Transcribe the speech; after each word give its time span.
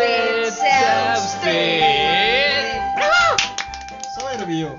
huésped 0.00 0.50
sea 0.54 1.14
usted. 1.18 2.80
Soberbio. 4.18 4.78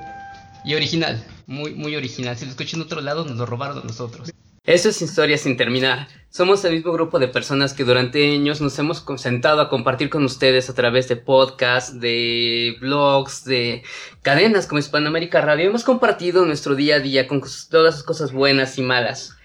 Y 0.63 0.75
original, 0.75 1.23
muy, 1.47 1.73
muy 1.73 1.95
original. 1.95 2.37
Si 2.37 2.45
lo 2.45 2.51
escuchan 2.51 2.79
en 2.79 2.85
otro 2.85 3.01
lado, 3.01 3.25
nos 3.25 3.37
lo 3.37 3.45
robaron 3.45 3.79
a 3.79 3.83
nosotros. 3.83 4.31
Eso 4.63 4.89
es 4.89 5.01
Historia 5.01 5.37
sin 5.37 5.57
terminar. 5.57 6.07
Somos 6.29 6.63
el 6.65 6.73
mismo 6.73 6.93
grupo 6.93 7.17
de 7.17 7.27
personas 7.27 7.73
que 7.73 7.83
durante 7.83 8.35
años 8.35 8.61
nos 8.61 8.77
hemos 8.77 9.03
sentado 9.17 9.59
a 9.59 9.69
compartir 9.69 10.09
con 10.09 10.23
ustedes 10.23 10.69
a 10.69 10.75
través 10.75 11.07
de 11.07 11.15
podcasts, 11.15 11.99
de 11.99 12.77
blogs, 12.79 13.43
de 13.43 13.83
cadenas 14.21 14.67
como 14.67 14.79
Hispanoamérica 14.79 15.41
Radio. 15.41 15.67
Hemos 15.67 15.83
compartido 15.83 16.45
nuestro 16.45 16.75
día 16.75 16.97
a 16.97 16.99
día 16.99 17.27
con 17.27 17.41
todas 17.69 17.95
las 17.95 18.03
cosas 18.03 18.31
buenas 18.31 18.77
y 18.77 18.83
malas. 18.83 19.35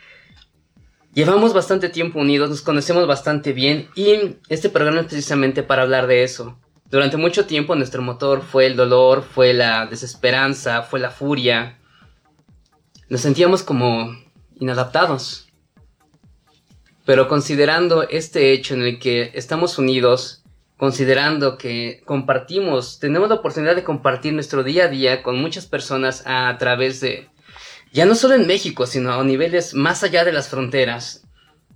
Llevamos 1.16 1.54
bastante 1.54 1.88
tiempo 1.88 2.20
unidos, 2.20 2.50
nos 2.50 2.60
conocemos 2.60 3.06
bastante 3.06 3.54
bien 3.54 3.88
y 3.94 4.36
este 4.50 4.68
programa 4.68 5.00
es 5.00 5.06
precisamente 5.06 5.62
para 5.62 5.80
hablar 5.80 6.08
de 6.08 6.24
eso. 6.24 6.58
Durante 6.90 7.16
mucho 7.16 7.46
tiempo 7.46 7.74
nuestro 7.74 8.02
motor 8.02 8.42
fue 8.42 8.66
el 8.66 8.76
dolor, 8.76 9.22
fue 9.22 9.54
la 9.54 9.86
desesperanza, 9.86 10.82
fue 10.82 11.00
la 11.00 11.08
furia. 11.08 11.78
Nos 13.08 13.22
sentíamos 13.22 13.62
como 13.62 14.14
inadaptados. 14.60 15.48
Pero 17.06 17.28
considerando 17.28 18.02
este 18.06 18.52
hecho 18.52 18.74
en 18.74 18.82
el 18.82 18.98
que 18.98 19.30
estamos 19.32 19.78
unidos, 19.78 20.44
considerando 20.76 21.56
que 21.56 22.02
compartimos, 22.04 22.98
tenemos 23.00 23.30
la 23.30 23.36
oportunidad 23.36 23.74
de 23.74 23.84
compartir 23.84 24.34
nuestro 24.34 24.64
día 24.64 24.84
a 24.84 24.88
día 24.88 25.22
con 25.22 25.40
muchas 25.40 25.64
personas 25.64 26.24
a 26.26 26.54
través 26.58 27.00
de, 27.00 27.30
ya 27.92 28.06
no 28.06 28.14
solo 28.14 28.34
en 28.34 28.46
México, 28.46 28.86
sino 28.86 29.12
a 29.12 29.24
niveles 29.24 29.74
más 29.74 30.02
allá 30.02 30.24
de 30.24 30.32
las 30.32 30.48
fronteras, 30.48 31.26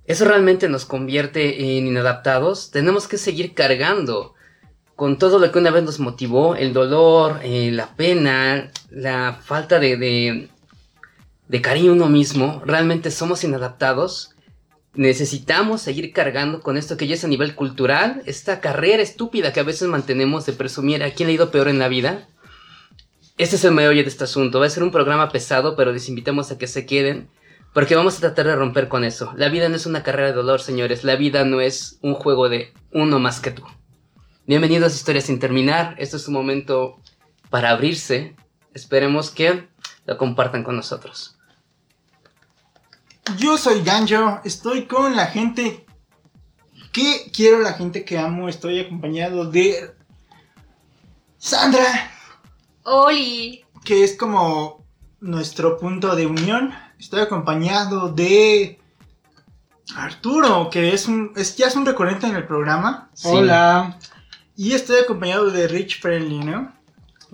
eso 0.06 0.24
realmente 0.24 0.68
nos 0.68 0.86
convierte 0.86 1.78
en 1.78 1.86
inadaptados, 1.86 2.70
tenemos 2.70 3.06
que 3.06 3.16
seguir 3.16 3.54
cargando 3.54 4.34
con 5.00 5.16
todo 5.16 5.38
lo 5.38 5.50
que 5.50 5.58
una 5.58 5.70
vez 5.70 5.82
nos 5.82 5.98
motivó, 5.98 6.56
el 6.56 6.74
dolor, 6.74 7.40
eh, 7.42 7.70
la 7.72 7.94
pena, 7.96 8.70
la 8.90 9.38
falta 9.42 9.78
de, 9.78 10.50
cariño 11.62 11.92
a 11.92 11.94
uno 11.94 12.10
mismo, 12.10 12.60
realmente 12.66 13.10
somos 13.10 13.42
inadaptados. 13.42 14.34
Necesitamos 14.92 15.80
seguir 15.80 16.12
cargando 16.12 16.60
con 16.60 16.76
esto 16.76 16.98
que 16.98 17.06
ya 17.06 17.14
es 17.14 17.24
a 17.24 17.28
nivel 17.28 17.54
cultural, 17.54 18.22
esta 18.26 18.60
carrera 18.60 19.02
estúpida 19.02 19.54
que 19.54 19.60
a 19.60 19.62
veces 19.62 19.88
mantenemos 19.88 20.44
de 20.44 20.52
presumir 20.52 21.02
a 21.02 21.12
quién 21.12 21.28
le 21.28 21.32
ha 21.32 21.36
ido 21.36 21.50
peor 21.50 21.68
en 21.68 21.78
la 21.78 21.88
vida. 21.88 22.28
Este 23.40 23.56
es 23.56 23.64
el 23.64 23.72
meollo 23.72 24.02
de 24.02 24.08
este 24.10 24.24
asunto. 24.24 24.60
Va 24.60 24.66
a 24.66 24.68
ser 24.68 24.82
un 24.82 24.90
programa 24.90 25.30
pesado, 25.30 25.74
pero 25.74 25.92
les 25.92 26.10
invitamos 26.10 26.50
a 26.50 26.58
que 26.58 26.66
se 26.66 26.84
queden, 26.84 27.30
porque 27.72 27.96
vamos 27.96 28.18
a 28.18 28.20
tratar 28.20 28.46
de 28.46 28.54
romper 28.54 28.88
con 28.88 29.02
eso. 29.02 29.32
La 29.34 29.48
vida 29.48 29.70
no 29.70 29.76
es 29.76 29.86
una 29.86 30.02
carrera 30.02 30.26
de 30.26 30.34
dolor, 30.34 30.60
señores. 30.60 31.04
La 31.04 31.16
vida 31.16 31.42
no 31.46 31.62
es 31.62 31.98
un 32.02 32.12
juego 32.12 32.50
de 32.50 32.74
uno 32.92 33.18
más 33.18 33.40
que 33.40 33.50
tú. 33.50 33.64
Bienvenidos 34.44 34.92
a 34.92 34.94
Historias 34.94 35.24
sin 35.24 35.38
terminar. 35.38 35.94
Este 35.96 36.18
es 36.18 36.28
un 36.28 36.34
momento 36.34 37.00
para 37.48 37.70
abrirse. 37.70 38.36
Esperemos 38.74 39.30
que 39.30 39.68
lo 40.04 40.18
compartan 40.18 40.62
con 40.62 40.76
nosotros. 40.76 41.38
Yo 43.38 43.56
soy 43.56 43.82
Ganjo, 43.82 44.42
estoy 44.44 44.84
con 44.84 45.16
la 45.16 45.28
gente 45.28 45.86
que 46.92 47.30
quiero, 47.34 47.60
la 47.60 47.72
gente 47.72 48.04
que 48.04 48.18
amo. 48.18 48.50
Estoy 48.50 48.80
acompañado 48.80 49.50
de 49.50 49.94
Sandra, 51.38 52.19
Oli. 52.90 53.64
que 53.84 54.02
es 54.04 54.16
como 54.16 54.84
nuestro 55.20 55.78
punto 55.78 56.16
de 56.16 56.26
unión. 56.26 56.72
Estoy 56.98 57.20
acompañado 57.20 58.10
de 58.10 58.78
Arturo, 59.96 60.68
que 60.70 60.92
es 60.92 61.06
un, 61.06 61.32
es, 61.36 61.56
ya 61.56 61.68
es 61.68 61.76
un 61.76 61.86
recurrente 61.86 62.26
en 62.26 62.36
el 62.36 62.46
programa. 62.46 63.10
Sí. 63.14 63.28
Hola. 63.30 63.98
Y 64.56 64.72
estoy 64.72 64.98
acompañado 64.98 65.50
de 65.50 65.68
Rich 65.68 66.00
Friendly, 66.00 66.40
¿no? 66.40 66.72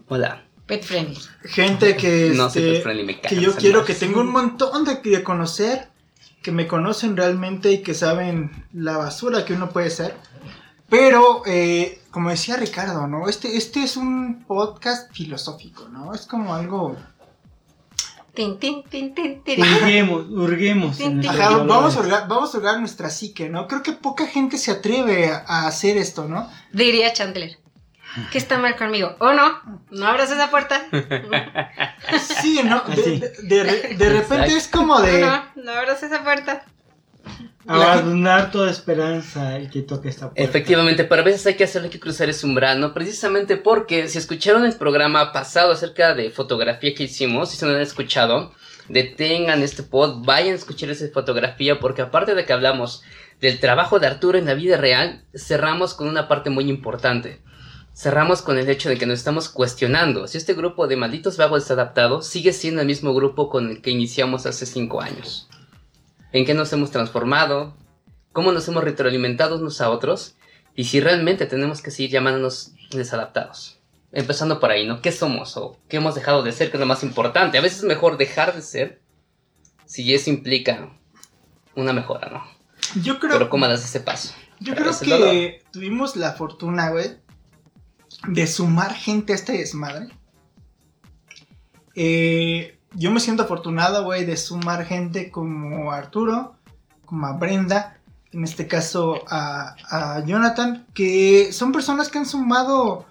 Hola. 0.08 0.44
Pet 0.66 0.82
friendly. 0.84 1.18
Gente 1.44 1.96
que, 1.96 2.32
No 2.34 2.50
soy 2.50 2.62
este, 2.62 2.72
pet 2.74 2.82
friendly, 2.82 3.04
me 3.04 3.20
que 3.20 3.40
yo 3.40 3.54
quiero 3.54 3.84
que 3.84 3.94
tengo 3.94 4.20
un 4.20 4.30
montón 4.30 4.84
de, 4.84 4.96
de 4.96 5.22
conocer, 5.22 5.88
que 6.42 6.52
me 6.52 6.66
conocen 6.66 7.16
realmente 7.16 7.72
y 7.72 7.82
que 7.82 7.94
saben 7.94 8.66
la 8.72 8.96
basura 8.96 9.44
que 9.44 9.54
uno 9.54 9.70
puede 9.70 9.90
ser. 9.90 10.16
Pero, 10.88 11.42
eh, 11.46 12.00
como 12.16 12.30
decía 12.30 12.56
Ricardo, 12.56 13.06
¿no? 13.06 13.28
Este, 13.28 13.58
este 13.58 13.82
es 13.82 13.94
un 13.98 14.42
podcast 14.46 15.12
filosófico, 15.12 15.86
¿no? 15.90 16.14
Es 16.14 16.24
como 16.24 16.54
algo... 16.54 16.96
Tin, 18.32 18.58
tin, 18.58 18.84
tin, 18.84 19.14
tin, 19.14 19.44
tin. 19.44 19.60
Urguemos, 19.60 20.26
urguemos. 20.30 20.98
Ajá, 21.28 21.58
vamos, 21.58 21.94
a 21.94 22.00
hurgar, 22.00 22.26
vamos 22.26 22.54
a 22.54 22.56
hurgar 22.56 22.80
nuestra 22.80 23.10
psique, 23.10 23.50
¿no? 23.50 23.68
Creo 23.68 23.82
que 23.82 23.92
poca 23.92 24.26
gente 24.26 24.56
se 24.56 24.70
atreve 24.70 25.30
a, 25.30 25.66
hacer 25.66 25.98
esto, 25.98 26.26
¿no? 26.26 26.50
Diría 26.72 27.12
Chandler. 27.12 27.58
¿Qué 28.32 28.38
está 28.38 28.56
mal 28.56 28.76
conmigo? 28.76 29.14
¿O 29.18 29.34
no? 29.34 29.60
¿No 29.90 30.06
abras 30.06 30.30
esa 30.30 30.50
puerta? 30.50 30.86
Sí, 32.40 32.60
¿no? 32.64 32.80
De, 32.80 32.92
Así. 33.02 33.20
de, 33.20 33.28
de 33.42 33.62
re- 33.62 33.94
de 33.94 34.08
repente 34.08 34.56
es 34.56 34.68
como 34.68 34.94
¿O 34.94 35.02
de... 35.02 35.20
no? 35.20 35.42
¿No 35.56 35.72
abras 35.72 36.02
esa 36.02 36.24
puerta? 36.24 36.64
Abandonar 37.66 38.50
toda 38.50 38.70
esperanza 38.70 39.58
y 39.58 39.68
que 39.68 39.82
toque 39.82 40.08
esta 40.08 40.30
puerta. 40.30 40.42
Efectivamente, 40.42 41.04
pero 41.04 41.22
a 41.22 41.24
veces 41.24 41.46
hay 41.46 41.54
que 41.54 41.64
hacerle 41.64 41.90
que 41.90 41.98
cruzar 41.98 42.28
ese 42.28 42.46
umbral, 42.46 42.80
¿no? 42.80 42.94
Precisamente 42.94 43.56
porque 43.56 44.08
si 44.08 44.18
escucharon 44.18 44.64
el 44.64 44.74
programa 44.74 45.32
pasado 45.32 45.72
acerca 45.72 46.14
de 46.14 46.30
fotografía 46.30 46.94
que 46.94 47.04
hicimos, 47.04 47.50
si 47.50 47.56
se 47.56 47.66
no 47.66 47.72
han 47.72 47.80
escuchado, 47.80 48.52
detengan 48.88 49.62
este 49.62 49.82
pod, 49.82 50.24
vayan 50.24 50.52
a 50.52 50.56
escuchar 50.58 50.90
esa 50.90 51.08
fotografía, 51.08 51.80
porque 51.80 52.02
aparte 52.02 52.34
de 52.34 52.44
que 52.44 52.52
hablamos 52.52 53.02
del 53.40 53.58
trabajo 53.58 53.98
de 53.98 54.06
Arturo 54.06 54.38
en 54.38 54.46
la 54.46 54.54
vida 54.54 54.76
real, 54.76 55.24
cerramos 55.34 55.94
con 55.94 56.08
una 56.08 56.28
parte 56.28 56.50
muy 56.50 56.68
importante. 56.68 57.40
Cerramos 57.92 58.42
con 58.42 58.58
el 58.58 58.68
hecho 58.68 58.90
de 58.90 58.98
que 58.98 59.06
nos 59.06 59.18
estamos 59.18 59.48
cuestionando 59.48 60.26
si 60.28 60.36
este 60.36 60.52
grupo 60.52 60.86
de 60.86 60.96
malditos 60.96 61.38
vagos 61.38 61.62
desadaptados 61.62 62.26
sigue 62.26 62.52
siendo 62.52 62.82
el 62.82 62.86
mismo 62.86 63.14
grupo 63.14 63.48
con 63.48 63.70
el 63.70 63.80
que 63.80 63.90
iniciamos 63.90 64.44
hace 64.44 64.66
cinco 64.66 65.00
años. 65.00 65.48
¿En 66.36 66.44
qué 66.44 66.52
nos 66.52 66.70
hemos 66.74 66.90
transformado? 66.90 67.74
¿Cómo 68.34 68.52
nos 68.52 68.68
hemos 68.68 68.84
retroalimentado 68.84 69.56
unos 69.56 69.80
a 69.80 69.88
otros? 69.88 70.36
Y 70.74 70.84
si 70.84 71.00
realmente 71.00 71.46
tenemos 71.46 71.80
que 71.80 71.90
seguir 71.90 72.10
llamándonos 72.10 72.72
desadaptados. 72.90 73.80
Empezando 74.12 74.60
por 74.60 74.70
ahí, 74.70 74.86
¿no? 74.86 75.00
¿Qué 75.00 75.12
somos 75.12 75.56
o 75.56 75.78
qué 75.88 75.96
hemos 75.96 76.14
dejado 76.14 76.42
de 76.42 76.52
ser? 76.52 76.70
Que 76.70 76.76
es 76.76 76.80
lo 76.80 76.84
más 76.84 77.02
importante. 77.02 77.56
A 77.56 77.62
veces 77.62 77.78
es 77.78 77.84
mejor 77.84 78.18
dejar 78.18 78.54
de 78.54 78.60
ser 78.60 79.00
si 79.86 80.12
eso 80.12 80.28
implica 80.28 80.90
una 81.74 81.94
mejora, 81.94 82.28
¿no? 82.28 82.44
Yo 83.02 83.18
creo, 83.18 83.32
Pero 83.32 83.48
¿cómo 83.48 83.66
das 83.66 83.82
ese 83.82 84.00
paso? 84.00 84.34
Yo 84.60 84.74
creo 84.74 84.92
que 85.00 85.64
tuvimos 85.72 86.16
la 86.16 86.34
fortuna, 86.34 86.90
güey, 86.90 87.16
de 88.28 88.46
sumar 88.46 88.92
gente 88.92 89.32
a 89.32 89.36
este 89.36 89.52
desmadre. 89.52 90.08
Eh, 91.94 92.75
yo 92.96 93.10
me 93.10 93.20
siento 93.20 93.44
afortunado, 93.44 94.04
güey, 94.04 94.24
de 94.24 94.36
sumar 94.36 94.84
gente 94.84 95.30
como 95.30 95.92
Arturo, 95.92 96.56
como 97.04 97.26
a 97.26 97.32
Brenda, 97.34 97.98
en 98.32 98.44
este 98.44 98.66
caso 98.66 99.22
a, 99.28 99.76
a 99.88 100.24
Jonathan, 100.24 100.86
que 100.94 101.52
son 101.52 101.72
personas 101.72 102.08
que 102.08 102.18
han 102.18 102.26
sumado 102.26 103.06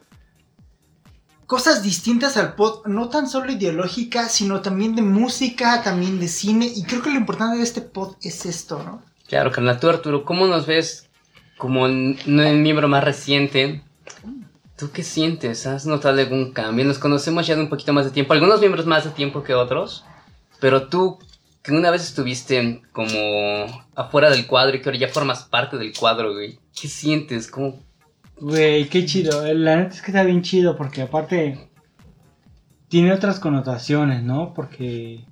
cosas 1.45 1.83
distintas 1.83 2.37
al 2.37 2.55
pod, 2.55 2.85
no 2.85 3.09
tan 3.09 3.29
solo 3.29 3.51
ideológicas, 3.51 4.31
sino 4.31 4.61
también 4.61 4.95
de 4.95 5.01
música, 5.01 5.83
también 5.83 6.19
de 6.19 6.27
cine, 6.27 6.71
y 6.75 6.83
creo 6.83 7.01
que 7.01 7.11
lo 7.11 7.17
importante 7.17 7.57
de 7.57 7.63
este 7.63 7.81
pod 7.81 8.15
es 8.21 8.45
esto, 8.45 8.81
¿no? 8.83 9.01
Claro, 9.27 9.51
carnal. 9.51 9.79
Tú, 9.79 9.89
Arturo, 9.89 10.25
¿cómo 10.25 10.47
nos 10.47 10.65
ves 10.65 11.09
como 11.57 11.87
el 11.87 12.17
miembro 12.25 12.87
más 12.87 13.03
reciente? 13.03 13.83
¿Tú 14.77 14.91
qué 14.91 15.03
sientes? 15.03 15.65
¿Has 15.67 15.85
notado 15.85 16.19
algún 16.19 16.51
cambio? 16.51 16.83
Nos 16.83 16.99
conocemos 16.99 17.47
ya 17.47 17.55
de 17.55 17.61
un 17.61 17.69
poquito 17.69 17.93
más 17.93 18.05
de 18.05 18.11
tiempo. 18.11 18.33
Algunos 18.33 18.59
miembros 18.59 18.85
más 18.85 19.05
de 19.05 19.11
tiempo 19.11 19.41
que 19.41 19.53
otros. 19.53 20.03
Pero 20.59 20.87
tú, 20.87 21.17
que 21.63 21.71
una 21.71 21.91
vez 21.91 22.03
estuviste 22.03 22.81
como 22.91 23.17
afuera 23.95 24.29
del 24.29 24.47
cuadro 24.47 24.75
y 24.75 24.81
que 24.81 24.89
ahora 24.89 24.99
ya 24.99 25.07
formas 25.07 25.43
parte 25.43 25.77
del 25.77 25.93
cuadro, 25.97 26.33
güey. 26.33 26.59
¿Qué 26.79 26.89
sientes? 26.89 27.49
¿Cómo? 27.49 27.79
Güey, 28.37 28.89
qué 28.89 29.05
chido. 29.05 29.41
La 29.53 29.77
neta 29.77 29.95
es 29.95 30.01
que 30.01 30.11
está 30.11 30.23
bien 30.23 30.41
chido 30.41 30.75
porque 30.75 31.01
aparte 31.01 31.69
tiene 32.89 33.13
otras 33.13 33.39
connotaciones, 33.39 34.23
¿no? 34.23 34.53
Porque 34.53 35.23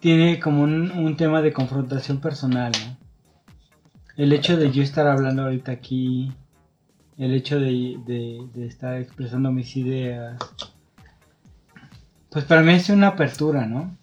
tiene 0.00 0.38
como 0.38 0.62
un, 0.62 0.90
un 0.90 1.16
tema 1.16 1.40
de 1.40 1.54
confrontación 1.54 2.20
personal, 2.20 2.72
¿no? 2.72 2.98
El 4.16 4.34
hecho 4.34 4.58
de 4.58 4.70
yo 4.70 4.82
estar 4.82 5.06
hablando 5.06 5.44
ahorita 5.44 5.72
aquí 5.72 6.30
el 7.18 7.34
hecho 7.34 7.58
de, 7.60 7.98
de- 8.06 8.46
de 8.54 8.66
estar 8.66 8.98
expresando 9.00 9.50
mis 9.52 9.76
ideas, 9.76 10.38
pues 12.30 12.44
para 12.44 12.62
mí 12.62 12.72
es 12.72 12.88
una 12.90 13.08
apertura, 13.08 13.66
¿no? 13.66 13.96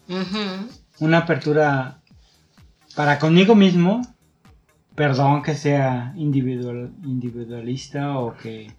Una 1.00 1.20
apertura 1.20 2.00
para 2.96 3.20
conmigo 3.20 3.56
mismo, 3.56 4.02
perdón 4.96 5.42
que 5.44 5.56
sea 5.56 6.14
individual, 6.18 6.92
individualista 7.04 8.18
o 8.20 8.36
que, 8.36 8.72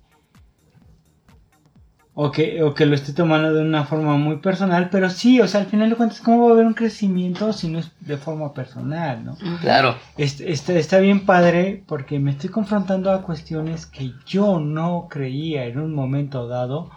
o 2.20 2.32
que 2.32 2.64
o 2.64 2.74
que 2.74 2.84
lo 2.84 2.96
esté 2.96 3.12
tomando 3.12 3.54
de 3.54 3.62
una 3.62 3.84
forma 3.84 4.16
muy 4.16 4.38
personal, 4.38 4.88
pero 4.90 5.08
sí, 5.08 5.40
o 5.40 5.46
sea, 5.46 5.60
al 5.60 5.66
final 5.68 5.88
de 5.88 5.94
cuentas, 5.94 6.20
¿cómo 6.20 6.44
va 6.44 6.50
a 6.50 6.52
haber 6.54 6.66
un 6.66 6.74
crecimiento 6.74 7.52
si 7.52 7.68
no 7.68 7.78
es 7.78 7.92
de 8.00 8.16
forma 8.16 8.52
personal, 8.54 9.24
¿no? 9.24 9.36
Claro, 9.60 9.94
Est- 10.16 10.40
Está, 10.40 10.72
está 10.72 10.98
bien 10.98 11.24
padre 11.24 11.84
porque 11.86 12.18
me 12.18 12.32
estoy 12.32 12.50
confrontando 12.50 13.12
a 13.12 13.22
cuestiones 13.22 13.86
que 13.86 14.14
yo 14.26 14.58
no 14.58 15.06
creía 15.08 15.66
en 15.66 15.78
un 15.78 15.94
momento 15.94 16.48
dado 16.48 16.90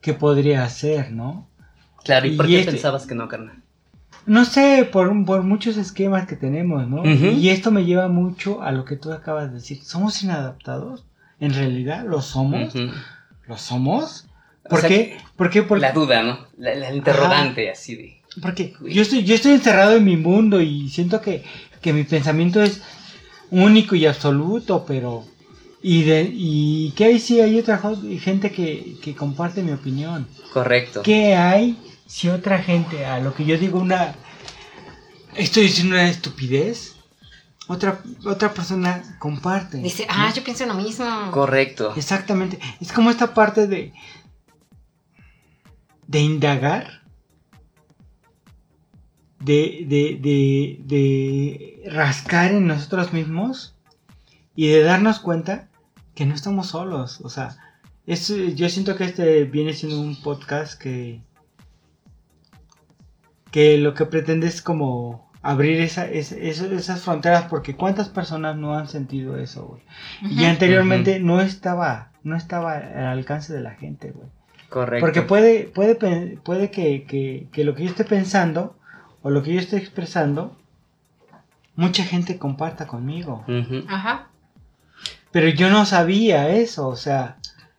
que 0.00 0.14
podría 0.14 0.62
hacer, 0.62 1.10
¿no? 1.10 1.48
claro. 2.04 2.26
¿Y 2.28 2.36
por 2.36 2.46
qué 2.46 2.60
este- 2.60 2.70
pensabas 2.72 3.04
que 3.06 3.16
no, 3.16 3.26
carnal? 3.26 3.56
No 4.26 4.44
sé, 4.44 4.88
por, 4.92 5.24
por 5.24 5.42
muchos 5.42 5.76
esquemas 5.76 6.28
que 6.28 6.36
tenemos, 6.36 6.86
¿no? 6.86 7.04
Y 7.04 7.48
esto 7.48 7.72
me 7.72 7.84
lleva 7.84 8.06
mucho 8.06 8.62
a 8.62 8.70
lo 8.70 8.84
que 8.84 8.94
tú 8.94 9.10
acabas 9.12 9.48
de 9.48 9.54
decir. 9.54 9.82
¿Somos 9.82 10.22
inadaptados? 10.22 11.04
¿En 11.40 11.52
realidad 11.52 12.04
lo 12.06 12.20
somos? 12.20 12.72
¿Lo 13.48 13.58
somos? 13.58 14.28
O 14.72 14.76
¿Por 14.76 14.80
sea, 14.80 14.88
qué? 14.88 15.18
¿Por 15.36 15.50
qué? 15.50 15.62
Por- 15.62 15.78
La 15.80 15.92
duda, 15.92 16.22
¿no? 16.22 16.46
La, 16.56 16.74
la 16.74 16.94
interrogante, 16.94 17.70
así 17.70 17.94
de. 17.94 18.22
Porque 18.40 18.72
yo 18.88 19.02
estoy, 19.02 19.22
yo 19.24 19.34
estoy 19.34 19.52
encerrado 19.52 19.96
en 19.96 20.04
mi 20.04 20.16
mundo 20.16 20.62
y 20.62 20.88
siento 20.88 21.20
que, 21.20 21.44
que 21.82 21.92
mi 21.92 22.04
pensamiento 22.04 22.62
es 22.62 22.80
único 23.50 23.94
y 23.94 24.06
absoluto, 24.06 24.84
pero... 24.86 25.24
Y, 25.82 26.04
de, 26.04 26.30
y 26.32 26.92
que 26.96 27.04
hay 27.06 27.18
sí 27.18 27.40
hay 27.40 27.58
otra 27.58 27.82
gente 28.20 28.50
que, 28.52 28.94
que 29.02 29.14
comparte 29.14 29.62
mi 29.62 29.72
opinión. 29.72 30.26
Correcto. 30.54 31.02
¿Qué 31.02 31.34
hay 31.34 31.76
si 32.06 32.28
otra 32.28 32.58
gente, 32.58 33.04
a 33.04 33.18
lo 33.20 33.34
que 33.34 33.44
yo 33.44 33.58
digo 33.58 33.78
una... 33.80 34.14
Estoy 35.34 35.64
diciendo 35.64 35.96
una 35.96 36.08
estupidez? 36.08 36.94
Otra, 37.68 38.00
otra 38.24 38.52
persona 38.54 39.02
comparte. 39.18 39.78
Dice, 39.78 40.06
¿no? 40.06 40.14
ah, 40.14 40.32
yo 40.34 40.42
pienso 40.42 40.64
lo 40.66 40.74
mismo. 40.74 41.30
Correcto. 41.30 41.92
Exactamente. 41.96 42.58
Es 42.80 42.92
como 42.92 43.10
esta 43.10 43.34
parte 43.34 43.66
de. 43.66 43.92
De 46.06 46.20
indagar. 46.20 47.02
De, 49.40 49.84
de, 49.88 50.18
de, 50.20 50.78
de 50.84 51.82
rascar 51.90 52.52
en 52.52 52.66
nosotros 52.66 53.12
mismos. 53.12 53.74
Y 54.54 54.68
de 54.68 54.82
darnos 54.82 55.18
cuenta 55.18 55.68
que 56.14 56.26
no 56.26 56.34
estamos 56.34 56.68
solos. 56.68 57.20
O 57.22 57.28
sea, 57.30 57.56
es, 58.06 58.28
yo 58.54 58.68
siento 58.68 58.96
que 58.96 59.04
este 59.04 59.44
viene 59.44 59.72
siendo 59.72 60.00
un 60.00 60.20
podcast 60.20 60.78
que. 60.80 61.22
que 63.50 63.78
lo 63.78 63.94
que 63.94 64.06
pretende 64.06 64.46
es 64.46 64.62
como 64.62 65.30
abrir 65.42 65.80
esa, 65.80 66.06
esa- 66.06 66.36
esa- 66.36 66.66
esas 66.66 67.00
fronteras. 67.00 67.44
Porque 67.44 67.74
cuántas 67.74 68.08
personas 68.10 68.56
no 68.56 68.76
han 68.76 68.88
sentido 68.88 69.36
eso, 69.38 69.66
güey. 69.66 69.82
Y 70.30 70.44
anteriormente 70.44 71.18
no 71.20 71.40
estaba, 71.40 72.12
no 72.22 72.36
estaba 72.36 72.74
al 72.76 73.06
alcance 73.06 73.52
de 73.54 73.60
la 73.62 73.74
gente, 73.74 74.10
güey. 74.12 74.28
Correcto. 74.72 75.04
Porque 75.06 75.22
puede, 75.22 75.64
puede, 75.64 75.94
puede 76.42 76.70
que, 76.70 77.04
que, 77.04 77.46
que 77.52 77.64
lo 77.64 77.74
que 77.74 77.84
yo 77.84 77.90
esté 77.90 78.04
pensando 78.04 78.74
o 79.22 79.30
lo 79.30 79.42
que 79.42 79.52
yo 79.52 79.60
esté 79.60 79.76
expresando, 79.76 80.56
mucha 81.76 82.04
gente 82.04 82.38
comparta 82.38 82.86
conmigo. 82.86 83.44
Ajá. 83.88 84.28
Pero 85.30 85.48
yo 85.48 85.70
no 85.70 85.86
sabía 85.86 86.50
eso, 86.50 86.88
o 86.88 86.96
sea, 86.96 87.36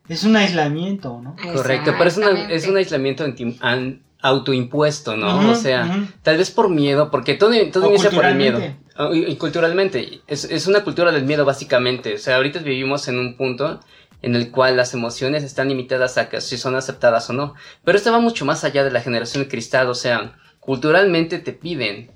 es 0.07 0.24
un 0.24 0.36
aislamiento, 0.36 1.19
¿no? 1.24 1.36
Correcto, 1.54 1.94
pero 1.98 2.10
es, 2.10 2.18
una- 2.18 2.50
es 2.50 2.68
un 2.68 2.78
aislamiento 2.78 3.24
anti- 3.24 3.57
an- 3.62 4.01
autoimpuesto, 4.22 5.18
¿no? 5.18 5.51
O 5.51 5.56
sea, 5.56 6.07
tal 6.24 6.38
vez 6.38 6.50
por 6.50 6.69
miedo, 6.69 7.12
porque 7.12 7.34
todo, 7.36 7.51
todo 7.72 7.90
inicia 7.90 8.10
por 8.10 8.25
el 8.25 8.36
miedo. 8.36 8.60
culturalmente. 8.60 9.28
Y, 9.28 9.31
y 9.31 9.36
culturalmente, 9.38 10.22
es, 10.28 10.45
es 10.45 10.68
una 10.68 10.84
cultura 10.84 11.12
del 11.12 11.25
miedo 11.25 11.45
básicamente. 11.45 12.13
O 12.16 12.18
sea, 12.18 12.38
ahorita 12.38 12.60
vivimos 12.60 13.07
en 13.07 13.19
un 13.19 13.36
punto 13.36 13.80
en 14.23 14.35
el 14.35 14.49
cual 14.49 14.75
las 14.77 14.95
emociones 14.95 15.43
están 15.43 15.69
limitadas 15.69 16.17
a 16.17 16.29
que 16.29 16.41
si 16.41 16.57
son 16.57 16.75
aceptadas 16.75 17.29
o 17.29 17.33
no. 17.33 17.53
Pero 17.83 17.97
esto 17.97 18.11
va 18.11 18.19
mucho 18.19 18.43
más 18.45 18.63
allá 18.63 18.83
de 18.83 18.89
la 18.91 19.01
generación 19.01 19.43
de 19.43 19.49
cristal, 19.49 19.87
o 19.89 19.95
sea, 19.95 20.35
culturalmente 20.59 21.37
te 21.37 21.53
piden 21.53 22.09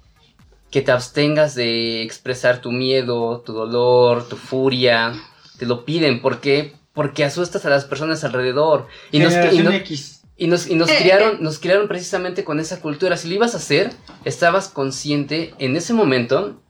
que 0.72 0.82
te 0.82 0.92
abstengas 0.92 1.54
de 1.56 2.02
expresar 2.02 2.60
tu 2.62 2.72
miedo, 2.72 3.42
tu 3.46 3.54
dolor, 3.54 4.28
tu 4.28 4.36
furia. 4.36 5.14
Te 5.60 5.66
lo 5.66 5.86
piden, 5.86 6.22
¿por 6.22 6.40
qué? 6.42 6.74
Porque 6.94 7.24
asustas 7.24 7.66
a 7.66 7.70
las 7.70 7.86
personas 7.86 8.24
alrededor. 8.24 8.88
Y 9.12 9.20
nos, 9.20 9.32
y 9.34 9.36
Generación 9.36 9.66
no- 9.66 9.72
X. 9.74 10.22
y 10.36 10.48
nos, 10.48 10.68
y 10.68 10.76
nos 10.76 10.90
Eh, 10.90 10.98
criaron, 11.00 11.42
nos 11.44 11.60
criaron 11.60 11.88
precisamente 11.88 12.44
con 12.44 12.60
esa 12.60 12.82
cultura. 12.82 13.16
Si 13.18 13.28
lo 13.30 13.36
ibas 13.36 13.54
a 13.54 13.58
hacer, 13.58 13.92
estabas 14.26 14.68
consciente 14.68 15.54
en 15.60 15.76
ese 15.78 15.94
momento 15.94 16.62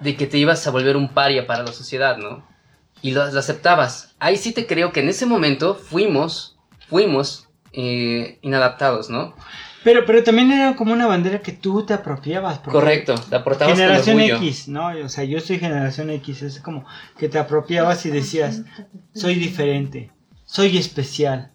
de 0.00 0.16
que 0.16 0.26
te 0.26 0.36
ibas 0.38 0.66
a 0.66 0.70
volver 0.70 0.96
un 0.96 1.08
paria 1.08 1.46
para 1.46 1.62
la 1.64 1.72
sociedad, 1.72 2.18
¿no? 2.18 2.46
Y 3.02 3.10
lo, 3.12 3.30
lo 3.30 3.38
aceptabas. 3.38 4.14
Ahí 4.18 4.36
sí 4.36 4.52
te 4.52 4.66
creo 4.66 4.92
que 4.92 5.00
en 5.00 5.08
ese 5.08 5.26
momento 5.26 5.74
fuimos, 5.74 6.56
fuimos 6.88 7.48
eh, 7.72 8.38
inadaptados, 8.42 9.10
¿no? 9.10 9.34
Pero, 9.84 10.04
pero 10.04 10.24
también 10.24 10.50
era 10.50 10.74
como 10.74 10.92
una 10.92 11.06
bandera 11.06 11.40
que 11.40 11.52
tú 11.52 11.84
te 11.86 11.94
apropiabas. 11.94 12.58
Correcto, 12.58 13.14
te 13.14 13.36
aportabas 13.36 13.74
con 13.74 13.78
Generación. 13.78 14.20
X, 14.20 14.66
¿no? 14.68 14.88
O 15.04 15.08
sea, 15.08 15.22
yo 15.22 15.38
soy 15.40 15.60
generación 15.60 16.10
X, 16.10 16.42
es 16.42 16.58
como 16.60 16.84
que 17.18 17.28
te 17.28 17.38
apropiabas 17.38 18.04
y 18.06 18.10
decías, 18.10 18.62
soy 19.14 19.36
diferente, 19.36 20.10
soy 20.44 20.76
especial. 20.76 21.52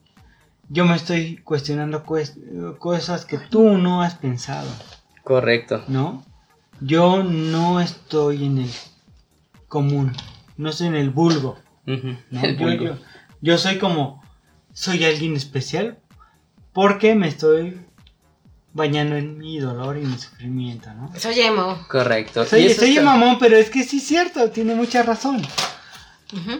Yo 0.70 0.86
me 0.86 0.96
estoy 0.96 1.38
cuestionando 1.44 2.06
cues- 2.06 2.38
cosas 2.78 3.26
que 3.26 3.38
tú 3.38 3.78
no 3.78 4.02
has 4.02 4.16
pensado, 4.16 4.70
Correcto. 5.26 5.84
¿no? 5.90 6.24
Yo 6.80 7.24
no 7.24 7.82
estoy 7.82 8.46
en 8.46 8.60
el 8.60 8.70
común, 9.68 10.14
no 10.62 10.70
estoy 10.70 10.88
en 10.88 10.96
el 10.96 11.10
vulgo. 11.10 11.58
El 11.86 12.18
Yo, 12.30 12.56
vulgo. 12.58 12.84
yo- 12.86 12.98
yo 13.42 13.58
soy 13.58 13.78
como, 13.80 14.24
soy 14.74 15.04
alguien 15.04 15.36
especial 15.36 15.98
porque 16.74 17.16
me 17.16 17.28
estoy 17.28 17.82
bañando 18.74 19.18
en 19.18 19.38
mi 19.38 19.60
dolor 19.60 19.98
y 19.98 20.02
mi 20.06 20.18
sufrimiento, 20.18 20.94
¿no? 20.94 21.12
Soy 21.20 21.40
emo. 21.42 21.86
Correcto. 21.90 22.46
Soy, 22.46 22.70
soy 22.74 22.92
está, 22.92 23.04
mamón, 23.04 23.38
pero 23.40 23.58
es 23.58 23.70
que 23.70 23.84
sí 23.84 23.98
es 23.98 24.04
cierto, 24.04 24.50
tiene 24.52 24.76
mucha 24.76 25.04
razón. 25.04 25.42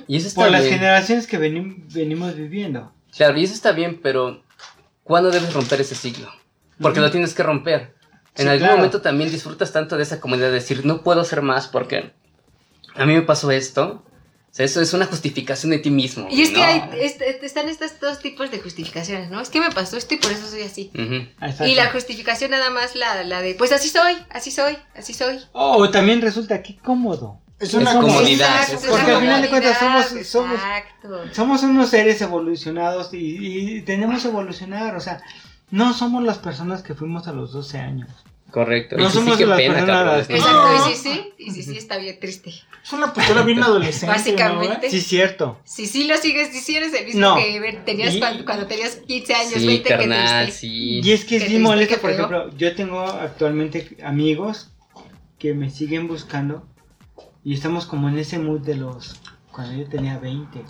Y 0.08 0.18
eso 0.18 0.28
está 0.28 0.42
Por 0.42 0.52
las 0.52 0.66
generaciones 0.66 1.28
que 1.28 1.38
veni- 1.40 1.82
venimos 1.94 2.36
viviendo. 2.36 2.92
Claro, 3.16 3.38
y 3.40 3.44
eso 3.46 3.54
está 3.54 3.72
bien, 3.72 4.02
pero 4.04 4.44
¿cuándo 5.04 5.32
debes 5.32 5.54
romper 5.54 5.80
ese 5.80 5.96
ciclo? 5.96 6.30
Porque 6.82 7.00
lo 7.00 7.12
tienes 7.12 7.34
que 7.34 7.44
romper. 7.44 7.96
En 8.36 8.44
Sí, 8.46 8.48
algún 8.50 8.60
claro. 8.60 8.78
momento 8.78 9.02
también 9.02 9.30
disfrutas 9.32 9.72
tanto 9.72 9.96
de 9.98 10.04
esa 10.04 10.20
comodidad 10.20 10.48
de 10.48 10.54
decir, 10.56 10.86
no 10.86 11.04
puedo 11.04 11.22
hacer 11.22 11.42
más 11.42 11.68
porque 11.68 12.12
a 12.96 13.06
mí 13.06 13.14
me 13.14 13.22
pasó 13.22 13.52
esto. 13.52 14.04
O 14.06 14.54
sea, 14.54 14.66
eso 14.66 14.82
es 14.82 14.94
una 14.94 15.06
justificación 15.06 15.72
de 15.72 15.80
ti 15.80 15.90
mismo. 15.90 16.28
Y 16.30 16.42
es 16.42 16.50
que 16.50 16.58
¿no? 16.58 16.64
hay, 16.66 16.84
est- 17.00 17.22
están 17.22 17.70
estos 17.70 18.02
dos 18.02 18.20
tipos 18.20 18.52
de 18.52 18.60
justificaciones, 18.60 19.30
¿no? 19.32 19.40
Es 19.40 19.50
que 19.50 19.62
me 19.62 19.72
pasó 19.72 19.96
esto 19.96 20.14
y 20.16 20.18
por 20.18 20.30
eso 20.30 20.46
soy 20.46 20.64
así. 20.64 20.92
Ujú. 20.94 21.26
Exacto. 21.46 21.68
Y 21.68 21.76
la 21.76 21.90
justificación 21.92 22.52
nada 22.52 22.70
más 22.70 22.96
la, 22.98 23.24
la 23.24 23.42
de, 23.42 23.56
pues 23.56 23.72
así 23.72 23.88
soy, 23.88 24.14
así 24.30 24.52
soy, 24.52 24.78
así 24.94 25.14
soy. 25.14 25.40
Oh, 25.54 25.90
también 25.90 26.22
resulta 26.22 26.62
que 26.62 26.78
cómodo. 26.80 27.40
Es 27.62 27.74
una 27.76 27.92
es 27.92 27.98
Porque 28.90 29.12
al 29.12 29.22
final 29.22 29.42
de 29.42 29.50
cuentas 29.50 29.78
somos, 29.80 30.28
somos, 30.28 30.56
Exacto. 30.56 31.24
somos 31.32 31.64
unos 31.64 31.90
seres 31.90 32.20
evolucionados 32.22 33.14
y, 33.14 33.78
y 33.78 33.82
tenemos 33.84 34.22
que 34.24 34.28
evolucionar. 34.28 34.96
O 34.96 35.00
sea, 35.00 35.22
no 35.70 35.94
somos 35.94 36.24
las 36.24 36.40
personas 36.40 36.82
que 36.82 36.94
fuimos 36.96 37.28
a 37.28 37.32
los 37.34 37.54
12 37.54 37.78
años. 37.78 38.10
Correcto. 38.52 38.98
No 38.98 39.04
Y 39.06 39.08
sí, 39.08 39.14
somos 39.14 39.38
qué 39.38 39.46
las 39.46 39.58
pena, 39.58 39.86
cabrón. 39.86 40.20
Exacto, 40.20 40.52
No. 40.52 40.90
y 40.90 40.94
sí, 40.94 41.02
sí, 41.02 41.34
y 41.38 41.52
sí, 41.52 41.64
sí, 41.64 41.78
está 41.78 41.98
bien 41.98 42.20
triste. 42.20 42.54
Es 42.84 42.92
una 42.94 43.14
postura 43.14 43.44
bien 43.44 43.64
adolescente. 43.64 44.08
Básicamente. 44.08 44.90
Sí, 44.90 45.00
cierto. 45.02 45.60
Si 45.64 45.86
sí 45.88 46.04
lo 46.06 46.18
sigues, 46.18 46.52
si 46.52 46.60
sí 46.60 46.76
eres 46.76 46.94
el 46.94 47.06
mismo 47.06 47.22
No. 47.22 47.36
que 47.38 47.82
tenías 47.86 48.16
Y- 48.16 48.20
cuando, 48.20 48.44
cuando 48.44 48.68
tenías 48.68 48.98
15 49.08 49.34
años, 49.34 49.54
Sí, 49.56 49.68
20, 49.68 49.90
carnal, 49.90 50.40
que 50.40 50.52
triste. 50.52 50.60
sí. 50.68 51.00
Y 51.02 51.12
es 51.12 51.22
que 51.24 51.40
sí 51.40 51.46
triste, 51.46 51.60
molesta, 51.60 51.96
qué 51.96 52.02
por 52.02 52.12
ejemplo, 52.12 52.52
yo 52.58 52.76
tengo 52.76 53.02
actualmente 53.02 53.96
amigos 54.04 54.70
que 55.40 55.54
me 55.54 55.70
siguen 55.70 56.08
buscando 56.08 56.68
y 57.44 57.54
estamos 57.54 57.86
como 57.86 58.10
en 58.10 58.18
ese 58.20 58.38
mood 58.38 58.60
de 58.62 58.76
los 58.76 59.16
cuando 59.52 59.82
yo 59.82 59.88
tenía 59.90 60.18
20. 60.20 60.62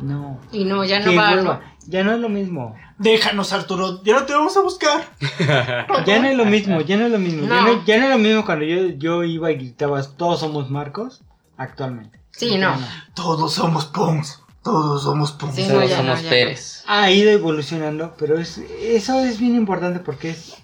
No. 0.00 0.40
Y 0.52 0.64
no, 0.64 0.84
ya 0.84 0.98
no 1.00 1.10
Qué 1.10 1.16
va. 1.16 1.30
hueva. 1.34 1.42
¿no? 1.42 1.60
Ya 1.86 2.02
no 2.02 2.12
es 2.12 2.18
lo 2.20 2.28
mismo. 2.28 2.74
Déjanos, 2.98 3.52
Arturo. 3.52 4.02
Ya 4.04 4.14
no 4.14 4.24
te 4.24 4.32
vamos 4.32 4.56
a 4.56 4.60
buscar. 4.62 5.04
Ya 6.06 6.18
no 6.18 6.28
es 6.28 6.36
lo 6.36 6.44
mismo, 6.44 6.80
ya 6.80 6.96
no 6.96 7.06
es 7.06 7.12
lo 7.12 7.18
mismo. 7.18 7.42
Ya, 7.42 7.48
No. 7.48 7.62
no, 7.76 7.84
ya 7.84 7.98
no 7.98 8.04
es 8.04 8.10
lo 8.10 8.18
mismo 8.18 8.44
cuando 8.44 8.64
yo, 8.64 8.88
yo 8.96 9.22
iba 9.24 9.50
y 9.52 9.56
gritaba 9.56 10.02
todos 10.02 10.40
somos 10.40 10.70
Marcos 10.70 11.22
actualmente. 11.56 12.20
Sí, 12.30 12.56
no. 12.58 12.74
Todos 13.14 13.52
somos 13.54 13.86
Pons. 13.86 14.42
Todos 14.62 15.02
somos 15.04 15.32
Pons. 15.32 15.54
Sí, 15.54 15.66
Todos 15.68 15.90
somos 15.90 16.22
Pérez. 16.22 16.82
Ha 16.86 17.10
ido 17.10 17.30
evolucionando, 17.30 18.14
pero 18.18 18.38
es, 18.38 18.58
eso 18.58 19.20
es 19.24 19.38
bien 19.38 19.54
importante 19.54 20.00
porque 20.00 20.30
es 20.30 20.56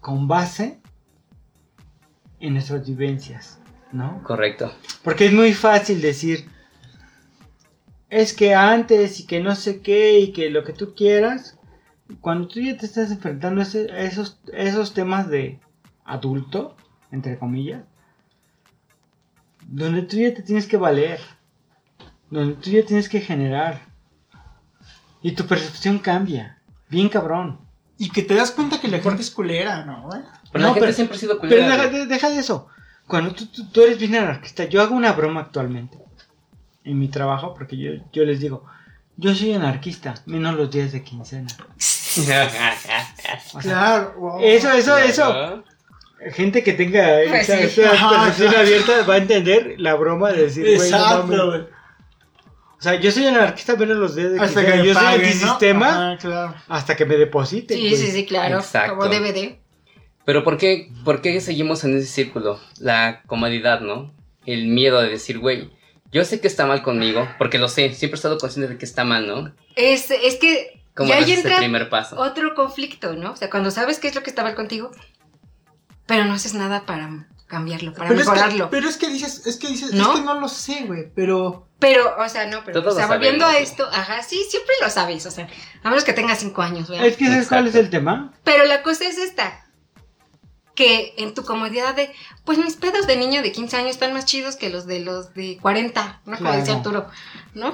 con 0.00 0.28
base 0.28 0.80
en 2.38 2.54
nuestras 2.54 2.86
vivencias, 2.86 3.58
¿no? 3.92 4.22
Correcto. 4.22 4.72
Porque 5.02 5.26
es 5.26 5.32
muy 5.32 5.52
fácil 5.52 6.00
decir, 6.00 6.48
es 8.10 8.32
que 8.34 8.54
antes 8.54 9.20
y 9.20 9.26
que 9.26 9.40
no 9.40 9.54
sé 9.54 9.80
qué 9.80 10.18
y 10.20 10.32
que 10.32 10.50
lo 10.50 10.64
que 10.64 10.72
tú 10.72 10.94
quieras, 10.94 11.58
cuando 12.20 12.48
tú 12.48 12.60
ya 12.60 12.76
te 12.76 12.86
estás 12.86 13.10
enfrentando 13.10 13.60
a 13.62 13.64
esos, 13.64 14.40
esos 14.52 14.92
temas 14.94 15.28
de 15.28 15.60
adulto, 16.04 16.76
entre 17.12 17.38
comillas, 17.38 17.82
donde 19.66 20.02
tú 20.02 20.16
ya 20.16 20.34
te 20.34 20.42
tienes 20.42 20.66
que 20.66 20.76
valer, 20.76 21.20
donde 22.30 22.54
tú 22.56 22.70
ya 22.70 22.84
tienes 22.84 23.08
que 23.08 23.20
generar, 23.20 23.80
y 25.22 25.32
tu 25.32 25.46
percepción 25.46 25.98
cambia, 25.98 26.58
bien 26.88 27.08
cabrón. 27.08 27.60
Y 27.98 28.10
que 28.10 28.22
te 28.22 28.34
das 28.34 28.50
cuenta 28.50 28.80
que 28.80 28.88
la 28.88 29.00
gente 29.00 29.20
es 29.20 29.30
culera, 29.30 29.84
¿no? 29.84 30.08
Pero 30.50 30.62
No, 30.62 30.68
la 30.68 30.74
gente 30.74 30.80
pero- 30.80 30.92
siempre 30.94 31.16
ha 31.16 31.20
sido 31.20 31.38
Pero 31.40 31.50
culera. 31.54 31.66
deja, 31.76 31.86
güey. 31.88 31.98
de- 32.00 32.06
deja 32.06 32.30
de 32.30 32.38
eso. 32.38 32.66
Cuando 33.06 33.34
tú, 33.34 33.46
tú- 33.46 33.68
tú 33.68 33.82
eres 33.82 33.98
bien 33.98 34.14
anarquista, 34.16 34.64
yo 34.64 34.80
hago 34.80 34.94
una 34.94 35.12
broma 35.12 35.40
actualmente 35.42 35.98
en 36.84 36.98
mi 36.98 37.08
trabajo 37.08 37.54
porque 37.54 37.76
yo, 37.76 37.90
yo 38.12 38.24
les 38.24 38.40
digo, 38.40 38.64
yo 39.16 39.34
soy 39.34 39.52
anarquista, 39.52 40.14
menos 40.26 40.54
los 40.56 40.70
días 40.70 40.92
de 40.92 41.02
quincena. 41.02 41.48
O 42.18 42.22
sea, 42.22 42.50
Claro. 43.60 44.14
wow. 44.18 44.40
Eso, 44.42 44.72
eso, 44.72 44.98
eso. 44.98 45.64
Gente 46.32 46.62
que 46.64 46.72
tenga 46.72 47.18
Pues 47.28 47.48
esa, 47.48 47.56
sí. 47.68 47.80
esa 47.82 48.10
percepción 48.10 48.54
abierta 48.56 49.02
va 49.08 49.14
a 49.14 49.18
entender 49.18 49.76
la 49.78 49.94
broma 49.94 50.32
de 50.32 50.42
decir, 50.42 50.76
güey, 50.76 50.90
no 50.90 51.22
mames. 51.24 51.60
O 52.78 52.82
sea, 52.82 52.94
yo 52.96 53.12
soy 53.12 53.26
anarquista 53.26 53.76
menos 53.76 53.96
los 53.98 54.16
días 54.16 54.32
de 54.32 54.40
Hasta 54.40 54.64
que 54.64 54.72
quincena. 54.72 54.84
Yo 54.84 54.94
soy 54.94 55.02
¿no? 55.04 55.08
antisistema 55.10 56.18
claro. 56.20 56.54
hasta 56.68 56.96
que 56.96 57.04
me 57.06 57.16
depositen. 57.16 57.76
Sí, 57.78 57.88
pues. 57.90 58.00
sí, 58.00 58.10
sí, 58.10 58.26
claro. 58.26 58.58
Exacto. 58.58 58.96
Como 58.96 59.08
DVD. 59.08 59.58
Pero 60.24 60.42
¿por 60.42 60.56
qué, 60.56 60.90
¿por 61.04 61.20
qué 61.22 61.40
seguimos 61.40 61.84
en 61.84 61.96
ese 61.96 62.06
círculo? 62.06 62.58
La 62.78 63.22
comodidad, 63.26 63.80
¿no? 63.80 64.12
El 64.46 64.66
miedo 64.66 65.00
de 65.00 65.10
decir, 65.10 65.38
güey, 65.38 65.70
yo 66.12 66.24
sé 66.24 66.40
que 66.40 66.48
está 66.48 66.66
mal 66.66 66.82
conmigo, 66.82 67.28
porque 67.38 67.58
lo 67.58 67.68
sé, 67.68 67.92
siempre 67.94 68.16
he 68.16 68.20
estado 68.20 68.38
consciente 68.38 68.72
de 68.72 68.78
que 68.78 68.84
está 68.84 69.04
mal, 69.04 69.26
¿no? 69.26 69.52
Es, 69.76 70.10
es 70.10 70.36
que 70.36 70.82
¿Cómo 70.94 71.08
ya 71.08 71.16
ahí 71.16 71.32
entra 71.32 71.58
primer 71.58 71.88
paso? 71.88 72.18
otro 72.18 72.54
conflicto, 72.54 73.14
¿no? 73.14 73.32
O 73.32 73.36
sea, 73.36 73.48
cuando 73.48 73.70
sabes 73.70 73.98
qué 73.98 74.08
es 74.08 74.14
lo 74.14 74.22
que 74.22 74.30
está 74.30 74.42
mal 74.42 74.54
contigo, 74.54 74.90
pero 76.06 76.24
no 76.24 76.34
haces 76.34 76.54
nada 76.54 76.84
para 76.84 77.28
cambiarlo, 77.46 77.92
para 77.92 78.08
Pero 78.08 78.20
es, 78.20 78.28
que, 78.28 78.64
pero 78.70 78.88
es 78.88 78.96
que 78.96 79.08
dices, 79.08 79.46
es 79.46 79.56
que 79.56 79.68
dices, 79.68 79.92
¿No? 79.92 80.12
es 80.12 80.20
que 80.20 80.24
no 80.24 80.40
lo 80.40 80.48
sé, 80.48 80.84
güey, 80.86 81.10
pero 81.14 81.68
Pero, 81.78 82.16
o 82.18 82.28
sea, 82.28 82.46
no, 82.46 82.64
pero, 82.64 82.80
Todos 82.80 82.94
o 82.94 82.96
sea, 82.96 83.06
volviendo 83.06 83.44
a 83.44 83.58
esto, 83.58 83.88
ajá, 83.92 84.22
sí, 84.22 84.40
siempre 84.48 84.74
lo 84.80 84.90
sabes, 84.90 85.26
o 85.26 85.30
sea, 85.30 85.48
a 85.82 85.88
menos 85.88 86.04
que 86.04 86.12
tengas 86.12 86.38
cinco 86.38 86.62
años, 86.62 86.88
¿verdad? 86.88 87.06
Es 87.06 87.16
que 87.16 87.26
¿sabes 87.26 87.48
cuál 87.48 87.66
es 87.66 87.74
el 87.74 87.90
tema? 87.90 88.32
Pero 88.44 88.64
la 88.66 88.82
cosa 88.82 89.04
es 89.08 89.18
esta, 89.18 89.66
que 90.74 91.14
en 91.18 91.34
tu 91.34 91.44
comodidad 91.44 91.94
de, 91.94 92.12
pues 92.44 92.58
mis 92.58 92.76
pedos 92.76 93.06
de 93.06 93.16
niño 93.16 93.42
de 93.42 93.52
15 93.52 93.76
años 93.76 93.90
están 93.90 94.12
más 94.12 94.24
chidos 94.24 94.56
que 94.56 94.70
los 94.70 94.86
de 94.86 95.00
los 95.00 95.34
de 95.34 95.58
40, 95.60 96.20
¿no? 96.24 96.36
Como 96.36 96.36
Claro. 96.38 96.56
decía 96.56 96.74
Arturo, 96.76 97.06
¿no? 97.54 97.72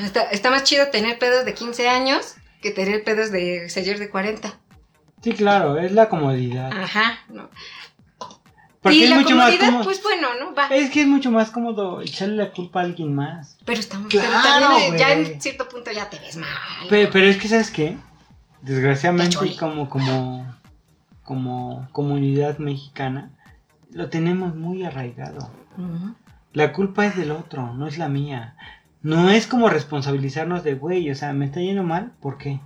Está, 0.00 0.22
está 0.24 0.50
más 0.50 0.64
chido 0.64 0.88
tener 0.88 1.18
pedos 1.18 1.44
de 1.44 1.54
15 1.54 1.88
años 1.88 2.34
que 2.62 2.70
tener 2.70 3.04
pedos 3.04 3.30
de 3.30 3.68
señor 3.68 3.98
de 3.98 4.08
40. 4.10 4.58
Sí, 5.22 5.32
claro, 5.34 5.78
es 5.78 5.92
la 5.92 6.08
comodidad. 6.08 6.72
Ajá, 6.72 7.18
¿no? 7.28 7.48
Porque 8.80 8.96
y 8.98 9.04
es 9.04 9.10
la 9.10 9.16
mucho 9.20 9.36
más 9.36 9.46
comodidad, 9.50 9.66
cómodo. 9.68 9.84
pues 9.84 10.02
bueno, 10.02 10.28
¿no? 10.40 10.54
Va. 10.54 10.66
Es 10.68 10.90
que 10.90 11.02
es 11.02 11.06
mucho 11.06 11.30
más 11.30 11.50
cómodo 11.52 12.00
echarle 12.02 12.34
la 12.36 12.50
culpa 12.50 12.80
a 12.80 12.82
alguien 12.84 13.14
más. 13.14 13.56
Pero 13.64 13.78
estamos 13.78 14.08
Claro, 14.08 14.30
pero 14.32 14.42
también 14.66 14.96
ya 14.98 15.12
en 15.12 15.40
cierto 15.40 15.68
punto 15.68 15.92
ya 15.92 16.10
te 16.10 16.18
ves 16.18 16.36
mal. 16.36 16.48
Pero, 16.88 17.08
pero 17.12 17.26
es 17.26 17.36
que, 17.36 17.46
¿sabes 17.46 17.70
qué? 17.70 17.96
Desgraciadamente, 18.62 19.36
como, 19.56 19.88
como, 19.88 20.44
como 21.24 21.88
comunidad 21.92 22.58
mexicana, 22.58 23.30
lo 23.92 24.08
tenemos 24.08 24.54
muy 24.54 24.82
arraigado. 24.84 25.50
La 26.52 26.72
culpa 26.72 27.06
es 27.06 27.16
del 27.16 27.30
otro, 27.30 27.72
no 27.74 27.86
es 27.86 27.98
la 27.98 28.08
mía. 28.08 28.56
No 29.02 29.30
es 29.30 29.46
como 29.46 29.68
responsabilizarnos 29.68 30.62
de, 30.64 30.74
güey, 30.74 31.10
o 31.10 31.14
sea, 31.14 31.32
me 31.32 31.46
está 31.46 31.60
yendo 31.60 31.82
mal, 31.82 32.12
¿por 32.20 32.38
qué? 32.38 32.60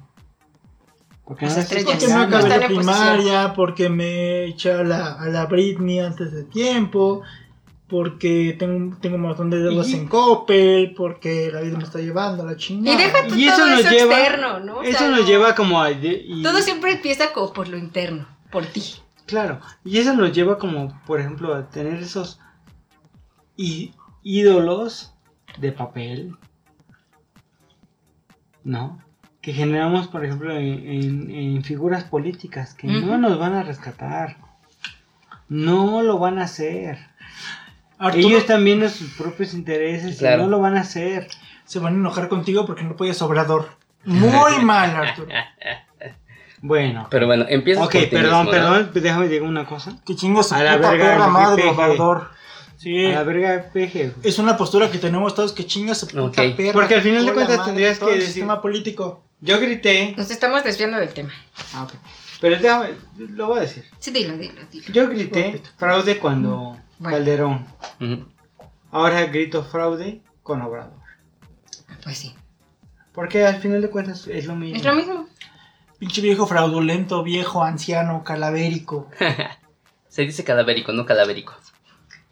Porque 1.25 1.47
no 1.47 1.53
estrellas. 1.53 1.87
porque 1.93 2.09
no 2.09 2.21
acabé 2.23 2.49
la 2.49 2.67
primaria, 2.67 3.53
porque 3.55 3.89
me 3.89 4.45
eché 4.45 4.73
a 4.73 4.83
la, 4.85 5.13
a 5.15 5.27
la 5.29 5.47
Britney 5.47 5.99
antes 5.99 6.33
de 6.33 6.45
tiempo, 6.45 7.23
porque 7.89 8.55
tengo, 8.59 8.97
tengo 9.01 9.17
un 9.17 9.23
montón 9.23 9.51
de 9.51 9.59
deudas 9.61 9.91
en 9.93 10.07
Coppel, 10.09 10.95
porque 10.97 11.51
la 11.53 11.63
vida 11.63 11.77
me 11.79 11.85
está 11.85 11.99
llevando 12.01 12.43
a 12.43 12.47
la 12.47 12.57
chingada. 12.57 12.97
Y 12.97 13.03
deja 13.03 13.27
tú 13.29 13.35
Y 13.35 13.49
eso 13.49 13.57
todo 13.57 13.67
nos 13.71 13.81
eso 13.81 13.91
lleva- 13.91 14.19
externo, 14.21 14.61
¿no? 14.61 14.75
O 14.79 14.83
Eso 14.83 15.09
nos 15.09 15.21
no- 15.21 15.27
lleva 15.27 15.55
como 15.55 15.81
a... 15.83 15.91
y- 15.91 16.43
Todo 16.43 16.59
siempre 16.63 16.93
empieza 16.93 17.33
como 17.33 17.53
por 17.53 17.67
lo 17.69 17.77
interno, 17.79 18.29
por 18.51 18.65
ti. 18.67 18.83
Claro, 19.27 19.61
y 19.85 19.99
eso 19.99 20.15
nos 20.15 20.33
lleva 20.33 20.59
como, 20.59 21.01
por 21.07 21.21
ejemplo, 21.21 21.55
a 21.55 21.69
tener 21.69 21.95
esos 22.03 22.39
ídolos 24.23 25.13
de 25.59 25.73
papel, 25.73 26.37
¿no? 28.65 29.01
Que 29.41 29.53
generamos, 29.53 30.09
por 30.09 30.25
ejemplo, 30.25 30.53
en, 30.57 30.65
en- 30.89 31.31
en 31.31 31.63
figuras 31.65 32.05
políticas 32.05 32.75
que 32.75 32.89
no 32.89 33.17
nos 33.19 33.39
van 33.39 33.55
a 33.55 33.63
rescatar, 33.63 34.37
no 35.49 36.03
lo 36.03 36.19
van 36.19 36.39
a 36.39 36.45
hacer. 36.45 36.99
Arturo, 37.99 38.27
Ellos 38.29 38.41
están 38.43 38.65
viendo 38.65 38.89
sus 38.89 39.13
propios 39.15 39.55
intereses 39.55 40.19
Claro. 40.19 40.43
y 40.43 40.45
no 40.45 40.51
lo 40.51 40.61
van 40.61 40.77
a 40.77 40.81
hacer. 40.81 41.29
se 41.65 41.79
van 41.81 41.95
a 41.95 41.97
enojar 41.97 42.29
contigo 42.29 42.65
porque 42.67 42.85
no 42.85 42.95
puedes 42.97 43.21
obrador. 43.23 43.71
Muy 44.05 44.65
mal, 44.65 44.95
Arturo. 44.95 45.29
Bueno, 46.67 47.07
Pero 47.11 47.27
bueno, 47.27 47.45
empieza 47.49 47.85
ok, 47.85 47.95
perdón, 48.11 48.49
perdón, 48.51 48.91
déjame 48.93 49.29
decir 49.29 49.43
una 49.43 49.65
cosa. 49.67 49.97
Que 50.05 50.17
chingo 50.17 50.43
su 50.43 50.55
A 50.55 50.63
la 50.65 50.77
verga, 50.77 50.91
perra 50.91 51.27
madre. 51.29 51.63
Sí. 52.79 53.07
A 53.07 53.11
la 53.15 53.23
verga, 53.23 53.71
peje. 53.73 54.13
Es 54.23 54.39
una 54.39 54.57
postura 54.57 54.91
que 54.91 54.99
tenemos 54.99 55.35
todos 55.35 55.53
que 55.53 55.65
chinga 55.65 55.95
su 55.95 56.09
puta 56.09 56.43
Ok. 56.43 56.57
perra. 56.57 56.73
Porque 56.73 56.95
al 56.97 57.03
final 57.03 57.25
de 57.25 57.33
cuentas 57.33 57.59
madre, 57.59 57.71
tendrías 57.71 57.99
que 57.99 58.07
decir- 58.07 58.23
sistema 58.23 58.61
político. 58.61 59.23
Yo 59.41 59.61
grité. 59.61 60.15
Nos 60.17 60.31
estamos 60.31 60.65
desviando 60.65 60.99
del 60.99 61.11
tema. 61.11 61.31
Ah, 61.75 61.85
ok. 61.85 61.93
Pero 62.41 62.57
déjame, 62.59 62.89
lo 63.17 63.47
voy 63.47 63.59
a 63.59 63.61
decir. 63.63 63.85
Sí, 63.99 64.11
dilo, 64.11 64.37
dilo, 64.37 64.61
dilo. 64.73 64.87
Yo 64.93 65.09
grité 65.09 65.63
fraude 65.79 66.19
cuando 66.19 66.77
Bueno. 66.99 67.17
Calderón. 67.17 67.67
Ujú. 68.01 68.27
Ahora 68.91 69.25
grito 69.27 69.63
fraude 69.63 70.21
con 70.43 70.61
Obrador. 70.63 70.93
Pues 72.03 72.19
sí. 72.19 72.35
Porque 73.13 73.45
al 73.47 73.61
final 73.61 73.81
de 73.81 73.89
cuentas 73.89 74.27
es 74.27 74.45
lo 74.47 74.55
mismo. 74.57 74.77
Es 74.77 74.85
lo 74.85 74.95
mismo. 74.95 75.27
Pinche 75.99 76.21
viejo 76.21 76.47
fraudulento, 76.47 77.23
viejo, 77.23 77.63
anciano, 77.63 78.23
calavérico. 78.25 79.09
Se 80.09 80.23
dice 80.23 80.45
cadavérico, 80.45 80.93
no 80.93 81.05
cadavérico. 81.07 81.55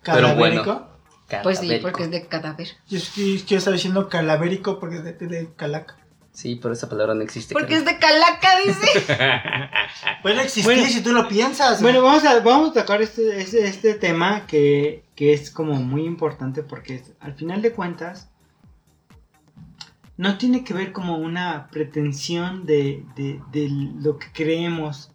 Pero 0.05 0.29
Calavérico. 0.29 0.65
bueno. 0.65 0.95
Pues 1.43 1.59
sí, 1.59 1.67
Cadavérico. 1.67 1.89
porque 1.91 2.03
es 2.05 2.11
de 2.11 2.27
cadáver. 2.27 2.69
Yo, 2.89 2.99
yo 3.47 3.57
estaba 3.59 3.75
diciendo 3.75 4.09
calavérico 4.09 4.79
porque 4.79 4.97
es 4.97 5.05
de, 5.05 5.13
de, 5.15 5.27
de 5.27 5.55
calaca. 5.55 5.97
Sí, 6.33 6.59
pero 6.61 6.75
esa 6.75 6.89
palabra 6.89 7.15
no 7.15 7.23
existe. 7.23 7.55
Porque 7.55 7.75
es 7.77 7.85
de 7.85 7.99
calaca, 7.99 8.49
dice. 8.67 9.05
Puede 10.23 10.43
existir 10.43 10.65
Bueno. 10.65 10.87
si 10.89 11.01
tú 11.03 11.13
lo 11.13 11.29
piensas. 11.29 11.81
Bueno, 11.81 12.03
vamos 12.03 12.25
a, 12.25 12.41
vamos 12.41 12.71
a 12.71 12.81
tocar 12.81 13.01
este, 13.03 13.41
este, 13.41 13.67
este 13.67 13.95
tema 13.95 14.47
que, 14.47 15.05
que 15.15 15.33
es 15.33 15.51
como 15.51 15.75
muy 15.75 16.05
importante 16.05 16.63
porque 16.63 16.97
es- 16.97 17.13
al 17.21 17.35
final 17.35 17.63
de 17.63 17.73
cuentas 17.73 18.31
no 20.17 20.39
tiene 20.39 20.65
que 20.65 20.75
ver 20.75 20.93
como 20.93 21.17
una 21.17 21.69
pretensión 21.69 22.67
de, 22.67 23.05
de, 23.17 23.69
lo 24.01 24.19
que 24.19 24.29
creemos, 24.33 25.11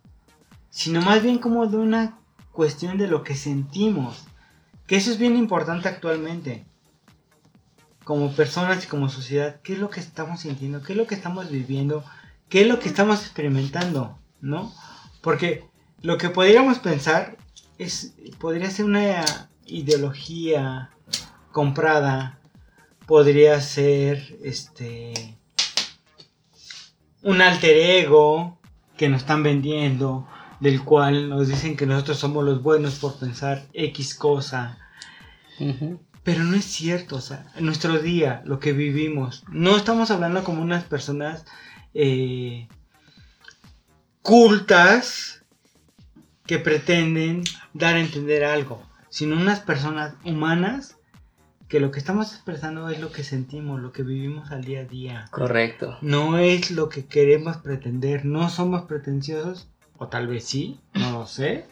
sino 0.69 1.01
más 1.01 1.23
bien 1.23 1.39
como 1.39 1.67
de 1.67 1.77
una 1.77 2.19
cuestión 2.51 2.97
de 2.97 3.07
lo 3.07 3.23
que 3.23 3.35
sentimos. 3.35 4.25
Que 4.87 4.97
eso 4.97 5.11
es 5.11 5.17
bien 5.17 5.37
importante 5.37 5.87
actualmente. 5.87 6.65
Como 8.03 8.31
personas 8.33 8.83
y 8.83 8.87
como 8.87 9.07
sociedad, 9.07 9.61
¿qué 9.61 9.73
es 9.73 9.79
lo 9.79 9.89
que 9.89 9.99
estamos 9.99 10.41
sintiendo? 10.41 10.81
¿Qué 10.81 10.93
es 10.93 10.97
lo 10.97 11.07
que 11.07 11.15
estamos 11.15 11.49
viviendo? 11.49 12.03
¿Qué 12.49 12.61
es 12.61 12.67
lo 12.67 12.79
que 12.79 12.89
estamos 12.89 13.21
experimentando? 13.21 14.17
¿No? 14.41 14.73
Porque 15.21 15.69
lo 16.01 16.17
que 16.17 16.29
podríamos 16.29 16.79
pensar 16.79 17.37
es 17.77 18.15
podría 18.39 18.69
ser 18.71 18.85
una 18.85 19.23
ideología 19.65 20.89
comprada, 21.51 22.38
podría 23.09 23.59
ser 23.59 24.37
este 24.43 25.35
un 27.23 27.41
alter 27.41 27.75
ego 27.75 28.59
que 28.97 29.09
nos 29.09 29.21
están 29.21 29.41
vendiendo, 29.41 30.27
del 30.59 30.83
cual 30.83 31.27
nos 31.27 31.47
dicen 31.47 31.75
que 31.75 31.87
nosotros 31.87 32.19
somos 32.19 32.45
los 32.45 32.61
buenos 32.61 32.99
por 32.99 33.17
pensar 33.17 33.65
X 33.73 34.13
cosa. 34.13 34.77
Pero 36.23 36.43
no 36.43 36.55
es 36.55 36.65
cierto, 36.65 37.15
o 37.15 37.21
sea, 37.21 37.51
en 37.55 37.65
nuestro 37.65 37.97
día, 37.97 38.43
lo 38.45 38.59
que 38.59 38.73
vivimos, 38.73 39.43
no 39.49 39.75
estamos 39.75 40.11
hablando 40.11 40.43
como 40.43 40.61
unas 40.61 40.83
personas 40.83 41.45
eh, 41.95 42.67
cultas 44.21 45.43
que 46.45 46.59
pretenden 46.59 47.43
dar 47.73 47.95
a 47.95 48.01
entender 48.01 48.45
algo, 48.45 48.83
sino 49.09 49.35
unas 49.35 49.61
personas 49.61 50.13
humanas 50.23 50.98
que 51.69 51.79
lo 51.79 51.91
que 51.91 51.99
estamos 51.99 52.33
expresando 52.33 52.89
es 52.89 52.99
lo 52.99 53.11
que 53.11 53.23
sentimos, 53.23 53.79
lo 53.79 53.91
que 53.93 54.03
vivimos 54.03 54.51
al 54.51 54.63
día 54.65 54.81
a 54.81 54.85
día. 54.85 55.25
Correcto. 55.31 55.97
No 56.01 56.37
es 56.37 56.71
lo 56.71 56.89
que 56.89 57.05
queremos 57.05 57.57
pretender, 57.57 58.25
no 58.25 58.49
somos 58.49 58.81
pretenciosos, 58.83 59.69
o 59.97 60.07
tal 60.07 60.27
vez 60.27 60.43
sí, 60.45 60.79
no 60.95 61.11
lo 61.11 61.25
sé. 61.27 61.65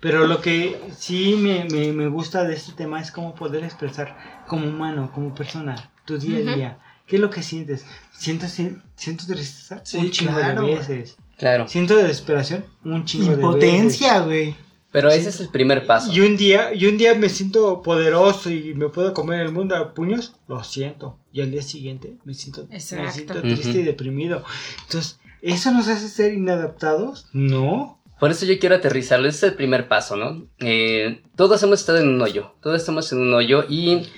Pero 0.00 0.28
lo 0.28 0.40
que 0.40 0.80
sí 0.96 1.36
me, 1.36 1.64
me- 1.64 1.92
me 1.92 2.06
gusta 2.06 2.44
de 2.44 2.54
este 2.54 2.72
tema 2.72 3.00
es 3.00 3.10
cómo 3.10 3.34
poder 3.34 3.64
expresar 3.64 4.44
como 4.46 4.68
humano, 4.68 5.10
como 5.12 5.34
persona, 5.34 5.90
tu 6.04 6.16
día 6.18 6.38
a 6.52 6.54
día. 6.56 6.78
¿qué 7.08 7.16
es 7.16 7.22
lo 7.22 7.30
que 7.30 7.42
sientes? 7.42 7.84
Siento, 8.12 8.46
si- 8.46 8.76
siento 8.94 9.24
tristeza 9.26 9.80
Sí, 9.84 9.96
un 9.98 10.10
chingo 10.10 10.34
claro, 10.34 10.62
de 10.66 10.74
veces. 10.76 11.16
Claro. 11.38 11.66
Siento 11.66 11.96
desesperación 11.96 12.64
un 12.84 13.04
chingo 13.06 13.24
de 13.24 13.30
veces. 13.30 13.44
Impotencia, 13.44 14.20
güey. 14.20 14.54
Pero 14.90 15.10
ese 15.10 15.28
es 15.28 15.40
el 15.40 15.48
primer 15.48 15.86
paso. 15.86 16.10
Y 16.12 16.20
un 16.20 16.36
día, 16.36 16.72
y 16.72 16.86
un 16.86 16.96
día 16.96 17.14
me 17.14 17.28
siento 17.28 17.82
poderoso 17.82 18.50
y 18.50 18.72
me 18.74 18.88
puedo 18.88 19.12
comer 19.12 19.40
el 19.40 19.52
mundo 19.52 19.76
a 19.76 19.92
puños, 19.92 20.34
lo 20.48 20.64
siento. 20.64 21.18
Y 21.32 21.42
al 21.42 21.50
día 21.50 21.62
siguiente 21.62 22.16
me 22.24 22.32
siento, 22.32 22.66
me 22.70 22.80
siento 22.80 23.40
triste 23.42 23.80
y 23.80 23.82
deprimido. 23.82 24.44
Entonces, 24.86 25.20
¿eso 25.42 25.72
nos 25.72 25.88
hace 25.88 26.08
ser 26.08 26.32
inadaptados? 26.32 27.26
No. 27.32 28.00
Por 28.18 28.30
eso 28.30 28.46
yo 28.46 28.58
quiero 28.58 28.74
aterrizarlo, 28.74 29.28
ese 29.28 29.46
es 29.46 29.52
el 29.52 29.56
primer 29.56 29.88
paso, 29.88 30.16
¿no? 30.16 30.48
Eh, 30.58 31.22
todos 31.36 31.62
hemos 31.62 31.80
estado 31.80 31.98
en 31.98 32.08
un 32.08 32.20
hoyo, 32.20 32.54
todos 32.60 32.80
estamos 32.80 33.12
en 33.12 33.20
un 33.20 33.32
hoyo 33.32 33.64
y 33.68 34.08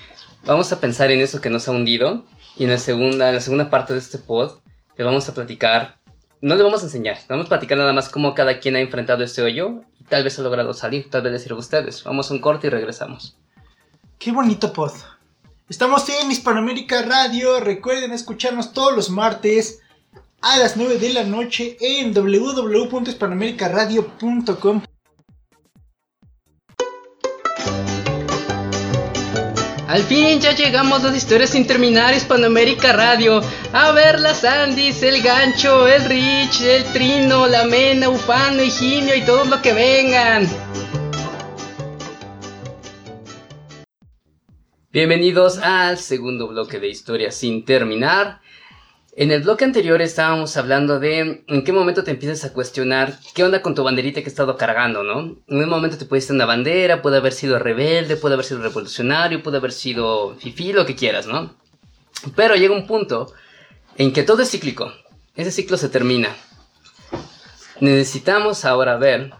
vamos 0.46 0.72
a 0.72 0.80
pensar 0.80 1.10
en 1.10 1.20
eso 1.20 1.40
que 1.40 1.50
nos 1.50 1.68
ha 1.68 1.72
hundido. 1.72 2.24
Y 2.56 2.64
en 2.64 2.70
la 2.70 2.78
segunda, 2.78 3.28
en 3.28 3.34
la 3.34 3.40
segunda 3.40 3.70
parte 3.70 3.92
de 3.92 3.98
este 3.98 4.18
pod, 4.18 4.60
le 4.96 5.04
vamos 5.04 5.28
a 5.28 5.34
platicar, 5.34 5.99
no 6.42 6.54
le 6.54 6.62
vamos 6.62 6.82
a 6.82 6.86
enseñar, 6.86 7.18
vamos 7.28 7.44
a 7.46 7.48
platicar 7.50 7.76
nada 7.76 7.92
más 7.92 8.08
cómo 8.08 8.32
cada 8.34 8.60
quien 8.60 8.76
ha 8.76 8.80
enfrentado 8.80 9.22
este 9.22 9.42
hoyo 9.42 9.82
y 10.00 10.04
tal 10.04 10.24
vez 10.24 10.38
ha 10.38 10.42
logrado 10.42 10.72
salir, 10.72 11.10
tal 11.10 11.20
vez 11.22 11.32
les 11.32 11.50
a 11.50 11.54
ustedes. 11.54 12.02
Vamos 12.04 12.30
a 12.30 12.34
un 12.34 12.40
corte 12.40 12.68
y 12.68 12.70
regresamos. 12.70 13.36
Qué 14.18 14.32
bonito 14.32 14.72
pod. 14.72 14.92
Estamos 15.68 16.08
en 16.08 16.30
Hispanoamérica 16.30 17.02
Radio. 17.02 17.60
Recuerden 17.60 18.12
escucharnos 18.12 18.72
todos 18.72 18.96
los 18.96 19.10
martes 19.10 19.80
a 20.40 20.56
las 20.58 20.76
9 20.76 20.98
de 20.98 21.12
la 21.12 21.24
noche 21.24 21.76
en 21.80 22.14
www.hispanoamericaradio.com. 22.14 24.82
Al 29.90 30.04
fin 30.04 30.38
ya 30.38 30.54
llegamos 30.54 31.02
a 31.02 31.08
las 31.08 31.16
historias 31.16 31.50
sin 31.50 31.66
terminar 31.66 32.14
Hispanoamérica 32.14 32.92
Radio. 32.92 33.40
A 33.72 33.90
ver 33.90 34.20
las 34.20 34.44
Andis, 34.44 35.02
el 35.02 35.20
gancho, 35.20 35.88
el 35.88 36.04
Rich, 36.04 36.60
el 36.60 36.84
Trino, 36.92 37.48
la 37.48 37.64
Mena, 37.64 38.08
Ufano, 38.08 38.62
Higinio 38.62 39.16
y 39.16 39.22
todo 39.22 39.46
lo 39.46 39.60
que 39.60 39.72
vengan. 39.72 40.46
Bienvenidos 44.92 45.58
al 45.58 45.98
segundo 45.98 46.46
bloque 46.46 46.78
de 46.78 46.88
historias 46.88 47.34
sin 47.34 47.64
terminar. 47.64 48.40
En 49.20 49.30
el 49.30 49.42
bloque 49.42 49.66
anterior 49.66 50.00
estábamos 50.00 50.56
hablando 50.56 50.98
de 50.98 51.44
en 51.46 51.62
qué 51.62 51.72
momento 51.72 52.04
te 52.04 52.10
empiezas 52.10 52.42
a 52.46 52.54
cuestionar 52.54 53.18
qué 53.34 53.44
onda 53.44 53.60
con 53.60 53.74
tu 53.74 53.84
banderita 53.84 54.22
que 54.22 54.28
has 54.28 54.32
estado 54.32 54.56
cargando, 54.56 55.02
¿no? 55.02 55.36
En 55.46 55.58
un 55.58 55.68
momento 55.68 55.98
te 55.98 56.06
pusiste 56.06 56.32
una 56.32 56.46
bandera, 56.46 57.02
puede 57.02 57.18
haber 57.18 57.34
sido 57.34 57.58
rebelde, 57.58 58.16
puede 58.16 58.32
haber 58.32 58.46
sido 58.46 58.62
revolucionario, 58.62 59.42
puede 59.42 59.58
haber 59.58 59.72
sido 59.72 60.36
fifí, 60.36 60.72
lo 60.72 60.86
que 60.86 60.96
quieras, 60.96 61.26
¿no? 61.26 61.54
Pero 62.34 62.56
llega 62.56 62.74
un 62.74 62.86
punto 62.86 63.30
en 63.98 64.14
que 64.14 64.22
todo 64.22 64.40
es 64.40 64.52
cíclico. 64.52 64.90
Ese 65.36 65.50
ciclo 65.50 65.76
se 65.76 65.90
termina. 65.90 66.34
Necesitamos 67.78 68.64
ahora 68.64 68.96
ver 68.96 69.34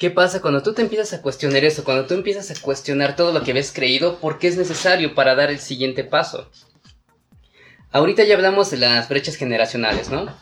qué 0.00 0.10
pasa 0.10 0.42
cuando 0.42 0.64
tú 0.64 0.72
te 0.72 0.82
empiezas 0.82 1.12
a 1.12 1.22
cuestionar 1.22 1.64
eso, 1.64 1.84
cuando 1.84 2.06
tú 2.06 2.14
empiezas 2.14 2.50
a 2.50 2.60
cuestionar 2.60 3.14
todo 3.14 3.32
lo 3.32 3.44
que 3.44 3.52
habías 3.52 3.70
creído, 3.70 4.18
porque 4.20 4.48
es 4.48 4.56
necesario 4.56 5.14
para 5.14 5.36
dar 5.36 5.48
el 5.48 5.60
siguiente 5.60 6.02
paso. 6.02 6.50
Ahorita 7.92 8.24
ya 8.24 8.34
hablamos 8.34 8.70
de 8.70 8.78
las 8.78 9.08
brechas 9.08 9.36
generacionales, 9.36 10.08
¿no? 10.08 10.34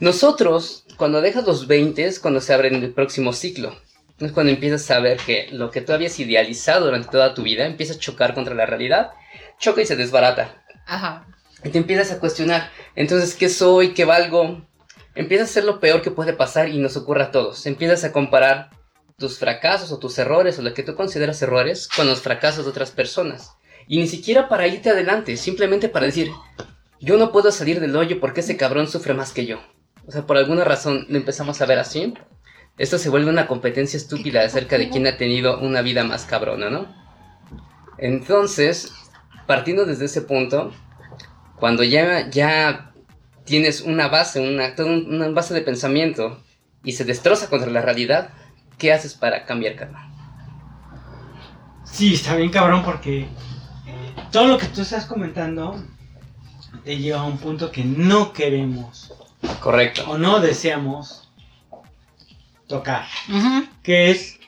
Nosotros, 0.00 0.84
cuando 0.96 1.20
dejas 1.20 1.46
los 1.46 1.66
20 1.66 2.04
es 2.04 2.20
cuando 2.20 2.40
se 2.40 2.54
abre 2.54 2.68
el 2.68 2.92
próximo 2.92 3.32
ciclo. 3.32 3.74
Es 4.20 4.32
cuando 4.32 4.52
empiezas 4.52 4.90
a 4.90 5.00
ver 5.00 5.16
que 5.18 5.48
lo 5.50 5.70
que 5.70 5.80
tú 5.80 5.92
habías 5.92 6.18
idealizado 6.18 6.86
durante 6.86 7.08
toda 7.08 7.34
tu 7.34 7.42
vida 7.42 7.66
empieza 7.66 7.94
a 7.94 7.98
chocar 7.98 8.34
contra 8.34 8.54
la 8.54 8.66
realidad, 8.66 9.12
choca 9.58 9.80
y 9.80 9.86
se 9.86 9.96
desbarata. 9.96 10.62
Ajá. 10.86 11.26
Y 11.64 11.70
te 11.70 11.78
empiezas 11.78 12.12
a 12.12 12.20
cuestionar, 12.20 12.70
entonces, 12.94 13.34
¿qué 13.34 13.48
soy? 13.48 13.94
¿Qué 13.94 14.04
valgo? 14.04 14.64
Empiezas 15.14 15.50
a 15.50 15.52
ser 15.54 15.64
lo 15.64 15.80
peor 15.80 16.02
que 16.02 16.10
puede 16.10 16.32
pasar 16.32 16.68
y 16.68 16.78
nos 16.78 16.96
ocurre 16.96 17.24
a 17.24 17.30
todos. 17.30 17.66
Empiezas 17.66 18.04
a 18.04 18.12
comparar 18.12 18.70
tus 19.16 19.38
fracasos 19.38 19.90
o 19.90 19.98
tus 19.98 20.16
errores 20.18 20.58
o 20.58 20.62
lo 20.62 20.74
que 20.74 20.84
tú 20.84 20.94
consideras 20.94 21.42
errores 21.42 21.88
con 21.88 22.06
los 22.06 22.20
fracasos 22.20 22.64
de 22.64 22.70
otras 22.70 22.92
personas. 22.92 23.57
Y 23.88 23.98
ni 23.98 24.06
siquiera 24.06 24.48
para 24.48 24.66
irte 24.66 24.90
adelante, 24.90 25.36
simplemente 25.36 25.88
para 25.88 26.06
decir, 26.06 26.30
yo 27.00 27.16
no 27.16 27.32
puedo 27.32 27.50
salir 27.50 27.80
del 27.80 27.96
hoyo 27.96 28.20
porque 28.20 28.40
ese 28.40 28.56
cabrón 28.56 28.86
sufre 28.86 29.14
más 29.14 29.32
que 29.32 29.46
yo. 29.46 29.60
O 30.06 30.12
sea, 30.12 30.26
por 30.26 30.36
alguna 30.36 30.64
razón 30.64 31.06
lo 31.08 31.16
empezamos 31.16 31.60
a 31.60 31.66
ver 31.66 31.78
así. 31.78 32.14
Esto 32.76 32.98
se 32.98 33.08
vuelve 33.08 33.30
una 33.30 33.46
competencia 33.46 33.96
estúpida 33.96 34.44
acerca 34.44 34.78
de 34.78 34.90
quién 34.90 35.06
ha 35.06 35.16
tenido 35.16 35.58
una 35.58 35.82
vida 35.82 36.04
más 36.04 36.24
cabrona, 36.26 36.70
¿no? 36.70 36.86
Entonces, 37.96 38.92
partiendo 39.46 39.84
desde 39.84 40.04
ese 40.04 40.22
punto, 40.22 40.72
cuando 41.58 41.82
ya, 41.82 42.30
ya 42.30 42.92
tienes 43.44 43.80
una 43.80 44.08
base, 44.08 44.40
una, 44.40 44.74
una 44.78 45.28
base 45.30 45.54
de 45.54 45.62
pensamiento 45.62 46.42
y 46.84 46.92
se 46.92 47.04
destroza 47.04 47.48
contra 47.48 47.70
la 47.70 47.80
realidad, 47.80 48.30
¿qué 48.76 48.92
haces 48.92 49.14
para 49.14 49.44
cambiar, 49.44 49.74
carnal? 49.74 50.08
Sí, 51.84 52.14
está 52.14 52.36
bien 52.36 52.50
cabrón 52.50 52.84
porque 52.84 53.26
todo 54.30 54.46
lo 54.46 54.58
que 54.58 54.66
tú 54.66 54.82
estás 54.82 55.06
comentando 55.06 55.82
te 56.84 56.98
lleva 56.98 57.20
a 57.20 57.24
un 57.24 57.38
punto 57.38 57.70
que 57.70 57.84
no 57.84 58.32
queremos 58.32 59.12
Correcto. 59.60 60.04
o 60.08 60.18
no 60.18 60.40
deseamos 60.40 61.30
tocar, 62.66 63.06
que 63.82 64.10
es 64.10 64.38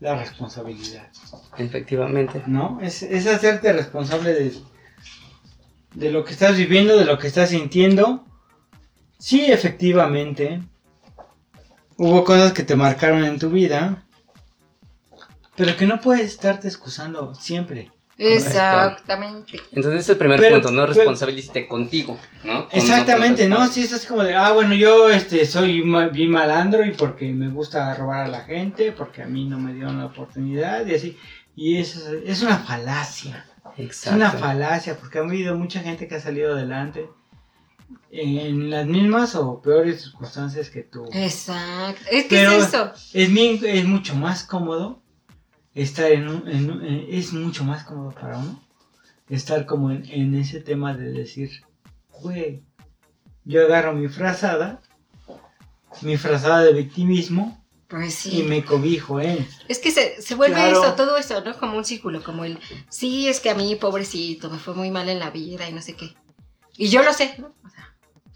la 0.00 0.16
responsabilidad, 0.16 1.08
Efectivamente. 1.56 2.42
¿no? 2.46 2.78
Es, 2.80 3.02
es 3.02 3.26
hacerte 3.26 3.72
responsable 3.72 4.32
de, 4.32 4.54
de 5.94 6.10
lo 6.10 6.24
que 6.24 6.32
estás 6.32 6.56
viviendo, 6.56 6.96
de 6.96 7.04
lo 7.04 7.18
que 7.18 7.26
estás 7.28 7.50
sintiendo. 7.50 8.24
Sí, 9.18 9.46
efectivamente, 9.50 10.62
hubo 11.96 12.24
cosas 12.24 12.52
que 12.52 12.62
te 12.62 12.76
marcaron 12.76 13.24
en 13.24 13.38
tu 13.38 13.50
vida, 13.50 14.04
pero 15.56 15.76
que 15.76 15.86
no 15.86 16.00
puedes 16.00 16.26
estarte 16.26 16.68
excusando 16.68 17.34
siempre. 17.34 17.90
Exactamente. 18.18 19.60
Entonces 19.72 20.00
es 20.00 20.08
el 20.08 20.16
primer 20.16 20.40
Pero- 20.40 20.56
punto, 20.56 20.70
no 20.72 20.82
pero- 20.82 20.94
responsabilízate 20.94 21.68
contigo, 21.68 22.18
¿no? 22.44 22.68
Con 22.68 22.78
Exactamente, 22.78 23.48
¿no? 23.48 23.56
personas. 23.56 23.74
Sí, 23.74 23.82
es 23.84 23.92
así 23.92 24.06
como 24.06 24.24
de, 24.24 24.34
ah, 24.34 24.52
bueno, 24.52 24.74
yo 24.74 25.08
este, 25.08 25.46
soy 25.46 25.82
bien 26.12 26.30
malandro 26.30 26.84
y 26.84 26.92
porque 26.92 27.32
me 27.32 27.48
gusta 27.48 27.94
robar 27.94 28.24
a 28.24 28.28
la 28.28 28.40
gente, 28.40 28.92
porque 28.92 29.22
a 29.22 29.26
mí 29.26 29.44
no 29.44 29.58
me 29.58 29.72
dieron 29.72 29.98
la 29.98 30.06
oportunidad 30.06 30.84
y 30.86 30.94
así. 30.94 31.16
Y 31.54 31.76
eso 31.78 32.00
es, 32.12 32.22
es 32.28 32.42
una 32.42 32.58
falacia. 32.58 33.44
Es 33.76 34.06
una 34.06 34.26
Exacto. 34.26 34.38
falacia, 34.38 34.96
porque 34.98 35.18
ha 35.18 35.22
habido 35.22 35.56
mucha 35.56 35.80
gente 35.80 36.08
que 36.08 36.16
ha 36.16 36.20
salido 36.20 36.54
adelante 36.54 37.08
en 38.10 38.70
las 38.70 38.86
mismas 38.86 39.34
o 39.34 39.60
peores 39.62 40.02
circunstancias 40.02 40.70
que 40.70 40.82
tú. 40.82 41.04
Exacto. 41.12 42.00
Es 42.10 42.24
que 42.24 42.36
Pero- 42.36 42.52
es 42.52 42.68
eso. 42.68 42.92
Es, 43.12 43.32
bien, 43.32 43.60
es 43.64 43.84
mucho 43.84 44.14
más 44.14 44.42
cómodo 44.44 45.02
estar 45.82 46.10
en 46.10 46.28
un, 46.28 46.48
en 46.48 46.70
un- 46.70 46.84
en- 46.84 47.06
es 47.08 47.32
mucho 47.32 47.64
más 47.64 47.84
cómodo 47.84 48.10
para 48.12 48.38
uno 48.38 48.60
estar 49.28 49.66
como 49.66 49.90
en, 49.90 50.04
en 50.10 50.34
ese 50.34 50.60
tema 50.60 50.94
de 50.94 51.10
decir, 51.12 51.50
güey, 52.10 52.62
yo 53.44 53.62
agarro 53.64 53.92
mi 53.94 54.08
frazada, 54.08 54.80
mi 56.02 56.16
frazada 56.16 56.62
de 56.62 56.72
victimismo 56.72 57.62
Pues 57.88 58.14
sí. 58.14 58.40
y 58.40 58.42
me 58.42 58.64
cobijo 58.64 59.20
en. 59.20 59.46
Es 59.68 59.78
que 59.78 59.90
se, 59.90 60.20
se 60.22 60.34
vuelve 60.34 60.56
Claro. 60.56 60.82
eso, 60.82 60.94
todo 60.94 61.16
eso, 61.16 61.42
¿no? 61.42 61.56
Como 61.58 61.76
un 61.76 61.84
círculo, 61.84 62.22
como 62.22 62.44
el, 62.44 62.58
sí, 62.90 63.28
es 63.28 63.40
que 63.40 63.50
a 63.50 63.54
mí, 63.54 63.74
pobrecito, 63.76 64.50
me 64.50 64.58
fue 64.58 64.74
muy 64.74 64.90
mal 64.90 65.08
en 65.08 65.18
la 65.18 65.30
vida 65.30 65.68
y 65.68 65.72
no 65.72 65.80
sé 65.82 65.94
qué. 65.94 66.14
Y 66.76 66.88
yo 66.88 67.02
lo 67.02 67.12
sé, 67.12 67.34
¿no? 67.38 67.52
O 67.64 67.70
sea, 67.70 67.94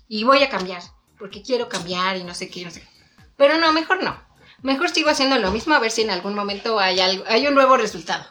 y 0.09 0.24
voy 0.24 0.42
a 0.42 0.48
cambiar, 0.50 0.83
porque 1.18 1.42
quiero 1.42 1.68
cambiar 1.68 2.16
y 2.16 2.24
no 2.24 2.35
sé 2.35 2.48
qué, 2.48 2.64
no 2.64 2.70
sé 2.70 2.81
qué. 2.81 2.88
Pero 3.37 3.59
no, 3.59 3.72
mejor 3.72 4.02
no. 4.02 4.16
Mejor 4.62 4.90
sigo 4.90 5.11
haciendo 5.11 5.38
lo 5.38 5.51
mismo 5.51 5.75
a 5.75 5.81
ver 5.81 5.90
si 5.90 6.03
en 6.03 6.11
algún 6.11 6.35
momento 6.35 6.79
hay, 6.79 7.01
algo, 7.01 7.25
hay 7.27 7.46
un 7.46 7.55
nuevo 7.55 7.77
resultado. 7.77 8.25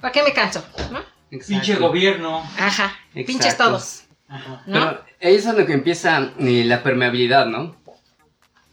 ¿Para 0.00 0.12
qué 0.12 0.22
me 0.22 0.32
canso? 0.32 0.64
¿No? 0.92 1.00
Pinche 1.30 1.76
gobierno. 1.76 2.40
Ajá, 2.58 2.96
Exacto. 3.14 3.26
pinches 3.26 3.56
todos. 3.56 4.02
Ajá. 4.28 4.62
¿No? 4.66 4.74
Pero 4.74 5.04
ahí 5.22 5.34
es 5.36 5.44
donde 5.44 5.64
que 5.64 5.72
empieza 5.72 6.32
eh, 6.38 6.64
la 6.64 6.82
permeabilidad, 6.82 7.46
¿no? 7.46 7.76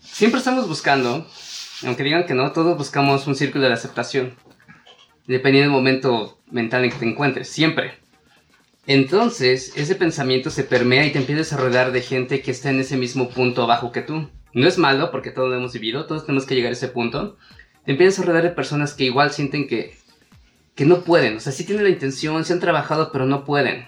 Siempre 0.02 0.39
estamos 0.39 0.67
buscando, 0.67 1.28
aunque 1.86 2.04
digan 2.04 2.26
que 2.26 2.34
no, 2.34 2.52
todos 2.52 2.78
buscamos 2.78 3.26
un 3.28 3.36
círculo 3.36 3.67
de 3.67 3.74
aceptación. 3.74 4.36
Dependiendo 5.28 5.72
del 5.72 5.78
momento 5.78 6.39
mental 6.50 6.84
en 6.84 6.91
que 6.91 6.98
te 6.98 7.06
encuentres, 7.06 7.50
siempre. 7.50 8.00
Entonces, 8.86 9.74
ese 9.76 9.96
pensamiento 9.96 10.50
se 10.50 10.63
permea 10.63 11.06
y 11.06 11.12
te 11.12 11.20
empiezas 11.20 11.54
a 11.54 11.58
rodear 11.58 11.91
de 11.91 12.02
gente 12.02 12.41
que 12.41 12.52
está 12.52 12.70
en 12.70 12.80
ese 12.80 12.98
mismo 12.98 13.30
punto 13.30 13.63
abajo 13.63 13.91
que 13.91 14.02
tú. 14.02 14.30
No 14.54 14.68
es 14.68 14.78
malo, 14.78 15.12
porque 15.12 15.32
todos 15.32 15.50
lo 15.50 15.56
hemos 15.56 15.74
vivido, 15.74 16.06
todos 16.06 16.26
tenemos 16.26 16.46
que 16.46 16.56
llegar 16.56 16.72
a 16.72 16.74
ese 16.74 16.88
punto. 16.88 17.38
Te 17.86 17.92
empiezas 17.92 18.20
a 18.20 18.28
rodear 18.28 18.44
de 18.44 18.50
personas 18.52 18.94
que 18.94 19.06
igual 19.06 19.32
sienten 19.32 19.68
que, 19.68 19.96
que 20.76 20.86
no 20.86 21.02
pueden. 21.02 21.38
O 21.38 21.40
sea, 21.40 21.52
sí 21.52 21.66
tienen 21.66 21.84
la 21.84 21.90
intención, 21.90 22.44
sí 22.44 22.54
han 22.54 22.60
trabajado, 22.60 23.12
pero 23.12 23.26
no 23.26 23.46
pueden. 23.46 23.88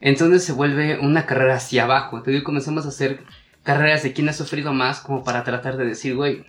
Entonces 0.00 0.44
se 0.44 0.52
vuelve 0.52 0.98
una 0.98 1.26
carrera 1.26 1.56
hacia 1.56 1.84
abajo. 1.84 2.20
Digo, 2.20 2.44
comenzamos 2.44 2.84
a 2.84 2.88
hacer 2.88 3.24
carreras 3.62 4.02
de 4.02 4.12
quién 4.12 4.28
ha 4.28 4.32
sufrido 4.32 4.72
más 4.72 5.00
como 5.00 5.24
para 5.24 5.44
tratar 5.44 5.76
de 5.76 5.86
decir, 5.86 6.14
güey, 6.14 6.44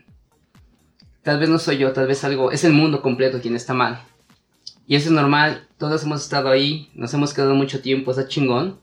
tal 1.23 1.39
vez 1.39 1.49
no 1.49 1.57
soy 1.57 1.77
yo, 1.77 1.93
tal 1.93 2.07
vez 2.07 2.23
algo, 2.23 2.51
es 2.51 2.63
el 2.65 2.73
mundo 2.73 3.01
completo 3.01 3.41
quien 3.41 3.55
está 3.55 3.73
mal. 3.73 4.01
Y 4.87 4.95
eso 4.95 5.07
es 5.07 5.15
normal, 5.15 5.67
todos 5.77 6.03
hemos 6.03 6.21
estado 6.21 6.49
ahí, 6.49 6.91
nos 6.93 7.13
hemos 7.13 7.33
quedado 7.33 7.55
mucho 7.55 7.81
tiempo, 7.81 8.11
está 8.11 8.27
chingón. 8.27 8.79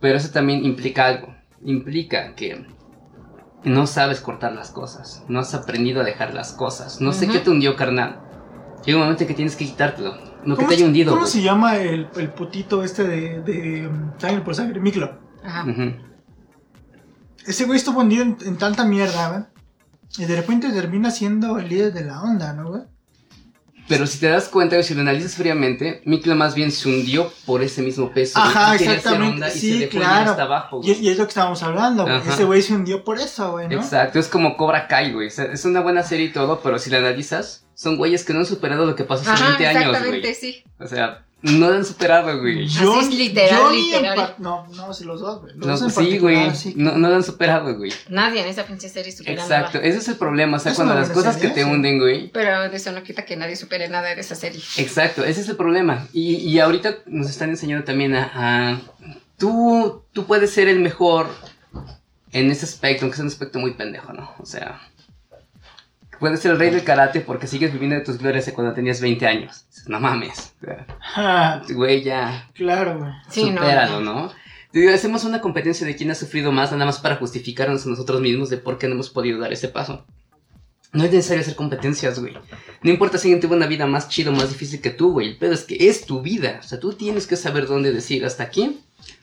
Pero 0.00 0.16
eso 0.16 0.30
también 0.30 0.64
implica 0.64 1.06
algo. 1.06 1.34
Implica 1.62 2.34
que 2.34 2.64
no 3.64 3.86
sabes 3.86 4.20
cortar 4.20 4.52
las 4.52 4.70
cosas, 4.70 5.24
no 5.28 5.40
has 5.40 5.54
aprendido 5.54 6.00
a 6.00 6.04
dejar 6.04 6.34
las 6.34 6.52
cosas. 6.52 7.00
No 7.00 7.12
sé 7.12 7.28
qué 7.28 7.40
te 7.40 7.50
hundió, 7.50 7.76
carnal. 7.76 8.20
Llega 8.84 8.96
un 8.96 9.04
momento 9.04 9.24
en 9.24 9.28
que 9.28 9.34
tienes 9.34 9.56
que 9.56 9.66
quitártelo. 9.66 10.14
No 10.44 10.54
que 10.54 10.60
¿Cómo 10.60 10.68
te 10.68 10.74
haya 10.76 10.86
hundido. 10.86 11.12
¿Cómo 11.12 11.26
se 11.26 11.42
llama 11.42 11.76
el, 11.76 12.08
el 12.16 12.30
putito 12.30 12.82
este 12.82 13.04
de, 13.04 13.42
de 13.42 13.86
um, 13.86 14.12
Sangre 14.18 14.40
por 14.40 14.54
Sangre? 14.54 14.80
Miklo. 14.80 15.18
Ajá. 15.44 15.64
Ujú. 15.68 15.92
Ese 17.46 17.66
güey 17.66 17.76
estuvo 17.76 18.00
hundido 18.00 18.22
en, 18.22 18.38
en 18.46 18.56
tanta 18.56 18.84
mierda, 18.84 19.28
güey. 19.28 19.44
Y 20.18 20.24
de 20.24 20.36
repente 20.36 20.70
termina 20.70 21.10
siendo 21.10 21.58
el 21.58 21.68
líder 21.68 21.92
de 21.92 22.04
la 22.04 22.22
onda, 22.22 22.54
¿no, 22.54 22.70
güey? 22.70 22.82
Pero 23.90 24.06
si 24.06 24.20
te 24.20 24.28
das 24.28 24.48
cuenta, 24.48 24.76
güey, 24.76 24.84
si 24.86 24.94
lo 24.94 25.00
analizas 25.00 25.34
fríamente, 25.34 26.00
Miklo 26.04 26.36
más 26.36 26.54
bien 26.54 26.70
se 26.70 26.88
hundió 26.88 27.32
por 27.44 27.60
ese 27.60 27.82
mismo 27.82 28.12
peso. 28.12 28.38
Ajá, 28.38 28.76
exactamente, 28.76 29.34
onda 29.34 29.48
y 29.48 29.58
sí, 29.58 29.78
se 29.80 29.88
claro. 29.88 30.30
hasta 30.30 30.44
abajo, 30.44 30.80
Y 30.84 30.92
es, 30.92 31.00
y 31.00 31.08
es 31.08 31.18
lo 31.18 31.24
que 31.24 31.30
estábamos 31.30 31.60
hablando, 31.64 32.04
güey. 32.04 32.20
Ese 32.24 32.44
güey 32.44 32.62
se 32.62 32.72
hundió 32.72 33.02
por 33.02 33.18
eso, 33.18 33.50
güey, 33.50 33.66
¿no? 33.66 33.74
Exacto, 33.74 34.20
es 34.20 34.28
como 34.28 34.56
Cobra 34.56 34.86
Kai, 34.86 35.12
güey. 35.12 35.26
O 35.26 35.30
sea, 35.30 35.46
es 35.46 35.64
una 35.64 35.80
buena 35.80 36.04
serie 36.04 36.26
y 36.26 36.32
todo, 36.32 36.60
pero 36.62 36.78
si 36.78 36.88
la 36.88 36.98
analizas, 36.98 37.66
son 37.74 37.96
güeyes 37.96 38.24
que 38.24 38.32
no 38.32 38.38
han 38.38 38.46
superado 38.46 38.86
lo 38.86 38.94
que 38.94 39.02
pasó 39.02 39.22
hace 39.22 39.42
Ajá, 39.42 39.56
20 39.58 39.66
años, 39.66 39.82
exactamente, 39.86 40.20
güey. 40.20 40.34
sí. 40.36 40.62
O 40.78 40.86
sea, 40.86 41.26
no 41.42 41.70
lo 41.70 41.74
han 41.76 41.84
superado, 41.84 42.38
güey. 42.40 42.66
Yo, 42.66 42.94
Así 42.98 43.08
es 43.12 43.18
literal, 43.18 43.50
yo 43.58 43.70
literal. 43.70 44.34
No, 44.38 44.66
no, 44.76 44.92
sí, 44.92 45.04
los 45.04 45.20
dos, 45.20 45.40
güey. 45.40 45.54
Los 45.56 45.66
No, 45.66 45.72
dos 45.78 45.82
en 45.98 46.04
sí, 46.04 46.18
güey. 46.18 46.54
sí. 46.54 46.74
No, 46.76 46.92
no 46.98 47.08
lo 47.08 47.16
han 47.16 47.22
superado, 47.22 47.76
güey. 47.76 47.92
Nadie 48.08 48.42
en 48.42 48.48
esa 48.48 48.64
pinche 48.64 48.88
serie 48.88 49.10
supera 49.12 49.42
Exacto, 49.42 49.78
nada. 49.78 49.88
ese 49.88 49.98
es 49.98 50.08
el 50.08 50.16
problema. 50.16 50.56
O 50.58 50.60
sea, 50.60 50.72
Es 50.72 50.76
cuando 50.76 50.94
las 50.94 51.10
cosas 51.10 51.36
que 51.36 51.48
te 51.48 51.64
sí. 51.64 51.70
hunden, 51.70 51.98
güey. 51.98 52.30
Pero 52.30 52.68
de 52.68 52.76
eso 52.76 52.92
no 52.92 53.02
quita 53.02 53.24
que 53.24 53.36
nadie 53.36 53.56
supere 53.56 53.88
nada 53.88 54.14
de 54.14 54.20
esa 54.20 54.34
serie. 54.34 54.60
Exacto, 54.76 55.24
ese 55.24 55.40
es 55.40 55.48
el 55.48 55.56
problema. 55.56 56.06
Y, 56.12 56.36
y 56.36 56.58
ahorita 56.60 56.96
nos 57.06 57.30
están 57.30 57.50
enseñando 57.50 57.84
también 57.84 58.14
a, 58.14 58.30
a- 58.34 58.80
Tú, 59.38 60.02
tú 60.12 60.26
puedes 60.26 60.50
ser 60.50 60.68
el 60.68 60.80
mejor 60.80 61.26
en 62.32 62.50
ese 62.50 62.66
aspecto, 62.66 63.04
aunque 63.06 63.14
es 63.16 63.20
un 63.20 63.26
aspecto 63.28 63.58
muy 63.58 63.72
pendejo, 63.72 64.12
¿no? 64.12 64.30
O 64.38 64.44
sea... 64.46 64.80
Puedes 66.20 66.40
ser 66.40 66.52
el 66.52 66.58
rey 66.58 66.70
del 66.70 66.84
karate 66.84 67.22
porque 67.22 67.46
sigues 67.46 67.72
viviendo 67.72 67.96
de 67.96 68.02
tus 68.04 68.18
glorias 68.18 68.44
de 68.44 68.52
cuando 68.52 68.74
tenías 68.74 69.00
20 69.00 69.26
años. 69.26 69.64
No 69.86 69.98
mames. 69.98 70.54
Güey, 71.70 72.02
ya... 72.02 72.48
claro, 72.54 72.98
güey. 72.98 73.12
Sí, 73.30 73.50
no, 73.50 73.62
supéralo, 73.62 74.00
no. 74.00 74.30
¿no? 74.72 74.94
Hacemos 74.94 75.24
una 75.24 75.40
competencia 75.40 75.86
de 75.86 75.96
quién 75.96 76.10
ha 76.10 76.14
sufrido 76.14 76.52
más, 76.52 76.70
nada 76.72 76.84
más 76.84 76.98
para 76.98 77.16
justificarnos 77.16 77.86
a 77.86 77.88
nosotros 77.88 78.20
mismos 78.20 78.50
de 78.50 78.58
por 78.58 78.78
qué 78.78 78.86
no 78.86 78.94
hemos 78.94 79.08
podido 79.10 79.40
dar 79.40 79.52
ese 79.52 79.68
paso. 79.68 80.04
No 80.92 81.04
es 81.04 81.10
necesario 81.10 81.40
hacer 81.40 81.56
competencias, 81.56 82.20
güey. 82.20 82.34
No 82.82 82.90
importa 82.90 83.16
si 83.16 83.28
alguien 83.28 83.40
tuvo 83.40 83.54
una 83.54 83.66
vida 83.66 83.86
más 83.86 84.08
chida 84.08 84.30
o 84.30 84.34
más 84.34 84.50
difícil 84.50 84.80
que 84.80 84.90
tú, 84.90 85.12
güey. 85.12 85.28
El 85.28 85.38
pedo 85.38 85.54
es 85.54 85.64
que 85.64 85.88
es 85.88 86.04
tu 86.04 86.20
vida. 86.20 86.60
O 86.60 86.66
sea, 86.66 86.78
tú 86.78 86.92
tienes 86.92 87.26
que 87.26 87.36
saber 87.36 87.66
dónde 87.66 87.92
decir 87.92 88.24
hasta 88.26 88.42
aquí, 88.42 88.80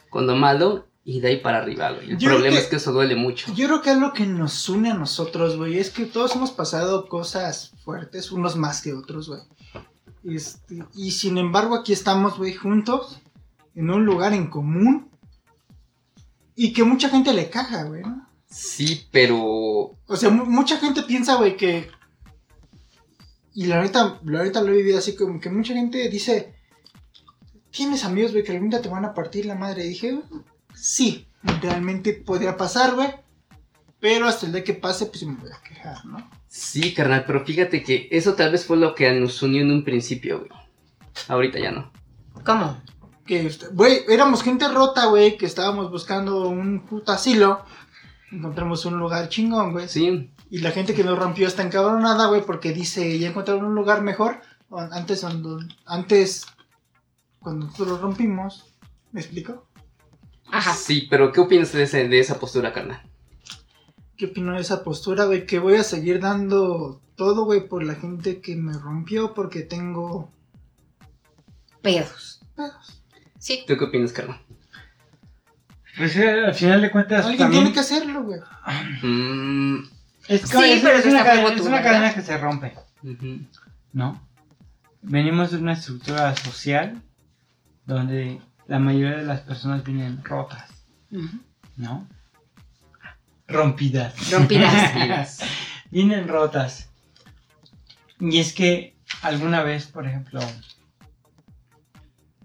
con 0.10 0.26
lo 0.26 0.36
malo, 0.36 0.88
y 1.10 1.22
de 1.22 1.30
ahí 1.30 1.38
para 1.38 1.60
arriba, 1.60 1.92
güey. 1.94 2.12
El 2.12 2.18
Yo 2.18 2.30
problema 2.32 2.58
es 2.60 2.66
que- 2.68 2.76
eso 2.76 2.92
duele 2.92 3.16
mucho. 3.16 3.54
Yo 3.54 3.68
creo 3.68 3.82
que 3.82 3.92
es 3.92 3.98
lo 3.98 4.12
que 4.12 4.26
nos 4.26 4.68
une 4.68 4.92
a 4.92 4.94
nosotros, 4.94 5.56
güey, 5.56 5.80
es 5.80 5.90
que 5.90 6.06
todos 6.06 6.36
hemos 6.36 6.52
pasado 6.52 7.08
cosas 7.08 7.72
fuertes, 7.86 8.30
unos 8.34 8.58
más 8.58 8.82
que 8.82 8.92
otros, 8.94 9.30
güey. 9.30 9.40
Este, 10.26 10.84
y 10.96 11.12
sin 11.12 11.38
embargo 11.38 11.76
aquí 11.76 11.94
estamos, 11.94 12.38
güey, 12.38 12.54
juntos, 12.54 13.22
en 13.74 13.90
un 13.90 14.06
lugar 14.06 14.34
en 14.34 14.48
común, 14.50 15.10
y 16.58 16.74
que 16.74 16.84
mucha 16.84 17.08
gente 17.08 17.34
le 17.34 17.50
caja, 17.50 17.84
güey, 17.84 18.02
¿no? 18.02 18.28
Sí, 18.50 19.08
pero... 19.10 19.38
O 20.08 20.16
sea, 20.16 20.30
mu- 20.30 20.46
mucha 20.46 20.78
gente 20.78 21.04
piensa, 21.04 21.36
güey, 21.36 21.56
que... 21.56 21.90
Y 23.54 23.66
la 23.68 23.82
neta, 23.82 24.20
la 24.26 24.44
neta 24.44 24.62
lo 24.62 24.74
he 24.74 24.78
vivido 24.78 24.98
así 24.98 25.16
como 25.16 25.40
que 25.40 25.50
mucha 25.50 25.74
gente 25.74 26.10
dice... 26.10 26.54
Tienes 27.72 28.04
amigos, 28.04 28.32
güey, 28.34 28.44
que 28.44 28.52
algún 28.52 28.70
día 28.72 28.82
te 28.82 28.90
van 28.90 29.06
a 29.06 29.14
partir 29.14 29.46
la 29.46 29.56
madre. 29.56 29.86
Y 29.86 29.90
dije, 29.90 30.20
sí, 30.78 31.28
realmente 31.62 32.14
podría 32.14 32.58
pasar, 32.58 32.96
güey. 32.96 33.10
Pero 34.00 34.28
hasta 34.28 34.46
el 34.46 34.52
día 34.52 34.64
que 34.64 34.74
pase, 34.74 35.08
pues 35.08 35.24
me 35.24 35.36
voy 35.36 35.50
a 35.52 35.62
quejar, 35.62 36.06
¿no? 36.06 36.30
Sí, 36.48 36.94
carnal, 36.94 37.24
pero 37.26 37.44
fíjate 37.46 37.84
que 37.84 38.08
eso 38.12 38.36
tal 38.36 38.52
vez 38.52 38.66
fue 38.66 38.78
lo 38.78 38.94
que 38.96 39.12
nos 39.12 39.42
unió 39.42 39.62
en 39.62 39.72
un 39.72 39.84
principio, 39.84 40.40
güey. 40.40 40.52
Ahorita 41.28 41.60
ya 41.60 41.72
no. 41.72 41.92
¿Cómo? 42.46 42.82
Que, 43.26 43.52
güey, 43.74 44.02
éramos 44.08 44.44
gente 44.44 44.68
rota, 44.68 45.08
güey, 45.08 45.38
que 45.38 45.46
estábamos 45.46 45.92
buscando 45.92 46.48
un 46.48 46.86
puto 46.86 47.12
asilo. 47.12 47.66
Encontramos 48.32 48.86
un 48.86 49.00
lugar 49.00 49.30
chingón, 49.30 49.72
güey. 49.72 49.88
Sí, 49.90 50.32
Y 50.50 50.60
la 50.60 50.72
gente 50.72 50.94
que 50.94 51.04
nos 51.04 51.18
rompió 51.18 51.48
está 51.48 51.64
encabronada, 51.64 52.28
güey, 52.28 52.46
porque 52.46 52.72
dice, 52.72 53.18
ya 53.18 53.30
encontraron 53.30 53.66
un 53.66 53.76
lugar 53.76 54.02
mejor. 54.02 54.42
Antes, 54.92 55.22
cuando, 55.22 55.60
antes, 55.86 56.46
cuando 57.40 57.66
nosotros 57.66 57.88
lo 57.90 57.98
rompimos, 57.98 58.74
¿me 59.12 59.22
explico? 59.22 59.68
Ajá. 60.52 60.74
sí, 60.74 61.08
pero 61.10 61.32
¿qué 61.32 61.40
opinas 61.42 61.72
de, 61.74 61.84
ese- 61.84 62.08
de 62.08 62.20
esa 62.20 62.40
postura, 62.40 62.74
carnal? 62.74 63.02
¿Qué 64.16 64.26
opino 64.28 64.54
de 64.54 64.62
esa 64.62 64.84
postura, 64.84 65.26
güey? 65.26 65.46
Que 65.46 65.60
voy 65.60 65.76
a 65.76 65.84
seguir 65.84 66.20
dando 66.20 67.02
todo, 67.16 67.46
güey, 67.46 67.68
por 67.68 67.84
la 67.84 67.96
gente 67.96 68.42
que 68.42 68.56
me 68.56 68.74
rompió, 68.74 69.34
porque 69.34 69.62
tengo 69.62 70.32
Pedos. 71.82 72.42
pedos. 72.56 73.02
Sí. 73.40 73.64
¿Tú 73.68 73.78
qué 73.78 73.86
opinas, 73.86 74.12
carnal? 74.12 74.42
Pues 75.98 76.16
eh, 76.16 76.46
al 76.46 76.54
final 76.54 76.82
de 76.82 76.92
cuentas. 76.92 77.22
Alguien 77.26 77.40
también- 77.40 77.64
tiene 77.64 77.74
que 77.74 77.80
hacerlo, 77.80 78.24
güey. 78.24 78.40
Mm, 79.04 79.84
Es, 80.28 80.42
que 80.42 80.48
Sí, 80.58 80.64
es, 80.72 80.82
pero 80.84 80.98
es 80.98 81.06
una, 81.06 81.24
cadena, 81.24 81.54
es 81.54 81.62
una 81.62 81.82
cadena 81.84 82.14
que 82.14 82.22
se 82.22 82.38
rompe. 82.38 82.74
¿no? 83.94 84.22
Venimos 85.02 85.52
de 85.52 85.58
una 85.58 85.74
estructura 85.74 86.36
social 86.36 87.02
donde 87.86 88.42
la 88.68 88.80
mayoría 88.80 89.18
de 89.18 89.26
las 89.26 89.42
personas 89.42 89.84
vienen 89.84 90.24
rotas. 90.24 90.70
¿no? 91.76 92.08
Rompidas. 93.48 94.32
Rompidas. 94.32 95.40
vienen 95.92 96.28
rotas. 96.28 96.90
Y 98.20 98.40
es 98.40 98.54
que 98.54 98.98
alguna 99.22 99.64
vez, 99.64 99.88
por 99.88 100.06
ejemplo, 100.06 100.42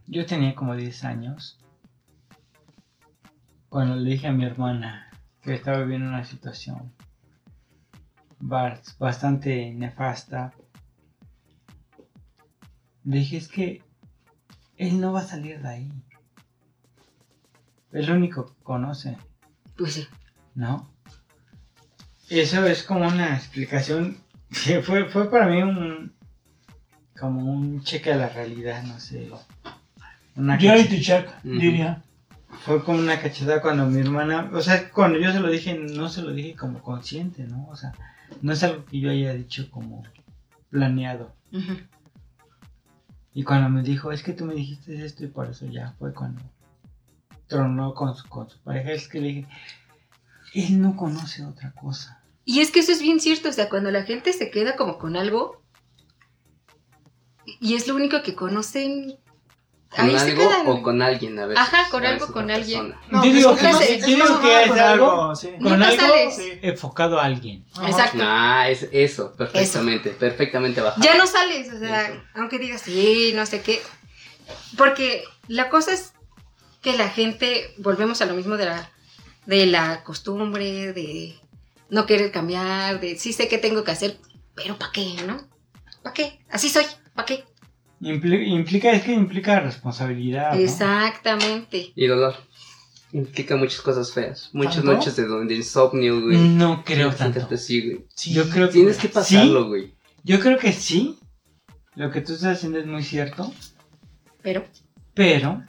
yo 0.07 0.27
tenía 0.27 0.55
como 0.55 0.77
10 0.77 1.05
años 1.05 1.59
cuando 3.69 3.97
le 3.97 4.11
dije 4.11 4.29
a 4.29 4.33
mi 4.33 4.45
hermana 4.45 5.11
que 5.41 5.55
estaba 5.55 5.79
viviendo 5.79 6.09
una 6.09 6.25
situación 6.25 6.93
bastante 8.39 9.73
nefasta. 9.73 10.53
Le 13.05 13.19
dije, 13.19 13.39
es 13.39 13.49
que 13.49 13.83
él 14.77 15.01
no 15.01 15.13
va 15.13 15.21
a 15.21 15.25
salir 15.25 15.63
de 15.63 15.69
ahí. 15.69 15.93
Es 17.93 18.09
lo 18.09 18.15
único 18.15 18.47
que 18.47 18.63
conoce. 18.63 19.17
Pues 19.77 19.95
sí. 19.95 20.07
¿no? 20.55 20.91
Eso 22.29 22.67
es 22.67 22.83
como 22.83 23.07
una 23.07 23.35
explicación 23.37 24.17
que 24.65 24.83
fue, 24.83 25.07
fue 25.07 25.31
para 25.31 25.47
mí 25.49 25.63
un 25.63 26.13
como 27.19 27.45
un 27.53 27.83
cheque 27.85 28.13
a 28.13 28.17
la 28.17 28.29
realidad, 28.29 28.83
no 28.85 28.99
sé. 28.99 29.31
Una 30.35 30.57
Reality 30.57 31.01
check, 31.01 31.29
Ujú. 31.45 31.59
diría. 31.59 32.03
fue 32.65 32.83
como 32.83 32.99
una 32.99 33.21
cachetada 33.21 33.61
cuando 33.61 33.87
mi 33.87 34.01
hermana, 34.01 34.51
o 34.53 34.61
sea, 34.61 34.91
cuando 34.91 35.19
yo 35.19 35.31
se 35.33 35.41
lo 35.41 35.49
dije, 35.51 35.75
no 35.75 36.09
se 36.09 36.23
lo 36.23 36.33
dije 36.33 36.57
como 36.57 36.81
consciente, 36.83 37.45
¿no? 37.45 37.69
O 37.69 37.77
sea, 37.77 37.93
no 38.41 38.53
es 38.53 38.63
algo 38.63 38.85
que 38.87 38.99
yo 38.99 39.11
haya 39.11 39.35
dicho 39.35 39.71
como 39.71 40.03
planeado. 40.71 41.33
Y 43.35 43.45
cuando 43.45 43.69
me 43.69 43.83
dijo, 43.83 44.11
es 44.11 44.23
que 44.23 44.33
tú 44.33 44.45
me 44.47 44.55
dijiste 44.55 45.05
esto 45.05 45.25
y 45.25 45.29
por 45.29 45.49
eso 45.49 45.67
ya 45.67 45.95
fue 45.99 46.13
cuando 46.13 46.41
tronó 47.53 47.95
con 47.95 48.17
su, 48.17 48.29
con 48.29 48.49
su 48.49 48.59
pareja, 48.61 48.93
es 48.93 49.09
que 49.09 49.21
le 49.21 49.29
dije, 49.29 49.49
él 50.55 50.81
no 50.81 50.97
conoce 50.97 51.45
otra 51.45 51.73
cosa. 51.73 52.23
Y 52.45 52.61
es 52.61 52.71
que 52.71 52.81
eso 52.81 52.93
es 52.93 53.01
bien 53.01 53.21
cierto, 53.21 53.49
o 53.51 53.53
sea, 53.53 53.69
cuando 53.69 53.91
la 53.91 54.03
gente 54.05 54.33
se 54.33 54.51
queda 54.51 54.75
como 54.77 54.99
con 54.99 55.17
algo 55.17 55.63
y 57.61 57.75
es 57.75 57.87
lo 57.89 57.95
único 57.95 58.23
que 58.23 58.35
conocen, 58.35 59.19
¿Con 59.91 60.07
ahí 60.07 60.19
se 60.19 60.31
algo 60.31 60.73
o 60.73 60.83
con 60.83 61.03
alguien? 61.03 61.39
A 61.39 61.45
ver. 61.47 61.59
Ajá, 61.59 61.89
con 61.91 62.07
algo, 62.07 62.27
con 62.29 62.51
alguien. 62.51 62.95
No, 63.11 63.23
Yo 63.25 63.31
digo 63.33 63.51
es- 63.53 63.61
que 63.61 63.95
es 63.97 64.01
yo 64.07 64.07
digo 64.17 64.41
que 64.41 64.55
algo- 64.81 65.37
sí. 65.37 65.51
Con 65.63 65.83
algo 65.83 66.07
sales. 66.07 66.41
Enfocado 66.63 67.21
a 67.21 67.25
alguien. 67.27 67.67
Ajá. 67.75 67.89
Exacto. 67.91 68.19
Ah, 68.23 68.71
es 68.71 68.89
eso, 68.91 69.35
perfectamente, 69.35 70.11
perfectamente 70.11 70.81
bajado. 70.81 71.03
Ya 71.05 71.19
no 71.19 71.27
sales, 71.27 71.71
o 71.75 71.79
sea, 71.79 72.09
Eso. 72.09 72.23
aunque 72.35 72.59
digas 72.59 72.81
sí, 72.81 73.33
no 73.35 73.45
sé 73.45 73.61
qué. 73.61 73.83
Porque 74.79 75.25
la 75.49 75.69
cosa 75.69 75.93
es 75.93 76.15
que 76.83 76.97
la 76.97 77.09
gente, 77.09 77.73
volvemos 77.79 78.21
a 78.21 78.27
lo 78.27 78.35
mismo 78.35 78.57
de 78.57 78.67
la, 78.67 78.91
de 79.47 79.67
la 79.67 80.03
costumbre, 80.05 80.93
de 80.93 81.35
no 81.89 82.07
querer 82.07 82.31
cambiar, 82.33 83.01
de 83.01 83.17
sí 83.19 83.33
sé 83.33 83.49
qué 83.49 83.59
tengo 83.59 83.85
que 83.85 83.93
hacer, 83.93 84.19
pero 84.55 84.79
¿para 84.79 84.93
qué, 84.93 85.15
no? 85.27 85.39
¿Para 86.03 86.15
qué? 86.15 86.41
Así 86.51 86.69
soy, 86.69 86.85
¿para 87.15 87.27
qué? 87.27 87.45
Impli- 88.01 88.49
implica, 88.49 88.91
es 88.93 89.05
que 89.05 89.13
implica 89.13 89.61
responsabilidad. 89.61 90.55
¿no? 90.55 90.61
Exactamente. 90.61 91.93
Y 91.95 92.07
dolor. 92.09 92.35
Implica 93.13 93.57
muchas 93.57 93.81
cosas 93.83 94.11
feas. 94.13 94.51
Muchas 94.53 94.77
¿Tanto? 94.77 94.93
noches 94.95 95.15
de, 95.17 95.27
de 95.29 95.55
insomnio, 95.55 96.21
güey. 96.21 96.37
No 96.37 96.83
creo 96.85 97.15
tanto. 97.15 97.47
así, 97.53 97.81
güey. 97.85 98.07
Sí. 98.15 98.33
Yo 98.33 98.49
creo 98.49 98.67
que 98.69 98.73
Tienes 98.75 98.97
que 98.97 99.09
pasarlo, 99.09 99.69
güey. 99.69 99.95
Yo 100.25 100.41
creo 100.41 100.59
que 100.59 100.73
sí, 100.73 101.19
lo 101.95 102.11
que 102.11 102.23
tú 102.23 102.33
estás 102.33 102.57
haciendo 102.57 102.79
es 102.79 102.87
muy 102.87 103.03
cierto, 103.05 103.53
Pero, 104.43 104.65
pero... 105.15 105.63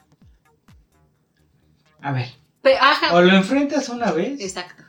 A 2.04 2.12
ver, 2.12 2.28
pe- 2.62 2.78
ajá, 2.78 3.16
o 3.16 3.22
lo 3.22 3.34
enfrentas 3.36 3.89
una 3.89 4.12
vez 4.12 4.39
exacto. 4.42 4.84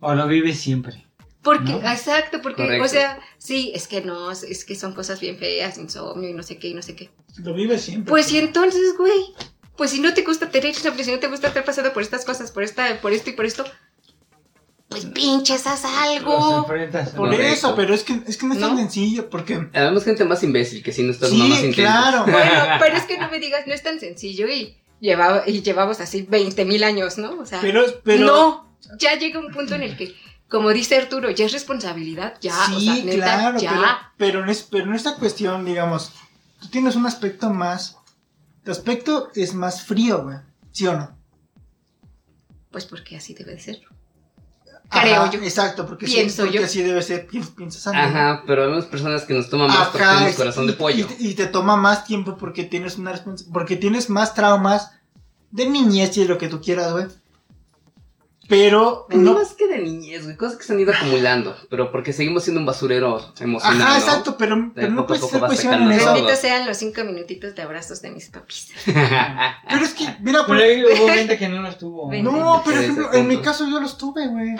o 0.00 0.14
lo 0.14 0.26
vives 0.28 0.58
siempre. 0.60 1.04
Porque, 1.42 1.72
¿No? 1.72 1.78
exacto, 1.90 2.40
porque, 2.42 2.62
Correcto. 2.62 2.84
o 2.84 2.88
sea, 2.88 3.18
sí, 3.38 3.72
es 3.74 3.86
que 3.88 4.00
no, 4.02 4.30
es 4.32 4.64
que 4.64 4.74
son 4.74 4.92
cosas 4.94 5.20
bien 5.20 5.38
feas, 5.38 5.78
insomnio 5.78 6.28
y 6.28 6.32
no 6.34 6.42
sé 6.42 6.58
qué, 6.58 6.68
y 6.68 6.74
no 6.74 6.82
sé 6.82 6.94
qué. 6.96 7.10
Lo 7.38 7.54
vive 7.54 7.78
siempre. 7.78 8.10
Pues 8.10 8.30
y 8.32 8.38
entonces, 8.38 8.96
güey, 8.98 9.34
pues 9.76 9.90
si 9.92 10.00
no 10.00 10.12
te 10.14 10.22
gusta 10.22 10.50
tener 10.50 10.68
insomnio, 10.70 11.04
si 11.04 11.12
no 11.12 11.18
te 11.20 11.28
gusta 11.28 11.48
estar 11.48 11.64
pasando 11.64 11.92
por 11.92 12.02
estas 12.02 12.24
cosas, 12.24 12.50
por 12.50 12.62
esta, 12.64 13.00
por 13.00 13.12
esto 13.12 13.30
y 13.30 13.32
por 13.34 13.46
esto, 13.46 13.64
pues 14.88 15.04
pinches, 15.06 15.66
haz 15.66 15.82
Los 15.84 15.92
algo. 15.92 16.58
enfrentas. 16.62 17.10
Por 17.10 17.28
Correcto. 17.30 17.46
eso, 17.54 17.74
pero 17.76 17.94
es 17.94 18.02
que, 18.04 18.20
es 18.26 18.36
que 18.36 18.46
no 18.46 18.54
es 18.54 18.60
tan 18.60 18.76
sencillo, 18.76 19.28
porque... 19.30 19.68
Habemos 19.74 20.04
gente 20.04 20.24
más 20.24 20.42
imbécil 20.42 20.82
que 20.82 20.92
si 20.92 21.02
no 21.02 21.12
está 21.12 21.26
más 21.28 21.34
Sí, 21.36 21.46
intenso. 21.66 21.76
claro. 21.76 22.24
Bueno, 22.24 22.62
pero 22.80 22.96
es 22.96 23.04
que 23.04 23.18
no 23.18 23.30
me 23.30 23.38
digas, 23.38 23.66
no 23.66 23.74
es 23.74 23.82
tan 23.82 24.00
sencillo 24.00 24.48
y, 24.48 24.76
llevaba, 25.00 25.42
y 25.46 25.62
llevamos 25.62 26.00
así 26.00 26.22
20 26.22 26.64
mil 26.64 26.82
años, 26.84 27.18
¿no? 27.18 27.38
O 27.40 27.46
sea, 27.46 27.60
Pero, 27.60 27.82
pero... 28.04 28.26
no, 28.26 28.76
ya 28.98 29.14
llega 29.18 29.38
un 29.40 29.52
punto 29.52 29.74
en 29.74 29.82
el 29.82 29.96
que, 29.96 30.14
como 30.48 30.70
dice 30.70 30.96
Arturo, 30.96 31.30
ya 31.30 31.46
es 31.46 31.52
responsabilidad, 31.52 32.34
ya, 32.40 32.54
o 32.74 32.78
sí, 32.80 32.84
sea, 32.86 33.04
neta, 33.04 33.16
claro, 33.16 33.58
ya. 33.58 33.70
pero, 33.70 33.86
pero, 34.16 34.42
en 34.44 34.48
es- 34.50 34.62
pero 34.70 34.84
en 34.86 34.94
esta 34.94 35.16
cuestión, 35.16 35.64
digamos, 35.64 36.12
tú 36.60 36.68
tienes 36.68 36.96
un 36.96 37.06
aspecto 37.06 37.50
más... 37.50 37.96
Tu 38.64 38.72
aspecto 38.72 39.30
es 39.34 39.54
más 39.54 39.82
frío, 39.84 40.24
güey. 40.24 40.36
¿Sí 40.72 40.86
o 40.86 40.94
no? 40.96 41.16
Pues 42.70 42.84
porque 42.84 43.16
así 43.16 43.32
debe 43.34 43.52
de 43.54 43.60
ser. 43.60 43.80
Ajá, 44.90 45.02
Creo 45.02 45.30
yo. 45.32 45.40
Exacto, 45.42 45.84
porque, 45.86 46.06
sí, 46.06 46.14
Pienso 46.14 46.42
porque 46.44 46.58
yo. 46.58 46.64
así 46.64 46.82
debe 46.82 47.02
ser, 47.02 47.26
pi- 47.26 47.40
piensas 47.40 47.86
antes. 47.88 48.04
Ajá, 48.04 48.42
pero 48.46 48.66
vemos 48.66 48.86
personas 48.86 49.24
que 49.24 49.34
nos 49.34 49.50
toman 49.50 49.68
más 49.68 49.88
porque 49.88 50.02
Ajá, 50.02 50.14
tenemos 50.16 50.36
corazón 50.36 50.64
y, 50.64 50.66
de 50.68 50.72
pollo. 50.72 51.06
Y, 51.18 51.28
y 51.28 51.34
te 51.34 51.46
toma 51.46 51.76
más 51.76 52.04
tiempo 52.04 52.36
porque 52.38 52.64
tienes 52.64 52.96
una 52.96 53.12
porque 53.52 53.76
tienes 53.76 54.08
más 54.08 54.34
traumas 54.34 54.92
de 55.50 55.68
niñez 55.68 56.16
y 56.16 56.22
de 56.22 56.28
lo 56.28 56.38
que 56.38 56.48
tú 56.48 56.60
quieras, 56.60 56.92
güey. 56.92 57.06
Pero 58.48 59.06
No 59.10 59.18
no, 59.18 59.34
más 59.34 59.52
que 59.52 59.66
de 59.68 59.76
niñez, 59.78 60.24
güey, 60.24 60.34
cosas 60.38 60.56
que 60.56 60.64
se 60.64 60.72
han 60.72 60.80
ido 60.80 60.90
acumulando, 60.90 61.54
pero 61.68 61.92
porque 61.92 62.14
seguimos 62.14 62.44
siendo 62.44 62.60
un 62.60 62.64
basurero 62.66 63.20
emocional, 63.40 63.82
Ajá, 63.82 63.90
¿no? 63.90 63.98
exacto, 63.98 64.36
pero, 64.38 64.72
pero 64.74 64.88
no 64.90 65.06
puedes 65.06 65.20
poco 65.20 65.32
hacer 65.32 65.40
vas 65.42 65.48
cuestión 65.50 65.82
en 65.82 65.92
eso. 65.92 66.04
todo. 66.06 66.14
Benditos 66.14 66.38
sean 66.38 66.66
los 66.66 66.78
cinco 66.78 67.04
minutitos 67.04 67.54
de 67.54 67.60
abrazos 67.60 68.00
de 68.00 68.10
mis 68.10 68.30
papis. 68.30 68.70
Pero 68.86 69.84
es 69.84 69.92
que, 69.92 70.04
mira, 70.20 70.46
Pero 70.46 70.46
por- 70.46 70.56
ahí 70.56 70.82
hubo 70.82 71.08
gente 71.12 71.36
que 71.36 71.46
no 71.50 71.60
los 71.60 71.76
tuvo. 71.76 72.10
No, 72.22 72.62
pero 72.64 72.80
ejemplo, 72.80 73.12
en 73.12 73.28
mi 73.28 73.36
caso 73.42 73.68
yo 73.68 73.80
los 73.80 73.98
tuve, 73.98 74.26
güey. 74.28 74.54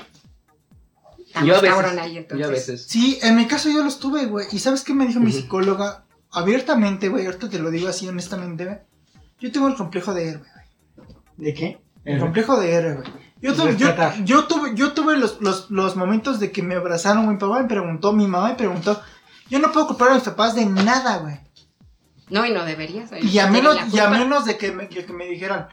Yo 1.44 1.56
a 1.56 1.60
veces, 1.60 1.76
cabrón 1.76 1.98
ahí, 1.98 2.18
entonces. 2.18 2.40
yo 2.40 2.48
a 2.48 2.50
veces. 2.50 2.86
Sí, 2.88 3.18
en 3.22 3.36
mi 3.36 3.46
caso 3.46 3.68
yo 3.70 3.82
los 3.84 3.98
tuve, 3.98 4.26
güey. 4.26 4.46
¿Y 4.50 4.58
sabes 4.58 4.82
qué 4.82 4.94
me 4.94 5.06
dijo 5.06 5.20
mi 5.20 5.32
psicóloga? 5.32 6.04
Abiertamente, 6.30 7.08
güey, 7.08 7.26
ahorita 7.26 7.48
te 7.48 7.58
lo 7.58 7.70
digo 7.70 7.88
así 7.88 8.08
honestamente, 8.08 8.64
güey. 8.64 8.78
Yo 9.40 9.52
tengo 9.52 9.68
el 9.68 9.74
complejo 9.74 10.14
de 10.14 10.28
héroe, 10.28 10.44
güey. 10.96 11.08
¿De 11.36 11.54
qué? 11.54 11.80
El 12.04 12.18
complejo 12.18 12.58
de 12.58 12.72
héroe, 12.72 12.94
güey. 12.94 13.08
Yo 13.40 13.54
tuve, 13.54 13.76
yo, 14.24 14.44
tuve, 14.46 14.74
yo 14.74 14.92
tuve 14.92 15.16
los, 15.16 15.40
los, 15.40 15.70
los 15.70 15.94
momentos 15.94 16.40
de 16.40 16.50
que 16.50 16.62
me 16.62 16.74
abrazaron, 16.74 17.28
mi 17.28 17.36
papá 17.36 17.62
me 17.62 17.68
preguntó, 17.68 18.12
mi 18.12 18.26
mamá 18.26 18.48
me 18.48 18.54
preguntó. 18.56 19.00
Yo 19.48 19.60
no 19.60 19.70
puedo 19.70 19.86
culpar 19.86 20.10
a 20.10 20.14
mis 20.14 20.24
papás 20.24 20.56
de 20.56 20.66
nada, 20.66 21.18
güey. 21.18 21.38
No, 22.30 22.44
y 22.44 22.52
no 22.52 22.64
deberías. 22.64 23.10
Y 23.22 23.38
a 23.38 23.46
menos, 23.46 23.76
y 23.92 23.98
a 24.00 24.08
menos 24.08 24.44
de 24.44 24.58
que 24.58 24.72
me, 24.72 24.88
que, 24.88 25.04
que 25.04 25.12
me 25.12 25.26
dijeran. 25.26 25.68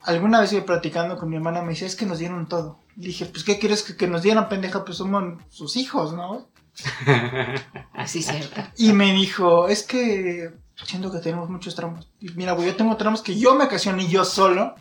Alguna 0.00 0.40
vez 0.40 0.52
iba 0.52 0.64
platicando 0.64 1.16
con 1.16 1.28
mi 1.28 1.36
hermana, 1.36 1.62
me 1.62 1.70
dice, 1.70 1.86
es 1.86 1.94
que 1.94 2.06
nos 2.06 2.18
dieron 2.18 2.48
todo. 2.48 2.80
Y 2.96 3.06
dije, 3.06 3.26
pues, 3.26 3.44
¿qué 3.44 3.58
quieres 3.58 3.82
que, 3.82 3.96
que 3.96 4.06
nos 4.06 4.22
dieran, 4.22 4.48
pendeja? 4.48 4.84
Pues 4.84 4.98
somos 4.98 5.42
sus 5.48 5.76
hijos, 5.76 6.12
¿no? 6.12 6.48
Sí, 8.06 8.22
cierto. 8.22 8.60
Y 8.76 8.92
me 8.92 9.12
dijo, 9.12 9.68
es 9.68 9.82
que 9.82 10.52
siento 10.84 11.12
que 11.12 11.18
tenemos 11.18 11.48
muchos 11.48 11.74
tramos. 11.74 12.10
Y 12.20 12.30
mira, 12.30 12.52
güey, 12.52 12.66
yo 12.68 12.76
tengo 12.76 12.96
tramos 12.96 13.22
que 13.22 13.38
yo 13.38 13.54
me 13.54 13.64
ocasioné 13.64 14.08
yo 14.08 14.24
solo. 14.24 14.74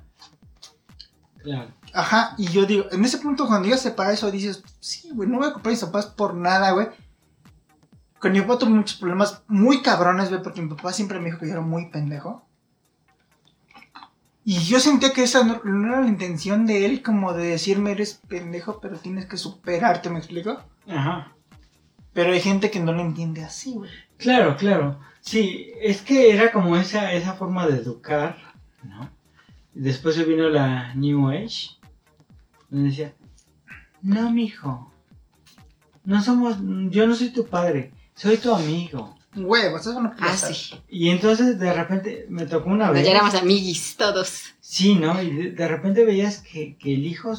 Claro. 1.44 1.72
Ajá, 1.94 2.36
y 2.38 2.48
yo 2.48 2.66
digo, 2.66 2.86
en 2.92 3.04
ese 3.04 3.18
punto 3.18 3.48
cuando 3.48 3.74
a 3.74 3.96
para 3.96 4.14
eso 4.14 4.32
dices, 4.32 4.64
sí, 4.80 5.10
güey, 5.14 5.28
no 5.28 5.40
voy 5.40 5.48
a 5.48 5.54
comprar 5.54 5.72
mis 5.72 5.80
zapatos 5.80 6.12
por 6.12 6.36
nada, 6.36 6.72
güey. 6.72 6.88
Con 8.20 8.32
mi 8.32 8.42
papá 8.42 8.60
tuve 8.60 8.70
muchos 8.70 8.98
problemas 8.98 9.42
muy 9.48 9.82
cabrones, 9.82 10.30
güey, 10.30 10.42
porque 10.42 10.62
mi 10.62 10.70
papá 10.70 10.94
siempre 10.94 11.20
me 11.20 11.26
dijo 11.26 11.40
que 11.40 11.48
yo 11.48 11.54
era 11.54 11.62
muy 11.62 11.90
pendejo. 11.90 12.48
Y 14.44 14.60
yo 14.60 14.80
sentía 14.80 15.14
que 15.14 15.24
esa 15.24 15.44
no, 15.44 15.62
no 15.64 15.88
era 15.88 16.02
la 16.02 16.08
intención 16.08 16.66
de 16.66 16.86
él, 16.86 17.04
como 17.04 17.34
de 17.34 17.48
decirme, 17.48 17.92
eres 17.92 18.22
pendejo, 18.28 18.80
pero 18.80 18.98
tienes 18.98 19.26
que 19.28 19.38
superarte, 19.38 20.10
¿me 20.10 20.18
explico? 20.18 20.60
Ajá. 20.88 21.36
Pero 22.14 22.34
hay 22.34 22.42
gente 22.42 22.72
que 22.72 22.80
no 22.80 22.92
lo 22.92 23.02
entiende 23.02 23.44
así, 23.44 23.74
güey. 23.74 23.92
Claro, 24.18 24.58
claro. 24.58 25.00
Sí, 25.22 25.72
es 25.80 26.02
que 26.02 26.34
era 26.34 26.52
como 26.52 26.76
esa, 26.76 27.14
esa 27.14 27.34
forma 27.34 27.68
de 27.68 27.78
educar, 27.78 28.38
¿no? 28.84 29.10
Después 29.74 30.16
se 30.16 30.26
vino 30.26 30.50
la 30.50 30.94
New 30.96 31.30
Age, 31.30 31.78
donde 32.70 32.90
decía, 32.90 33.14
no, 34.02 34.32
mijo, 34.32 34.92
no 36.04 36.22
somos, 36.22 36.58
yo 36.90 37.08
no 37.08 37.16
soy 37.16 37.30
tu 37.30 37.46
padre, 37.46 37.94
soy 38.16 38.38
tu 38.38 38.54
amigo. 38.54 39.16
Huevos, 39.36 39.82
eso 39.82 40.02
no 40.02 40.12
puede 40.16 40.30
Ah, 40.32 40.36
sí. 40.36 40.76
Y 40.90 41.10
entonces 41.10 41.58
de 41.58 41.72
repente 41.74 42.26
me 42.30 42.46
tocó 42.46 42.70
una 42.70 42.86
Cuando 42.86 42.94
vez. 42.96 43.06
ya 43.06 43.12
éramos 43.12 43.36
amiguis 43.36 43.96
todos. 43.98 44.44
Sí, 44.60 44.96
¿no? 44.96 45.22
Y 45.22 45.32
de, 45.32 45.52
de 45.52 45.68
repente 45.68 46.04
veías 46.06 46.40
que, 46.40 46.76
que 46.78 46.94
el 46.94 47.06
hijo 47.06 47.34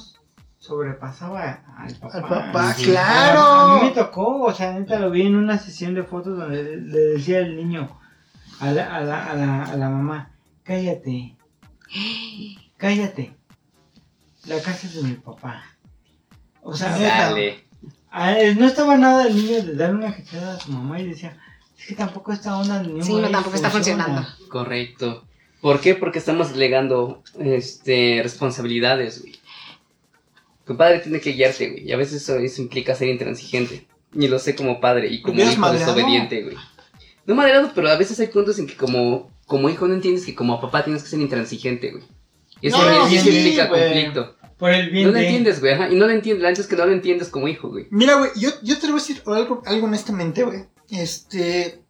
sobrepasaba 0.59 1.63
al 1.77 1.95
papá. 1.97 2.17
Al 2.19 2.23
papá, 2.29 2.75
Sí. 2.75 2.85
claro. 2.85 3.41
A 3.43 3.81
mí 3.83 3.89
me 3.89 3.95
tocó, 3.95 4.43
o 4.43 4.55
sea, 4.55 4.73
neta 4.73 4.99
lo 4.99 5.11
vi 5.11 5.23
en 5.27 5.37
una 5.37 5.59
sesión 5.59 5.95
de 5.95 6.03
fotos 6.05 6.39
donde 6.39 6.63
le, 6.63 6.77
le 6.81 6.99
decía 7.15 7.41
el 7.41 7.57
niño 7.57 7.99
a 8.61 8.71
la, 8.71 8.95
a, 8.97 9.01
la, 9.01 9.27
a, 9.31 9.35
la, 9.35 9.65
a 9.65 9.77
la 9.77 9.89
mamá, 9.91 10.31
cállate, 10.63 11.37
cállate, 12.77 13.35
la 14.47 14.61
casa 14.61 14.87
es 14.87 14.95
de 14.95 15.03
mi 15.03 15.15
papá. 15.15 15.63
O 16.63 16.75
sea, 16.75 16.97
Neta. 16.97 17.35
No 18.59 18.67
estaba 18.67 18.97
nada 18.97 19.27
el 19.27 19.35
niño 19.35 19.63
de 19.63 19.75
darle 19.75 19.97
una 19.97 20.13
jechada 20.13 20.55
a 20.55 20.61
su 20.61 20.71
mamá 20.71 21.01
y 21.01 21.09
decía, 21.09 21.37
que 21.88 21.95
tampoco 21.97 22.33
onda 22.47 22.79
del 22.79 22.88
niño 22.95 23.05
Sí, 23.05 23.12
no, 23.14 23.31
tampoco 23.31 23.57
está 23.57 23.71
funciona". 23.71 24.05
funcionando. 24.05 24.49
Correcto. 24.49 25.25
¿Por 25.61 25.81
qué? 25.81 25.95
Porque 25.95 26.18
estamos 26.18 26.57
legando 26.57 27.23
este, 27.38 28.21
responsabilidades, 28.23 29.21
güey. 29.23 29.38
Tu 30.64 30.77
padre 30.77 31.01
tiene 31.01 31.21
que 31.21 31.33
guiarte, 31.33 31.71
güey. 31.71 31.88
Y 31.88 31.92
a 31.92 31.97
veces 31.97 32.23
eso, 32.23 32.37
eso 32.38 32.62
implica 32.62 32.95
ser 32.95 33.09
intransigente. 33.09 33.87
Y 34.14 34.29
lo 34.29 34.38
sé 34.38 34.55
como 34.55 34.81
padre 34.81 35.09
y 35.09 35.23
como 35.23 35.35
¿Hubieras 35.35 35.53
hijo 35.55 35.61
madreado? 35.62 35.95
desobediente, 35.95 36.42
güey. 36.42 36.57
No 37.27 37.35
madreado, 37.35 37.71
pero 37.75 37.88
a 37.88 37.97
veces 37.97 38.18
hay 38.21 38.27
puntos 38.29 38.59
en 38.59 38.66
que 38.66 38.75
como, 38.77 39.31
como 39.47 39.68
hijo 39.71 39.87
no 39.88 39.95
entiendes 39.95 40.27
que 40.27 40.35
como 40.35 40.61
papá 40.61 40.85
tienes 40.85 41.03
que 41.03 41.09
ser 41.09 41.21
intransigente, 41.21 41.90
güey. 41.92 42.05
Y 42.61 42.68
eso, 42.68 42.79
No, 42.79 43.09
y 43.09 43.14
eso 43.16 43.25
sí, 43.31 43.37
implica 43.38 43.66
güey. 43.66 43.83
conflicto. 43.85 44.37
Por 44.59 44.71
el 44.71 44.90
bien 44.90 45.07
No 45.07 45.12
lo 45.12 45.18
de... 45.18 45.25
entiendes, 45.27 45.61
güey. 45.61 45.73
ajá, 45.73 45.88
Y 45.90 45.97
no 45.97 46.07
lo 46.07 46.12
entiendes. 46.12 46.42
La 46.42 46.51
neta 46.51 46.61
es 46.61 46.66
que 46.68 46.77
no 46.77 46.87
lo 46.87 46.92
entiendes 46.92 47.29
como 47.29 47.49
hijo, 47.49 47.68
güey. 47.68 47.87
Mira, 47.90 48.14
güey, 48.16 48.31
yo, 48.37 48.51
yo 48.62 48.77
te 48.79 48.87
voy 48.87 48.97
a 48.97 48.99
decir 48.99 49.23
algo, 49.27 49.62
algo 49.66 49.87
honestamente, 49.87 50.45
güey. 50.45 50.64
Este. 50.93 51.83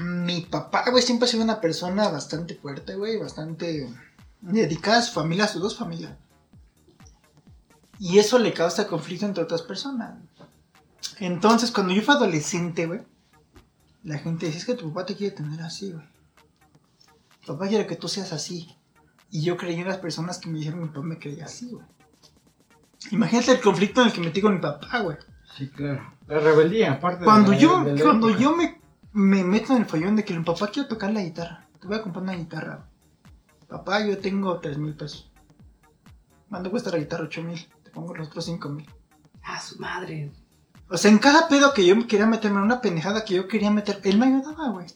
Mi 0.00 0.42
papá, 0.42 0.84
güey, 0.90 1.02
siempre 1.02 1.26
ha 1.26 1.30
sido 1.30 1.44
una 1.44 1.60
persona 1.60 2.08
bastante 2.08 2.54
fuerte, 2.54 2.94
güey, 2.96 3.18
bastante 3.18 3.88
dedicada 4.40 4.98
a 4.98 5.02
su 5.02 5.12
familia, 5.12 5.44
a 5.44 5.48
sus 5.48 5.62
dos 5.62 5.76
familias. 5.76 6.12
Y 7.98 8.18
eso 8.18 8.38
le 8.38 8.52
causa 8.52 8.86
conflicto 8.86 9.24
entre 9.26 9.44
otras 9.44 9.62
personas. 9.62 10.18
Entonces, 11.18 11.70
cuando 11.70 11.94
yo 11.94 12.02
fui 12.02 12.14
adolescente, 12.14 12.86
güey, 12.86 13.00
la 14.04 14.18
gente 14.18 14.46
decía, 14.46 14.60
es 14.60 14.66
que 14.66 14.74
tu 14.74 14.92
papá 14.92 15.06
te 15.06 15.16
quiere 15.16 15.34
tener 15.34 15.60
así, 15.62 15.92
güey. 15.92 16.04
Papá 17.46 17.68
quiere 17.68 17.86
que 17.86 17.96
tú 17.96 18.08
seas 18.08 18.32
así. 18.32 18.76
Y 19.30 19.42
yo 19.42 19.56
creí 19.56 19.80
en 19.80 19.88
las 19.88 19.98
personas 19.98 20.38
que 20.38 20.48
me 20.48 20.58
dijeron 20.58 20.82
mi 20.82 20.88
papá 20.88 21.02
me 21.02 21.18
creía 21.18 21.46
así, 21.46 21.70
güey. 21.70 21.84
Imagínate 23.10 23.52
el 23.52 23.60
conflicto 23.60 24.02
en 24.02 24.08
el 24.08 24.12
que 24.12 24.20
metí 24.20 24.40
con 24.40 24.54
mi 24.54 24.60
papá, 24.60 25.00
güey. 25.00 25.16
Sí, 25.58 25.68
claro. 25.68 26.00
La 26.28 26.38
rebeldía, 26.40 26.92
aparte 26.92 27.20
de 27.20 27.24
Cuando 27.24 27.50
la- 27.52 27.58
yo, 27.58 27.84
de 27.84 27.94
la 27.96 28.02
cuando 28.02 28.28
época. 28.28 28.42
yo 28.42 28.56
me, 28.56 28.80
me 29.12 29.42
meto 29.44 29.72
en 29.74 29.82
el 29.82 29.86
follón 29.88 30.14
de 30.16 30.24
que 30.24 30.34
mi 30.38 30.44
papá 30.44 30.68
quiere 30.68 30.88
tocar 30.88 31.12
la 31.12 31.22
guitarra, 31.22 31.66
te 31.80 31.86
voy 31.88 31.96
a 31.96 32.02
comprar 32.02 32.22
una 32.22 32.34
guitarra. 32.34 32.86
Papá, 33.68 34.06
yo 34.06 34.16
tengo 34.18 34.58
tres 34.60 34.78
mil 34.78 34.94
pesos. 34.94 35.30
¿Cuánto 36.48 36.70
cuesta 36.70 36.90
la 36.90 36.98
guitarra? 36.98 37.24
Ocho 37.24 37.42
mil. 37.42 37.68
Te 37.82 37.90
pongo 37.90 38.14
los 38.14 38.28
otros 38.28 38.44
cinco 38.46 38.68
mil. 38.70 38.88
Ah, 39.44 39.60
su 39.60 39.78
madre. 39.78 40.30
O 40.88 40.96
sea, 40.96 41.10
en 41.10 41.18
cada 41.18 41.48
pedo 41.48 41.74
que 41.74 41.84
yo 41.84 41.94
me 41.96 42.06
quería 42.06 42.26
meterme 42.26 42.58
en 42.58 42.64
una 42.64 42.80
pendejada 42.80 43.24
que 43.24 43.34
yo 43.34 43.46
quería 43.48 43.70
meter, 43.70 44.00
él 44.04 44.16
me 44.18 44.26
ayudaba, 44.26 44.70
güey. 44.70 44.86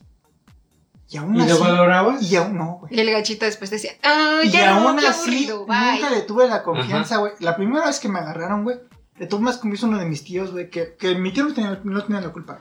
Y 1.10 1.18
aún 1.18 1.36
¿Y 1.36 1.40
así. 1.42 1.50
lo 1.50 1.60
valorabas? 1.60 2.22
Y 2.22 2.36
aún 2.36 2.56
no, 2.56 2.78
güey. 2.80 2.94
Y 2.96 3.00
el 3.00 3.10
gachito 3.10 3.44
después 3.44 3.68
decía, 3.68 3.92
ah, 4.02 4.40
Y 4.44 4.50
ya 4.50 4.70
no, 4.80 4.88
aún 4.88 4.98
qué 4.98 5.06
así, 5.06 5.20
aburrido, 5.20 5.66
bye. 5.66 5.92
nunca 6.00 6.10
le 6.10 6.22
tuve 6.22 6.48
la 6.48 6.62
confianza, 6.62 7.18
güey. 7.18 7.32
La 7.40 7.54
primera 7.56 7.84
vez 7.86 8.00
que 8.00 8.08
me 8.08 8.20
agarraron, 8.20 8.64
güey, 8.64 8.78
tuve 9.26 9.40
más 9.42 9.58
confianza 9.58 9.86
a 9.86 9.88
uno 9.90 9.98
de 9.98 10.06
mis 10.06 10.24
tíos, 10.24 10.50
güey, 10.52 10.70
que, 10.70 10.94
que 10.98 11.14
mi 11.14 11.32
tío 11.32 11.44
no 11.44 11.54
tenía, 11.54 11.80
no 11.84 12.02
tenía 12.04 12.20
la 12.20 12.30
culpa. 12.32 12.58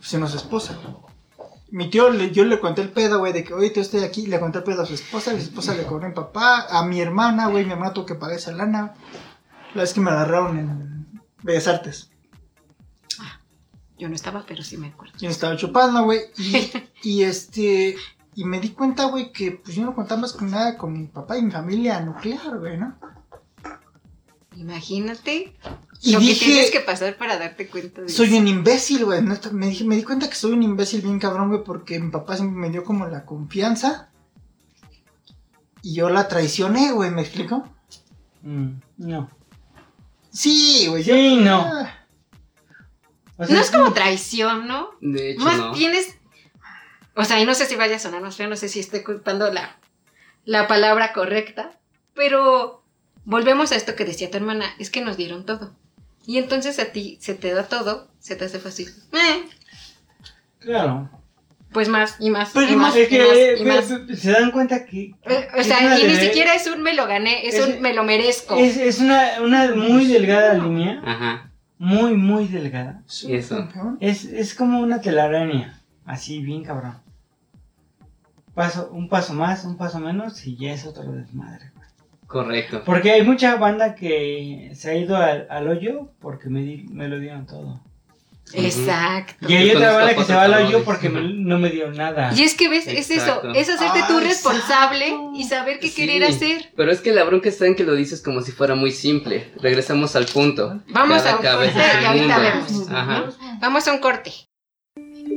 Sino 0.00 0.28
su 0.28 0.36
esposa. 0.36 0.78
Mi 1.70 1.90
tío, 1.90 2.10
le- 2.10 2.30
yo 2.30 2.44
le 2.44 2.60
conté 2.60 2.82
el 2.82 2.90
pedo, 2.90 3.18
güey, 3.18 3.32
de 3.32 3.42
que, 3.44 3.52
oye, 3.54 3.70
tío, 3.70 3.82
estoy 3.82 4.04
aquí. 4.04 4.26
Le 4.26 4.38
conté 4.40 4.58
el 4.58 4.64
pedo 4.64 4.82
a 4.82 4.86
su 4.86 4.94
esposa, 4.94 5.32
y 5.34 5.38
su 5.40 5.48
esposa 5.48 5.74
le 5.74 5.84
cobró 5.84 6.06
a 6.06 6.08
mi 6.08 6.14
papá, 6.14 6.66
a 6.70 6.84
mi 6.86 7.00
hermana, 7.00 7.48
güey, 7.48 7.64
mi 7.64 7.72
hermana 7.72 7.92
tuvo 7.92 8.06
que 8.06 8.14
pagar 8.14 8.36
esa 8.36 8.52
lana. 8.52 8.94
La 9.74 9.82
vez 9.82 9.92
que 9.92 10.00
me 10.00 10.10
agarraron 10.10 10.58
en 10.58 11.20
Bellas 11.42 11.66
Artes. 11.68 12.10
Yo 13.98 14.08
no 14.08 14.14
estaba, 14.14 14.44
pero 14.46 14.62
sí 14.62 14.76
me 14.76 14.88
acuerdo. 14.88 15.14
Yo 15.18 15.30
estaba 15.30 15.56
chupando, 15.56 16.04
güey. 16.04 16.20
Y, 16.38 16.70
y 17.02 17.22
este. 17.22 17.96
Y 18.34 18.44
me 18.44 18.60
di 18.60 18.70
cuenta, 18.70 19.06
güey, 19.06 19.32
que 19.32 19.52
pues 19.52 19.74
yo 19.74 19.84
no 19.84 19.94
contaba 19.94 20.20
más 20.20 20.34
con 20.34 20.50
nada 20.50 20.76
con 20.76 20.92
mi 20.92 21.06
papá 21.06 21.38
y 21.38 21.42
mi 21.42 21.50
familia 21.50 22.00
nuclear, 22.00 22.58
güey, 22.58 22.76
¿no? 22.76 22.94
Imagínate 24.56 25.54
Y 26.02 26.12
lo 26.12 26.18
dije, 26.20 26.38
que 26.38 26.44
tienes 26.46 26.70
que 26.70 26.80
pasar 26.80 27.16
para 27.16 27.38
darte 27.38 27.68
cuenta 27.68 28.02
de 28.02 28.08
soy 28.08 28.28
eso. 28.28 28.36
un 28.38 28.48
imbécil, 28.48 29.04
güey. 29.04 29.20
Me, 29.22 29.66
dije, 29.66 29.84
me 29.84 29.96
di 29.96 30.02
cuenta 30.02 30.28
que 30.28 30.34
soy 30.34 30.52
un 30.52 30.62
imbécil 30.62 31.02
bien 31.02 31.18
cabrón, 31.18 31.48
güey, 31.48 31.62
porque 31.64 31.98
mi 31.98 32.10
papá 32.10 32.36
siempre 32.36 32.58
me 32.58 32.70
dio 32.70 32.82
como 32.84 33.06
la 33.06 33.24
confianza. 33.24 34.10
Y 35.82 35.94
yo 35.94 36.08
la 36.10 36.26
traicioné, 36.28 36.92
güey, 36.92 37.10
¿me 37.10 37.22
explico? 37.22 37.68
Mm, 38.42 38.70
no. 38.98 39.30
Sí, 40.30 40.86
güey. 40.88 41.04
Sí, 41.04 41.36
yo- 41.36 41.40
no. 41.42 41.60
Ah, 41.60 41.92
O 43.38 43.44
sea, 43.44 43.54
No 43.54 43.60
es 43.60 43.70
como 43.70 43.92
traición, 43.92 44.66
¿no? 44.66 44.90
De 45.00 45.32
hecho, 45.32 45.44
Más 45.44 45.58
no. 45.58 45.72
tienes. 45.72 46.16
O 47.14 47.24
sea, 47.24 47.40
y 47.40 47.44
no 47.46 47.54
sé 47.54 47.66
si 47.66 47.76
vaya 47.76 47.96
a 47.96 47.98
sonar 47.98 48.22
más 48.22 48.36
feo, 48.36 48.48
no 48.48 48.56
sé 48.56 48.68
si 48.68 48.80
estoy 48.80 49.02
culpando 49.02 49.52
la, 49.52 49.78
la 50.44 50.66
palabra 50.68 51.12
correcta, 51.12 51.78
pero 52.14 52.82
volvemos 53.26 53.72
a 53.72 53.76
esto 53.76 53.94
que 53.94 54.06
decía 54.06 54.30
tu 54.30 54.38
hermana, 54.38 54.64
es 54.78 54.88
que 54.90 55.02
nos 55.02 55.18
dieron 55.18 55.44
todo. 55.44 55.74
Y 56.26 56.38
entonces 56.38 56.78
a 56.78 56.86
ti 56.92 57.18
se 57.20 57.34
te 57.34 57.52
da 57.52 57.64
todo, 57.64 58.08
se 58.18 58.34
te 58.36 58.46
hace 58.46 58.58
fácil. 58.58 58.88
Eh, 59.12 59.44
Claro. 60.58 61.08
pues 61.72 61.88
más 61.88 62.16
y 62.18 62.30
más 62.30 62.52
y 62.56 62.58
más 62.58 62.66
es 62.66 62.72
y 62.72 62.76
más 62.76 62.94
que 62.94 63.56
y 63.60 63.64
más. 63.64 63.84
pe- 63.84 63.98
pe- 64.00 64.16
se 64.16 64.30
dan 64.32 64.50
cuenta 64.50 64.84
que. 64.86 65.14
Eh, 65.24 65.48
O 65.58 65.62
sea, 65.62 65.98
y 66.00 66.04
ni 66.06 66.16
siquiera 66.16 66.54
es 66.54 66.66
un 66.66 66.82
me 66.82 66.94
lo 66.94 67.06
gané, 67.06 67.46
es, 67.46 67.54
es- 67.56 67.68
un 67.76 67.80
me 67.82 67.92
lo 67.92 68.02
merezco. 68.02 68.56
Es, 68.56 68.76
es 68.78 68.98
una, 69.00 69.40
una 69.42 69.74
muy 69.74 70.06
delgada 70.06 70.54
línea. 70.54 71.00
Ajá. 71.04 71.52
Muy, 71.78 72.14
muy 72.14 72.48
delgada. 72.48 73.02
soy 73.06 73.32
¿Y 73.32 73.36
eso? 73.36 73.68
Es, 74.00 74.24
es 74.24 74.54
como 74.54 74.80
una 74.80 75.00
telaraña. 75.02 75.78
Así, 76.06 76.40
bien 76.40 76.64
cabrón. 76.64 76.96
Paso, 78.54 78.88
un 78.90 79.08
paso 79.10 79.34
más, 79.34 79.64
un 79.66 79.76
paso 79.76 79.98
menos 80.00 80.46
y 80.46 80.56
ya 80.56 80.72
es 80.72 80.86
otro 80.86 81.02
desmadre. 81.12 81.70
Correcto. 82.44 82.82
Porque 82.84 83.10
hay 83.12 83.22
mucha 83.22 83.56
banda 83.56 83.94
que 83.94 84.70
se 84.74 84.90
ha 84.90 84.94
ido 84.94 85.16
al, 85.16 85.46
al 85.50 85.68
hoyo 85.68 86.10
porque 86.20 86.48
me, 86.48 86.60
di- 86.62 86.86
me 86.90 87.08
lo 87.08 87.18
dieron 87.18 87.46
todo. 87.46 87.80
Exacto. 88.52 89.44
Y 89.48 89.54
hay 89.56 89.70
otra 89.70 89.90
banda 89.92 90.14
que 90.14 90.22
se 90.22 90.32
va 90.32 90.42
al 90.44 90.54
hoyo 90.54 90.84
porque 90.84 91.08
me- 91.08 91.20
no 91.34 91.58
me 91.58 91.68
dio 91.70 91.90
nada. 91.90 92.30
Y 92.32 92.42
es 92.42 92.54
que 92.54 92.68
ves, 92.68 92.86
es 92.86 93.10
eso, 93.10 93.42
es 93.54 93.68
hacerte 93.68 94.02
tú 94.06 94.20
responsable 94.20 95.06
exacto. 95.08 95.32
y 95.34 95.42
saber 95.44 95.80
qué 95.80 95.88
Sí, 95.88 95.96
querer 96.06 96.22
hacer. 96.24 96.70
Pero 96.76 96.92
es 96.92 97.00
que 97.00 97.12
la 97.12 97.24
bronca 97.24 97.48
está 97.48 97.66
en 97.66 97.74
que 97.74 97.82
lo 97.82 97.94
dices 97.96 98.22
como 98.22 98.42
si 98.42 98.52
fuera 98.52 98.76
muy 98.76 98.92
simple. 98.92 99.50
Regresamos 99.60 100.14
al 100.14 100.26
punto. 100.26 100.80
Vamos 100.90 101.22
Cada 101.22 101.32
a 101.32 101.36
un 101.36 101.42
corte 101.42 101.72
y 102.00 102.04
ahorita 102.04 102.38
vemos. 102.38 102.88
Ajá. 102.90 103.24
Vamos 103.60 103.88
a 103.88 103.92
un 103.92 103.98
corte. 103.98 104.30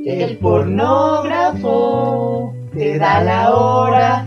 El 0.06 0.38
pornógrafo 0.38 2.54
te 2.72 2.96
da 2.96 3.22
la 3.24 3.52
hora 3.54 4.24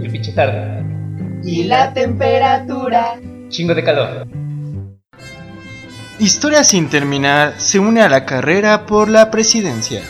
El 0.00 0.10
pinche 0.10 0.32
tarde. 0.32 0.83
Y 1.44 1.64
la 1.64 1.92
temperatura. 1.92 3.20
Chingo 3.48 3.74
de 3.74 3.84
calor. 3.84 4.26
Historia 6.18 6.64
sin 6.64 6.88
terminar 6.88 7.54
se 7.58 7.78
une 7.78 8.00
a 8.00 8.08
la 8.08 8.24
carrera 8.24 8.86
por 8.86 9.08
la 9.08 9.30
presidencia. 9.30 10.02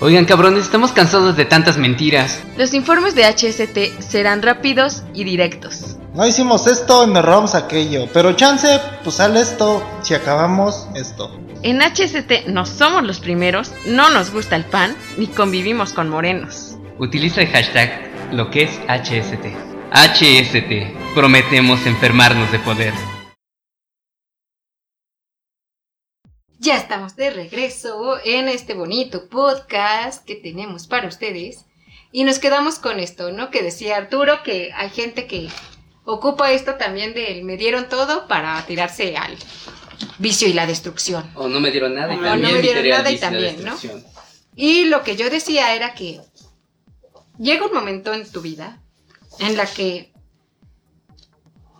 Oigan, 0.00 0.26
cabrones, 0.26 0.64
estamos 0.64 0.92
cansados 0.92 1.36
de 1.36 1.44
tantas 1.44 1.76
mentiras. 1.76 2.40
Los 2.56 2.72
informes 2.72 3.16
de 3.16 3.24
HST 3.24 4.00
serán 4.00 4.42
rápidos 4.42 5.02
y 5.12 5.24
directos. 5.24 5.96
No 6.14 6.26
hicimos 6.26 6.66
esto, 6.68 7.06
nos 7.06 7.24
robamos 7.24 7.54
aquello. 7.56 8.08
Pero 8.12 8.32
chance, 8.34 8.80
pues 9.02 9.16
sale 9.16 9.40
esto 9.40 9.82
si 10.02 10.14
acabamos 10.14 10.86
esto. 10.94 11.36
En 11.62 11.80
HST 11.80 12.46
no 12.46 12.64
somos 12.64 13.02
los 13.02 13.18
primeros, 13.18 13.72
no 13.86 14.10
nos 14.10 14.30
gusta 14.30 14.54
el 14.54 14.64
pan, 14.64 14.94
ni 15.16 15.26
convivimos 15.26 15.92
con 15.92 16.08
morenos. 16.08 16.76
Utiliza 16.98 17.40
el 17.40 17.48
hashtag 17.48 17.90
lo 18.30 18.50
que 18.50 18.64
es 18.64 18.80
HST. 18.86 19.77
HST. 19.90 21.14
Prometemos 21.14 21.86
enfermarnos 21.86 22.52
de 22.52 22.58
poder. 22.58 22.92
Ya 26.58 26.76
estamos 26.76 27.16
de 27.16 27.30
regreso 27.30 28.18
en 28.22 28.48
este 28.48 28.74
bonito 28.74 29.28
podcast 29.30 30.24
que 30.26 30.34
tenemos 30.34 30.86
para 30.86 31.08
ustedes. 31.08 31.64
Y 32.12 32.24
nos 32.24 32.38
quedamos 32.38 32.78
con 32.78 33.00
esto, 33.00 33.32
¿no? 33.32 33.50
Que 33.50 33.62
decía 33.62 33.96
Arturo 33.96 34.42
que 34.42 34.72
hay 34.74 34.90
gente 34.90 35.26
que 35.26 35.48
ocupa 36.04 36.52
esto 36.52 36.74
también 36.74 37.14
del 37.14 37.44
me 37.44 37.56
dieron 37.56 37.88
todo 37.88 38.28
para 38.28 38.60
tirarse 38.66 39.16
al 39.16 39.36
vicio 40.18 40.48
y 40.48 40.52
la 40.52 40.66
destrucción. 40.66 41.30
O 41.34 41.48
no 41.48 41.60
me 41.60 41.70
dieron 41.70 41.94
nada 41.94 42.12
y 42.14 42.18
O 42.18 42.22
también 42.22 42.50
no 42.52 42.56
me 42.56 42.62
dieron 42.62 42.88
nada 42.88 43.10
y 43.10 43.18
también, 43.18 43.64
¿no? 43.64 43.74
Y 44.54 44.84
lo 44.84 45.02
que 45.02 45.16
yo 45.16 45.30
decía 45.30 45.74
era 45.74 45.94
que 45.94 46.20
llega 47.38 47.64
un 47.64 47.72
momento 47.72 48.12
en 48.12 48.30
tu 48.30 48.42
vida 48.42 48.82
en 49.38 49.56
la 49.56 49.66
que 49.66 50.12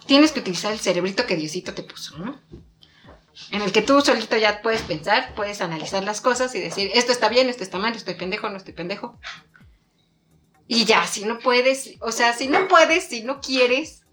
tienes 0.06 0.32
que 0.32 0.40
utilizar 0.40 0.72
el 0.72 0.78
cerebrito 0.78 1.26
que 1.26 1.36
Diosito 1.36 1.74
te 1.74 1.82
puso, 1.82 2.18
¿no? 2.18 2.40
En 3.50 3.62
el 3.62 3.72
que 3.72 3.82
tú 3.82 4.00
solito 4.00 4.36
ya 4.36 4.62
puedes 4.62 4.82
pensar, 4.82 5.34
puedes 5.34 5.60
analizar 5.60 6.02
las 6.02 6.20
cosas 6.20 6.54
y 6.54 6.60
decir, 6.60 6.90
esto 6.94 7.12
está 7.12 7.28
bien, 7.28 7.48
esto 7.48 7.62
está 7.62 7.78
mal, 7.78 7.94
estoy 7.94 8.14
pendejo, 8.14 8.48
no 8.48 8.56
estoy 8.56 8.74
pendejo. 8.74 9.18
Y 10.66 10.84
ya, 10.84 11.06
si 11.06 11.24
no 11.24 11.38
puedes, 11.38 11.94
o 12.00 12.12
sea, 12.12 12.32
si 12.32 12.48
no 12.48 12.68
puedes, 12.68 13.04
si 13.04 13.22
no 13.22 13.40
quieres, 13.40 14.04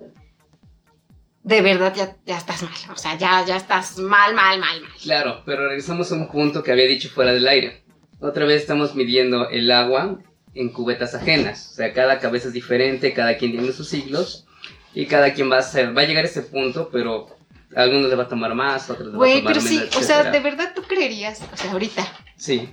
de 1.43 1.61
verdad 1.61 1.93
ya, 1.95 2.15
ya 2.25 2.37
estás 2.37 2.63
mal. 2.63 2.73
O 2.91 2.97
sea, 2.97 3.17
ya, 3.17 3.43
ya 3.45 3.57
estás 3.57 3.97
mal, 3.97 4.33
mal, 4.33 4.59
mal, 4.59 4.81
mal. 4.81 4.91
Claro, 5.01 5.43
pero 5.45 5.67
regresamos 5.67 6.11
a 6.11 6.15
un 6.15 6.29
punto 6.29 6.63
que 6.63 6.71
había 6.71 6.87
dicho 6.87 7.09
fuera 7.09 7.33
del 7.33 7.47
aire. 7.47 7.83
Otra 8.19 8.45
vez 8.45 8.61
estamos 8.61 8.95
midiendo 8.95 9.49
el 9.49 9.69
agua 9.71 10.19
en 10.55 10.69
cubetas 10.69 11.13
ajenas. 11.13 11.69
O 11.73 11.75
sea, 11.75 11.93
cada 11.93 12.19
cabeza 12.19 12.47
es 12.47 12.53
diferente, 12.53 13.13
cada 13.13 13.37
quien 13.37 13.51
tiene 13.51 13.71
sus 13.73 13.87
siglos. 13.89 14.45
Y 14.93 15.05
cada 15.07 15.33
quien 15.33 15.51
va 15.51 15.57
a 15.57 15.61
ser, 15.61 15.95
va 15.95 16.01
a 16.01 16.05
llegar 16.05 16.23
a 16.23 16.27
ese 16.27 16.41
punto, 16.41 16.89
pero 16.91 17.27
a 17.75 17.81
algunos 17.81 18.09
le 18.09 18.15
va 18.15 18.23
a 18.23 18.27
tomar 18.29 18.55
más, 18.55 18.89
a 18.89 18.93
otros 18.93 19.11
le 19.11 19.17
va 19.17 19.25
a 19.25 19.29
tomar 19.29 19.53
pero 19.53 19.59
sí, 19.61 19.77
menos, 19.79 19.95
o 19.97 20.01
sea, 20.01 20.31
de 20.31 20.39
verdad 20.39 20.71
tú 20.73 20.83
creerías, 20.83 21.41
o 21.53 21.57
sea, 21.57 21.71
ahorita, 21.73 22.07
Sí. 22.37 22.69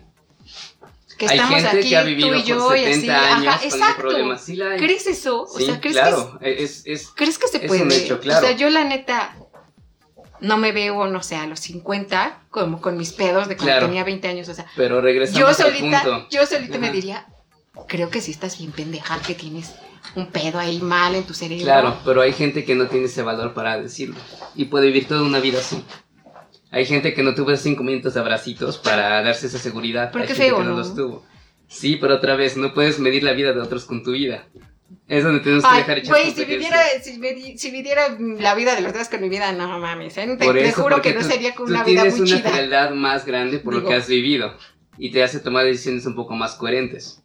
que 1.18 1.26
hay 1.28 1.36
estamos 1.38 1.60
gente 1.62 1.78
aquí, 1.78 1.88
que 1.88 1.96
ha 1.96 2.02
vivido 2.04 2.28
tú 2.28 2.34
y 2.34 2.38
por 2.38 2.46
yo, 2.46 2.76
y 2.76 2.84
70 2.84 2.94
así, 3.18 3.32
años 3.34 3.54
ajá, 3.54 3.64
exacto. 3.64 4.00
problemas. 4.02 4.44
Sí, 4.44 4.54
la. 4.56 4.76
¿Crees 4.76 5.06
eso? 5.08 5.42
O 5.42 5.58
Sí, 5.58 5.66
sea, 5.66 5.80
¿crees 5.80 5.96
claro. 5.96 6.38
que 6.40 6.62
Es, 6.62 6.82
es, 6.86 7.08
¿Crees 7.16 7.38
que 7.38 7.48
se 7.48 7.56
Es 7.58 7.64
puede? 7.66 7.82
un 7.82 7.90
hecho, 7.92 8.20
claro. 8.20 8.44
O 8.44 8.48
sea, 8.48 8.56
yo 8.56 8.70
la 8.70 8.84
neta 8.84 9.34
no 10.40 10.56
me 10.58 10.70
veo, 10.72 11.06
no 11.08 11.22
sé, 11.22 11.34
a 11.36 11.46
los 11.48 11.58
50 11.60 12.42
como 12.50 12.80
con 12.80 12.96
mis 12.96 13.12
pedos 13.12 13.48
de 13.48 13.56
cuando 13.56 13.72
Claro. 13.72 13.86
tenía 13.86 14.04
20 14.04 14.28
años, 14.28 14.48
o 14.48 14.54
sea, 14.54 14.66
pero 14.76 15.00
regresamos 15.00 15.40
yo 15.40 15.48
al 15.48 15.54
solita, 15.54 16.02
punto. 16.02 16.28
yo 16.30 16.46
solita 16.46 16.78
me 16.78 16.86
Ajá. 16.86 16.94
diría, 16.94 17.26
creo 17.88 18.10
que 18.10 18.20
sí 18.20 18.30
estás 18.30 18.58
bien 18.58 18.72
pendeja, 18.72 19.20
que 19.20 19.34
tienes 19.34 19.74
un 20.16 20.26
pedo 20.30 20.58
ahí 20.58 20.80
mal 20.80 21.14
en 21.14 21.24
tu 21.24 21.34
cerebro. 21.34 21.64
Claro, 21.64 21.98
pero 22.04 22.20
hay 22.22 22.32
gente 22.32 22.64
que 22.64 22.74
no 22.74 22.86
tiene 22.88 23.06
ese 23.06 23.22
valor 23.22 23.54
para 23.54 23.80
decirlo. 23.80 24.16
Y 24.54 24.66
puede 24.66 24.86
vivir 24.86 25.06
toda 25.06 25.22
una 25.22 25.38
vida 25.40 25.58
así. 25.60 25.82
Hay 26.70 26.86
gente 26.86 27.12
que 27.14 27.22
no 27.22 27.34
tuvo 27.34 27.50
esos 27.50 27.64
cinco 27.64 27.82
minutos 27.82 28.14
de 28.14 28.20
abracitos 28.20 28.78
para 28.78 29.22
darse 29.22 29.46
esa 29.46 29.58
seguridad. 29.58 30.10
Pero 30.12 30.22
hay 30.22 30.28
qué 30.28 30.34
gente 30.34 30.48
feo, 30.50 30.58
que 30.58 30.64
no, 30.64 30.70
¿no? 30.70 30.76
los 30.78 30.94
tuvo. 30.94 31.24
Sí, 31.68 31.96
pero 31.96 32.16
otra 32.16 32.34
vez, 32.34 32.56
no 32.56 32.74
puedes 32.74 32.98
medir 32.98 33.22
la 33.22 33.32
vida 33.32 33.52
de 33.52 33.60
otros 33.60 33.84
con 33.84 34.02
tu 34.02 34.12
vida. 34.12 34.46
Es 35.08 35.24
donde 35.24 35.40
tenemos 35.40 35.64
que 35.64 35.76
dejar 35.76 35.98
echar 35.98 36.10
güey, 36.14 36.30
si 36.32 36.44
viviera, 36.44 36.78
si, 37.02 37.18
me 37.18 37.56
si 37.56 37.70
viviera 37.70 38.02
la 38.18 38.54
vida 38.54 38.74
de 38.74 38.82
los 38.82 38.92
demás 38.92 39.08
con 39.08 39.20
mi 39.22 39.28
vida, 39.30 39.52
no 39.52 39.78
mames, 39.78 40.16
¿eh? 40.18 40.36
te, 40.38 40.52
te 40.52 40.64
eso, 40.68 40.82
juro 40.82 41.00
que 41.00 41.14
no 41.14 41.20
tú- 41.20 41.26
sería 41.28 41.54
con 41.54 41.70
una 41.70 41.82
vida 41.84 42.02
tienes 42.02 42.20
muy 42.20 42.30
una 42.30 42.38
chida. 42.40 42.50
frialdad 42.50 42.90
más 42.90 43.24
grande 43.24 43.58
por 43.58 43.72
lo 43.74 43.80
Digo. 43.80 43.90
que 43.90 43.96
has 43.96 44.06
vivido. 44.08 44.54
Y 44.98 45.10
te 45.10 45.22
hace 45.22 45.40
tomar 45.40 45.64
decisiones 45.64 46.04
un 46.06 46.14
poco 46.14 46.34
más 46.34 46.54
coherentes. 46.54 47.21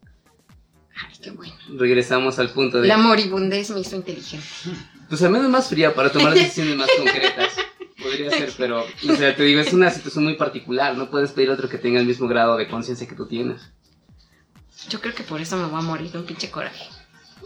Ay, 1.28 1.32
qué 1.32 1.32
bueno. 1.32 1.54
Regresamos 1.78 2.40
al 2.40 2.50
punto 2.52 2.80
de... 2.82 2.88
La 2.88 2.98
moribundez 2.98 3.70
me 3.72 3.80
hizo 3.80 3.96
inteligente. 3.96 4.46
Pues 5.10 5.22
al 5.24 5.32
menos 5.32 5.50
más 5.50 5.68
fría 5.70 5.94
para 5.94 6.12
tomar 6.12 6.34
decisiones 6.36 6.76
más 6.76 6.90
concretas. 6.98 7.54
Podría 8.02 8.30
ser, 8.30 8.54
pero, 8.58 8.84
o 8.84 9.16
sea, 9.16 9.36
te 9.36 9.44
digo, 9.44 9.60
es 9.60 9.74
una 9.74 9.90
situación 9.90 10.24
muy 10.24 10.36
particular. 10.36 10.96
No 10.98 11.10
puedes 11.10 11.32
pedir 11.32 11.50
a 11.50 11.54
otro 11.54 11.68
que 11.68 11.78
tenga 11.78 12.00
el 12.00 12.06
mismo 12.06 12.28
grado 12.28 12.58
de 12.58 12.68
conciencia 12.68 13.08
que 13.08 13.16
tú 13.16 13.28
tienes. 13.28 13.62
Yo 14.90 15.02
creo 15.02 15.16
que 15.16 15.24
por 15.24 15.42
eso 15.42 15.58
me 15.58 15.66
voy 15.66 15.80
a 15.80 15.84
morir 15.84 16.12
de 16.12 16.20
un 16.20 16.26
pinche 16.26 16.50
coraje. 16.52 16.86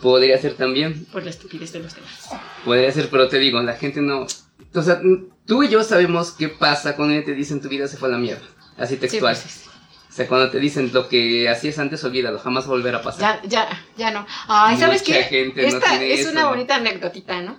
Podría 0.01 0.37
ser 0.39 0.55
también, 0.55 1.05
Por 1.05 1.23
la 1.23 1.29
estupidez 1.29 1.71
de 1.73 1.79
los 1.79 1.95
demás. 1.95 2.29
podría 2.65 2.91
ser, 2.91 3.09
pero 3.09 3.27
te 3.27 3.39
digo, 3.39 3.61
la 3.61 3.75
gente 3.75 4.01
no. 4.01 4.25
O 4.73 4.81
sea, 4.81 5.01
tú 5.45 5.63
y 5.63 5.69
yo 5.69 5.83
sabemos 5.83 6.31
qué 6.31 6.49
pasa 6.49 6.95
cuando 6.95 7.23
te 7.23 7.33
dicen 7.33 7.61
tu 7.61 7.69
vida 7.69 7.87
se 7.87 7.97
fue 7.97 8.09
a 8.09 8.11
la 8.13 8.17
mierda. 8.17 8.43
Así 8.77 8.97
textual. 8.97 9.35
Sí, 9.35 9.43
pues, 9.43 9.53
sí. 9.53 9.70
O 10.11 10.13
sea, 10.13 10.27
cuando 10.27 10.51
te 10.51 10.59
dicen 10.59 10.91
lo 10.91 11.07
que 11.07 11.47
hacías 11.47 11.79
antes, 11.79 12.03
olvídalo, 12.03 12.37
jamás 12.37 12.67
volverá 12.67 12.97
a 12.97 13.01
pasar. 13.01 13.41
Ya, 13.43 13.47
ya, 13.69 13.85
ya 13.95 14.11
no. 14.11 14.27
Ay, 14.49 14.75
¿sabes 14.77 15.01
Mucha 15.07 15.13
qué? 15.19 15.23
gente 15.23 15.71
no 15.71 15.79
tiene 15.79 16.13
es 16.13 16.19
eso. 16.21 16.31
una 16.31 16.49
bonita 16.49 16.75
anécdotita, 16.75 17.39
¿no? 17.41 17.57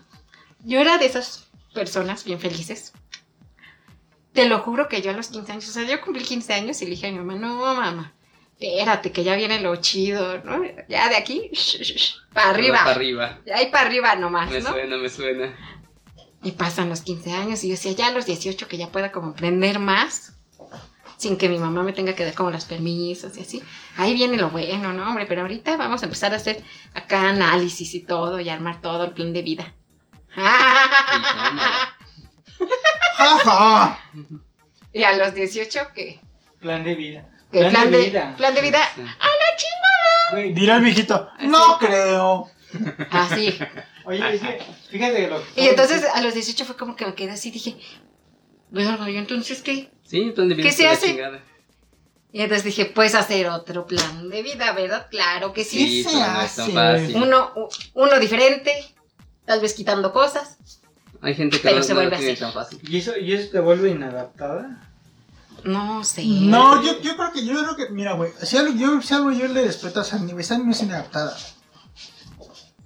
Yo 0.62 0.78
era 0.80 0.98
de 0.98 1.06
esas 1.06 1.46
personas 1.72 2.24
bien 2.24 2.38
felices. 2.38 2.92
Te 4.34 4.46
lo 4.48 4.58
juro 4.58 4.86
que 4.86 5.00
yo 5.00 5.10
a 5.10 5.14
los 5.14 5.28
15 5.28 5.52
años, 5.52 5.68
o 5.68 5.72
sea, 5.72 5.84
yo 5.84 5.98
cumplí 6.02 6.22
15 6.24 6.52
años 6.52 6.82
y 6.82 6.84
le 6.84 6.90
dije 6.90 7.06
a 7.06 7.10
mi 7.12 7.18
mamá, 7.18 7.36
no, 7.36 7.56
mamá, 7.74 8.12
espérate, 8.58 9.12
que 9.12 9.24
ya 9.24 9.34
viene 9.34 9.60
lo 9.60 9.74
chido, 9.76 10.42
¿no? 10.44 10.62
Ya 10.90 11.08
de 11.08 11.16
aquí, 11.16 11.50
para 12.34 12.50
arriba. 12.50 12.78
Para 12.78 12.90
arriba. 12.90 13.38
Ya 13.46 13.56
ahí 13.56 13.70
para 13.70 13.86
arriba 13.86 14.14
nomás, 14.16 14.50
Me 14.50 14.60
¿no? 14.60 14.70
suena, 14.70 14.96
me 14.98 15.08
suena. 15.08 15.56
Y 16.42 16.52
pasan 16.52 16.90
los 16.90 17.00
15 17.00 17.32
años 17.32 17.64
y 17.64 17.68
yo 17.68 17.72
decía, 17.76 17.92
ya 17.92 18.08
a 18.08 18.12
los 18.12 18.26
18 18.26 18.68
que 18.68 18.76
ya 18.76 18.88
pueda 18.88 19.10
como 19.10 19.30
aprender 19.30 19.78
más. 19.78 20.34
Sin 21.22 21.36
que 21.36 21.48
mi 21.48 21.58
mamá 21.58 21.84
me 21.84 21.92
tenga 21.92 22.14
que 22.14 22.24
dar 22.24 22.34
como 22.34 22.50
los 22.50 22.64
permisos 22.64 23.36
y 23.36 23.42
así. 23.42 23.62
Ahí 23.96 24.12
viene 24.12 24.36
lo 24.36 24.50
bueno, 24.50 24.92
¿no, 24.92 25.08
hombre? 25.08 25.24
Pero 25.26 25.42
ahorita 25.42 25.76
vamos 25.76 26.02
a 26.02 26.06
empezar 26.06 26.32
a 26.32 26.36
hacer 26.36 26.60
acá 26.94 27.28
análisis 27.28 27.94
y 27.94 28.00
todo 28.00 28.40
y 28.40 28.48
armar 28.48 28.80
todo 28.80 29.04
el 29.04 29.12
plan 29.12 29.32
de 29.32 29.42
vida. 29.42 29.72
¡Ja, 30.30 30.50
ja! 33.44 33.98
y 34.92 35.04
a 35.04 35.16
los 35.16 35.32
18, 35.32 35.80
¿qué? 35.94 36.20
Plan 36.58 36.82
de 36.82 36.96
vida. 36.96 37.28
¿Qué? 37.52 37.66
Plan, 37.66 37.90
de, 37.92 37.98
vida. 37.98 38.34
Plan 38.36 38.54
de 38.54 38.60
vida. 38.62 38.80
Sí. 38.96 39.02
Güey, 40.32 40.52
Dirá 40.54 40.76
el 40.76 40.82
viejito, 40.82 41.28
no 41.42 41.78
creo. 41.78 42.50
Así. 43.10 43.58
Oye, 44.04 44.34
es 44.34 44.40
que, 44.40 44.60
fíjate 44.90 45.16
que 45.16 45.28
lo 45.28 45.40
Y 45.54 45.68
entonces 45.68 46.04
a 46.12 46.20
los 46.20 46.34
18 46.34 46.64
fue 46.64 46.76
como 46.76 46.96
que 46.96 47.06
me 47.06 47.14
quedé 47.14 47.32
así, 47.32 47.52
dije, 47.52 47.76
bueno, 48.72 49.08
¿y 49.08 49.16
entonces 49.16 49.62
qué? 49.62 49.90
Sí, 50.04 50.32
¿Qué 50.34 50.72
se 50.72 50.88
hace? 50.88 51.08
chingada. 51.08 51.40
Y 52.32 52.40
entonces 52.40 52.64
dije, 52.64 52.86
pues 52.86 53.14
hacer 53.14 53.48
otro 53.48 53.86
plan 53.86 54.30
de 54.30 54.42
vida, 54.42 54.72
¿verdad? 54.72 55.06
Claro 55.10 55.52
que 55.52 55.64
sí. 55.64 55.78
Sí, 55.78 56.02
se 56.04 56.10
pero 56.10 56.20
no 56.32 56.40
es 56.42 56.54
tan 56.56 56.64
hace? 56.64 56.72
fácil. 56.72 57.16
Uno, 57.22 57.52
uno 57.94 58.18
diferente, 58.18 58.72
tal 59.44 59.60
vez 59.60 59.74
quitando 59.74 60.12
cosas. 60.12 60.56
Hay 61.20 61.34
gente 61.34 61.58
que 61.58 61.62
Pero 61.62 61.76
no, 61.76 61.82
se 61.82 61.94
no 61.94 62.00
lo 62.00 62.00
vuelve 62.08 62.16
tiene 62.16 62.32
así. 62.32 62.40
tan 62.40 62.52
fácil. 62.52 62.80
¿Y 62.88 62.98
eso, 62.98 63.16
¿Y 63.18 63.32
eso 63.34 63.50
te 63.52 63.60
vuelve 63.60 63.90
inadaptada? 63.90 64.88
No 65.64 66.02
sé. 66.04 66.24
No, 66.24 66.82
yo, 66.82 67.00
yo 67.02 67.16
creo 67.16 67.32
que, 67.32 67.44
yo 67.44 67.52
creo 67.62 67.76
que, 67.76 67.90
mira, 67.92 68.14
güey, 68.14 68.32
si 68.42 68.56
algo, 68.56 68.74
yo, 68.76 69.00
si 69.02 69.14
algo 69.14 69.30
yo 69.30 69.46
le 69.46 69.64
respeto 69.64 70.00
a 70.00 70.04
Sandy, 70.04 70.32
güey, 70.32 70.44
Sandy 70.44 70.64
no 70.66 70.72
es 70.72 70.82
inadaptada. 70.82 71.36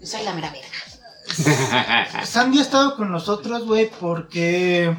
Soy 0.03 0.25
la 0.25 0.35
mera 0.35 0.51
verga. 0.53 2.25
Sandy 2.27 2.59
ha 2.59 2.63
estado 2.63 2.97
con 2.97 3.11
nosotros, 3.11 3.65
güey, 3.65 3.91
porque 4.01 4.95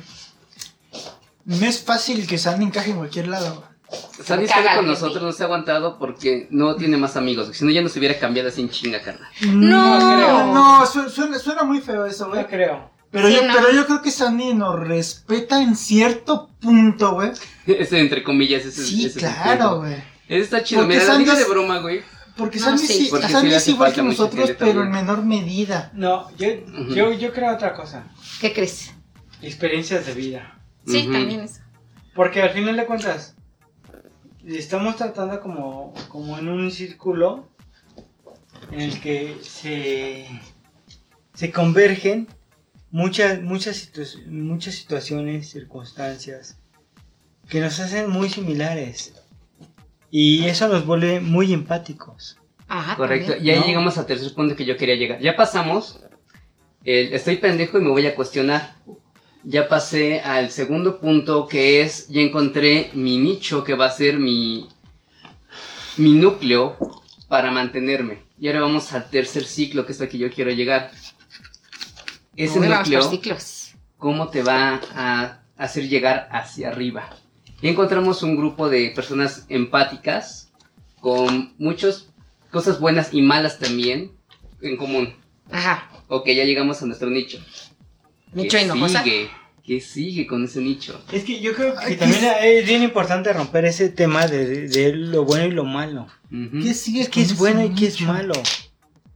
no 1.48 1.66
es 1.66 1.82
fácil 1.84 2.28
que 2.28 2.38
Sandy 2.38 2.66
encaje 2.66 2.92
en 2.92 2.98
cualquier 2.98 3.28
lado. 3.28 3.56
güey. 3.56 3.68
Sandy 4.24 4.46
está 4.46 4.76
con 4.76 4.86
nosotros, 4.86 5.24
no 5.24 5.32
se 5.32 5.44
ha 5.44 5.46
aguantado 5.46 5.98
porque 5.98 6.48
no 6.52 6.76
tiene 6.76 6.98
más 6.98 7.16
amigos. 7.16 7.50
Si 7.56 7.64
no, 7.66 7.72
ya 7.72 7.82
nos 7.82 7.96
hubiera 7.96 8.20
cambiado 8.20 8.50
así 8.50 8.62
en 8.62 8.70
chinga, 8.70 9.02
carnal. 9.02 9.28
No. 9.42 9.98
creo. 9.98 10.54
No, 10.54 10.86
su- 10.86 11.10
suena, 11.10 11.40
suena 11.40 11.64
muy 11.64 11.80
feo 11.82 12.06
eso, 12.06 12.28
güey. 12.28 12.42
No 12.42 12.48
creo. 12.48 12.92
Pero, 13.10 13.30
Sí, 13.30 13.36
yo, 13.36 13.48
no. 13.48 13.54
pero 13.56 13.72
yo 13.72 13.86
creo 13.86 14.02
que 14.02 14.12
Sandy 14.12 14.54
nos 14.54 14.78
respeta 14.78 15.62
en 15.64 15.78
cierto 15.78 16.50
punto, 16.60 17.14
güey. 17.14 17.32
Ese, 17.66 18.00
entre 18.00 18.22
comillas, 18.24 18.66
ese, 18.66 18.84
Sí, 18.84 19.06
ese 19.06 19.20
es 19.20 19.24
claro, 19.26 19.80
güey. 19.80 19.96
Ese 20.28 20.42
está 20.42 20.62
chido. 20.64 20.82
Porque 20.82 20.96
Mira, 20.96 21.06
la 21.06 21.12
Sandy 21.14 21.24
digo 21.24 21.36
de 21.38 21.44
es- 21.44 21.50
broma, 21.50 21.80
güey. 21.80 22.02
Porque 22.36 22.60
No, 22.60 22.66
Sandy, 22.66 22.86
sí. 22.86 22.94
sí, 22.94 23.08
Porque 23.10 23.28
sí 23.28 23.32
Sandy 23.32 23.50
le 23.50 23.56
es 23.56 23.68
igual 23.70 23.90
falta 23.92 24.02
que 24.02 24.08
nosotros, 24.10 24.52
pero 24.60 24.84
en 24.84 24.92
menor 24.92 25.24
medida. 25.26 25.90
No, 25.96 26.30
yo, 26.38 26.48
yo, 26.90 27.14
yo 27.14 27.32
creo 27.34 27.54
otra 27.56 27.74
cosa. 27.74 28.04
¿Qué 28.42 28.54
crees? 28.54 28.92
Experiencias 29.42 30.06
de 30.06 30.14
vida. 30.14 30.57
Sí, 30.88 31.08
también 31.12 31.42
eso. 31.42 31.62
Porque 32.16 32.42
al 32.42 32.50
final 32.52 32.76
de 32.78 32.86
cuentas, 32.86 33.36
estamos 34.46 34.96
tratando 34.96 35.40
como, 35.42 35.94
como 36.10 36.38
en 36.38 36.48
un 36.50 36.72
círculo 36.72 37.50
en 38.72 38.82
el 38.82 39.00
que 39.00 39.38
se, 39.42 40.26
se 41.34 41.52
convergen 41.52 42.28
muchas, 42.92 43.42
muchas, 43.42 43.78
situ- 43.94 44.26
muchas 44.28 44.76
situaciones, 44.76 45.50
circunstancias 45.52 46.60
que 47.50 47.60
nos 47.62 47.80
hacen 47.80 48.10
muy 48.10 48.30
similares. 48.30 49.14
Y 50.10 50.46
eso 50.46 50.68
nos 50.70 50.86
vuelve 50.86 51.20
muy 51.20 51.54
empáticos. 51.54 52.38
Ajá, 52.70 52.96
Correcto. 52.96 53.34
también. 53.34 53.46
Y 53.46 53.50
ahí 53.52 53.60
¿No? 53.62 53.68
llegamos 53.68 53.98
al 53.98 54.06
tercer 54.06 54.34
punto 54.34 54.56
que 54.56 54.66
yo 54.66 54.76
quería 54.78 54.96
llegar. 54.96 55.20
Ya 55.22 55.36
pasamos. 55.36 56.02
el 56.84 57.14
estoy 57.14 57.38
pendejo 57.38 57.78
y 57.78 57.82
me 57.82 57.90
voy 57.90 58.06
a 58.08 58.16
cuestionar. 58.16 58.76
Ya 59.50 59.70
pasé 59.70 60.20
al 60.20 60.52
segundo 60.52 61.00
punto 61.00 61.48
que 61.48 61.82
es, 61.82 62.10
ya 62.10 62.20
encontré 62.20 62.92
mi 62.94 63.18
nicho 63.18 63.64
que 63.64 63.76
va 63.76 63.86
a 63.86 63.92
ser 63.92 64.20
mi, 64.20 64.68
mi 65.96 66.12
núcleo 66.12 66.76
para 67.30 67.50
mantenerme. 67.50 68.24
Y 68.38 68.48
ahora 68.48 68.60
vamos 68.60 68.92
al 68.92 69.10
tercer 69.10 69.46
ciclo 69.46 69.86
que 69.86 69.94
es 69.94 70.02
al 70.02 70.10
que 70.10 70.18
yo 70.18 70.30
quiero 70.30 70.52
llegar. 70.52 70.92
Ese 72.36 72.60
núcleo, 72.60 73.02
ciclos. 73.04 73.74
¿cómo 73.96 74.28
te 74.28 74.44
va 74.44 74.82
a 74.94 75.40
hacer 75.56 75.88
llegar 75.88 76.28
hacia 76.30 76.68
arriba? 76.68 77.10
Y 77.62 77.70
encontramos 77.70 78.24
un 78.24 78.36
grupo 78.36 78.68
de 78.68 78.90
personas 78.90 79.46
empáticas 79.48 80.52
con 81.00 81.54
muchas 81.58 82.10
cosas 82.52 82.82
buenas 82.82 83.14
y 83.14 83.22
malas 83.22 83.60
también 83.60 84.12
en 84.60 84.76
común. 84.76 85.16
Ajá. 85.50 85.90
Ok, 86.10 86.28
ya 86.28 86.44
llegamos 86.44 86.82
a 86.82 86.86
nuestro 86.86 87.10
nicho. 87.10 87.40
Nicho 88.34 88.58
¿Qué 88.58 88.66
hinojosa. 88.66 89.04
sigue? 89.04 89.30
¿Qué 89.68 89.82
sigue 89.82 90.26
con 90.26 90.46
ese 90.46 90.62
nicho? 90.62 91.04
Es 91.12 91.26
que 91.26 91.42
yo 91.42 91.54
creo 91.54 91.74
que 91.74 91.86
Ay, 91.86 91.96
también 91.98 92.22
¿qué 92.22 92.60
es 92.60 92.66
bien 92.66 92.84
importante 92.84 93.34
romper 93.34 93.66
ese 93.66 93.90
tema 93.90 94.26
de, 94.26 94.46
de- 94.48 94.68
de 94.70 94.94
lo 94.94 95.26
bueno 95.26 95.46
y 95.46 95.52
lo 95.52 95.66
malo. 95.66 96.08
¿Qué 96.32 96.74
sigue 96.74 97.08
que 97.10 97.22
es 97.22 97.38
bueno 97.38 97.64
y 97.66 97.76
qué 97.76 97.88
es 97.88 98.00
malo. 98.00 98.34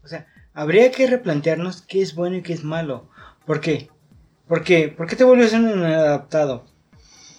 O 0.04 0.08
sea, 0.10 0.28
habría 0.54 0.92
que 0.92 1.08
replantearnos 1.08 1.82
qué 1.84 2.02
es 2.02 2.16
bueno 2.16 2.36
y 2.36 2.42
qué 2.42 2.52
es 2.52 2.66
malo. 2.66 3.08
¿Por 3.46 3.62
qué? 3.62 3.90
¿Por 4.48 4.64
qué? 4.66 4.90
¿Por 4.90 5.08
qué 5.08 5.16
te 5.16 5.24
vuelves 5.24 5.54
un 5.54 5.70
inadaptado? 5.70 6.66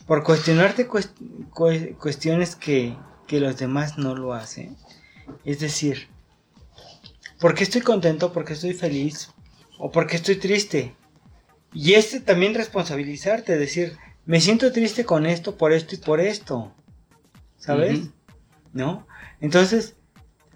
Por 0.06 0.24
cuestionarte 0.24 0.88
cuest- 0.88 1.12
cue- 1.52 1.94
cuestiones 1.98 2.56
que, 2.56 2.96
que 3.26 3.40
los 3.40 3.58
demás 3.58 3.98
no 3.98 4.14
lo 4.16 4.32
hacen. 4.32 4.74
Es 5.44 5.60
decir, 5.60 6.08
¿por 7.40 7.54
qué 7.54 7.64
estoy 7.64 7.82
contento? 7.82 8.32
¿Por 8.32 8.46
qué 8.46 8.54
estoy 8.54 8.72
feliz? 8.72 9.30
¿O 9.78 9.90
por 9.90 10.06
qué 10.06 10.16
estoy 10.16 10.36
triste? 10.36 10.94
Y 11.72 11.94
este 11.94 12.20
también 12.20 12.54
responsabilizarte, 12.54 13.56
decir, 13.56 13.96
me 14.26 14.40
siento 14.40 14.72
triste 14.72 15.04
con 15.04 15.26
esto, 15.26 15.56
por 15.56 15.72
esto 15.72 15.94
y 15.94 15.98
por 15.98 16.20
esto. 16.20 16.74
¿Sabes? 17.58 18.08
¿No? 18.72 19.06
Entonces, 19.40 19.94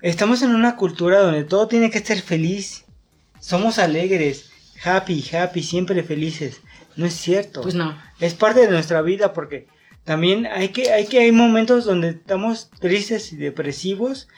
estamos 0.03 0.43
en 0.43 0.55
una 0.55 0.77
cultura 0.77 1.21
donde 1.21 1.45
todo 1.45 1.69
tiene 1.69 1.91
que 1.91 2.01
ser 2.01 2.21
feliz. 2.21 2.85
Somos 3.41 3.79
alegres, 3.79 4.51
happy, 4.85 5.25
happy, 5.33 5.63
siempre 5.63 6.03
felices. 6.03 6.61
No 6.97 7.07
es 7.07 7.15
cierto. 7.15 7.63
Pues 7.63 7.75
no. 7.75 7.97
Es 8.21 8.35
parte 8.35 8.61
de 8.61 8.71
nuestra 8.71 9.03
vida 9.03 9.33
porque 9.33 9.69
también 10.05 10.47
hay 10.47 10.69
que, 10.69 10.93
hay 10.93 11.07
que 11.07 11.21
hay 11.21 11.33
momentos 11.33 11.85
donde 11.85 12.11
estamos 12.11 12.71
tristes 12.71 13.33
y 13.33 13.37
depresivos. 13.37 14.29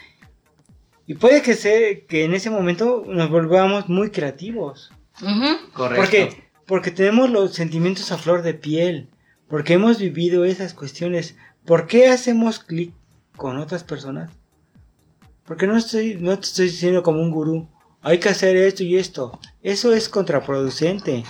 Y 1.06 1.14
puede 1.14 1.40
que 1.42 1.54
sea 1.54 2.00
que 2.06 2.24
en 2.24 2.34
ese 2.34 2.50
momento 2.50 3.04
nos 3.06 3.30
volvamos 3.30 3.88
muy 3.88 4.10
creativos. 4.10 4.92
Ujú. 5.22 5.72
Correcto. 5.72 6.02
¿Por 6.02 6.10
qué? 6.10 6.47
Porque 6.68 6.92
tenemos 6.92 7.30
los 7.30 7.54
sentimientos 7.54 8.12
a 8.12 8.18
flor 8.18 8.42
de 8.42 8.54
piel. 8.54 9.08
Porque 9.48 9.72
hemos 9.72 9.98
vivido 9.98 10.44
esas 10.44 10.72
cuestiones. 10.74 11.34
¿Por 11.64 11.86
qué 11.88 12.08
hacemos 12.08 12.60
clic 12.60 12.94
con 13.36 13.56
otras 13.58 13.82
personas? 13.82 14.30
Porque 15.44 15.66
no 15.66 15.76
estoy, 15.76 16.16
no 16.20 16.38
te 16.38 16.44
estoy 16.46 16.66
diciendo 16.66 17.02
como 17.02 17.20
un 17.20 17.30
gurú. 17.32 17.68
Hay 18.02 18.20
que 18.20 18.28
hacer 18.28 18.54
esto 18.56 18.84
y 18.84 18.96
esto. 18.96 19.40
Eso 19.62 19.92
es 19.92 20.08
contraproducente. 20.08 21.24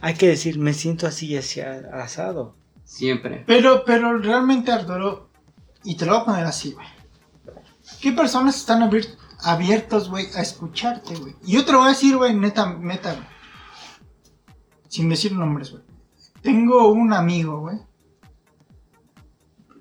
Hay 0.00 0.14
que 0.14 0.28
decir, 0.28 0.58
me 0.58 0.74
siento 0.74 1.06
así 1.06 1.26
y 1.28 1.36
así 1.36 1.60
asado. 1.60 2.56
Siempre. 2.84 3.44
Pero, 3.46 3.84
pero 3.84 4.18
realmente, 4.18 4.70
Arturo, 4.72 5.30
y 5.84 5.96
te 5.96 6.04
lo 6.06 6.12
voy 6.12 6.20
a 6.22 6.24
poner 6.24 6.44
así, 6.46 6.72
güey. 6.72 6.86
¿Qué 8.00 8.12
personas 8.12 8.56
están 8.56 8.82
abier- 8.82 9.16
abiertos, 9.40 10.10
güey, 10.10 10.26
a 10.34 10.40
escucharte, 10.42 11.14
güey? 11.16 11.34
Y 11.44 11.52
yo 11.52 11.64
te 11.64 11.72
lo 11.72 11.78
voy 11.78 11.88
a 11.88 11.90
decir, 11.92 12.16
güey, 12.16 12.34
neta, 12.34 12.74
neta, 12.78 13.12
güey. 13.14 13.33
Sin 14.94 15.08
decir 15.08 15.32
nombres, 15.32 15.72
güey. 15.72 15.82
Tengo 16.40 16.86
un 16.92 17.12
amigo, 17.12 17.58
güey. 17.58 17.78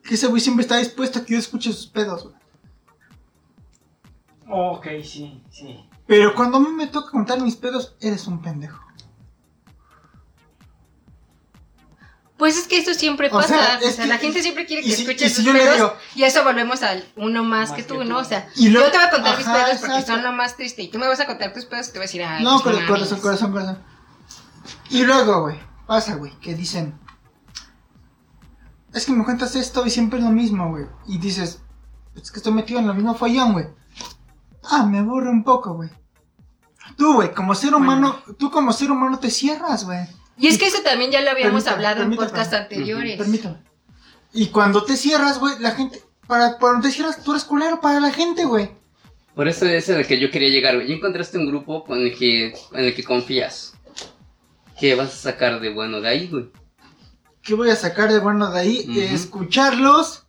Que 0.03 0.15
ese 0.15 0.25
güey 0.25 0.41
siempre 0.41 0.63
está 0.63 0.77
dispuesto 0.77 1.19
a 1.19 1.23
que 1.23 1.33
yo 1.33 1.39
escuche 1.39 1.71
sus 1.71 1.85
pedos, 1.85 2.23
güey. 2.23 2.35
Ok, 4.49 4.87
sí, 5.03 5.39
sí. 5.51 5.87
Pero 6.07 6.33
cuando 6.33 6.57
a 6.57 6.61
mí 6.61 6.69
me 6.69 6.87
toca 6.87 7.11
contar 7.11 7.39
mis 7.41 7.55
pedos, 7.55 7.95
eres 8.01 8.25
un 8.25 8.41
pendejo. 8.41 8.79
Pues 12.37 12.57
es 12.57 12.67
que 12.67 12.79
eso 12.79 12.95
siempre 12.95 13.27
O 13.27 13.31
pasa. 13.31 13.47
sea, 13.49 13.77
O 13.79 13.87
es 13.87 13.95
sea, 13.95 14.05
que- 14.05 14.09
la 14.09 14.17
gente 14.17 14.41
siempre 14.41 14.65
quiere 14.65 14.81
que 14.81 14.91
si- 14.95 15.03
escuches 15.03 15.31
y 15.31 15.35
si 15.35 15.43
sus 15.43 15.53
pedos. 15.53 15.75
digo- 15.75 15.93
y 16.15 16.23
a 16.23 16.27
eso 16.27 16.43
volvemos 16.43 16.81
al 16.81 17.05
uno 17.17 17.43
más, 17.43 17.69
Más 17.69 17.77
que 17.77 17.83
tú, 17.83 17.99
que 17.99 18.05
¿no? 18.05 18.17
O 18.17 18.23
sea, 18.23 18.49
Y 18.55 18.71
yo 18.71 18.83
te 18.91 18.97
voy 18.97 19.05
a 19.05 19.11
contar 19.11 19.37
mis 19.37 19.45
pedos 19.45 19.77
porque 19.79 19.93
exacto. 19.99 20.05
son 20.13 20.23
lo 20.23 20.31
más 20.31 20.57
triste. 20.57 20.81
Y 20.81 20.87
tú 20.89 20.97
me 20.97 21.07
vas 21.07 21.19
a 21.19 21.27
contar 21.27 21.53
tus 21.53 21.65
pedos 21.65 21.89
y 21.89 21.91
te 21.91 21.99
voy 21.99 22.03
a 22.05 22.07
decir, 22.07 22.23
ay, 22.23 22.43
No, 22.43 22.59
pues, 22.63 22.75
cor- 22.77 22.87
corazón, 22.87 23.19
corazón, 23.21 23.51
corazón. 23.51 23.92
Y 24.93 25.03
luego, 25.03 25.41
güey, 25.41 25.57
pasa, 25.87 26.15
güey, 26.15 26.31
que 26.39 26.53
dicen. 26.53 26.93
Es 28.93 29.07
que 29.07 29.11
me 29.11 29.25
cuentas 29.25 29.55
esto 29.55 29.83
y 29.87 29.89
siempre 29.89 30.19
es 30.19 30.25
lo 30.25 30.31
mismo, 30.31 30.69
güey. 30.69 30.85
Y 31.07 31.17
dices, 31.17 31.61
es 32.15 32.29
que 32.29 32.37
estoy 32.37 32.53
metido 32.53 32.79
en 32.79 32.85
lo 32.85 32.93
mismo 32.93 33.15
follón, 33.15 33.53
güey. 33.53 33.65
Ah, 34.63 34.85
me 34.85 34.99
aburre 34.99 35.31
un 35.31 35.43
poco, 35.43 35.73
güey. 35.73 35.89
Tú, 36.95 37.15
güey, 37.15 37.33
como 37.33 37.55
ser 37.55 37.73
humano, 37.73 38.21
tú 38.37 38.51
como 38.51 38.71
ser 38.71 38.91
humano 38.91 39.17
te 39.17 39.31
cierras, 39.31 39.83
güey. 39.83 40.05
Y 40.37 40.45
es 40.47 40.59
que 40.59 40.67
eso 40.67 40.83
también 40.83 41.09
ya 41.09 41.21
lo 41.21 41.31
habíamos 41.31 41.63
Permítame, 41.63 41.75
hablado 41.75 41.95
en 42.03 42.09
permítame. 42.09 42.29
podcasts 42.29 42.53
anteriores. 42.53 43.17
Permítame. 43.17 43.57
Y 44.31 44.47
cuando 44.47 44.83
te 44.83 44.95
cierras, 44.95 45.39
güey, 45.39 45.57
la 45.59 45.71
gente. 45.71 46.03
Para 46.27 46.59
cuando 46.59 46.87
te 46.87 46.93
cierras, 46.93 47.23
tú 47.23 47.31
eres 47.31 47.45
culero 47.45 47.81
para 47.81 47.99
la 47.99 48.11
gente, 48.11 48.45
güey. 48.45 48.69
Por 49.33 49.47
eso 49.47 49.65
es 49.65 49.89
el 49.89 50.05
que 50.05 50.19
yo 50.19 50.29
quería 50.29 50.49
llegar, 50.49 50.75
güey. 50.75 50.87
Ya 50.87 50.93
encontraste 50.93 51.39
un 51.39 51.47
grupo 51.47 51.83
con 51.83 51.97
el 51.97 52.15
que, 52.15 52.49
en 52.73 52.85
el 52.85 52.95
que 52.95 53.03
confías. 53.03 53.72
¿Qué 54.79 54.95
vas 54.95 55.09
a 55.13 55.31
sacar 55.31 55.59
de 55.59 55.73
bueno 55.73 56.01
de 56.01 56.09
ahí, 56.09 56.27
güey? 56.27 56.49
¿qué 57.41 57.55
voy 57.55 57.69
a 57.69 57.75
sacar 57.75 58.09
de 58.11 58.19
bueno 58.19 58.51
de 58.51 58.59
ahí? 58.59 59.07
Escucharlos. 59.13 60.25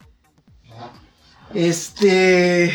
Este. 1.54 2.74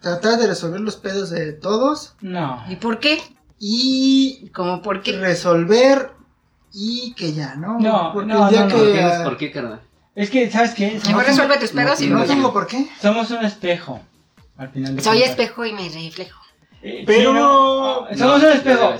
Tratar 0.00 0.38
de 0.38 0.46
resolver 0.46 0.80
los 0.80 0.96
pedos 0.96 1.30
de 1.30 1.52
todos. 1.52 2.14
No. 2.20 2.62
¿Y 2.68 2.76
por 2.76 3.00
qué? 3.00 3.18
Y 3.58 4.50
¿Cómo 4.54 4.82
por 4.82 5.02
qué? 5.02 5.12
resolver. 5.18 6.10
Y 6.72 7.14
que 7.14 7.32
ya, 7.32 7.54
¿no? 7.54 7.78
No, 7.80 8.10
Porque 8.12 8.32
no, 8.34 8.50
día 8.50 8.64
no, 8.66 8.68
no, 8.68 8.74
que. 8.84 8.92
¿Tienes 8.92 9.18
por 9.22 9.36
qué, 9.38 9.50
carnal? 9.50 9.80
Es 10.14 10.28
que, 10.30 10.50
¿sabes 10.50 10.74
qué? 10.74 11.00
Mejor 11.06 11.24
resuelve 11.24 11.58
tus 11.58 11.70
pedos 11.70 12.00
y 12.02 12.08
no 12.08 12.20
ya. 12.20 12.26
tengo 12.26 12.52
por 12.52 12.66
qué. 12.66 12.86
somos 13.00 13.30
un 13.30 13.44
espejo. 13.44 14.00
Al 14.58 14.70
final 14.70 14.96
de 14.96 15.02
Soy 15.02 15.22
espejo 15.22 15.64
y 15.64 15.72
me 15.72 15.88
reflejo. 15.88 16.40
Eh, 16.82 17.04
Pero- 17.06 17.30
sí, 17.32 17.38
no, 17.38 18.10
No, 18.10 18.16
somos 18.18 18.42
un 18.42 18.50
espejo. 18.52 18.94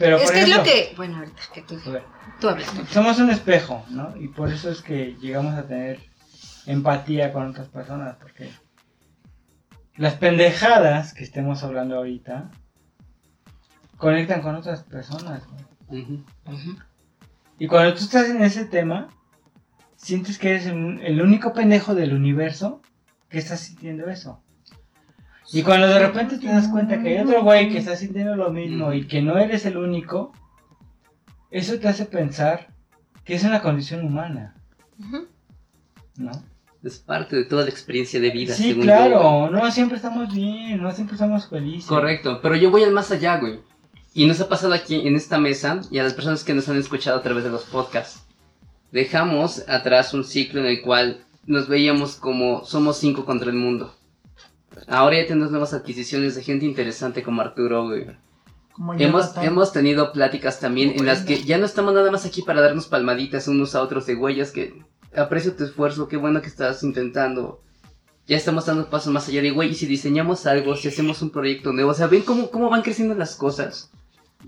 Pero, 0.00 0.16
es 0.16 0.22
por 0.22 0.32
que 0.32 0.40
es 0.40 0.48
lo 0.48 0.62
que. 0.62 0.94
Bueno, 0.96 1.18
ahorita 1.18 1.42
que 1.52 1.60
tú, 1.60 1.78
a 1.86 1.90
ver, 1.90 2.04
tú 2.40 2.48
hablas. 2.48 2.72
somos 2.90 3.18
un 3.18 3.28
espejo, 3.28 3.84
¿no? 3.90 4.16
Y 4.16 4.28
por 4.28 4.50
eso 4.50 4.70
es 4.70 4.80
que 4.80 5.14
llegamos 5.20 5.54
a 5.54 5.66
tener 5.66 6.00
empatía 6.64 7.34
con 7.34 7.50
otras 7.50 7.68
personas, 7.68 8.16
porque 8.16 8.50
las 9.96 10.14
pendejadas 10.14 11.12
que 11.12 11.22
estemos 11.22 11.62
hablando 11.62 11.96
ahorita 11.96 12.50
conectan 13.98 14.40
con 14.40 14.54
otras 14.54 14.84
personas. 14.84 15.42
Y 17.58 17.66
cuando 17.66 17.92
tú 17.92 18.00
estás 18.00 18.30
en 18.30 18.42
ese 18.42 18.64
tema, 18.64 19.08
sientes 19.96 20.38
que 20.38 20.48
eres 20.48 20.64
el, 20.64 20.98
el 21.02 21.20
único 21.20 21.52
pendejo 21.52 21.94
del 21.94 22.14
universo 22.14 22.80
que 23.28 23.36
está 23.36 23.58
sintiendo 23.58 24.08
eso. 24.08 24.42
Y 25.52 25.62
cuando 25.62 25.88
de 25.88 25.98
repente 25.98 26.38
te 26.38 26.46
das 26.46 26.68
cuenta 26.68 27.02
que 27.02 27.08
hay 27.08 27.24
otro 27.24 27.42
güey 27.42 27.70
que 27.70 27.78
está 27.78 27.96
sintiendo 27.96 28.36
lo 28.36 28.50
mismo 28.50 28.92
y 28.92 29.06
que 29.06 29.20
no 29.20 29.36
eres 29.36 29.66
el 29.66 29.76
único, 29.76 30.32
eso 31.50 31.78
te 31.78 31.88
hace 31.88 32.06
pensar 32.06 32.68
que 33.24 33.34
es 33.34 33.42
una 33.44 33.60
condición 33.60 34.04
humana. 34.06 34.54
¿no? 36.16 36.30
Es 36.82 36.98
parte 36.98 37.36
de 37.36 37.44
toda 37.44 37.64
la 37.64 37.70
experiencia 37.70 38.20
de 38.20 38.30
vida. 38.30 38.54
Sí, 38.54 38.68
según 38.68 38.84
claro, 38.84 39.50
no 39.50 39.70
siempre 39.70 39.96
estamos 39.96 40.32
bien, 40.32 40.80
no 40.80 40.92
siempre 40.92 41.14
estamos 41.14 41.48
felices. 41.48 41.86
Correcto, 41.86 42.40
pero 42.42 42.54
yo 42.56 42.70
voy 42.70 42.84
al 42.84 42.92
más 42.92 43.10
allá, 43.10 43.38
güey. 43.38 43.60
Y 44.14 44.26
nos 44.26 44.40
ha 44.40 44.48
pasado 44.48 44.72
aquí 44.72 45.06
en 45.06 45.14
esta 45.14 45.38
mesa 45.38 45.80
y 45.90 45.98
a 45.98 46.04
las 46.04 46.14
personas 46.14 46.42
que 46.42 46.54
nos 46.54 46.68
han 46.68 46.78
escuchado 46.78 47.18
a 47.18 47.22
través 47.22 47.44
de 47.44 47.50
los 47.50 47.64
podcasts. 47.64 48.24
Dejamos 48.92 49.68
atrás 49.68 50.14
un 50.14 50.24
ciclo 50.24 50.60
en 50.60 50.66
el 50.66 50.82
cual 50.82 51.24
nos 51.46 51.68
veíamos 51.68 52.16
como 52.16 52.64
somos 52.64 52.98
cinco 52.98 53.24
contra 53.24 53.50
el 53.50 53.56
mundo. 53.56 53.94
Ahora 54.86 55.20
ya 55.20 55.26
tenemos 55.26 55.50
nuevas 55.50 55.74
adquisiciones 55.74 56.34
de 56.34 56.42
gente 56.42 56.66
interesante 56.66 57.22
como 57.22 57.42
Arturo, 57.42 57.86
güey. 57.86 58.06
Como 58.72 58.94
Hemos, 58.94 59.36
hemos 59.36 59.72
tenido 59.72 60.12
pláticas 60.12 60.60
también 60.60 60.94
en 60.96 61.06
las 61.06 61.22
que 61.22 61.42
ya 61.42 61.58
no 61.58 61.66
estamos 61.66 61.92
nada 61.92 62.10
más 62.10 62.24
aquí 62.24 62.42
para 62.42 62.60
darnos 62.60 62.86
palmaditas 62.86 63.48
unos 63.48 63.74
a 63.74 63.82
otros 63.82 64.06
de 64.06 64.14
huellas 64.14 64.52
que 64.52 64.82
aprecio 65.14 65.54
tu 65.54 65.64
esfuerzo, 65.64 66.08
qué 66.08 66.16
bueno 66.16 66.40
que 66.40 66.48
estás 66.48 66.82
intentando. 66.82 67.62
Ya 68.26 68.36
estamos 68.36 68.66
dando 68.66 68.88
pasos 68.88 69.12
más 69.12 69.28
allá 69.28 69.42
de, 69.42 69.50
güey, 69.50 69.70
y 69.70 69.74
si 69.74 69.86
diseñamos 69.86 70.46
algo, 70.46 70.76
si 70.76 70.88
hacemos 70.88 71.20
un 71.20 71.30
proyecto 71.30 71.72
nuevo, 71.72 71.90
o 71.90 71.94
sea, 71.94 72.06
ven 72.06 72.22
cómo, 72.22 72.50
cómo 72.50 72.70
van 72.70 72.82
creciendo 72.82 73.14
las 73.14 73.34
cosas. 73.34 73.90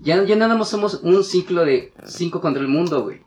Ya, 0.01 0.23
ya 0.23 0.35
nada 0.35 0.55
más 0.55 0.69
somos 0.69 1.01
un 1.03 1.23
ciclo 1.23 1.65
de 1.65 1.93
cinco 2.05 2.39
contra 2.39 2.61
el 2.61 2.69
mundo, 2.69 3.03
güey. 3.03 3.21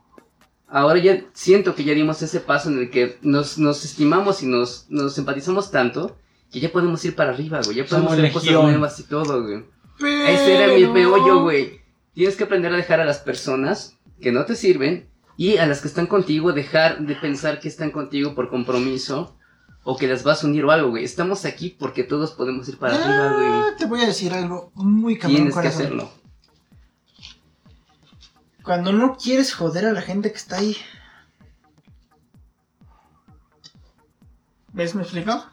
Ahora 0.66 0.98
ya 0.98 1.24
siento 1.32 1.74
que 1.74 1.84
ya 1.84 1.94
dimos 1.94 2.22
ese 2.22 2.40
paso 2.40 2.70
en 2.70 2.78
el 2.78 2.90
que 2.90 3.18
nos, 3.22 3.58
nos 3.58 3.84
estimamos 3.84 4.42
y 4.42 4.46
nos, 4.46 4.86
nos 4.88 5.16
empatizamos 5.18 5.70
tanto 5.70 6.16
que 6.50 6.60
ya 6.60 6.70
podemos 6.70 7.04
ir 7.04 7.14
para 7.14 7.30
arriba, 7.30 7.60
güey. 7.64 7.76
Ya 7.76 7.84
podemos 7.84 8.12
Somos 8.12 8.18
hacer 8.18 8.32
cosas 8.32 8.52
nuevas 8.52 9.00
y 9.00 9.02
todo, 9.04 9.42
güey. 9.42 9.64
Pero... 9.98 10.28
Ese 10.28 10.56
era 10.56 10.74
mi 10.74 10.86
meollo, 10.86 11.42
güey. 11.42 11.80
Tienes 12.14 12.36
que 12.36 12.44
aprender 12.44 12.72
a 12.72 12.76
dejar 12.76 13.00
a 13.00 13.04
las 13.04 13.18
personas 13.18 13.98
que 14.20 14.32
no 14.32 14.44
te 14.44 14.54
sirven 14.54 15.08
y 15.36 15.58
a 15.58 15.66
las 15.66 15.82
que 15.82 15.88
están 15.88 16.06
contigo 16.06 16.52
dejar 16.52 17.00
de 17.00 17.14
pensar 17.14 17.60
que 17.60 17.68
están 17.68 17.90
contigo 17.90 18.34
por 18.34 18.48
compromiso 18.48 19.36
o 19.84 19.96
que 19.96 20.08
las 20.08 20.24
vas 20.24 20.42
a 20.42 20.46
unir 20.46 20.64
o 20.64 20.70
algo, 20.70 20.90
güey. 20.90 21.04
Estamos 21.04 21.44
aquí 21.44 21.70
porque 21.78 22.04
todos 22.04 22.32
podemos 22.32 22.68
ir 22.68 22.78
para 22.78 22.94
arriba, 22.94 23.32
güey. 23.34 23.48
Ah, 23.48 23.76
te 23.78 23.86
voy 23.86 24.00
a 24.00 24.06
decir 24.06 24.32
algo 24.32 24.72
muy 24.74 25.18
cabrón. 25.18 25.36
Tienes 25.36 25.56
que 25.56 25.68
hacerlo. 25.68 26.10
Cuando 28.62 28.92
no 28.92 29.16
quieres 29.16 29.54
joder 29.54 29.86
a 29.86 29.92
la 29.92 30.02
gente 30.02 30.30
que 30.30 30.38
está 30.38 30.56
ahí. 30.56 30.76
¿Ves? 34.72 34.94
¿Me 34.94 35.02
explico? 35.02 35.46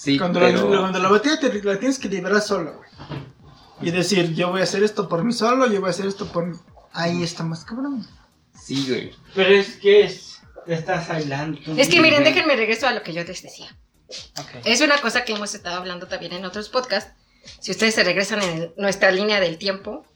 Sí, 0.00 0.16
cuando, 0.16 0.38
pero... 0.38 0.70
la, 0.70 0.78
cuando 0.78 0.98
la 1.00 1.08
batalla 1.08 1.40
te 1.40 1.52
la 1.60 1.76
tienes 1.76 1.98
que 1.98 2.08
liberar 2.08 2.40
solo, 2.40 2.76
güey. 2.76 2.88
Y 3.80 3.90
decir, 3.90 4.32
yo 4.32 4.50
voy 4.50 4.60
a 4.60 4.64
hacer 4.64 4.84
esto 4.84 5.08
por 5.08 5.24
mí 5.24 5.32
solo, 5.32 5.66
yo 5.66 5.80
voy 5.80 5.88
a 5.88 5.90
hacer 5.90 6.06
esto 6.06 6.30
por 6.30 6.46
mí. 6.46 6.56
Ahí 6.92 7.24
está 7.24 7.42
más 7.42 7.64
cabrón. 7.64 8.06
Sí, 8.54 8.86
güey. 8.88 9.12
Pero 9.34 9.50
es 9.50 9.76
que 9.76 10.02
es, 10.04 10.40
te 10.66 10.74
estás 10.74 11.10
aislando. 11.10 11.58
tú 11.64 11.74
Es 11.76 11.88
que 11.88 12.00
miren, 12.00 12.22
déjenme 12.22 12.54
regreso 12.54 12.86
a 12.86 12.92
lo 12.92 13.02
que 13.02 13.12
yo 13.12 13.24
les 13.24 13.42
decía. 13.42 13.76
Ok. 14.38 14.64
Es 14.64 14.80
una 14.82 15.00
cosa 15.00 15.24
que 15.24 15.32
hemos 15.32 15.52
estado 15.54 15.78
hablando 15.78 16.06
también 16.06 16.32
en 16.32 16.44
otros 16.44 16.68
podcasts. 16.68 17.12
Si 17.60 17.72
ustedes 17.72 17.94
se 17.96 18.04
regresan 18.04 18.40
en 18.42 18.50
el- 18.62 18.72
nuestra 18.76 19.10
línea 19.10 19.40
del 19.40 19.58
tiempo 19.58 20.06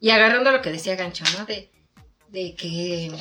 y 0.00 0.10
agarrando 0.10 0.50
lo 0.50 0.62
que 0.62 0.72
decía 0.72 0.96
Gancho, 0.96 1.24
¿no? 1.38 1.44
De, 1.44 1.70
de 2.28 2.54
que 2.54 3.12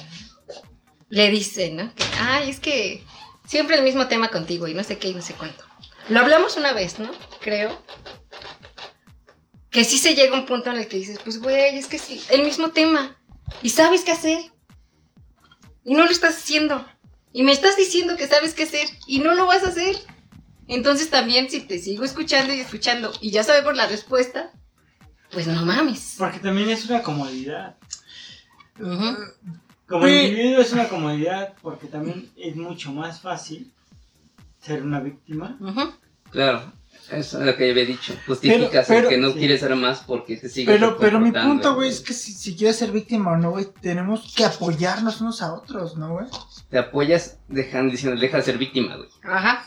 le 1.09 1.29
dicen, 1.29 1.75
¿no? 1.75 1.93
Que, 1.95 2.03
ay, 2.21 2.49
es 2.51 2.59
que 2.59 3.03
siempre 3.49 3.77
el 3.77 3.83
mismo 3.83 4.07
tema 4.07 4.29
contigo 4.29 4.67
y 4.67 4.75
no 4.75 4.83
sé 4.83 4.99
qué 4.99 5.07
y 5.07 5.15
no 5.15 5.23
sé 5.23 5.33
cuánto. 5.33 5.63
Lo 6.07 6.19
hablamos 6.19 6.55
una 6.55 6.71
vez, 6.71 6.99
¿no? 6.99 7.09
Creo. 7.41 7.83
Que 9.71 9.83
sí 9.83 9.97
se 9.97 10.13
llega 10.13 10.37
a 10.37 10.39
un 10.39 10.45
punto 10.45 10.69
en 10.69 10.77
el 10.77 10.87
que 10.87 10.97
dices, 10.97 11.19
pues, 11.23 11.41
güey, 11.41 11.77
es 11.77 11.87
que 11.87 11.97
sí, 11.97 12.21
el 12.29 12.43
mismo 12.43 12.69
tema. 12.69 13.17
Y 13.63 13.69
sabes 13.69 14.03
qué 14.03 14.11
hacer. 14.11 14.39
Y 15.83 15.95
no 15.95 16.05
lo 16.05 16.11
estás 16.11 16.37
haciendo. 16.37 16.85
Y 17.33 17.41
me 17.41 17.51
estás 17.51 17.75
diciendo 17.75 18.17
que 18.17 18.27
sabes 18.27 18.53
qué 18.53 18.63
hacer 18.63 18.87
y 19.07 19.17
no 19.19 19.33
lo 19.33 19.47
vas 19.47 19.63
a 19.63 19.69
hacer. 19.69 19.95
Entonces 20.67 21.09
también 21.09 21.49
si 21.49 21.61
te 21.61 21.79
sigo 21.79 22.03
escuchando 22.03 22.53
y 22.53 22.59
escuchando 22.59 23.11
y 23.19 23.31
ya 23.31 23.43
sabemos 23.43 23.75
la 23.75 23.87
respuesta, 23.87 24.51
pues 25.31 25.47
no 25.47 25.65
mames. 25.65 26.15
Porque 26.19 26.37
también 26.37 26.69
es 26.69 26.85
una 26.85 27.01
comodidad. 27.01 27.77
Ujú. 28.79 29.17
Como 29.89 30.07
individuo 30.07 30.61
es 30.61 30.71
una 30.73 30.87
comodidad 30.87 31.53
porque 31.61 31.87
también 31.87 32.29
es 32.37 32.55
mucho 32.55 32.91
más 32.91 33.19
fácil 33.21 33.71
ser 34.61 34.83
una 34.83 34.99
víctima. 34.99 35.57
Claro. 36.31 36.71
Eso 37.11 37.39
es 37.39 37.45
lo 37.45 37.55
que 37.57 37.65
ya 37.65 37.71
había 37.71 37.85
dicho. 37.85 38.13
Justificas 38.27 38.85
Pero- 38.87 39.09
el 39.09 39.15
que 39.15 39.17
no 39.17 39.31
sí. 39.31 39.39
quieres 39.39 39.61
ser 39.61 39.75
más 39.75 40.01
porque 40.05 40.37
te 40.37 40.47
sigues 40.47 40.75
Pero, 40.75 40.95
pero 40.99 41.19
mi 41.19 41.31
punto, 41.31 41.73
güey, 41.73 41.89
es 41.89 42.01
que 42.01 42.13
si, 42.13 42.31
si 42.33 42.55
quieres 42.55 42.75
ser 42.75 42.91
víctima 42.91 43.31
o 43.31 43.37
no, 43.37 43.49
güey, 43.49 43.65
tenemos 43.81 44.31
que 44.35 44.45
apoyarnos 44.45 45.19
unos 45.21 45.41
a 45.41 45.53
otros, 45.55 45.97
¿no, 45.97 46.09
güey? 46.13 46.27
Te 46.69 46.77
apoyas 46.77 47.39
dejando, 47.47 47.91
diciendo, 47.91 48.19
deja 48.21 48.37
de 48.37 48.43
ser 48.43 48.59
víctima, 48.59 48.95
güey. 48.97 49.09
Ajá. 49.23 49.65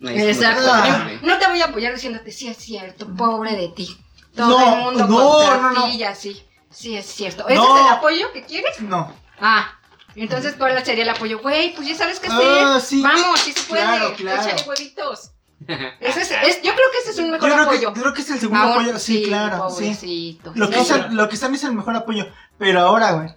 Te 0.00 0.30
Exacto. 0.30 0.62
güey. 1.04 1.18
No 1.22 1.38
te 1.38 1.48
voy 1.48 1.60
a 1.60 1.64
apoyar 1.66 1.92
diciéndote, 1.94 2.30
sí 2.30 2.46
es 2.46 2.56
cierto, 2.58 3.08
pobre 3.16 3.56
de 3.56 3.68
ti. 3.70 3.96
Todo 4.36 4.48
No, 4.60 4.70
el 4.76 4.84
mundo 4.98 5.06
no, 5.08 5.28
contra 5.32 5.56
no, 5.60 5.72
no. 5.72 5.84
ti 5.86 5.96
y 5.96 6.02
así. 6.04 6.40
Sí 6.70 6.96
es 6.96 7.06
cierto. 7.06 7.48
¿Ese 7.48 7.56
No. 7.56 7.76
es 7.78 7.86
el 7.86 7.92
apoyo 7.94 8.32
que 8.32 8.42
quieres? 8.44 8.80
No. 8.80 9.12
Ah. 9.40 9.78
Entonces, 10.16 10.54
¿cuál 10.56 10.84
sería 10.84 11.02
el 11.02 11.10
apoyo? 11.10 11.40
Güey, 11.40 11.74
pues 11.74 11.88
ya 11.88 11.94
sabes 11.96 12.20
qué 12.20 12.28
hacer. 12.28 12.46
Ah, 12.46 12.80
sí. 12.80 13.02
Vamos, 13.02 13.40
sí 13.40 13.52
se 13.52 13.62
puede. 13.68 13.82
Claro, 13.82 14.14
claro. 14.14 14.42
Échale 14.42 14.62
huevitos. 14.68 15.30
Ese 16.00 16.20
es, 16.22 16.30
es- 16.30 16.62
yo 16.62 16.72
creo 16.74 16.86
que 16.92 16.98
ese 17.02 17.10
es 17.12 17.18
un 17.18 17.26
Yo 17.26 17.32
mejor 17.32 17.48
creo, 17.50 17.56
que, 17.56 17.62
apoyo. 17.62 17.94
yo 17.94 18.00
creo 18.02 18.12
que 18.14 18.20
es 18.22 18.30
el 18.30 18.38
segundo 18.38 18.62
apoyo. 18.64 18.98
Sí, 18.98 19.22
claro, 19.24 19.70
sí. 19.70 20.38
Lo 20.54 20.68
que, 20.68 20.74
Sí, 20.76 20.80
es 20.82 20.90
el, 20.90 21.14
lo 21.16 21.28
que 21.28 21.34
están 21.36 21.54
es 21.54 21.64
el 21.64 21.72
mejor 21.72 21.96
apoyo. 21.96 22.26
Pero 22.58 22.80
ahora, 22.80 23.12
güey. 23.12 23.28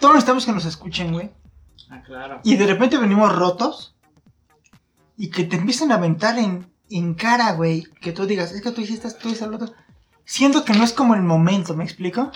Todos 0.00 0.14
necesitamos 0.14 0.44
que 0.46 0.52
nos 0.52 0.64
escuchen, 0.64 1.12
güey. 1.12 1.30
Ah, 1.90 2.02
claro. 2.04 2.40
Y 2.44 2.56
de 2.56 2.66
repente 2.66 2.98
venimos 2.98 3.34
rotos. 3.34 3.94
Y 5.16 5.30
que 5.30 5.44
te 5.44 5.56
empiecen 5.56 5.92
a 5.92 5.96
aventar 5.96 6.38
en, 6.38 6.70
en 6.90 7.14
cara, 7.14 7.52
güey. 7.52 7.84
Que 8.00 8.12
tú 8.12 8.26
digas, 8.26 8.52
es 8.52 8.62
que 8.62 8.70
tú 8.70 8.80
hiciste 8.80 9.08
esto, 9.08 9.20
tú 9.20 9.28
hiciste 9.28 9.46
lo 9.46 9.56
otro. 9.56 9.72
Siento 10.24 10.64
que 10.64 10.72
no 10.74 10.84
es 10.84 10.92
como 10.92 11.14
el 11.14 11.22
momento, 11.22 11.74
¿me 11.74 11.84
explico? 11.84 12.30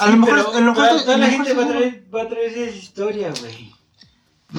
A 0.00 0.06
lo 0.10 0.16
mejor- 0.16 0.34
pero 0.44 0.56
a 0.56 0.60
lo 0.60 0.66
mejor- 0.72 0.88
toda, 0.88 1.00
toda 1.02 1.14
a 1.14 1.18
lo 1.18 1.24
la 1.24 1.30
mejor 1.30 1.46
gente 1.46 1.52
va 1.60 1.62
a, 1.62 1.66
seguro. 1.66 1.78
traer, 1.90 2.14
va 2.14 2.22
a 2.22 2.28
traer 2.28 2.50
esa 2.58 2.76
historia, 2.76 3.32
güey. 3.40 3.72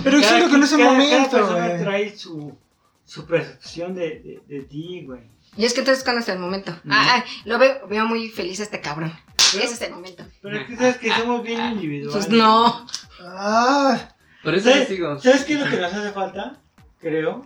Pero 0.04 0.22
Cada 0.22 0.30
siento 0.38 0.52
que 0.52 0.58
no 0.58 0.66
es 0.66 0.72
el 0.72 0.78
quien- 0.78 0.88
cada- 0.88 1.00
momento, 1.00 1.32
Cada 1.32 1.32
persona 1.48 1.68
güey. 1.68 1.84
trae 1.84 2.18
su, 2.18 2.58
su 3.06 3.26
percepción 3.26 3.94
de, 3.96 4.02
de, 4.02 4.42
de 4.48 4.64
ti, 4.64 5.04
güey. 5.06 5.22
Y 5.58 5.66
es 5.66 5.74
que 5.74 5.80
entonces, 5.82 6.04
¿cuándo 6.06 6.22
es 6.22 6.30
el 6.30 6.40
momento? 6.40 6.72
Ah, 6.90 7.18
ah, 7.18 7.26
lo 7.44 7.60
veo, 7.60 7.86
veo 7.90 8.06
muy 8.06 8.30
feliz 8.30 8.60
a 8.62 8.64
este 8.64 8.80
cabrón. 8.80 9.12
Ese 9.38 9.66
es 9.66 9.82
el 9.82 9.92
momento. 9.92 10.24
Pero 10.42 10.58
es 10.60 10.66
que 10.68 10.78
sabes 10.78 10.98
que 10.98 11.12
somos 11.12 11.44
bien 11.44 11.74
individuales. 11.74 12.26
Pues 12.28 12.30
no. 12.30 12.88
Ah, 13.22 14.00
Por 14.44 14.56
eso 14.56 14.68
les 14.70 14.76
¿Sabes, 14.76 14.90
digo. 14.90 15.20
¿Sabes 15.20 15.44
qué 15.44 15.54
es 15.56 15.60
lo 15.60 15.70
que 15.70 15.76
nos 15.78 15.94
hace 15.94 16.12
falta? 16.12 16.56
Creo. 17.02 17.46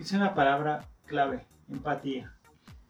Es 0.00 0.12
una 0.12 0.34
palabra 0.34 0.88
clave. 1.06 1.44
Empatía. 1.70 2.31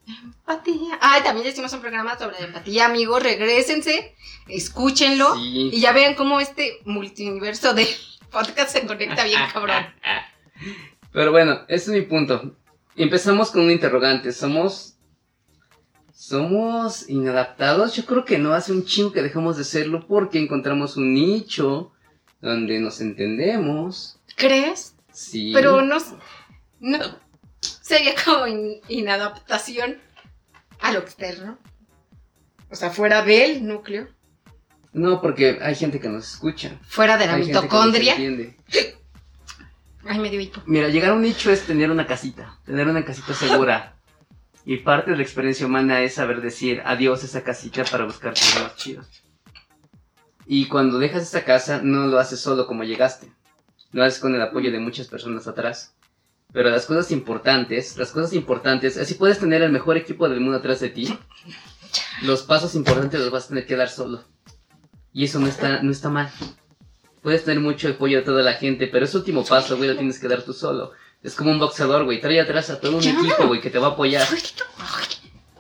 Empatía. 0.07 0.99
Ay, 1.01 1.23
también 1.23 1.47
hicimos 1.47 1.73
un 1.73 1.81
programa 1.81 2.19
sobre 2.19 2.43
empatía, 2.43 2.87
amigos. 2.87 3.23
Regrésense, 3.23 4.15
escúchenlo. 4.49 5.35
Sí. 5.37 5.71
Y 5.73 5.81
ya 5.81 5.93
vean 5.93 6.15
cómo 6.15 6.41
este 6.41 6.81
multiverso 6.85 7.75
de 7.75 7.87
podcast 8.31 8.71
se 8.71 8.87
conecta 8.87 9.25
bien, 9.25 9.41
cabrón. 9.53 9.85
Pero 11.13 11.31
bueno, 11.31 11.61
ese 11.69 11.91
es 11.91 12.01
mi 12.01 12.03
punto. 12.03 12.57
Empezamos 12.97 13.51
con 13.51 13.63
un 13.63 13.71
interrogante. 13.71 14.33
Somos 14.33 14.93
¿Somos 16.23 17.11
inadaptados? 17.11 17.97
Yo 17.97 18.07
creo 18.07 18.25
que 18.25 18.39
no, 18.39 18.55
hace 18.55 18.71
un 18.71 18.85
chingo 18.85 19.11
que 19.11 19.23
dejamos 19.23 19.57
de 19.57 19.65
serlo 19.65 20.07
porque 20.07 20.39
encontramos 20.39 20.97
un 20.97 21.13
nicho 21.13 21.91
donde 22.41 22.79
nos 22.79 23.01
entendemos. 23.01 24.21
¿Crees? 24.37 24.95
Sí. 25.11 25.51
Pero 25.53 25.83
no, 25.83 25.99
no 26.79 26.99
sería 27.83 28.15
como 28.25 28.47
in- 28.47 28.81
inadaptación 28.89 29.99
a 30.81 30.93
lo 30.93 31.01
externo. 31.01 31.59
O 32.71 32.75
sea, 32.75 32.89
fuera 32.91 33.23
del 33.23 33.67
núcleo, 33.67 34.09
No, 34.95 35.21
porque 35.21 35.59
hay 35.63 35.75
gente 35.75 36.01
que 36.01 36.09
nos 36.09 36.33
escucha. 36.33 36.79
fuera 36.89 37.19
de 37.19 37.27
la 37.27 37.35
Hay 37.35 37.45
gente 37.45 37.53
que 37.59 37.63
mitocondria. 37.65 38.17
Ay, 40.05 40.19
me 40.19 40.31
dio 40.31 40.41
hipo. 40.41 40.61
Mira, 40.67 40.89
llegar 40.89 41.11
a 41.11 41.15
un 41.15 41.23
nicho 41.23 41.51
es 41.53 41.65
tener 41.67 41.91
una 41.91 42.07
casita, 42.07 42.59
tener 42.65 42.89
una 42.89 43.05
casita 43.05 43.35
segura. 43.35 43.97
Y 44.65 44.77
parte 44.77 45.11
de 45.11 45.17
la 45.17 45.25
experiencia 45.25 45.67
humana 45.67 46.03
es 46.03 46.15
saber 46.15 46.41
decir 46.41 46.83
adiós 46.85 47.23
a 47.25 47.27
esa 47.27 47.43
casita 47.43 47.83
para 47.83 48.05
buscar 48.05 48.33
cosas 48.33 48.63
más 48.63 48.77
chidas. 48.77 49.09
Y 50.47 50.69
cuando 50.69 51.01
dejas 51.01 51.23
esa 51.25 51.45
casa, 51.45 51.81
no 51.83 52.07
lo 52.07 52.21
haces 52.21 52.39
solo 52.39 52.69
como 52.69 52.85
llegaste. 52.85 53.27
Lo 53.91 54.05
haces 54.05 54.21
con 54.21 54.37
el 54.37 54.41
apoyo 54.41 54.71
de 54.71 54.79
muchas 54.79 55.09
personas 55.09 55.49
atrás. 55.49 55.97
Pero 56.53 56.69
las 56.69 56.85
cosas 56.85 57.11
importantes, 57.11 57.97
las 57.97 58.11
cosas 58.11 58.35
importantes, 58.35 58.99
así 58.99 59.15
puedes 59.15 59.39
tener 59.39 59.63
el 59.63 59.73
mejor 59.73 59.97
equipo 59.97 60.29
del 60.29 60.41
mundo 60.41 60.59
atrás 60.59 60.81
de 60.81 60.91
ti. 60.91 61.19
Los 62.23 62.43
pasos 62.43 62.75
importantes 62.75 63.21
los 63.21 63.31
vas 63.31 63.47
a 63.47 63.49
tener 63.49 63.67
que 63.67 63.77
dar 63.77 63.89
solo. 63.89 64.23
Y 65.13 65.25
eso 65.25 65.39
no 65.39 65.47
está, 65.47 65.83
no 65.83 65.91
está 65.91 66.11
mal. 66.11 66.31
Puedes 67.23 67.45
tener 67.45 67.61
mucho 67.61 67.89
apoyo 67.89 68.19
de 68.19 68.25
toda 68.25 68.43
la 68.43 68.55
gente, 68.55 68.87
pero 68.87 69.05
ese 69.05 69.17
último 69.17 69.45
paso, 69.45 69.77
güey, 69.77 69.89
lo 69.89 69.97
tienes 69.97 70.19
que 70.19 70.29
dar 70.29 70.43
tú 70.43 70.53
solo. 70.53 70.93
Es 71.23 71.35
como 71.35 71.53
un 71.53 71.59
boxeador, 71.59 72.05
güey. 72.05 72.21
Trae 72.21 72.41
atrás 72.41 72.69
a 72.69 72.81
todo 72.81 72.97
un 72.99 73.05
equipo, 73.05 73.47
güey, 73.47 73.61
que 73.61 73.71
te 73.71 73.79
va 73.79 73.89
a 73.89 73.91
apoyar. 73.91 74.27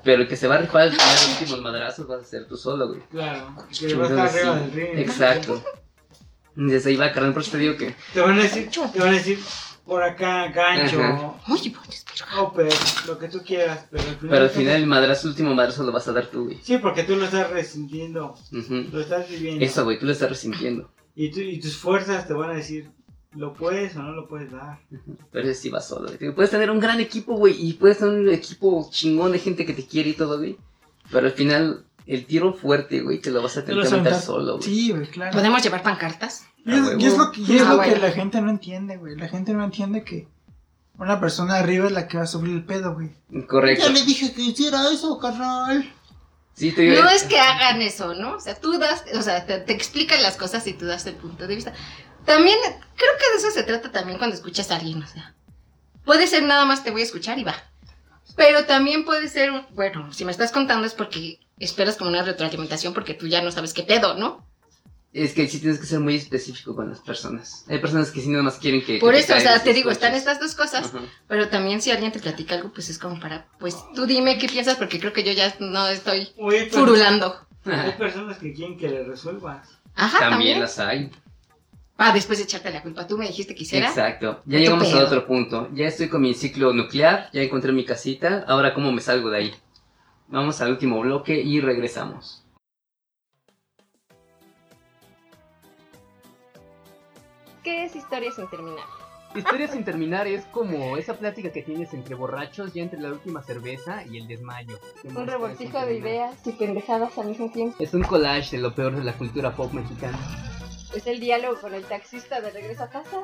Pero 0.04 0.22
el 0.22 0.28
que 0.28 0.36
se 0.36 0.48
va 0.48 0.56
a 0.56 0.58
rifar 0.58 0.82
al 0.82 0.92
final 0.92 1.08
los 1.08 1.40
últimos 1.40 1.62
madrazos 1.62 2.06
vas 2.08 2.22
a 2.22 2.24
ser 2.24 2.48
tú 2.48 2.56
solo, 2.56 2.88
güey. 2.88 3.00
Claro, 3.10 3.54
que 3.78 3.94
va 3.94 4.06
a 4.06 4.08
estar 4.08 4.28
arriba 4.28 4.56
del 4.56 4.72
ring. 4.72 4.98
Exacto. 4.98 5.62
Desde 6.56 6.90
ahí 6.90 6.96
va, 6.96 7.12
carnal, 7.12 7.32
por 7.32 7.42
eso 7.42 7.52
te 7.52 7.58
digo 7.58 7.76
que... 7.76 7.94
Te 8.12 8.20
van 8.20 8.38
a 8.38 8.42
decir, 8.42 8.68
te 8.68 8.98
van 8.98 9.08
a 9.08 9.12
decir 9.12 9.38
por 9.84 10.02
acá, 10.02 10.48
gancho. 10.48 11.36
Oye, 11.48 11.72
pues, 11.84 12.04
upper, 12.40 12.72
lo 13.06 13.18
que 13.18 13.28
tú 13.28 13.40
quieras, 13.44 13.86
pero 13.90 14.02
al 14.02 14.16
final. 14.16 14.30
Pero 14.30 14.44
al 14.44 14.50
final 14.50 14.76
el 14.76 14.86
madrazo, 14.86 15.26
el 15.26 15.30
último 15.32 15.54
madrazo 15.54 15.82
lo 15.82 15.92
vas 15.92 16.06
a 16.08 16.12
dar 16.12 16.26
tú, 16.26 16.44
güey. 16.44 16.58
Sí, 16.62 16.78
porque 16.78 17.02
tú 17.04 17.16
lo 17.16 17.24
estás 17.24 17.50
resintiendo, 17.50 18.34
Ujú. 18.52 18.86
lo 18.92 19.00
estás 19.00 19.28
viviendo. 19.28 19.64
Eso, 19.64 19.84
güey, 19.84 19.98
tú 19.98 20.06
lo 20.06 20.12
estás 20.12 20.28
resintiendo. 20.30 20.90
Y, 21.14 21.30
tú- 21.30 21.40
y 21.40 21.60
tus 21.60 21.76
fuerzas 21.76 22.26
te 22.26 22.32
van 22.34 22.50
a 22.50 22.54
decir, 22.54 22.90
¿lo 23.34 23.52
puedes 23.54 23.96
o 23.96 24.02
no 24.02 24.12
lo 24.12 24.28
puedes 24.28 24.50
dar? 24.52 24.78
Pero 25.30 25.48
ese 25.48 25.60
sí 25.62 25.68
va 25.70 25.80
solo. 25.80 26.10
güey. 26.18 26.32
Puedes 26.34 26.50
tener 26.50 26.70
un 26.70 26.80
gran 26.80 27.00
equipo, 27.00 27.34
güey, 27.34 27.54
y 27.58 27.74
puedes 27.74 27.98
tener 27.98 28.14
un 28.14 28.28
equipo 28.30 28.88
chingón 28.90 29.32
de 29.32 29.38
gente 29.38 29.66
que 29.66 29.74
te 29.74 29.84
quiere 29.86 30.10
y 30.10 30.14
todo, 30.14 30.38
güey. 30.38 30.56
Pero 31.10 31.26
al 31.26 31.32
final, 31.32 31.84
el 32.06 32.26
tiro 32.26 32.52
fuerte, 32.54 33.00
güey, 33.00 33.18
te 33.20 33.30
lo 33.30 33.42
vas 33.42 33.56
a 33.56 33.60
Te 33.60 33.68
tener 33.72 33.82
que 33.82 33.88
aventar 33.88 34.20
solo, 34.20 34.56
güey. 34.58 34.62
Sí, 34.62 34.90
güey, 34.90 35.06
claro. 35.06 35.32
¿Podemos 35.32 35.62
llevar 35.62 35.82
pancartas? 35.82 36.44
Y 36.64 36.72
es, 36.72 36.78
Ah, 36.80 36.92
y 36.98 37.04
es 37.06 37.12
huevo. 37.12 37.24
lo, 37.24 37.32
que, 37.32 37.40
y 37.40 37.56
es 37.56 37.62
Ah, 37.62 37.68
lo 37.70 37.76
bueno. 37.76 37.94
que 37.94 38.00
la 38.00 38.10
gente 38.12 38.40
no 38.40 38.50
entiende, 38.50 38.96
güey. 38.96 39.16
La 39.16 39.28
gente 39.28 39.52
no 39.52 39.64
entiende 39.64 40.04
que 40.04 40.28
una 40.98 41.18
persona 41.20 41.56
arriba 41.56 41.86
es 41.86 41.92
la 41.92 42.06
que 42.08 42.16
va 42.18 42.24
a 42.24 42.26
subir 42.26 42.52
el 42.52 42.64
pedo, 42.64 42.94
güey. 42.94 43.10
Correcto. 43.46 43.86
Ya 43.86 43.92
le 43.92 44.02
dije 44.04 44.32
que 44.32 44.42
hiciera 44.42 44.90
eso, 44.92 45.18
carnal. 45.18 45.92
Sí, 46.54 46.70
te 46.72 46.82
digo, 46.82 47.02
No 47.02 47.08
eh, 47.08 47.14
es 47.14 47.22
que 47.24 47.38
hagan 47.40 47.80
eso, 47.80 48.14
¿no? 48.14 48.34
O 48.36 48.40
sea, 48.40 48.54
tú 48.54 48.78
das, 48.78 49.04
o 49.14 49.22
sea, 49.22 49.46
te, 49.46 49.58
te 49.58 49.72
explican 49.72 50.22
las 50.22 50.36
cosas 50.36 50.66
y 50.66 50.74
tú 50.74 50.84
das 50.86 51.06
el 51.06 51.14
punto 51.14 51.46
de 51.46 51.54
vista. 51.56 51.72
También, 52.26 52.58
creo 52.94 53.10
que 53.18 53.30
de 53.32 53.36
eso 53.38 53.50
se 53.50 53.62
trata 53.64 53.90
también 53.90 54.18
cuando 54.18 54.36
escuchas 54.36 54.70
a 54.70 54.76
alguien, 54.76 55.02
o 55.02 55.06
sea. 55.06 55.34
Puede 56.04 56.26
ser 56.26 56.42
nada 56.42 56.64
más 56.66 56.84
te 56.84 56.90
voy 56.90 57.00
a 57.00 57.04
escuchar 57.04 57.38
y 57.38 57.44
va. 57.44 57.54
Pero 58.36 58.64
también 58.66 59.04
puede 59.04 59.28
ser, 59.28 59.50
bueno, 59.74 60.12
si 60.12 60.24
me 60.24 60.30
estás 60.30 60.52
contando 60.52 60.86
es 60.86 60.94
porque 60.94 61.40
esperas 61.64 61.96
como 61.96 62.10
una 62.10 62.22
retroalimentación 62.22 62.94
porque 62.94 63.14
tú 63.14 63.26
ya 63.26 63.42
no 63.42 63.50
sabes 63.52 63.72
qué 63.74 63.82
pedo, 63.82 64.14
¿no? 64.14 64.46
Es 65.12 65.34
que 65.34 65.46
sí 65.46 65.58
tienes 65.58 65.78
que 65.78 65.84
ser 65.84 66.00
muy 66.00 66.16
específico 66.16 66.74
con 66.74 66.88
las 66.88 67.00
personas. 67.00 67.66
Hay 67.68 67.78
personas 67.80 68.10
que 68.10 68.22
sí 68.22 68.28
nada 68.30 68.42
más 68.42 68.56
quieren 68.56 68.82
que... 68.82 68.98
Por 68.98 69.12
que 69.12 69.20
eso, 69.20 69.36
o 69.36 69.40
sea, 69.40 69.62
te 69.62 69.74
digo, 69.74 69.90
están 69.90 70.14
estas 70.14 70.40
dos 70.40 70.54
cosas, 70.54 70.90
pero 71.28 71.48
también 71.48 71.82
si 71.82 71.90
alguien 71.90 72.12
te 72.12 72.18
platica 72.18 72.54
algo, 72.54 72.72
pues 72.72 72.88
es 72.88 72.98
como 72.98 73.20
para, 73.20 73.46
pues 73.58 73.76
tú 73.94 74.06
dime 74.06 74.38
qué 74.38 74.48
piensas 74.48 74.76
porque 74.78 74.98
creo 74.98 75.12
que 75.12 75.22
yo 75.22 75.32
ya 75.32 75.54
no 75.60 75.86
estoy 75.88 76.28
Oye, 76.38 76.70
furulando. 76.70 77.46
hay 77.66 77.92
personas 77.98 78.38
que 78.38 78.54
quieren 78.54 78.78
que 78.78 78.88
le 78.88 79.04
resuelvas. 79.04 79.68
Ajá, 79.94 80.18
También 80.18 80.30
también. 80.30 80.60
las 80.60 80.78
hay. 80.78 81.10
Ah, 81.98 82.12
después 82.14 82.38
de 82.38 82.44
echarte 82.44 82.70
la 82.72 82.82
culpa, 82.82 83.06
tú 83.06 83.18
me 83.18 83.26
dijiste 83.26 83.54
que 83.54 83.64
hiciera. 83.64 83.88
Exacto. 83.88 84.40
Ya 84.46 84.58
llegamos 84.60 84.88
a 84.88 84.92
pedo. 84.92 85.06
otro 85.06 85.26
punto. 85.26 85.68
Ya 85.74 85.86
estoy 85.86 86.08
con 86.08 86.22
mi 86.22 86.32
ciclo 86.32 86.72
nuclear, 86.72 87.28
ya 87.34 87.42
encontré 87.42 87.70
mi 87.72 87.84
casita. 87.84 88.44
Ahora, 88.48 88.72
¿cómo 88.72 88.90
me 88.90 89.02
salgo 89.02 89.28
de 89.30 89.36
ahí? 89.38 89.54
Vamos 90.32 90.62
al 90.62 90.70
último 90.70 90.98
bloque 90.98 91.34
y 91.34 91.60
regresamos. 91.60 92.42
¿Qué 97.62 97.84
es 97.84 97.94
historia 97.94 98.32
sin 98.32 98.48
terminar? 98.48 98.86
Historia 99.34 99.68
sin 99.68 99.84
terminar 99.84 100.26
es 100.26 100.46
como 100.46 100.96
esa 100.96 101.18
plática 101.18 101.52
que 101.52 101.60
tienes 101.60 101.92
entre 101.92 102.14
borrachos 102.14 102.72
ya 102.72 102.82
entre 102.82 102.98
la 102.98 103.10
última 103.10 103.42
cerveza 103.42 104.06
y 104.06 104.16
el 104.16 104.26
desmayo. 104.26 104.78
Un 105.04 105.26
revoltijo 105.26 105.78
de 105.84 105.98
ideas 105.98 106.46
y 106.46 106.52
pendejadas 106.52 107.18
al 107.18 107.26
mismo 107.26 107.52
tiempo. 107.52 107.76
Es 107.78 107.92
un 107.92 108.02
collage 108.02 108.56
de 108.56 108.62
lo 108.62 108.74
peor 108.74 108.96
de 108.96 109.04
la 109.04 109.12
cultura 109.12 109.54
pop 109.54 109.70
mexicana. 109.74 110.18
Es 110.94 111.06
el 111.06 111.20
diálogo 111.20 111.60
con 111.60 111.74
el 111.74 111.84
taxista 111.84 112.40
de 112.40 112.50
regreso 112.52 112.84
a 112.84 112.88
casa. 112.88 113.18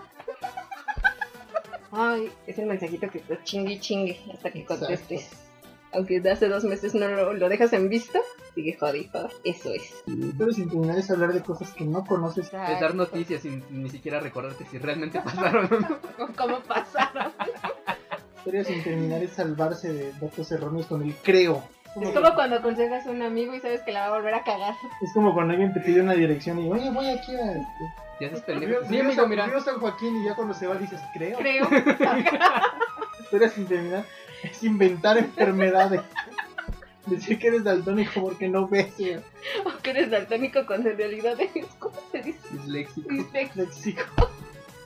Ay, 1.91 2.31
es 2.47 2.59
el 2.59 2.67
mensajito 2.67 3.11
que 3.11 3.21
te 3.21 3.43
chingue 3.45 3.73
y 3.73 3.81
chingue 3.81 4.21
hasta 4.31 4.51
que 4.51 4.67
contestes. 4.67 5.48
Aunque 5.93 6.21
de 6.21 6.31
hace 6.31 6.49
dos 6.49 6.65
meses 6.65 6.95
no 6.95 7.09
lo, 7.09 7.33
lo 7.33 7.49
dejas 7.49 7.73
en 7.73 7.89
visto, 7.89 8.21
sigue 8.55 8.77
jode. 8.79 9.11
Eso 9.45 9.73
es. 9.73 10.05
Pero 10.37 10.53
sin 10.53 10.69
terminar 10.69 10.99
es 10.99 11.11
hablar 11.11 11.33
de 11.33 11.43
cosas 11.43 11.73
que 11.73 11.85
no 11.85 12.05
conoces. 12.05 12.47
Es 12.47 12.81
dar 12.81 12.95
noticias 12.95 13.43
sin 13.43 13.65
ni 13.71 13.89
siquiera 13.89 14.21
recordarte 14.21 14.67
si 14.67 14.79
realmente 14.79 15.21
pasaron 15.21 15.69
o 15.73 15.81
no. 15.81 15.99
¿Cómo 16.37 16.61
pasaron? 16.61 17.33
Historia 18.37 18.65
sin 18.65 18.83
terminar 18.83 19.23
es 19.23 19.33
salvarse 19.33 19.93
de 19.93 20.13
datos 20.21 20.53
erróneos 20.53 20.87
con 20.87 21.03
el 21.03 21.15
creo. 21.17 21.63
Es 22.01 22.11
como 22.11 22.35
cuando 22.35 22.57
aconsejas 22.57 23.07
a 23.07 23.11
un 23.11 23.23
amigo 23.23 23.55
y 23.55 23.61
sabes 23.61 23.83
que 23.83 23.93
la 23.93 24.01
va 24.01 24.07
a 24.07 24.19
volver 24.19 24.35
a 24.35 24.45
cagar. 24.45 24.75
Es 25.03 25.13
como 25.15 25.33
cuando 25.35 25.53
alguien 25.53 25.73
te 25.73 25.81
pide 25.81 26.03
una 26.03 26.13
dirección 26.13 26.61
y, 26.61 26.71
oye, 26.71 26.91
voy 26.91 27.09
aquí 27.09 27.35
a... 27.35 27.53
Este, 27.53 27.67
Ya 28.21 28.27
haces 28.29 28.47
Río, 28.47 28.61
pendejo. 28.61 28.83
Sí, 28.85 28.89
Río 28.91 29.01
amigo, 29.01 29.27
mira. 29.27 29.61
San 29.61 29.81
Joaquín 29.81 30.17
y 30.21 30.27
ya 30.27 30.37
cuando 30.37 30.55
se 30.55 30.67
va 30.67 30.75
dices, 30.77 31.01
creo. 31.15 31.39
Creo. 31.39 31.67
Historia 33.21 33.49
sin 33.49 33.67
terminar 33.67 34.05
es 34.43 34.63
inventar 34.63 35.19
enfermedades. 35.19 36.03
Decir 37.07 37.39
que 37.39 37.49
eres 37.49 37.65
daltónico 37.65 38.21
porque 38.21 38.49
no 38.49 38.69
ves. 38.69 38.93
o 39.65 39.83
que 39.83 39.91
eres 39.91 40.11
daltónico 40.11 40.67
cuando 40.67 40.91
en 40.91 40.99
realidad 40.99 41.41
es. 41.41 41.67
¿Cómo 41.79 41.97
se 42.13 42.23
dice? 42.23 42.39
Disléxico. 42.51 43.09
Disléxico. 43.09 43.63
Léxico. 43.63 44.31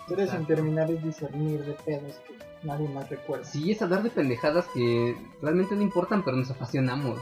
Historia 0.00 0.26
sin 0.26 0.46
terminar 0.46 0.90
es 0.90 1.02
discernir 1.02 1.64
de 1.64 1.72
pedos 1.72 2.20
que 2.26 2.36
nadie 2.66 2.88
más 2.88 3.08
recuerda. 3.08 3.44
Sí, 3.44 3.72
es 3.72 3.82
hablar 3.82 4.02
de 4.02 4.10
pendejadas 4.10 4.66
que 4.74 5.16
realmente 5.40 5.74
no 5.74 5.82
importan, 5.82 6.24
pero 6.24 6.36
nos 6.36 6.50
apasionamos. 6.50 7.18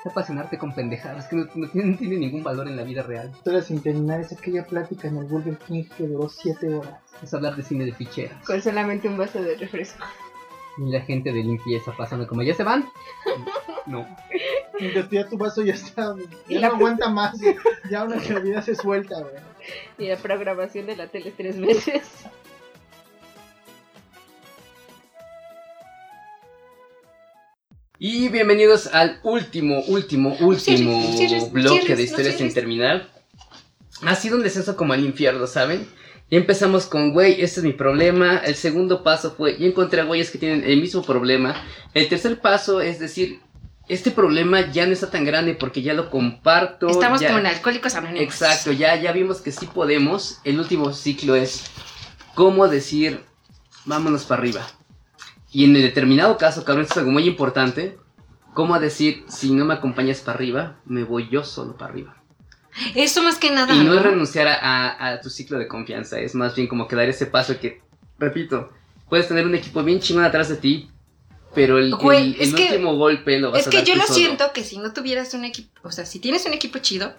Es 0.00 0.10
apasionarte 0.10 0.56
con 0.56 0.74
pendejadas 0.74 1.26
que 1.28 1.36
no, 1.36 1.46
no 1.54 1.68
tienen, 1.68 1.92
no 1.92 1.98
tienen 1.98 2.20
ningún 2.20 2.42
valor 2.42 2.66
en 2.68 2.76
la 2.76 2.84
vida 2.84 3.02
real. 3.02 3.30
Historia 3.34 3.60
sin 3.60 3.82
terminar 3.82 4.20
es 4.20 4.32
aquella 4.32 4.64
plática 4.64 5.08
en 5.08 5.18
el 5.18 5.26
Burger 5.26 5.58
King 5.58 5.84
que 5.96 6.06
duró 6.06 6.28
7 6.28 6.74
horas. 6.74 7.00
Es 7.22 7.34
hablar 7.34 7.56
de 7.56 7.62
cine 7.62 7.84
de 7.84 7.92
ficheras. 7.92 8.42
Con 8.46 8.62
solamente 8.62 9.08
un 9.08 9.18
vaso 9.18 9.42
de 9.42 9.56
refresco. 9.56 10.04
Y 10.80 10.90
la 10.90 11.02
gente 11.02 11.30
de 11.32 11.42
limpieza 11.44 11.92
pasando 11.96 12.26
como, 12.26 12.42
¿ya 12.42 12.54
se 12.54 12.64
van? 12.64 12.88
No. 13.86 14.06
Ya 15.10 15.28
tu 15.28 15.36
vaso 15.36 15.60
ya 15.62 15.74
está, 15.74 16.14
ya 16.48 16.58
la- 16.60 16.68
no 16.68 16.76
aguanta 16.76 17.10
más. 17.10 17.38
Ya 17.90 18.02
una 18.04 18.16
vida 18.40 18.62
se 18.62 18.74
suelta, 18.74 19.20
güey. 19.20 19.34
Y 19.98 20.08
la 20.08 20.16
programación 20.16 20.86
de 20.86 20.96
la 20.96 21.06
tele 21.08 21.34
tres 21.36 21.60
veces. 21.60 22.24
Y 27.98 28.28
bienvenidos 28.28 28.86
al 28.86 29.20
último, 29.22 29.80
último, 29.88 30.34
último 30.40 31.48
bloque 31.50 31.88
de 31.88 31.96
no 31.96 32.00
historias 32.00 32.36
sin 32.36 32.52
terminar. 32.54 33.08
Ha 34.02 34.14
sido 34.14 34.36
un 34.38 34.42
descenso 34.42 34.76
como 34.76 34.94
al 34.94 35.04
infierno, 35.04 35.46
¿saben? 35.46 35.86
Y 36.30 36.36
empezamos 36.36 36.86
con, 36.86 37.12
güey, 37.12 37.40
este 37.42 37.60
es 37.60 37.64
mi 37.66 37.72
problema. 37.72 38.38
El 38.38 38.54
segundo 38.54 39.02
paso 39.02 39.34
fue, 39.36 39.56
y 39.58 39.66
encontré 39.66 40.00
a 40.00 40.04
güeyes 40.04 40.30
que 40.30 40.38
tienen 40.38 40.62
el 40.64 40.80
mismo 40.80 41.02
problema. 41.02 41.54
El 41.92 42.08
tercer 42.08 42.40
paso 42.40 42.80
es 42.80 43.00
decir, 43.00 43.40
este 43.88 44.12
problema 44.12 44.70
ya 44.70 44.86
no 44.86 44.92
está 44.92 45.10
tan 45.10 45.24
grande 45.24 45.54
porque 45.54 45.82
ya 45.82 45.92
lo 45.92 46.08
comparto. 46.08 46.88
Estamos 46.88 47.20
ya- 47.20 47.28
como 47.28 47.40
en 47.40 47.46
Alcohólicos 47.46 47.96
Anónimos. 47.96 48.22
Exacto, 48.22 48.70
ya, 48.70 48.94
ya 48.94 49.10
vimos 49.10 49.40
que 49.40 49.50
sí 49.50 49.66
podemos. 49.66 50.38
El 50.44 50.60
último 50.60 50.92
ciclo 50.92 51.34
es 51.34 51.64
cómo 52.36 52.68
decir, 52.68 53.24
vámonos 53.84 54.24
para 54.24 54.40
arriba. 54.42 54.64
Y 55.50 55.64
en 55.64 55.74
el 55.74 55.82
determinado 55.82 56.38
caso, 56.38 56.64
cabrón, 56.64 56.82
esto 56.84 56.94
es 56.94 56.98
algo 56.98 57.10
muy 57.10 57.24
importante. 57.26 57.98
Cómo 58.54 58.78
decir, 58.78 59.24
si 59.28 59.50
no 59.52 59.64
me 59.64 59.74
acompañas 59.74 60.20
para 60.20 60.36
arriba, 60.36 60.76
me 60.84 61.02
voy 61.02 61.28
yo 61.28 61.42
solo 61.42 61.76
para 61.76 61.90
arriba. 61.92 62.19
Eso 62.94 63.22
más 63.22 63.36
que 63.36 63.50
nada. 63.50 63.74
Y 63.74 63.78
no 63.78 63.84
¿no? 63.92 63.94
es 63.94 64.02
renunciar 64.02 64.48
a, 64.48 64.54
a- 64.54 65.08
a 65.12 65.20
tu 65.20 65.30
ciclo 65.30 65.58
de 65.58 65.66
confianza, 65.68 66.18
es 66.18 66.34
más 66.34 66.54
bien 66.54 66.66
como 66.68 66.86
que 66.88 66.96
dar 66.96 67.08
ese 67.08 67.26
paso 67.26 67.58
que, 67.60 67.80
repito, 68.18 68.70
puedes 69.08 69.28
tener 69.28 69.46
un 69.46 69.54
equipo 69.54 69.82
bien 69.82 70.00
chingón 70.00 70.24
atrás 70.24 70.48
de 70.48 70.56
ti, 70.56 70.90
pero 71.54 71.78
el, 71.78 71.94
Güey, 71.96 72.34
el- 72.34 72.40
es 72.40 72.48
el 72.50 72.54
que- 72.54 72.62
último 72.64 72.96
golpe 72.96 73.38
lo 73.38 73.50
vas 73.50 73.60
Es 73.62 73.66
a 73.66 73.70
que 73.70 73.78
dar 73.78 73.86
yo 73.86 73.92
tú 73.94 73.98
lo 74.00 74.06
solo. 74.06 74.18
siento 74.18 74.52
que 74.52 74.64
si 74.64 74.78
no 74.78 74.92
tuvieras 74.92 75.34
un 75.34 75.44
equipo, 75.44 75.80
o 75.82 75.90
sea, 75.92 76.06
si 76.06 76.18
tienes 76.20 76.44
un 76.46 76.52
equipo 76.52 76.78
chido, 76.78 77.12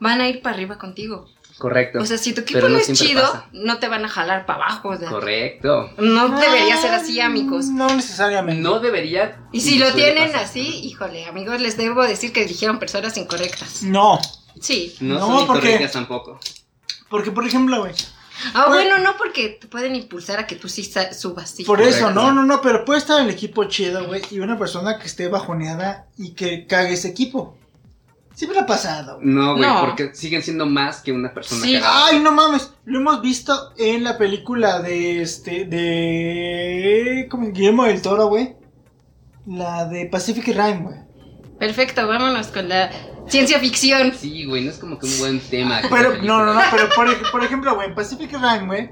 van 0.00 0.20
a 0.20 0.28
ir 0.28 0.40
para 0.42 0.54
arriba 0.56 0.78
contigo. 0.78 1.28
Correcto. 1.58 2.00
O 2.00 2.06
sea, 2.06 2.16
si 2.16 2.32
tu 2.32 2.40
equipo 2.40 2.56
Pero 2.58 2.70
no, 2.70 2.76
no 2.76 2.80
es 2.80 2.90
chido, 2.92 3.20
pasa. 3.22 3.46
no 3.52 3.78
te 3.78 3.86
van 3.86 4.04
a 4.04 4.08
jalar 4.08 4.46
para 4.46 4.64
abajo. 4.64 4.88
o 4.88 4.96
sea, 4.96 5.08
Correcto. 5.10 5.92
no 5.98 6.40
debería 6.40 6.76
ser 6.78 6.92
así, 6.94 7.20
amigos. 7.20 7.66
No 7.66 7.94
necesariamente. 7.94 8.62
No 8.62 8.80
debería. 8.80 9.38
Y 9.52 9.60
si 9.60 9.78
lo 9.78 9.92
tienen 9.92 10.28
pasar. 10.32 10.44
así, 10.46 10.80
híjole, 10.84 11.26
amigos, 11.26 11.60
les 11.60 11.76
debo 11.76 12.02
decir 12.04 12.32
que 12.32 12.46
dijeron 12.46 12.78
personas 12.78 13.16
incorrectas. 13.18 13.82
No, 13.82 14.18
Sí. 14.60 14.94
No, 15.00 15.18
No, 15.18 15.38
son 15.38 15.46
porque- 15.46 15.88
tampoco. 15.92 16.38
porque 17.10 17.30
por 17.30 17.46
ejemplo, 17.46 17.80
güey. 17.80 17.92
Ah, 18.54 18.64
bueno, 18.68 18.98
no, 18.98 19.16
porque 19.16 19.50
te 19.60 19.68
pueden 19.68 19.94
impulsar 19.94 20.40
a 20.40 20.46
que 20.46 20.56
tú 20.56 20.68
sí 20.68 20.82
subas. 21.12 21.50
Sí. 21.50 21.64
Por 21.64 21.80
eso, 21.80 22.10
no, 22.10 22.32
no, 22.32 22.44
no, 22.44 22.60
pero 22.60 22.84
puede 22.84 22.98
estar 22.98 23.20
el 23.20 23.30
equipo 23.30 23.64
chido, 23.64 24.06
güey, 24.06 24.22
y 24.30 24.40
una 24.40 24.58
persona 24.58 24.98
que 24.98 25.06
esté 25.06 25.28
bajoneada 25.28 26.06
y 26.18 26.30
que 26.32 26.66
cague 26.66 26.94
ese 26.94 27.08
equipo. 27.08 27.56
Siempre 28.34 28.58
ha 28.58 28.66
pasado, 28.66 29.16
güey. 29.16 29.28
No, 29.28 29.56
güey, 29.56 29.68
No. 29.68 29.80
porque 29.84 30.14
siguen 30.14 30.42
siendo 30.42 30.64
más 30.66 31.02
que 31.02 31.12
una 31.12 31.32
persona 31.34 31.62
Sí. 31.62 31.74
cagada. 31.74 32.06
Ay, 32.06 32.18
no 32.20 32.32
mames, 32.32 32.70
lo 32.86 32.98
hemos 32.98 33.20
visto 33.20 33.74
en 33.76 34.02
la 34.02 34.16
película 34.16 34.80
de 34.80 35.20
este, 35.20 35.64
de... 35.66 37.26
¿Cómo? 37.30 37.48
Guillermo 37.52 37.84
del 37.84 38.00
Toro, 38.02 38.26
güey. 38.28 38.56
La 39.46 39.84
de 39.86 40.06
Pacific 40.06 40.46
Rim, 40.46 40.84
güey. 40.84 40.96
Perfecto, 41.58 42.08
vámonos 42.08 42.48
con 42.48 42.68
la 42.68 42.90
ciencia 43.32 43.58
ficción. 43.58 44.12
Sí, 44.14 44.44
güey, 44.44 44.64
no 44.64 44.70
es 44.70 44.78
como 44.78 44.98
que 44.98 45.06
un 45.06 45.18
buen 45.18 45.40
tema. 45.40 45.80
Pero, 45.90 46.22
no, 46.22 46.44
no, 46.44 46.54
no, 46.54 46.60
pero 46.70 46.88
por, 46.94 47.30
por 47.32 47.42
ejemplo, 47.42 47.74
güey, 47.74 47.88
en 47.88 47.94
Pacific 47.94 48.30
Rim, 48.30 48.66
güey, 48.66 48.90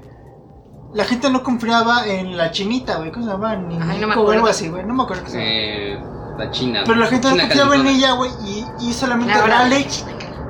la 0.93 1.05
gente 1.05 1.29
no 1.29 1.43
confiaba 1.43 2.05
en 2.07 2.35
la 2.35 2.51
chinita, 2.51 2.97
güey, 2.97 3.11
¿cómo 3.11 3.25
se 3.25 3.31
llama? 3.31 3.55
Ni 3.55 3.75
Ay, 3.75 3.99
no 3.99 4.07
me 4.07 4.15
o 4.15 4.17
algo 4.17 4.21
acuerdo. 4.23 4.47
así, 4.47 4.67
güey, 4.67 4.83
no 4.83 4.93
me 4.93 5.03
acuerdo 5.03 5.23
qué 5.23 5.29
se 5.29 5.37
llama. 5.37 5.49
Eh, 5.49 5.99
la 6.37 6.51
China. 6.51 6.83
Pero 6.85 6.99
la 6.99 7.07
gente 7.07 7.29
no 7.29 7.37
confiaba 7.37 7.75
en 7.75 7.87
ella, 7.87 8.11
güey, 8.13 8.31
y, 8.45 8.65
y 8.81 8.93
solamente 8.93 9.33
Alex, 9.33 10.05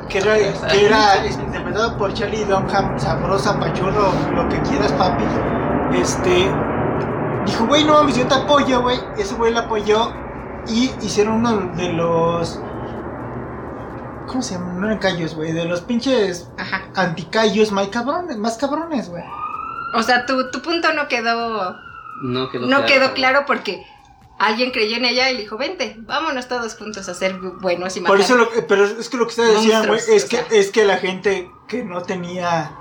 que 0.10 0.18
era, 0.20 0.36
que 0.36 0.86
era 0.86 1.28
interpretado 1.28 1.98
por 1.98 2.14
Charlie 2.14 2.46
Dunham, 2.46 2.98
sabrosa, 3.00 3.60
pachurro, 3.60 4.14
lo 4.34 4.50
que 4.50 4.60
quieras, 4.62 4.92
papi, 4.94 5.24
este, 5.96 6.50
dijo, 7.46 7.66
güey, 7.68 7.84
no 7.84 7.94
mames, 7.94 8.16
yo 8.16 8.26
te 8.26 8.36
apoyo, 8.36 8.82
güey, 8.82 8.98
ese 9.18 9.36
güey 9.36 9.54
la 9.54 9.62
apoyó, 9.62 10.14
y 10.68 10.92
hicieron 11.02 11.36
uno 11.36 11.76
de 11.76 11.94
los, 11.94 12.60
¿cómo 14.32 14.42
se 14.42 14.56
llaman? 14.56 14.80
No 14.80 14.88
eran 14.88 15.00
callos, 15.00 15.36
güey, 15.36 15.52
de 15.52 15.66
los 15.66 15.82
pinches 15.82 16.48
Ajá. 16.58 16.90
anticallos 16.96 17.72
más 17.72 17.90
cabrones, 17.90 18.38
más 18.38 18.58
cabrones, 18.58 19.10
güey. 19.10 19.24
O 19.94 20.02
sea, 20.04 20.26
tu, 20.26 20.50
tu 20.52 20.62
punto 20.62 20.94
no 20.94 21.08
quedó, 21.10 21.76
No 22.24 22.50
quedó 22.50 22.62
no 22.68 22.78
claro. 22.78 22.86
quedó 22.86 23.14
claro 23.14 23.44
porque 23.46 23.86
alguien 24.40 24.72
creyó 24.72 24.96
en 24.98 25.06
ella 25.06 25.30
y 25.30 25.36
le 25.36 25.42
dijo, 25.42 25.58
vente, 25.58 25.98
vámonos 26.00 26.48
todos 26.48 26.76
juntos 26.76 27.10
a 27.10 27.14
ser 27.14 27.34
buenos 27.40 27.96
y 27.98 28.02
matar. 28.02 28.16
Por 28.16 28.22
eso, 28.22 28.38
lo, 28.38 28.50
pero 28.68 28.86
es 28.86 29.10
que 29.10 29.18
lo 29.18 29.26
que 29.26 29.32
ustedes 29.32 29.56
decían, 29.56 29.86
güey, 29.86 30.00
es 30.00 30.26
que, 30.26 30.38
sea. 30.38 30.46
es 30.50 30.72
que 30.72 30.86
la 30.86 30.98
gente 30.98 31.52
que 31.68 31.84
no 31.84 32.02
tenía 32.02 32.72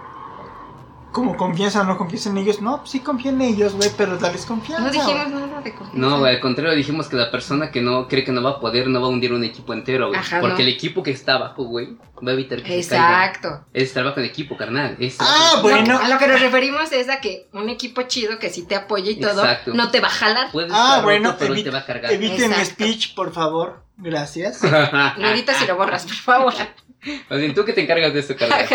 como 1.12 1.36
confianza 1.36 1.80
o 1.80 1.84
no 1.84 1.98
confianza 1.98 2.30
en 2.30 2.38
ellos, 2.38 2.60
no, 2.60 2.86
sí 2.86 3.00
confía 3.00 3.30
en 3.30 3.40
ellos, 3.40 3.74
güey, 3.74 3.90
pero 3.96 4.16
dales 4.18 4.46
confianza. 4.46 4.84
No 4.84 4.90
dijimos 4.92 5.28
nada 5.28 5.60
de 5.60 5.74
confianza. 5.74 5.96
No, 5.98 6.18
güey, 6.20 6.34
al 6.36 6.40
contrario, 6.40 6.74
dijimos 6.76 7.08
que 7.08 7.16
la 7.16 7.30
persona 7.30 7.70
que 7.70 7.80
no 7.80 8.06
cree 8.08 8.24
que 8.24 8.32
no 8.32 8.42
va 8.42 8.50
a 8.50 8.60
poder 8.60 8.86
no 8.88 9.00
va 9.00 9.06
a 9.06 9.10
hundir 9.10 9.32
un 9.32 9.42
equipo 9.44 9.72
entero, 9.72 10.08
güey. 10.08 10.20
Ajá, 10.20 10.40
Porque 10.40 10.62
no. 10.62 10.68
el 10.68 10.74
equipo 10.74 11.02
que 11.02 11.10
está 11.10 11.34
abajo, 11.34 11.64
güey, 11.64 11.96
va 12.26 12.30
a 12.30 12.34
evitar 12.34 12.62
que 12.62 12.82
se 12.82 12.90
caiga. 12.90 13.24
Exacto. 13.26 13.66
Es 13.72 13.92
trabajo 13.92 14.20
en 14.20 14.26
equipo, 14.26 14.56
carnal. 14.56 14.96
Es 15.00 15.16
Ah, 15.20 15.58
bueno. 15.62 15.94
Lo 15.94 15.98
que- 16.00 16.04
a 16.04 16.08
lo 16.08 16.18
que 16.18 16.26
nos 16.28 16.40
referimos 16.40 16.92
es 16.92 17.08
a 17.08 17.20
que 17.20 17.48
un 17.52 17.68
equipo 17.68 18.02
chido 18.02 18.38
que 18.38 18.50
sí 18.50 18.62
te 18.66 18.76
apoya 18.76 19.10
y 19.10 19.20
todo, 19.20 19.40
Exacto. 19.42 19.72
no 19.74 19.90
te 19.90 20.00
va 20.00 20.08
a 20.08 20.12
jalar. 20.12 20.50
Puedes 20.52 20.72
Ah, 20.74 21.00
bueno, 21.02 21.30
roto, 21.30 21.38
pero 21.40 21.54
evi- 21.54 21.64
te 21.64 21.70
va 21.70 21.78
a 21.80 21.86
cargar. 21.86 22.12
Eviten 22.12 22.50
mi 22.50 22.54
Exacto. 22.56 22.84
speech, 22.84 23.14
por 23.14 23.32
favor. 23.32 23.82
Gracias. 23.96 24.60
Lo 25.18 25.28
editas 25.28 25.60
y 25.62 25.66
lo 25.66 25.76
borras, 25.76 26.04
por 26.04 26.14
favor. 26.14 26.54
Más 27.30 27.38
bien, 27.38 27.54
tú 27.54 27.64
que 27.64 27.72
te 27.72 27.82
encargas 27.82 28.12
de 28.14 28.20
esto, 28.20 28.36
carnal. 28.36 28.66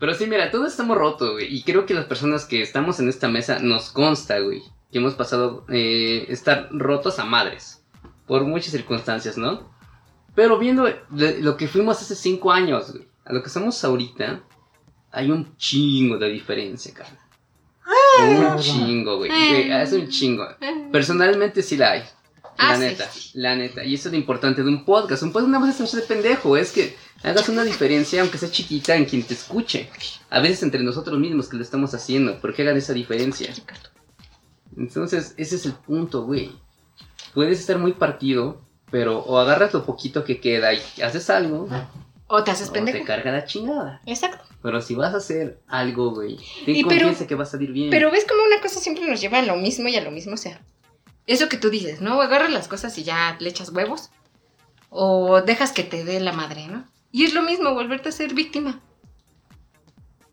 Pero 0.00 0.14
sí, 0.14 0.26
mira, 0.26 0.50
todos 0.50 0.72
estamos 0.72 0.96
rotos, 0.96 1.32
güey. 1.32 1.54
Y 1.54 1.62
creo 1.62 1.84
que 1.84 1.92
las 1.92 2.06
personas 2.06 2.46
que 2.46 2.62
estamos 2.62 2.98
en 3.00 3.08
esta 3.10 3.28
mesa 3.28 3.58
nos 3.58 3.90
consta, 3.90 4.40
güey. 4.40 4.62
Que 4.90 4.98
hemos 4.98 5.14
pasado 5.14 5.66
eh, 5.68 6.24
estar 6.30 6.68
rotos 6.72 7.18
a 7.18 7.26
madres. 7.26 7.84
Por 8.26 8.44
muchas 8.44 8.72
circunstancias, 8.72 9.36
¿no? 9.36 9.70
Pero 10.34 10.58
viendo 10.58 10.88
lo 11.10 11.56
que 11.58 11.68
fuimos 11.68 12.00
hace 12.00 12.14
cinco 12.16 12.50
años, 12.50 12.92
güey. 12.92 13.06
A 13.26 13.34
lo 13.34 13.42
que 13.42 13.50
somos 13.50 13.84
ahorita, 13.84 14.42
hay 15.12 15.30
un 15.30 15.54
chingo 15.58 16.16
de 16.16 16.30
diferencia, 16.30 16.94
carnal. 16.94 17.18
un 18.54 18.58
chingo. 18.58 19.18
Güey, 19.18 19.70
Es 19.70 19.92
un 19.92 20.08
chingo. 20.08 20.48
Personalmente 20.92 21.62
sí 21.62 21.76
la 21.76 21.92
hay. 21.92 22.02
La 22.60 22.70
Ah, 22.70 22.74
sí. 22.76 22.80
neta, 22.82 23.10
la 23.34 23.56
neta. 23.56 23.84
Y 23.84 23.94
eso 23.94 24.08
es 24.08 24.12
lo 24.12 24.18
importante 24.18 24.62
de 24.62 24.68
un 24.68 24.84
podcast. 24.84 25.22
Un 25.22 25.32
podcast 25.32 25.50
no 25.50 25.60
vas 25.60 25.80
a 25.80 25.86
ser 25.86 26.04
pendejo, 26.04 26.56
es 26.56 26.72
que 26.72 26.94
hagas 27.22 27.48
una 27.48 27.64
diferencia, 27.64 28.20
aunque 28.20 28.36
sea 28.38 28.50
chiquita, 28.50 28.94
en 28.96 29.06
quien 29.06 29.22
te 29.22 29.34
escuche. 29.34 29.88
A 30.28 30.40
veces 30.40 30.62
entre 30.62 30.82
nosotros 30.82 31.18
mismos 31.18 31.48
que 31.48 31.56
lo 31.56 31.62
estamos 31.62 31.94
haciendo, 31.94 32.38
porque 32.40 32.62
hagan 32.62 32.76
esa 32.76 32.92
diferencia. 32.92 33.52
Entonces, 34.76 35.34
ese 35.36 35.56
es 35.56 35.66
el 35.66 35.72
punto, 35.72 36.24
güey. 36.24 36.52
Puedes 37.34 37.60
estar 37.60 37.78
muy 37.78 37.92
partido, 37.92 38.60
pero 38.90 39.18
o 39.20 39.38
agarras 39.38 39.72
lo 39.74 39.84
poquito 39.84 40.24
que 40.24 40.40
queda 40.40 40.72
y 40.74 40.80
haces 41.02 41.30
algo, 41.30 41.68
O 42.26 42.44
te 42.44 42.50
haces 42.50 42.68
o 42.68 42.72
te 42.72 42.78
pendejo. 42.82 43.04
carga 43.04 43.32
la 43.32 43.44
chingada. 43.44 44.00
Exacto. 44.06 44.44
Pero 44.62 44.80
si 44.80 44.94
vas 44.94 45.14
a 45.14 45.18
hacer 45.18 45.60
algo, 45.66 46.10
güey, 46.14 46.36
ten 46.64 46.76
Y 46.76 46.82
pero- 46.84 46.88
confianza 47.06 47.26
que 47.26 47.34
va 47.34 47.44
a 47.44 47.46
salir 47.46 47.72
bien. 47.72 47.90
Pero 47.90 48.10
ves 48.10 48.24
como 48.28 48.42
una 48.44 48.60
cosa 48.60 48.78
siempre 48.80 49.06
nos 49.08 49.20
lleva 49.20 49.38
a 49.38 49.42
lo 49.42 49.56
mismo 49.56 49.88
y 49.88 49.96
a 49.96 50.00
lo 50.02 50.10
mismo, 50.10 50.34
o 50.34 50.36
sea. 50.36 50.60
Eso 51.30 51.48
que 51.48 51.56
tú 51.56 51.70
dices, 51.70 52.00
¿no? 52.00 52.20
Agarras 52.20 52.50
las 52.50 52.66
cosas 52.66 52.98
y 52.98 53.04
ya 53.04 53.36
le 53.38 53.50
echas 53.50 53.70
huevos. 53.70 54.10
O 54.88 55.42
dejas 55.42 55.70
que 55.70 55.84
te 55.84 56.04
dé 56.04 56.18
la 56.18 56.32
madre, 56.32 56.66
¿no? 56.66 56.84
Y 57.12 57.22
es 57.22 57.34
lo 57.34 57.42
mismo, 57.42 57.72
volverte 57.72 58.08
a 58.08 58.12
ser 58.12 58.34
víctima 58.34 58.80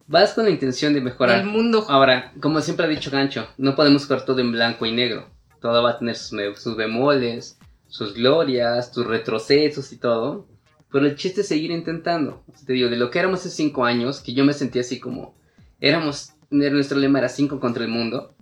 Vas 0.08 0.34
con 0.34 0.46
la 0.46 0.50
intención 0.50 0.96
de 0.96 1.02
mejorar. 1.02 1.38
del 1.38 1.46
mundo. 1.46 1.86
Ahora, 1.88 2.34
como 2.42 2.62
siempre 2.62 2.88
ha 2.88 2.90
dicho 2.90 3.12
Gancho, 3.12 3.48
no 3.60 3.76
podemos 3.76 4.06
jugar 4.06 4.26
todo 4.26 4.40
en 4.40 4.52
blanco 4.52 4.88
y 4.88 4.92
negro. 4.92 5.30
Todo 5.62 5.84
va 5.84 5.92
a 5.92 6.00
tener 6.00 6.16
sus, 6.16 6.40
sus 6.60 6.76
bemoles, 6.76 7.60
sus 7.88 8.16
glorias, 8.16 8.92
sus 8.92 9.06
retrocesos 9.06 9.94
y 9.94 9.98
todo. 9.98 10.48
Pero 10.92 11.06
el 11.06 11.16
chiste 11.16 11.42
es 11.42 11.48
seguir 11.48 11.70
intentando. 11.70 12.44
Te 12.66 12.74
digo, 12.74 12.90
de 12.90 12.98
lo 12.98 13.12
que 13.12 13.20
éramos 13.20 13.42
hace 13.42 13.52
cinco 13.52 13.86
años, 13.86 14.22
que 14.22 14.34
yo 14.34 14.44
me 14.44 14.54
sentía 14.54 14.82
así 14.82 15.00
como... 15.00 15.36
Éramos... 15.80 16.34
Nuestro 16.50 16.98
lema 16.98 17.20
era 17.20 17.30
cinco 17.30 17.60
contra 17.60 17.84
el 17.84 17.90
mundo. 17.92 18.34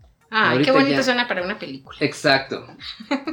Ahorita 0.44 0.66
qué 0.72 0.78
bonito 0.78 0.98
ya- 0.98 1.04
suena 1.04 1.28
para 1.28 1.44
una 1.44 1.58
película. 1.58 1.98
Exacto. 2.02 2.68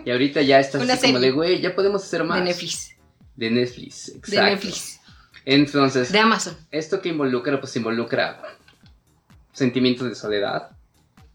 Y 0.05 0.11
ahorita 0.11 0.43
ya 0.43 0.61
estás 0.61 0.89
así 0.89 1.07
como 1.09 1.19
de, 1.21 1.31
güey, 1.33 1.61
ya 1.61 1.75
podemos 1.75 2.03
hacer 2.05 2.23
más. 2.25 2.39
De 2.39 2.45
Netflix. 2.45 2.97
De 3.37 3.51
Netflix, 3.51 4.09
exacto. 4.09 4.31
De 4.37 4.43
Netflix. 4.51 5.01
Entonces, 5.45 6.13
De 6.13 6.19
Amazon. 6.21 6.57
esto 6.71 7.01
que 7.01 7.09
involucra, 7.09 7.59
pues 7.61 7.75
involucra 7.77 8.41
sentimientos 9.53 10.09
de 10.09 10.15
soledad, 10.15 10.71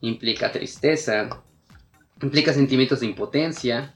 implica 0.02 0.52
tristeza, 0.52 1.30
implica 2.22 2.54
sentimientos 2.54 3.02
de 3.02 3.08
impotencia, 3.08 3.94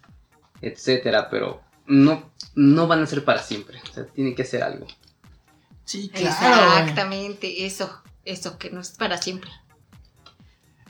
etcétera, 0.61 1.29
pero 1.29 1.61
no, 1.87 2.31
no 2.55 2.87
van 2.87 3.01
a 3.03 3.05
ser 3.07 3.23
para 3.23 3.41
siempre. 3.41 3.79
O 3.89 3.93
sea, 3.93 4.05
tienen 4.05 4.35
que 4.35 4.41
hacer 4.41 4.63
algo. 4.63 4.85
Sí, 5.85 6.09
claro. 6.09 6.79
Exactamente, 6.79 7.65
eso. 7.65 8.01
Eso, 8.23 8.57
que 8.59 8.69
no 8.69 8.81
es 8.81 8.91
para 8.91 9.17
siempre. 9.17 9.49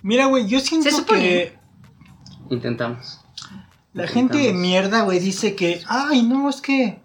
Mira, 0.01 0.25
güey, 0.25 0.47
yo 0.47 0.59
siento 0.59 0.89
Se 0.89 0.95
supone. 0.95 1.19
que 1.21 1.57
Intentamos. 2.49 3.21
la 3.93 4.07
gente 4.07 4.37
de 4.37 4.53
mierda, 4.53 5.03
güey, 5.03 5.19
dice 5.19 5.55
que, 5.55 5.81
ay, 5.87 6.23
no, 6.23 6.49
es 6.49 6.61
que 6.61 6.99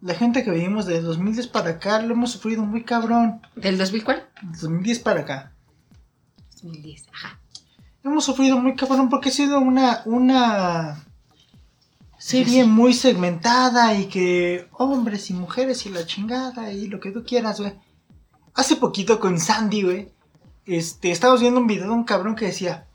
la 0.00 0.14
gente 0.14 0.44
que 0.44 0.50
vivimos 0.50 0.86
de 0.86 1.00
2010 1.00 1.46
para 1.48 1.70
acá 1.70 2.00
lo 2.02 2.14
hemos 2.14 2.32
sufrido 2.32 2.62
muy 2.64 2.84
cabrón. 2.84 3.40
¿Del 3.56 3.78
2000 3.78 4.04
cuál? 4.04 4.28
2010 4.42 4.98
para 5.00 5.20
acá. 5.20 5.52
2010. 6.62 7.06
Ajá. 7.12 7.40
Hemos 8.02 8.24
sufrido 8.24 8.58
muy 8.58 8.74
cabrón 8.76 9.08
porque 9.08 9.30
ha 9.30 9.32
sido 9.32 9.58
una, 9.60 10.02
una 10.04 11.04
serie 12.18 12.64
muy 12.64 12.92
segmentada 12.92 13.94
y 13.98 14.06
que 14.06 14.68
hombres 14.72 15.30
y 15.30 15.34
mujeres 15.34 15.86
y 15.86 15.90
la 15.90 16.04
chingada 16.06 16.70
y 16.72 16.86
lo 16.88 17.00
que 17.00 17.10
tú 17.10 17.24
quieras, 17.24 17.60
güey. 17.60 17.72
Hace 18.54 18.76
poquito 18.76 19.18
con 19.18 19.40
Sandy, 19.40 19.82
güey, 19.82 20.12
este, 20.66 21.10
estábamos 21.10 21.40
viendo 21.40 21.60
un 21.60 21.66
video 21.66 21.86
de 21.86 21.92
un 21.92 22.04
cabrón 22.04 22.36
que 22.36 22.46
decía, 22.46 22.86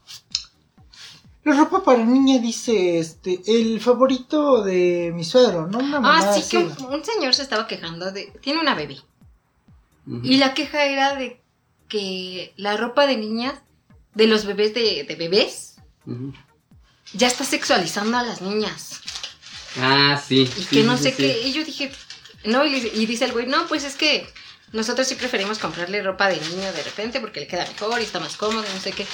la 1.43 1.55
ropa 1.55 1.83
para 1.83 2.03
niña 2.03 2.39
dice, 2.39 2.99
este, 2.99 3.41
el 3.47 3.79
favorito 3.79 4.63
de 4.63 5.11
mi 5.15 5.23
suegro, 5.23 5.67
¿no? 5.67 5.79
Una 5.79 5.99
Ah, 6.03 6.33
sí, 6.33 6.39
así, 6.41 6.49
que 6.49 6.83
un, 6.83 7.03
señor 7.03 7.33
se 7.33 7.43
estaba 7.43 7.67
quejando 7.67 8.11
de... 8.11 8.25
Tiene 8.41 8.59
una 8.59 8.75
bebé. 8.75 8.97
Y 10.23 10.37
la 10.37 10.55
queja 10.55 10.85
era 10.85 11.15
de 11.15 11.39
que 11.87 12.53
la 12.57 12.77
ropa 12.77 13.05
de 13.05 13.17
niñas, 13.17 13.53
de 14.15 14.25
los 14.25 14.45
bebés 14.45 14.73
de, 14.73 15.05
de 15.07 15.15
bebés, 15.15 15.75
ya 17.13 17.27
está 17.27 17.43
sexualizando 17.43 18.17
a 18.17 18.23
las 18.23 18.41
niñas. 18.41 19.01
Ah, 19.79 20.19
sí. 20.25 20.41
Y 20.41 20.47
sí, 20.47 20.65
que 20.77 20.83
no 20.83 20.97
sí, 20.97 21.03
sé 21.03 21.09
sí, 21.11 21.17
qué. 21.17 21.47
Y 21.47 21.53
yo 21.53 21.63
dije, 21.63 21.91
no, 22.45 22.65
y 22.65 23.05
dice 23.05 23.25
el 23.25 23.33
güey, 23.33 23.45
no, 23.45 23.67
pues 23.67 23.83
es 23.83 23.95
que 23.95 24.27
nosotros 24.71 25.07
sí 25.07 25.15
preferimos 25.15 25.57
comprarle 25.57 26.01
ropa 26.03 26.27
de 26.29 26.39
niño 26.39 26.71
de 26.71 26.83
repente 26.83 27.19
porque 27.19 27.39
le 27.39 27.47
queda 27.47 27.65
mejor 27.65 27.99
y 27.99 28.03
está 28.03 28.19
más 28.19 28.37
cómodo, 28.37 28.63
no 28.73 28.79
sé 28.79 28.91
qué. 28.91 29.05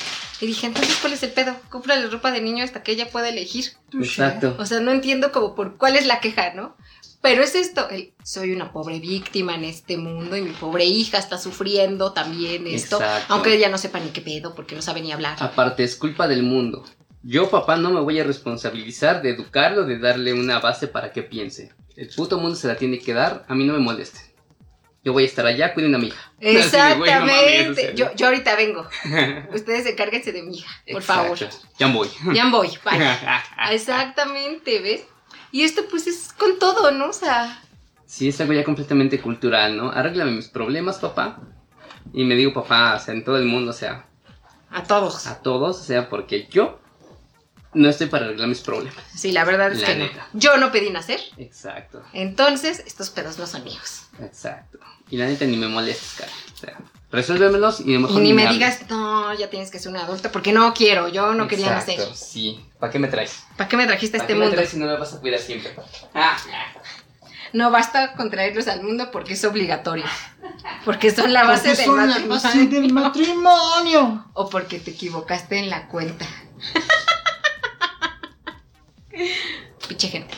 Y 0.41 0.47
dije, 0.47 0.68
entonces, 0.68 0.97
¿cuál 0.99 1.14
es 1.14 1.24
el 1.24 1.32
pedo? 1.32 1.56
Cómprale 1.70 2.08
ropa 2.08 2.32
de 2.32 2.41
niño 2.41 2.64
hasta 2.64 2.84
que 2.84 2.91
ella 2.91 3.10
pueda 3.10 3.30
elegir. 3.30 3.72
Exacto. 3.93 4.56
O 4.60 4.66
sea, 4.66 4.80
no 4.80 4.91
entiendo 4.91 5.32
como 5.32 5.56
por 5.56 5.78
cuál 5.78 5.95
es 5.95 6.06
la 6.06 6.20
queja, 6.20 6.53
¿no? 6.53 6.76
Pero 7.22 7.41
es 7.41 7.56
esto, 7.56 7.89
el, 7.89 8.14
soy 8.24 8.51
una 8.51 8.72
pobre 8.72 8.99
víctima 8.99 9.56
en 9.56 9.64
este 9.64 9.97
mundo 9.97 10.38
y 10.38 10.43
mi 10.43 10.51
pobre 10.51 10.86
hija 10.86 11.18
está 11.18 11.39
sufriendo 11.39 12.14
también 12.14 12.68
esto, 12.68 12.97
Exacto. 12.97 13.34
aunque 13.34 13.56
ella 13.56 13.70
no 13.70 13.80
sepa 13.80 13.99
ni 13.99 14.10
qué 14.10 14.22
pedo 14.22 14.53
porque 14.53 14.76
no 14.76 14.84
sabe 14.84 15.01
ni 15.01 15.12
hablar. 15.12 15.36
Aparte, 15.39 15.84
es 15.84 15.95
culpa 15.95 16.28
del 16.28 16.43
mundo. 16.43 16.86
Yo, 17.24 17.49
papá, 17.49 17.78
no 17.78 17.89
me 17.89 18.01
voy 18.01 18.20
a 18.20 18.24
responsabilizar 18.24 19.24
de 19.24 19.32
educarlo, 19.32 19.86
de 19.86 19.97
darle 19.97 20.34
una 20.34 20.60
base 20.60 20.88
para 20.88 21.12
que 21.12 21.24
piense. 21.24 21.74
El 21.95 22.10
puto 22.10 22.38
mundo 22.38 22.56
se 22.56 22.68
la 22.68 22.76
tiene 22.76 22.99
que 22.99 23.16
dar, 23.16 23.43
a 23.47 23.56
mí 23.56 23.64
no 23.64 23.74
me 23.74 23.80
moleste. 23.80 24.34
Yo 25.06 25.14
voy 25.14 25.24
a 25.24 25.26
estar 25.28 25.45
allá, 25.45 25.74
cuiden 25.74 25.95
a 25.95 25.97
mi 25.99 26.08
hija. 26.08 26.20
Así 26.39 26.45
mames, 26.47 26.66
Exactamente. 26.66 27.93
yo, 27.95 28.14
yo 28.16 28.26
ahorita 28.26 28.56
vengo. 28.56 28.86
Ustedes 29.53 29.86
encárguense 29.86 30.32
de 30.34 30.41
mi 30.43 30.58
hija, 30.58 30.70
por 30.91 31.03
favor. 31.03 31.38
Ya 31.80 31.88
voy. 31.88 32.10
Ya 32.34 32.49
voy, 32.49 32.68
bye. 32.84 32.99
Exactamente, 33.72 34.80
¿ves? 34.82 35.03
Y 35.51 35.64
esto 35.64 35.84
pues 35.89 36.08
es 36.08 36.34
con 36.34 36.60
todo, 36.60 36.91
¿no? 36.91 37.10
O 37.10 37.14
sea, 37.14 37.62
Sí, 38.08 38.30
es 38.30 38.39
algo 38.41 38.53
ya 38.53 38.64
completamente 38.64 39.20
cultural, 39.20 39.76
¿no? 39.78 39.91
Arréglame 39.91 40.32
mis 40.32 40.47
problemas, 40.47 40.97
papá. 40.97 41.39
Y 42.14 42.24
me 42.24 42.36
digo 42.36 42.53
papá, 42.53 42.95
o 42.95 42.99
sea, 42.99 43.14
en 43.14 43.24
todo 43.24 43.38
el 43.38 43.45
mundo, 43.45 43.72
o 43.72 43.74
sea, 43.74 44.06
a 44.70 44.84
todos. 44.84 45.26
a 45.28 45.41
todos, 45.41 45.80
o 45.80 45.84
sea, 45.84 46.08
porque 46.10 46.47
yo 46.51 46.80
no 47.74 47.89
estoy 47.89 48.08
para 48.08 48.26
arreglar 48.26 48.47
mis 48.47 48.62
problemas. 48.62 49.03
Sí, 49.16 49.32
la 49.32 49.43
verdad 49.43 49.72
es 49.72 49.82
La 49.82 49.88
que 49.88 49.95
neta. 49.95 50.28
no. 50.34 50.39
Yo 50.39 50.58
no 50.58 50.72
pedí 50.72 50.91
nacer, 50.91 51.20
Exacto, 51.38 52.03
entonces 52.14 52.84
estos 52.86 53.10
pedos 53.10 53.39
no 53.39 53.47
son 53.47 53.64
míos. 53.64 54.03
exacto. 54.22 54.78
Y 55.10 55.18
la 55.18 55.26
neta 55.28 55.45
ni 55.45 55.58
me 55.58 55.68
molestes, 55.68 56.14
cara. 56.18 56.32
O 56.53 56.58
sea, 56.58 56.78
resuélvemelos 57.12 57.82
y 57.82 57.93
Y 57.93 57.97
mejor 57.99 58.22
ni 58.22 58.34
me 58.34 58.47
digas, 58.51 58.80
no, 58.89 59.34
ya 59.34 59.49
tienes 59.49 59.70
que 59.72 59.80
ser 59.80 59.91
un 59.91 59.97
adulto, 59.97 60.32
porque 60.32 60.51
no 60.51 60.74
quiero, 60.74 61.08
yo 61.08 61.34
no 61.34 61.47
quería 61.47 61.68
Exacto, 61.78 62.01
nacer. 62.01 62.16
Sí, 62.16 62.66
¿para 62.80 62.91
qué 62.91 62.99
me 62.99 63.08
traes? 63.08 63.43
¿Para 63.58 63.70
qué 63.70 63.78
me 63.78 63.86
trajiste 63.86 64.18
a 64.18 64.20
¿Para 64.20 64.24
este 64.26 64.34
qué 64.34 64.39
me 64.39 64.45
mundo? 64.45 64.56
traes 64.56 64.70
si 64.72 64.78
no 64.78 64.86
me 64.88 64.97
vas 64.97 65.14
a 65.14 65.20
cuidar 65.22 65.39
siempre? 65.39 65.76
Ah, 66.14 66.38
No 67.53 67.72
basta 67.72 68.14
con 68.14 68.30
traerlos 68.32 68.68
al 68.68 68.84
mundo 68.84 69.12
porque 69.12 69.34
es 69.34 69.43
obligatorio. 69.45 70.06
Porque 70.84 71.12
son 71.12 71.32
la 71.32 71.43
base 71.45 71.70
Porque 71.70 71.78
del 71.78 71.86
son 71.86 71.97
la 71.97 72.06
matrimonio. 72.08 72.41
base 72.43 72.66
del 72.68 72.93
matrimonio. 72.93 74.26
O 74.34 74.49
porque 74.49 74.80
te 74.80 74.91
equivocaste 74.91 75.58
en 75.60 75.70
la 75.70 75.88
cuenta. 75.88 76.26
Pinche 79.88 80.08
gente. 80.10 80.34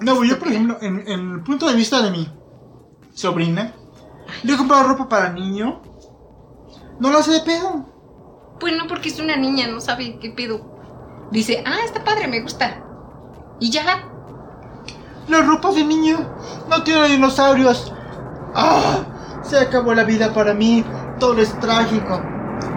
No, 0.00 0.22
yo 0.24 0.38
por 0.38 0.48
ejemplo, 0.48 0.78
en, 0.82 1.04
en 1.08 1.32
el 1.32 1.40
punto 1.42 1.66
de 1.68 1.74
vista 1.74 2.02
de 2.02 2.10
mi 2.10 2.28
sobrina, 3.14 3.72
le 4.42 4.52
he 4.52 4.56
comprado 4.56 4.88
ropa 4.88 5.08
para 5.08 5.30
niño. 5.30 5.82
No 6.98 7.10
lo 7.10 7.18
hace 7.18 7.32
de 7.32 7.40
pedo. 7.40 7.86
Pues 8.60 8.76
no, 8.76 8.86
porque 8.86 9.08
es 9.08 9.18
una 9.18 9.36
niña, 9.36 9.66
no 9.68 9.80
sabe 9.80 10.18
qué 10.20 10.30
pedo. 10.30 10.74
Dice, 11.30 11.62
ah, 11.66 11.78
está 11.84 12.04
padre, 12.04 12.28
me 12.28 12.40
gusta. 12.40 12.82
Y 13.60 13.70
ya. 13.70 14.08
La 15.28 15.42
ropa 15.42 15.72
de 15.72 15.84
niño 15.84 16.18
no 16.68 16.82
tiene 16.82 17.08
dinosaurios. 17.08 17.92
¡Ah! 18.54 19.04
Se 19.42 19.58
acabó 19.58 19.94
la 19.94 20.04
vida 20.04 20.32
para 20.32 20.54
mí. 20.54 20.84
Todo 21.18 21.40
es 21.40 21.58
trágico. 21.60 22.22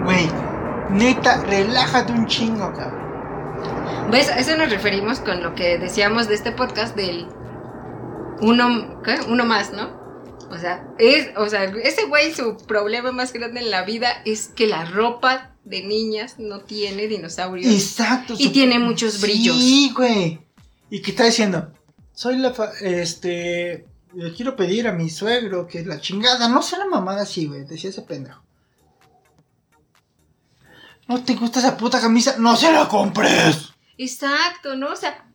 Güey, 0.04 0.30
neta, 0.90 1.42
relájate 1.44 2.12
un 2.12 2.26
chingo, 2.26 2.72
cabrón. 2.72 3.08
¿Ves? 4.10 4.30
A 4.30 4.38
eso 4.38 4.56
nos 4.56 4.70
referimos 4.70 5.20
con 5.20 5.42
lo 5.42 5.54
que 5.54 5.78
decíamos 5.78 6.28
de 6.28 6.34
este 6.34 6.52
podcast 6.52 6.96
del 6.96 7.28
uno, 8.40 9.02
¿qué? 9.02 9.16
Uno 9.28 9.44
más, 9.44 9.72
¿no? 9.72 9.97
O 10.50 10.56
sea, 10.58 10.86
es, 10.98 11.28
o 11.36 11.48
sea, 11.48 11.64
ese 11.64 12.04
güey 12.06 12.32
su 12.34 12.56
problema 12.56 13.12
más 13.12 13.32
grande 13.32 13.60
en 13.60 13.70
la 13.70 13.82
vida 13.82 14.22
es 14.24 14.48
que 14.48 14.66
la 14.66 14.84
ropa 14.86 15.54
de 15.64 15.82
niñas 15.82 16.38
no 16.38 16.60
tiene 16.60 17.06
dinosaurios. 17.06 17.72
Exacto. 17.72 18.34
Y 18.38 18.48
tiene 18.48 18.78
muchos 18.78 19.20
brillos. 19.20 19.56
Sí, 19.56 19.92
güey. 19.94 20.40
¿Y 20.90 21.02
qué 21.02 21.10
está 21.10 21.24
diciendo? 21.24 21.70
Soy 22.14 22.38
la 22.38 22.54
fa- 22.54 22.72
este 22.80 23.86
le 24.14 24.32
quiero 24.32 24.56
pedir 24.56 24.88
a 24.88 24.92
mi 24.92 25.10
suegro 25.10 25.66
que 25.66 25.84
la 25.84 26.00
chingada, 26.00 26.48
no 26.48 26.62
sea 26.62 26.78
la 26.78 26.86
mamada 26.86 27.22
así, 27.22 27.46
güey, 27.46 27.64
decía 27.66 27.90
ese 27.90 28.00
pendejo. 28.02 28.42
No 31.06 31.22
te 31.22 31.34
gusta 31.34 31.60
esa 31.60 31.76
puta 31.76 32.00
camisa, 32.00 32.36
no 32.38 32.56
se 32.56 32.72
la 32.72 32.88
compres. 32.88 33.70
Exacto, 33.98 34.76
¿no? 34.76 34.92
O 34.92 34.96
sea, 34.96 35.26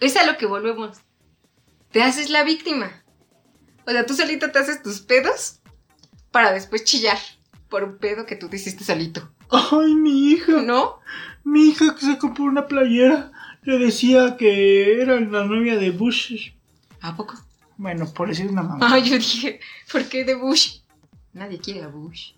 es 0.00 0.16
a 0.16 0.24
lo 0.24 0.36
que 0.36 0.46
volvemos. 0.46 0.98
Te 1.92 2.02
haces 2.02 2.30
la 2.30 2.44
víctima. 2.44 2.99
O 3.90 3.92
sea, 3.92 4.06
tú 4.06 4.14
solito 4.14 4.52
te 4.52 4.58
haces 4.60 4.84
tus 4.84 5.00
pedos 5.00 5.58
para 6.30 6.52
después 6.52 6.84
chillar 6.84 7.18
por 7.68 7.82
un 7.82 7.98
pedo 7.98 8.24
que 8.24 8.36
tú 8.36 8.48
te 8.48 8.54
hiciste 8.54 8.84
solito. 8.84 9.32
Ay, 9.50 9.96
mi 9.96 10.30
hija, 10.30 10.62
¿No? 10.62 11.00
mi 11.42 11.70
hija 11.70 11.96
que 11.96 12.06
se 12.06 12.16
compró 12.16 12.44
una 12.44 12.68
playera, 12.68 13.32
le 13.64 13.78
decía 13.78 14.36
que 14.36 15.02
era 15.02 15.18
la 15.18 15.44
novia 15.44 15.76
de 15.76 15.90
Bush. 15.90 16.52
¿A 17.00 17.16
poco? 17.16 17.34
Bueno, 17.78 18.06
por 18.14 18.28
decir 18.28 18.46
una 18.46 18.62
mamá. 18.62 18.92
Ay, 18.92 19.02
yo 19.10 19.16
dije, 19.16 19.58
¿por 19.90 20.04
qué 20.04 20.24
de 20.24 20.36
Bush? 20.36 20.82
Nadie 21.32 21.58
quiere 21.58 21.82
a 21.82 21.88
Bush. 21.88 22.34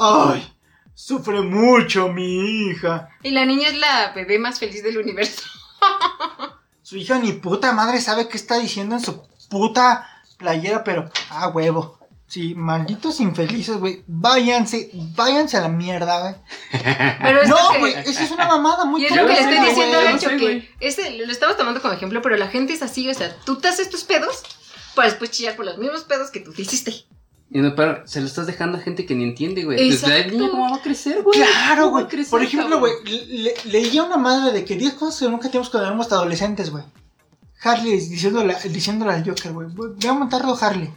Ay, 0.00 0.52
sufre 0.94 1.42
mucho 1.42 2.08
mi 2.08 2.70
hija. 2.70 3.08
Y 3.22 3.30
la 3.30 3.46
niña 3.46 3.68
es 3.68 3.78
la 3.78 4.12
bebé 4.16 4.40
más 4.40 4.58
feliz 4.58 4.82
del 4.82 4.98
universo. 4.98 5.42
Su 6.82 6.96
hija 6.96 7.20
ni 7.20 7.34
puta 7.34 7.72
madre 7.72 8.00
sabe 8.00 8.26
qué 8.26 8.36
está 8.36 8.58
diciendo 8.58 8.96
en 8.96 9.00
su 9.00 9.22
puta 9.48 10.08
playera, 10.42 10.84
pero 10.84 11.08
ah, 11.30 11.48
huevo. 11.48 11.98
Sí, 12.26 12.54
malditos 12.54 13.20
infelices, 13.20 13.76
güey. 13.76 14.02
Váyanse, 14.06 14.90
váyanse 15.14 15.58
a 15.58 15.60
la 15.62 15.68
mierda, 15.68 16.18
güey. 16.20 16.34
Pero 17.22 17.42
es 17.42 17.48
lo 17.50 17.56
No, 17.56 17.72
que- 17.72 17.78
güey, 17.78 17.92
eso 18.06 18.22
es 18.22 18.30
una 18.30 18.46
mamada 18.46 18.86
muy 18.86 19.02
Y 19.02 19.04
es 19.04 19.14
lo 19.14 19.26
que 19.26 19.34
le 19.34 19.40
estoy 19.40 19.60
diciendo 19.60 19.98
a 19.98 20.04
Nacho, 20.04 20.30
sé, 20.30 20.36
que 20.38 20.70
ese, 20.80 21.10
lo 21.18 21.30
estamos 21.30 21.58
tomando 21.58 21.82
como 21.82 21.92
ejemplo, 21.92 22.22
pero 22.22 22.38
la 22.38 22.48
gente 22.48 22.72
es 22.72 22.80
así, 22.80 23.06
o 23.10 23.12
sea, 23.12 23.36
tú 23.44 23.56
te 23.56 23.68
haces 23.68 23.90
tus 23.90 24.04
pedos 24.04 24.42
para 24.94 25.08
después 25.08 25.30
chillar 25.30 25.56
por 25.56 25.66
los 25.66 25.76
mismos 25.76 26.04
pedos 26.04 26.30
que 26.30 26.40
tú 26.40 26.54
te 26.54 26.62
hiciste. 26.62 27.04
Y 27.50 27.58
no, 27.60 27.74
pero 27.74 28.06
se 28.06 28.22
lo 28.22 28.26
estás 28.26 28.46
dejando 28.46 28.78
a 28.78 28.80
gente 28.80 29.04
que 29.04 29.14
ni 29.14 29.24
entiende, 29.24 29.64
güey. 29.64 29.76
Pues 29.76 30.00
la 30.02 30.16
Exacto. 30.16 30.38
niña 30.38 30.50
cómo 30.50 30.70
va 30.70 30.76
a 30.76 30.80
crecer, 30.80 31.20
güey. 31.22 31.38
Claro, 31.38 31.82
¿Cómo 31.90 31.96
va 32.00 32.08
güey. 32.08 32.24
Por 32.24 32.42
ejemplo, 32.42 32.78
güey, 32.78 32.92
le- 33.28 33.54
leía 33.66 34.04
una 34.04 34.16
madre 34.16 34.52
de 34.54 34.64
que 34.64 34.74
10 34.76 34.94
cosas 34.94 35.20
que 35.20 35.28
nunca 35.28 35.48
tenemos 35.50 35.68
cuando 35.68 35.86
éramos 35.88 36.10
adolescentes, 36.10 36.70
güey. 36.70 36.84
Harley 37.62 37.92
diciéndole, 37.98 38.56
diciéndole 38.70 39.12
al 39.12 39.24
Joker, 39.28 39.52
güey, 39.52 39.68
"Güey, 39.74 39.92
ve 39.96 40.08
a 40.08 40.12
montarlo 40.14 40.56
Harley. 40.60 40.90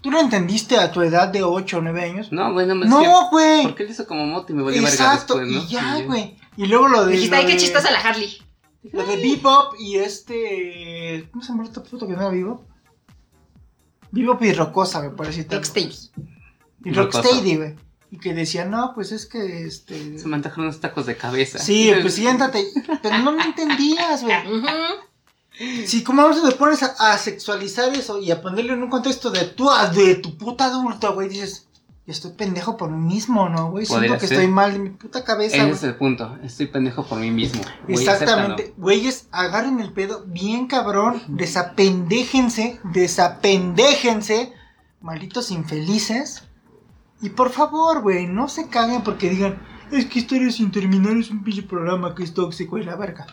¿Tú 0.00 0.10
lo 0.10 0.20
entendiste 0.20 0.76
a 0.76 0.92
tu 0.92 1.00
edad 1.00 1.28
de 1.28 1.42
8 1.42 1.78
o 1.78 1.80
9 1.80 2.02
años? 2.02 2.30
No, 2.30 2.52
güey, 2.52 2.66
no 2.66 2.74
me 2.74 2.84
No, 2.86 3.30
güey. 3.30 3.62
¿Por 3.62 3.74
qué 3.74 3.84
le 3.84 3.90
hizo 3.92 4.06
como 4.06 4.26
moto 4.26 4.52
y 4.52 4.56
me 4.56 4.62
valió 4.62 4.82
verga 4.82 4.92
Exacto, 4.94 5.38
después, 5.38 5.56
no? 5.56 5.62
y 5.64 5.68
ya, 5.72 5.96
Sí, 5.96 6.02
güey. 6.04 6.36
Y 6.58 6.66
luego 6.66 6.88
lo 6.88 7.06
de. 7.06 7.12
Dijiste, 7.12 7.34
lo 7.34 7.40
ay, 7.40 7.46
qué 7.46 7.52
de- 7.54 7.58
chistosa 7.58 7.90
la 7.90 8.00
Harley. 8.00 8.38
Lo 8.92 9.06
de 9.06 9.16
Bebop 9.16 9.74
y 9.78 9.96
este. 9.96 11.26
¿Cómo 11.30 11.42
se 11.42 11.48
llama 11.52 11.64
este 11.64 11.80
puto 11.80 12.06
que 12.06 12.12
no 12.12 12.20
era 12.20 12.28
Bebop? 12.30 12.60
Bebop 14.10 14.42
y 14.42 14.52
Rocosa, 14.52 15.00
me 15.00 15.10
parece. 15.10 15.46
Rocksteady. 15.50 15.94
Y. 16.84 16.92
Rocksteady, 16.92 17.56
güey. 17.56 17.74
Y 18.10 18.18
que 18.18 18.32
decía, 18.34 18.64
no, 18.66 18.92
pues 18.94 19.10
es 19.10 19.24
que 19.26 19.64
este. 19.66 20.18
Se 20.18 20.28
me 20.28 20.36
antojaron 20.36 20.66
unos 20.66 20.80
tacos 20.80 21.06
de 21.06 21.16
cabeza. 21.16 21.58
Sí, 21.58 21.90
pues 22.02 22.14
siéntate. 22.14 22.64
Pero 23.02 23.18
no 23.18 23.32
me 23.32 23.42
entendías, 23.42 24.22
güey. 24.22 24.36
Si 25.86 26.02
como 26.02 26.22
a 26.22 26.28
veces 26.28 26.42
te 26.42 26.52
pones 26.56 26.82
a, 26.82 27.12
a 27.12 27.18
sexualizar 27.18 27.94
eso 27.94 28.18
y 28.18 28.30
a 28.30 28.42
ponerlo 28.42 28.74
en 28.74 28.82
un 28.82 28.90
contexto 28.90 29.30
de 29.30 29.44
tu, 29.44 29.68
de 29.94 30.16
tu 30.16 30.36
puta 30.36 30.64
adulto, 30.66 31.14
güey, 31.14 31.28
dices, 31.28 31.68
yo 32.06 32.12
estoy 32.12 32.32
pendejo 32.32 32.76
por 32.76 32.90
mí 32.90 33.14
mismo, 33.14 33.48
¿no, 33.48 33.70
güey? 33.70 33.86
Siento 33.86 34.14
que 34.18 34.26
ser. 34.26 34.38
estoy 34.38 34.48
mal 34.48 34.72
de 34.72 34.78
mi 34.78 34.90
puta 34.90 35.24
cabeza, 35.24 35.56
Ese 35.56 35.70
es 35.70 35.82
el 35.84 35.94
punto. 35.94 36.36
Estoy 36.42 36.66
pendejo 36.66 37.06
por 37.06 37.18
mí 37.18 37.30
mismo. 37.30 37.62
Güey, 37.88 37.98
Exactamente, 37.98 38.74
güeyes, 38.76 39.28
agarren 39.30 39.80
el 39.80 39.92
pedo 39.92 40.24
bien 40.26 40.66
cabrón, 40.66 41.22
desapendéjense, 41.28 42.78
desapendéjense, 42.84 44.52
malditos 45.00 45.50
infelices. 45.50 46.42
Y 47.22 47.30
por 47.30 47.50
favor, 47.50 48.02
güey, 48.02 48.26
no 48.26 48.48
se 48.48 48.68
caguen 48.68 49.02
porque 49.02 49.30
digan, 49.30 49.62
es 49.90 50.04
que 50.04 50.18
Historias 50.18 50.56
sin 50.56 50.70
terminar 50.72 51.16
es 51.16 51.30
un 51.30 51.42
pinche 51.42 51.62
programa 51.62 52.14
que 52.14 52.24
es 52.24 52.34
tóxico 52.34 52.76
y 52.76 52.84
la 52.84 52.96
verga. 52.96 53.26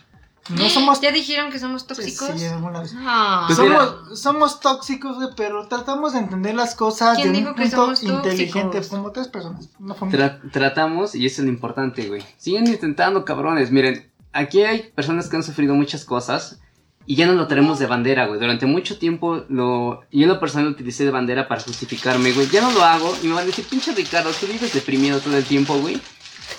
No 0.50 0.68
somos 0.68 1.00
¿Ya 1.00 1.12
dijeron 1.12 1.50
que 1.52 1.58
somos 1.60 1.86
tóxicos? 1.86 2.30
sí, 2.36 2.44
alguna 2.46 2.80
vez. 2.80 2.94
Ah. 2.98 3.44
Pues 3.46 3.56
somos, 3.56 4.20
somos 4.20 4.60
tóxicos, 4.60 5.16
güey, 5.16 5.28
pero 5.36 5.68
tratamos 5.68 6.14
de 6.14 6.18
entender 6.18 6.54
las 6.54 6.74
cosas 6.74 7.16
de 7.16 7.22
¿Quién 7.22 7.34
un 7.34 7.40
dijo 7.40 7.54
que 7.54 7.62
punto 7.62 7.76
somos 7.76 8.02
inteligente, 8.02 8.78
tóxicos? 8.78 8.88
como 8.88 9.12
tres 9.12 9.28
personas. 9.28 9.68
No 9.78 9.94
fue 9.94 10.08
Tra- 10.08 10.40
tratamos, 10.50 11.14
y 11.14 11.26
eso 11.26 11.42
es 11.42 11.46
lo 11.46 11.52
importante, 11.52 12.08
güey. 12.08 12.22
Siguen 12.38 12.66
intentando, 12.66 13.24
cabrones. 13.24 13.70
Miren, 13.70 14.10
aquí 14.32 14.62
hay 14.62 14.82
personas 14.94 15.28
que 15.28 15.36
han 15.36 15.44
sufrido 15.44 15.74
muchas 15.74 16.04
cosas 16.04 16.58
y 17.06 17.14
ya 17.16 17.26
no 17.26 17.34
lo 17.34 17.46
tenemos 17.46 17.78
de 17.78 17.86
bandera, 17.86 18.26
güey. 18.26 18.40
Durante 18.40 18.66
mucho 18.66 18.98
tiempo, 18.98 19.44
lo, 19.48 20.00
yo 20.10 20.22
en 20.24 20.28
lo 20.28 20.40
personal 20.40 20.66
lo 20.66 20.72
utilicé 20.72 21.04
de 21.04 21.10
bandera 21.12 21.46
para 21.46 21.60
justificarme, 21.60 22.32
güey. 22.32 22.48
Ya 22.48 22.62
no 22.62 22.70
lo 22.72 22.82
hago 22.82 23.14
y 23.22 23.26
me 23.28 23.34
van 23.34 23.44
a 23.44 23.46
decir, 23.46 23.64
pinche 23.68 23.92
Ricardo, 23.92 24.30
tú 24.32 24.46
vives 24.46 24.72
deprimido 24.74 25.20
todo 25.20 25.36
el 25.36 25.44
tiempo, 25.44 25.76
güey. 25.78 26.00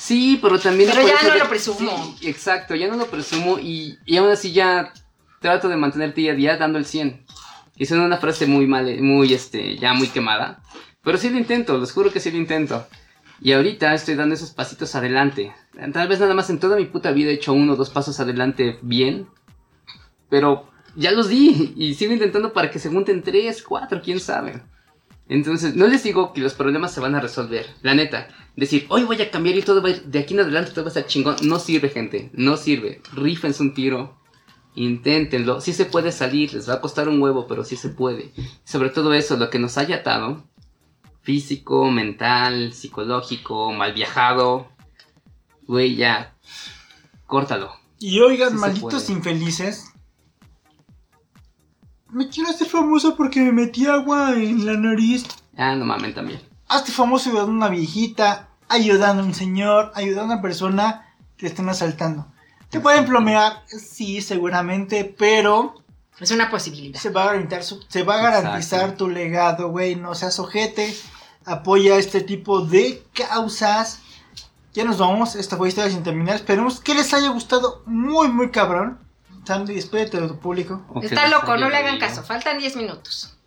Sí, 0.06 0.38
pero 0.42 0.60
también... 0.60 0.90
Pero 0.94 1.08
ya 1.08 1.16
no 1.24 1.34
de- 1.34 1.40
lo 1.40 1.48
presumo. 1.48 2.16
Sí, 2.20 2.28
exacto, 2.28 2.76
ya 2.76 2.90
no 2.90 2.98
lo 2.98 3.06
presumo 3.08 3.58
y, 3.58 3.98
y 4.06 4.18
aún 4.18 4.30
así 4.32 4.52
ya 4.52 4.92
trato 5.40 5.70
de 5.70 5.78
mantenerte 5.78 6.20
día 6.20 6.34
a 6.34 6.36
día 6.36 6.58
dando 6.58 6.78
el 6.78 6.86
100. 6.86 7.26
Y 7.78 7.86
suena 7.86 8.04
una 8.06 8.18
frase 8.18 8.46
muy 8.46 8.68
mal, 8.68 9.02
muy, 9.02 9.34
este, 9.34 9.78
ya 9.78 9.94
muy 9.94 10.08
quemada. 10.10 10.62
Pero 11.04 11.18
sí 11.18 11.30
lo 11.30 11.38
intento, 11.38 11.78
les 11.78 11.94
juro 11.94 12.12
que 12.12 12.20
sí 12.20 12.32
lo 12.32 12.38
intento. 12.38 12.86
Y 13.40 13.54
ahorita 13.54 13.94
estoy 13.94 14.16
dando 14.16 14.36
esos 14.36 14.52
pasitos 14.52 14.94
adelante. 14.96 15.54
Tal 15.94 16.08
vez 16.10 16.20
nada 16.20 16.34
más 16.34 16.50
en 16.50 16.60
toda 16.60 16.76
mi 16.76 16.86
puta 16.86 17.12
vida 17.12 17.30
he 17.32 17.36
hecho 17.36 17.54
uno 17.54 17.74
o 17.74 17.76
dos 17.78 17.90
pasos 17.90 18.20
adelante 18.20 18.80
bien. 18.82 19.28
Pero 20.30 20.70
ya 20.98 21.12
los 21.12 21.30
di 21.30 21.74
y 21.78 21.94
sigo 21.94 22.12
intentando 22.12 22.52
para 22.52 22.70
que 22.70 22.80
se 22.80 22.90
junten 22.90 23.24
tres, 23.24 23.64
cuatro, 23.64 24.02
quién 24.04 24.20
sabe. 24.20 24.62
Entonces, 25.30 25.76
no 25.76 25.88
les 25.88 26.04
digo 26.04 26.34
que 26.34 26.42
los 26.42 26.54
problemas 26.54 26.94
se 26.94 27.00
van 27.00 27.16
a 27.16 27.20
resolver. 27.20 27.66
La 27.82 27.96
neta, 27.96 28.28
decir, 28.56 28.86
hoy 28.90 29.04
voy 29.04 29.22
a 29.22 29.32
cambiar 29.32 29.58
y 29.58 29.62
todo 29.62 29.82
va 29.82 29.90
a 29.90 29.92
ir, 29.92 30.04
de 30.04 30.20
aquí 30.20 30.34
en 30.34 30.42
adelante 30.42 30.72
todo 30.72 30.84
va 30.84 30.90
a 30.90 30.94
estar 30.94 31.06
chingón. 31.06 31.36
No 31.44 31.60
sirve, 31.60 31.90
gente. 31.90 32.30
No 32.34 32.58
sirve. 32.58 33.02
Rífense 33.14 33.64
un 33.64 33.74
tiro. 33.74 34.18
Inténtenlo. 34.76 35.62
Sí 35.62 35.74
se 35.74 35.86
puede 35.86 36.12
salir. 36.12 36.54
Les 36.54 36.70
va 36.70 36.76
a 36.76 36.82
costar 36.82 37.08
un 37.08 37.22
huevo, 37.22 37.48
pero 37.48 37.64
sí 37.64 37.76
se 37.76 37.90
puede. 37.90 38.32
Sobre 38.64 38.90
todo 38.90 39.14
eso, 39.14 39.38
lo 39.38 39.50
que 39.50 39.60
nos 39.60 39.78
haya 39.78 39.98
atado. 39.98 40.44
Físico, 41.22 41.90
mental, 41.90 42.74
psicológico, 42.74 43.72
mal 43.72 43.94
viajado. 43.94 44.68
Güey, 45.68 45.96
ya. 45.96 46.36
Córtalo. 47.28 47.72
Y 48.00 48.20
oigan, 48.20 48.52
Sí 48.52 48.58
malditos 48.58 49.10
infelices. 49.10 49.93
Me 52.14 52.30
quiero 52.30 52.50
hacer 52.50 52.68
famoso 52.68 53.16
porque 53.16 53.42
me 53.42 53.52
metí 53.52 53.86
agua 53.88 54.34
en 54.34 54.66
la 54.66 54.74
nariz. 54.78 55.26
Ah, 55.58 55.76
no 55.76 55.86
mamen 55.86 56.14
también. 56.14 56.40
Hazte 56.68 56.92
famoso 56.92 57.30
ayudando 57.30 57.52
a 57.52 57.56
una 57.56 57.70
viejita, 57.70 58.48
ayudando 58.70 59.24
a 59.24 59.26
un 59.26 59.34
señor, 59.34 59.92
ayudando 59.96 60.34
a 60.34 60.36
una 60.36 60.42
persona 60.42 61.14
que 61.38 61.48
estén 61.48 61.70
asaltando. 61.70 62.26
Te 62.70 62.80
pueden 62.80 63.06
plomear, 63.06 63.64
sí, 63.68 64.22
seguramente, 64.22 65.04
pero 65.18 65.76
Es 66.20 66.32
una 66.32 66.50
posibilidad. 66.50 67.00
se 67.00 67.10
va 67.10 67.24
a 67.24 67.26
garantizar, 67.28 67.64
su- 67.64 67.84
se 67.88 68.04
va 68.04 68.16
a 68.16 68.22
garantizar 68.22 68.80
Exacto. 68.82 69.06
tu 69.06 69.10
legado, 69.10 69.70
güey. 69.70 69.96
No 69.96 70.16
seas 70.16 70.40
ojete. 70.40 70.96
Apoya 71.46 71.98
este 71.98 72.22
tipo 72.22 72.62
de 72.62 73.04
causas. 73.14 74.00
Ya 74.74 74.86
nos 74.86 74.98
vamos. 74.98 75.36
Esta 75.36 75.58
fue 75.58 75.68
historia 75.70 75.92
sin 75.92 76.02
terminar. 76.04 76.36
Esperemos 76.36 76.80
que 76.80 76.96
les 76.96 77.14
haya 77.14 77.30
gustado 77.30 77.84
muy, 77.86 78.30
muy 78.30 78.50
cabrón. 78.50 78.98
Sandy, 79.46 79.74
despídete 79.76 80.22
de 80.22 80.28
tu 80.28 80.40
público. 80.40 80.86
Está 81.02 81.28
loco, 81.28 81.58
no 81.58 81.70
le 81.70 81.78
hagan 81.78 82.00
caso. 82.00 82.24
Faltan 82.24 82.58
10 82.60 82.76
minutos. 82.76 83.38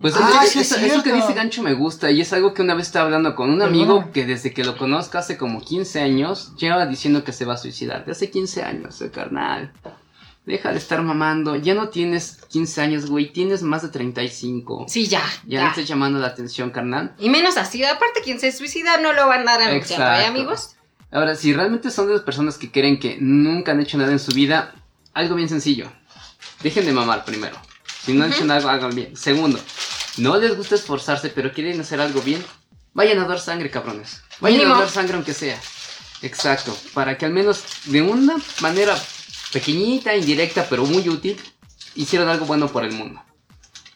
Pues 0.00 0.14
Ah, 0.16 0.40
es- 0.44 0.52
sí 0.52 0.60
es 0.60 0.72
eso, 0.72 0.80
eso 0.80 1.02
que 1.02 1.12
dice 1.12 1.34
Gancho 1.34 1.62
me 1.62 1.74
gusta 1.74 2.10
y 2.10 2.22
es 2.22 2.32
algo 2.32 2.54
que 2.54 2.62
una 2.62 2.74
vez 2.74 2.86
estaba 2.86 3.04
hablando 3.04 3.34
con 3.34 3.50
un 3.50 3.60
amigo 3.60 4.10
que 4.14 4.24
desde 4.24 4.54
que 4.54 4.64
lo 4.64 4.78
conozco 4.78 5.18
hace 5.18 5.36
como 5.36 5.60
15 5.60 6.00
años 6.00 6.54
lleva 6.56 6.86
diciendo 6.86 7.22
que 7.22 7.32
se 7.32 7.44
va 7.44 7.54
a 7.54 7.58
suicidar. 7.58 8.06
De 8.06 8.12
hace 8.12 8.30
15 8.30 8.62
años, 8.62 9.00
eh, 9.02 9.10
carnal. 9.10 9.72
Deja 10.46 10.72
de 10.72 10.78
estar 10.78 11.02
mamando. 11.02 11.54
Ya 11.56 11.74
no 11.74 11.90
tienes 11.90 12.38
15 12.48 12.80
años, 12.80 13.10
güey. 13.10 13.30
Tienes 13.30 13.62
más 13.62 13.82
de 13.82 13.90
35. 13.90 14.86
Sí, 14.88 15.06
ya. 15.06 15.20
Ya 15.44 15.58
ya. 15.58 15.62
no 15.64 15.68
estás 15.68 15.86
llamando 15.86 16.18
la 16.18 16.28
atención, 16.28 16.70
carnal. 16.70 17.14
Y 17.18 17.28
menos 17.28 17.58
así. 17.58 17.84
Aparte, 17.84 18.22
quien 18.24 18.40
se 18.40 18.50
suicida 18.52 18.96
no 19.02 19.12
lo 19.12 19.28
van 19.28 19.42
a 19.42 19.58
dar 19.58 19.60
anunciando, 19.68 20.06
¿eh, 20.18 20.24
amigos? 20.24 20.76
Ahora, 21.12 21.34
si 21.34 21.52
realmente 21.52 21.90
son 21.90 22.06
de 22.06 22.14
las 22.14 22.22
personas 22.22 22.56
que 22.56 22.70
creen 22.70 23.00
que 23.00 23.18
nunca 23.20 23.72
han 23.72 23.80
hecho 23.80 23.98
nada 23.98 24.12
en 24.12 24.18
su 24.18 24.32
vida, 24.32 24.74
algo 25.12 25.34
bien 25.34 25.48
sencillo. 25.48 25.90
Dejen 26.62 26.86
de 26.86 26.92
mamar 26.92 27.24
primero. 27.24 27.56
Si 28.04 28.12
no 28.12 28.24
han 28.24 28.32
hecho 28.32 28.44
nada, 28.44 28.72
hagan 28.72 28.94
bien. 28.94 29.16
Segundo, 29.16 29.58
no 30.18 30.36
les 30.38 30.56
gusta 30.56 30.74
esforzarse, 30.74 31.30
pero 31.30 31.52
quieren 31.52 31.80
hacer 31.80 32.00
algo 32.00 32.20
bien, 32.22 32.44
vayan 32.94 33.18
a 33.18 33.26
dar 33.26 33.40
sangre, 33.40 33.70
cabrones. 33.70 34.22
Vayan 34.40 34.58
Mínimo. 34.58 34.76
a 34.76 34.80
dar 34.80 34.88
sangre 34.88 35.14
aunque 35.14 35.34
sea. 35.34 35.58
Exacto. 36.22 36.76
Para 36.94 37.18
que 37.18 37.26
al 37.26 37.32
menos 37.32 37.64
de 37.86 38.02
una 38.02 38.36
manera 38.60 38.96
pequeñita, 39.52 40.14
indirecta, 40.14 40.66
pero 40.68 40.84
muy 40.84 41.08
útil, 41.08 41.40
hicieran 41.94 42.28
algo 42.28 42.46
bueno 42.46 42.68
por 42.68 42.84
el 42.84 42.92
mundo. 42.92 43.22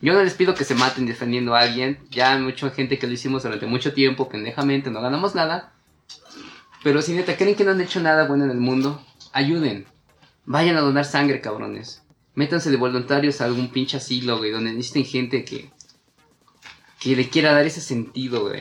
Yo 0.01 0.13
no 0.13 0.23
les 0.23 0.35
pido 0.35 0.55
que 0.55 0.65
se 0.65 0.75
maten 0.75 1.07
defendiendo 1.07 1.55
a 1.55 1.61
alguien. 1.61 2.07
Ya 2.11 2.33
hay 2.33 2.41
mucha 2.41 2.71
gente 2.71 2.99
que 2.99 3.07
lo 3.07 3.13
hicimos 3.13 3.45
durante 3.45 3.67
mucho 3.67 3.93
tiempo, 3.93 4.29
pendejamente, 4.29 4.91
no 4.91 5.01
ganamos 5.01 5.35
nada. 5.35 5.74
Pero 6.85 7.01
si 7.01 7.15
neta 7.15 7.37
creen 7.39 7.57
que 7.57 7.65
no 7.65 7.71
han 7.71 7.81
hecho 7.81 7.99
nada 7.99 8.29
bueno 8.29 8.45
en 8.45 8.51
el 8.51 8.61
mundo, 8.61 9.03
ayuden. 9.33 9.87
Vayan 10.45 10.77
a 10.77 10.83
donar 10.83 11.07
sangre, 11.07 11.41
cabrones. 11.41 12.03
Métanse 12.35 12.71
de 12.71 12.77
voluntarios 12.77 13.41
a 13.41 13.47
algún 13.47 13.71
pinche 13.71 13.97
asilo, 13.97 14.37
güey, 14.37 14.51
donde 14.51 14.75
necesiten 14.75 15.07
gente 15.07 15.45
que. 15.47 15.71
que 17.01 17.17
le 17.17 17.31
quiera 17.31 17.55
dar 17.55 17.65
ese 17.65 17.81
sentido, 17.81 18.43
güey. 18.43 18.61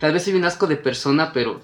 Tal 0.00 0.12
vez 0.12 0.24
soy 0.24 0.34
un 0.34 0.44
asco 0.44 0.66
de 0.66 0.76
persona, 0.76 1.32
pero. 1.32 1.62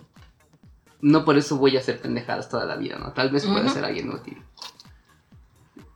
No 1.00 1.24
por 1.24 1.36
eso 1.36 1.56
voy 1.56 1.76
a 1.76 1.80
hacer 1.80 2.00
pendejadas 2.00 2.48
toda 2.48 2.66
la 2.66 2.76
vida, 2.76 2.98
¿no? 2.98 3.12
Tal 3.12 3.30
vez 3.30 3.44
pueda 3.44 3.68
ser 3.68 3.84
alguien 3.84 4.10
útil. 4.10 4.40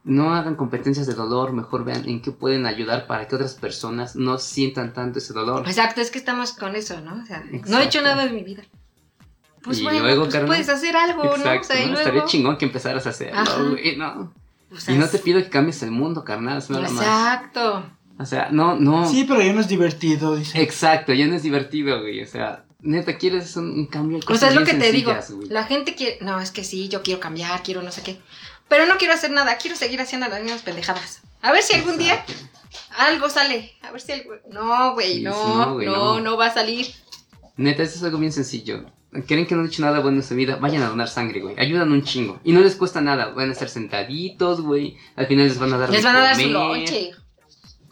No 0.03 0.35
hagan 0.35 0.57
competencias 0.57 1.07
de 1.07 1.15
dolor, 1.15 1.53
mejor 1.53 1.85
vean 1.85 2.09
en 2.09 2.21
qué 2.21 2.33
pueden 2.33 2.67
ayudar 2.67 3.07
para 3.07 3.29
que 3.29 3.37
otras 3.37 3.55
personas 3.55 4.17
no 4.17 4.39
sientan 4.39 4.93
tanto 4.93 5.19
ese 5.21 5.35
dolor. 5.35 5.69
Exacto, 5.69 6.01
es 6.01 6.11
que 6.11 6.19
estamos 6.19 6.53
con 6.53 6.75
eso, 6.75 7.01
¿no? 7.01 7.23
O 7.23 7.27
sea, 7.27 7.45
no 7.69 7.79
he 7.79 7.85
hecho 7.85 8.03
nada 8.03 8.25
en 8.25 8.35
mi 8.35 8.43
vida. 8.43 8.65
Pues 9.65 9.79
Y 9.81 9.83
bueno, 9.83 10.01
luego, 10.01 10.23
pues 10.25 10.33
carnal, 10.35 10.49
puedes 10.49 10.69
hacer 10.69 10.95
algo, 10.97 11.25
¿no? 11.25 11.31
O 11.31 11.37
Exacto, 11.37 11.69
sea, 11.69 11.77
y 11.81 11.87
¿no? 11.87 11.93
luego... 11.93 12.01
Estaría 12.01 12.25
chingón 12.27 12.59
que 12.59 12.67
empezaras 12.67 13.07
a 13.07 13.11
hacerlo, 13.11 13.71
güey, 13.71 13.97
¿no? 13.97 14.33
o 14.71 14.77
sea, 14.79 14.95
Y 14.95 14.99
no 14.99 15.09
te 15.09 15.19
pido 15.19 15.43
que 15.43 15.49
cambies 15.49 15.83
el 15.83 15.91
mundo, 15.91 16.23
carnal, 16.25 16.59
es 16.59 16.69
nada 16.71 16.89
más. 16.91 16.93
Exacto. 17.07 17.87
O 18.19 18.27
sea, 18.27 18.49
no, 18.53 18.77
no. 18.77 19.09
Sí, 19.09 19.25
pero 19.27 19.41
ya 19.43 19.53
no 19.53 19.61
es 19.61 19.69
divertido, 19.69 20.37
dice. 20.37 20.61
Exacto, 20.63 21.13
ya 21.13 21.27
no 21.27 21.35
es 21.35 21.43
divertido, 21.43 22.01
güey. 22.01 22.23
O 22.23 22.27
sea, 22.27 22.65
neta, 22.81 23.17
quieres 23.17 23.57
un, 23.57 23.71
un 23.71 23.87
cambio. 23.87 24.21
O 24.29 24.37
sea, 24.37 24.51
es 24.51 24.55
lo 24.55 24.65
que 24.65 24.75
te 24.75 24.93
digo. 24.93 25.13
güey. 25.31 25.49
La 25.49 25.65
gente 25.65 25.95
quiere. 25.95 26.19
No, 26.21 26.39
es 26.41 26.51
que 26.51 26.63
sí, 26.63 26.89
yo 26.89 27.03
quiero 27.03 27.19
cambiar, 27.21 27.63
quiero 27.63 27.83
no 27.83 27.91
sé 27.91 28.03
qué. 28.03 28.21
Pero 28.69 28.87
no 28.87 28.97
quiero 28.99 29.15
hacer 29.15 29.31
nada, 29.31 29.57
quiero 29.57 29.77
seguir 29.77 30.01
haciendo 30.01 30.29
las 30.29 30.43
mismas 30.43 30.63
pendejadas. 30.63 31.23
A 31.43 31.53
ver 31.53 31.63
si 31.63 31.75
algún 31.75 31.99
día 31.99 32.15
Exacto. 32.15 32.35
algo 32.99 33.29
sale. 33.31 33.73
A 33.83 33.91
ver 33.91 34.01
si 34.01 34.13
algo. 34.13 34.35
No, 34.51 34.95
güey, 34.95 35.15
Sí, 35.15 35.23
no, 35.23 35.33
sí, 35.35 35.49
no, 35.59 35.73
güey, 35.75 35.87
no, 35.87 35.97
no. 35.97 36.21
no 36.21 36.37
va 36.37 36.47
a 36.47 36.55
salir. 36.55 36.87
Neta, 37.57 37.83
eso 37.83 37.97
es 37.97 38.03
algo 38.05 38.19
bien 38.19 38.33
sencillo. 38.33 38.85
Creen 39.27 39.47
que 39.47 39.55
no 39.55 39.61
han 39.63 39.69
hecho 39.69 39.83
nada 39.83 40.01
bueno 40.01 40.19
en 40.19 40.23
su 40.25 40.35
vida, 40.35 40.57
vayan 40.57 40.83
a 40.83 40.89
donar 40.89 41.09
sangre, 41.09 41.41
güey. 41.41 41.55
Ayudan 41.59 41.93
un 41.93 42.03
chingo. 42.03 42.41
Y 42.45 42.53
no 42.53 42.61
les 42.61 42.75
cuesta 42.75 43.01
nada. 43.01 43.29
Van 43.29 43.49
a 43.49 43.53
estar 43.53 43.69
sentaditos, 43.69 44.61
güey. 44.61 44.97
Al 45.17 45.27
final 45.27 45.47
les 45.47 45.59
van 45.59 45.73
a 45.73 45.79
dar 45.79 45.91
Les 45.91 46.03
van 46.03 46.17
a 46.17 46.21
dar 46.21 46.35
su 46.37 46.43
comer. 46.43 46.53
lonche, 46.53 47.11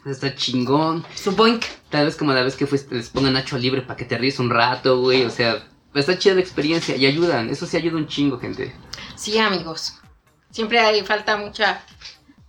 Está 0.04 0.34
chingón. 0.34 1.04
su 1.14 1.32
boink. 1.32 1.64
Tal 1.90 2.06
vez 2.06 2.16
como 2.16 2.32
la 2.32 2.42
vez 2.42 2.56
que 2.56 2.66
fuiste, 2.66 2.94
les 2.96 3.08
pongan 3.08 3.34
Nacho 3.34 3.56
libre 3.56 3.82
para 3.82 3.96
que 3.96 4.04
te 4.04 4.18
ríes 4.18 4.38
un 4.40 4.50
rato, 4.50 5.00
güey. 5.00 5.24
O 5.24 5.30
sea, 5.30 5.62
está 5.94 6.18
chida 6.18 6.34
la 6.34 6.40
experiencia 6.40 6.96
y 6.96 7.06
ayudan. 7.06 7.50
Eso 7.50 7.66
sí 7.66 7.76
ayuda 7.76 7.98
un 7.98 8.08
chingo, 8.08 8.38
gente. 8.40 8.74
Sí, 9.14 9.38
amigos. 9.38 10.00
Siempre 10.50 10.80
hay 10.80 11.02
falta 11.02 11.36
mucha 11.36 11.84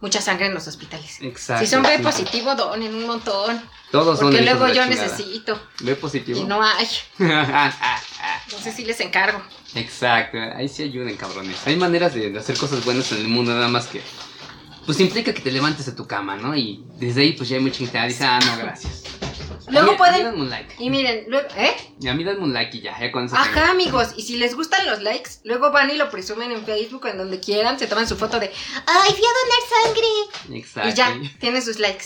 mucha 0.04 0.22
sangre 0.22 0.48
en 0.48 0.54
los 0.54 0.68
hospitales. 0.68 1.18
Exacto. 1.22 1.66
si 1.66 1.72
son 1.72 1.82
B 1.82 1.96
sí. 1.96 2.04
positivo, 2.04 2.54
donen 2.56 2.94
un 2.94 3.08
montón. 3.08 3.60
Todos 3.90 4.20
son 4.20 4.32
Porque 4.32 4.44
luego 4.44 4.68
yo 4.68 4.86
necesito. 4.86 5.58
B 5.80 5.96
positivo. 5.96 6.42
Y 6.42 6.44
no 6.44 6.62
hay. 6.62 6.88
No 8.52 8.60
sé 8.60 8.72
si 8.72 8.86
les 8.86 9.00
encargo. 9.00 9.42
Exacto, 9.76 10.38
ahí 10.38 10.68
sí 10.68 10.84
ayuden, 10.84 11.16
cabrones. 11.16 11.58
Hay 11.66 11.76
maneras 11.76 12.14
de 12.14 12.30
de 12.30 12.40
hacer 12.40 12.58
cosas 12.58 12.84
buenas 12.86 13.12
en 13.14 13.20
el 13.20 13.28
mundo, 13.28 13.54
nada 13.54 13.70
más 13.70 13.88
que. 13.88 14.02
Pues 14.86 15.00
implica 15.00 15.34
que 15.34 15.42
te 15.42 15.52
levantes 15.52 15.86
de 15.86 15.94
tu 15.94 16.06
cama, 16.06 16.36
¿no? 16.36 16.56
Y 16.56 16.84
desde 17.00 17.22
ahí, 17.22 17.34
pues 17.34 17.50
ya 17.50 17.56
hay 17.56 17.64
mucha 17.64 17.78
gente 17.78 17.98
que 17.98 18.08
dice, 18.08 18.26
ah, 18.26 18.40
no, 18.46 18.58
gracias. 18.58 19.04
Luego 19.68 19.80
A 19.80 19.84
mí- 19.84 19.90
a 19.90 19.92
mí 19.92 19.98
pueden. 19.98 20.42
un 20.42 20.50
like. 20.50 20.76
Y 20.80 20.90
miren, 20.90 21.26
luego, 21.28 21.48
¿eh? 21.56 21.76
Y 22.00 22.08
a 22.08 22.14
mí 22.14 22.24
dame 22.24 22.40
un 22.40 22.54
like 22.54 22.78
y 22.78 22.82
ya, 22.82 23.00
ya 23.00 23.12
con 23.12 23.26
eso. 23.26 23.36
tengo. 23.36 23.48
Ajá, 23.60 23.72
amigos. 23.72 24.14
Y 24.18 24.24
si 24.24 24.38
les 24.38 24.56
gustan 24.56 24.86
los 24.86 25.02
likes, 25.02 25.32
luego 25.44 25.72
van 25.72 25.90
y 25.90 25.96
lo 25.96 26.10
presumen 26.10 26.52
en 26.52 26.66
Facebook, 26.66 27.08
en 27.08 27.18
donde 27.18 27.40
quieran, 27.40 27.80
se 27.80 27.88
toman 27.88 28.08
su 28.08 28.16
foto 28.18 28.40
de 28.40 28.48
¡Ay, 28.48 29.12
fui 29.14 29.24
a 29.24 29.34
donar 29.42 29.86
sangre! 29.86 30.58
Exacto. 30.60 30.90
Y 30.90 30.94
ya, 30.94 31.16
tienen 31.40 31.62
sus 31.62 31.80
likes. 31.80 32.06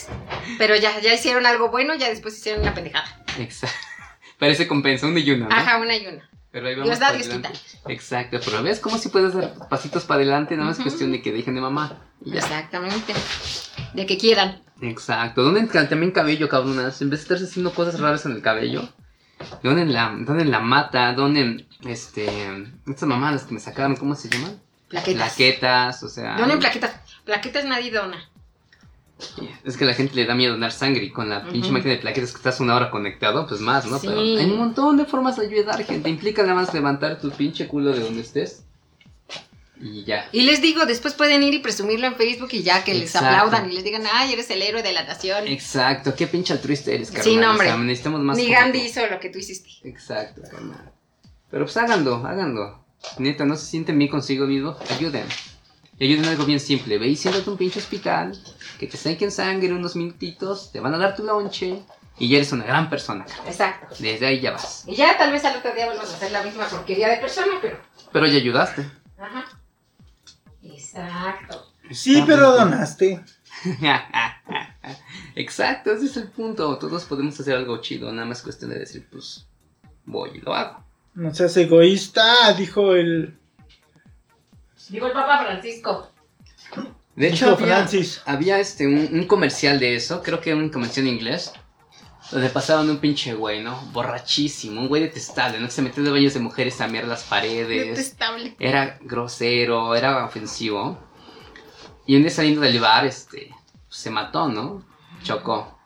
Pero 0.58 0.76
ya, 0.76 1.00
ya 1.00 1.14
hicieron 1.14 1.46
algo 1.46 1.70
bueno, 1.70 1.94
ya 1.94 2.08
después 2.08 2.36
hicieron 2.36 2.62
una 2.62 2.74
pendejada. 2.74 3.24
Exacto. 3.38 3.76
Parece 4.38 4.68
compensa, 4.68 5.06
uno 5.06 5.18
y 5.18 5.30
uno, 5.30 5.48
¿no? 5.48 5.54
Ajá, 5.54 5.78
una 5.78 5.96
y 5.96 6.06
una. 6.06 6.28
Pero 6.50 6.68
ahí 6.68 6.74
Dios 6.76 6.86
vamos 6.86 7.00
da, 7.00 7.06
para 7.08 7.50
Dios. 7.50 7.78
Exacto, 7.88 8.38
pero 8.44 8.62
ves 8.62 8.80
cómo 8.80 8.96
si 8.98 9.10
puedes 9.10 9.34
dar 9.34 9.68
pasitos 9.68 10.04
para 10.04 10.22
adelante, 10.22 10.56
nada 10.56 10.68
más 10.70 10.78
cuestión 10.78 11.12
de 11.12 11.20
que 11.20 11.32
dejen 11.32 11.54
de 11.54 11.60
ya. 11.60 12.38
Exactamente. 12.38 13.12
De 13.94 14.06
que 14.06 14.16
quieran. 14.16 14.62
Exacto. 14.80 15.42
Donen 15.42 15.66
ca- 15.66 15.88
también 15.88 16.12
cabello, 16.12 16.48
cabronas. 16.48 17.00
En 17.02 17.10
vez 17.10 17.20
de 17.20 17.22
estarse 17.24 17.44
haciendo 17.44 17.72
cosas 17.72 17.98
raras 18.00 18.24
en 18.26 18.32
el 18.32 18.42
cabello, 18.42 18.88
donen 19.62 19.92
la, 19.92 20.14
donen 20.20 20.50
la 20.50 20.60
mata, 20.60 21.12
donen 21.14 21.66
este. 21.84 22.26
Estas 22.86 23.08
mamadas 23.08 23.44
que 23.44 23.54
me 23.54 23.60
sacaron, 23.60 23.96
¿cómo 23.96 24.14
se 24.14 24.28
llaman? 24.28 24.60
Plaquetas. 24.88 25.34
Plaquetas, 25.34 26.02
o 26.02 26.08
sea. 26.08 26.36
Donen 26.36 26.58
plaquetas. 26.58 26.92
Plaquetas 27.24 27.64
nadie 27.64 27.90
dona. 27.90 28.16
Es 29.64 29.76
que 29.76 29.82
a 29.82 29.88
la 29.88 29.94
gente 29.94 30.14
le 30.14 30.26
da 30.26 30.34
miedo 30.36 30.52
donar 30.52 30.70
sangre 30.70 31.02
y 31.04 31.10
con 31.10 31.28
la 31.28 31.44
pinche 31.48 31.72
máquina 31.72 31.94
de 31.94 31.98
plaquetas 31.98 32.30
que 32.30 32.36
estás 32.36 32.60
una 32.60 32.76
hora 32.76 32.88
conectado, 32.88 33.48
pues 33.48 33.60
más, 33.60 33.84
¿no? 33.86 33.98
Sí. 33.98 34.06
Pero 34.06 34.20
hay 34.20 34.44
un 34.44 34.58
montón 34.58 34.96
de 34.96 35.06
formas 35.06 35.36
de 35.36 35.46
ayudar, 35.46 35.82
gente. 35.84 36.08
Implica 36.08 36.42
nada 36.42 36.54
más 36.54 36.72
levantar 36.72 37.18
tu 37.20 37.28
pinche 37.32 37.66
culo 37.66 37.90
de 37.92 37.98
donde 37.98 38.20
estés. 38.20 38.64
Y 39.80 40.04
ya. 40.04 40.28
Y 40.32 40.42
les 40.42 40.60
digo, 40.60 40.86
después 40.86 41.14
pueden 41.14 41.42
ir 41.42 41.54
y 41.54 41.58
presumirlo 41.60 42.06
en 42.06 42.16
Facebook 42.16 42.48
y 42.52 42.62
ya 42.62 42.84
que 42.84 42.94
les 42.94 43.14
Exacto. 43.14 43.28
aplaudan 43.28 43.70
y 43.70 43.74
les 43.74 43.84
digan, 43.84 44.02
ay, 44.12 44.32
eres 44.32 44.50
el 44.50 44.62
héroe 44.62 44.82
de 44.82 44.92
la 44.92 45.04
nación. 45.04 45.46
Exacto, 45.46 46.14
qué 46.16 46.26
pinche 46.26 46.52
altruista 46.52 46.90
eres, 46.90 47.10
carnal. 47.10 47.24
Sí, 47.24 47.36
no, 47.36 47.50
hombre. 47.50 47.68
O 47.68 47.70
sea, 47.70 47.78
necesitamos 47.78 48.20
más 48.20 48.36
Ni 48.36 48.50
Gandhi 48.50 48.80
hizo 48.80 49.06
lo 49.06 49.20
que 49.20 49.30
tú 49.30 49.38
hiciste. 49.38 49.70
Exacto, 49.84 50.42
carnal. 50.50 50.92
Pero 51.50 51.64
pues 51.64 51.76
háganlo, 51.76 52.16
háganlo. 52.26 52.84
Neta, 53.18 53.44
no 53.44 53.56
se 53.56 53.66
sienten 53.66 53.98
bien 53.98 54.10
consigo 54.10 54.46
mismo, 54.46 54.76
ayuden. 54.90 55.26
Y 55.98 56.04
ayuden 56.04 56.24
en 56.24 56.30
algo 56.30 56.44
bien 56.44 56.60
simple. 56.60 56.98
Ve 56.98 57.16
a 57.24 57.50
un 57.50 57.56
pinche 57.56 57.78
hospital. 57.78 58.38
que 58.78 58.86
te 58.86 58.96
saquen 58.96 59.30
sangre 59.30 59.72
unos 59.72 59.96
minutitos, 59.96 60.70
te 60.72 60.80
van 60.80 60.94
a 60.94 60.98
dar 60.98 61.16
tu 61.16 61.24
lonche 61.24 61.82
y 62.18 62.28
ya 62.28 62.36
eres 62.36 62.52
una 62.52 62.64
gran 62.64 62.90
persona. 62.90 63.24
Exacto. 63.46 63.94
Desde 63.98 64.26
ahí 64.26 64.40
ya 64.40 64.52
vas. 64.52 64.84
Y 64.86 64.94
ya 64.94 65.16
tal 65.16 65.32
vez 65.32 65.44
al 65.44 65.56
otro 65.56 65.74
día 65.74 65.86
vuelvas 65.86 66.10
a 66.12 66.16
hacer 66.16 66.32
la 66.32 66.42
misma 66.42 66.66
porquería 66.68 67.08
de 67.08 67.16
persona, 67.16 67.54
pero. 67.60 67.78
Pero 68.12 68.26
ya 68.26 68.36
ayudaste. 68.36 68.88
Ajá. 69.18 69.44
Exacto. 70.94 71.72
Sí, 71.90 72.22
pero 72.26 72.52
donaste. 72.52 73.24
Exacto, 75.34 75.92
ese 75.92 76.06
es 76.06 76.16
el 76.16 76.28
punto. 76.30 76.78
Todos 76.78 77.04
podemos 77.04 77.38
hacer 77.38 77.56
algo 77.56 77.80
chido, 77.80 78.12
nada 78.12 78.26
más 78.26 78.42
cuestión 78.42 78.70
de 78.70 78.78
decir, 78.80 79.06
pues, 79.10 79.46
voy 80.04 80.30
y 80.34 80.40
lo 80.40 80.54
hago. 80.54 80.84
No 81.14 81.34
seas 81.34 81.56
egoísta, 81.56 82.52
dijo 82.54 82.94
el. 82.94 83.36
Digo 84.88 85.06
el 85.06 85.12
Papa 85.12 85.44
Francisco. 85.44 86.10
De 87.16 87.28
hecho, 87.28 87.46
Dijo 87.46 87.56
había, 87.62 87.76
Francis. 87.78 88.22
había, 88.26 88.60
este, 88.60 88.86
un, 88.86 89.08
un 89.12 89.26
comercial 89.26 89.80
de 89.80 89.96
eso, 89.96 90.22
creo 90.22 90.40
que 90.40 90.50
era 90.50 90.58
un 90.58 90.70
comercial 90.70 91.06
en 91.08 91.14
inglés, 91.14 91.52
donde 92.30 92.50
pasaban 92.50 92.88
un 92.90 92.98
pinche 92.98 93.34
güey, 93.34 93.62
¿no? 93.62 93.80
Borrachísimo, 93.92 94.80
un 94.80 94.88
güey 94.88 95.02
detestable, 95.02 95.58
¿no? 95.58 95.66
Que 95.66 95.72
se 95.72 95.82
metió 95.82 96.02
de 96.02 96.10
baños 96.10 96.34
de 96.34 96.40
mujeres 96.40 96.80
a 96.80 96.88
mirar 96.88 97.08
las 97.08 97.24
paredes. 97.24 97.88
Detestable. 97.88 98.54
Era 98.58 98.98
grosero, 99.00 99.94
era 99.94 100.24
ofensivo. 100.24 100.98
Y 102.06 102.16
un 102.16 102.22
día 102.22 102.30
saliendo 102.30 102.60
del 102.60 102.80
bar, 102.80 103.06
este, 103.06 103.54
se 103.88 104.10
mató, 104.10 104.48
¿no? 104.48 104.84
Chocó. 105.22 105.78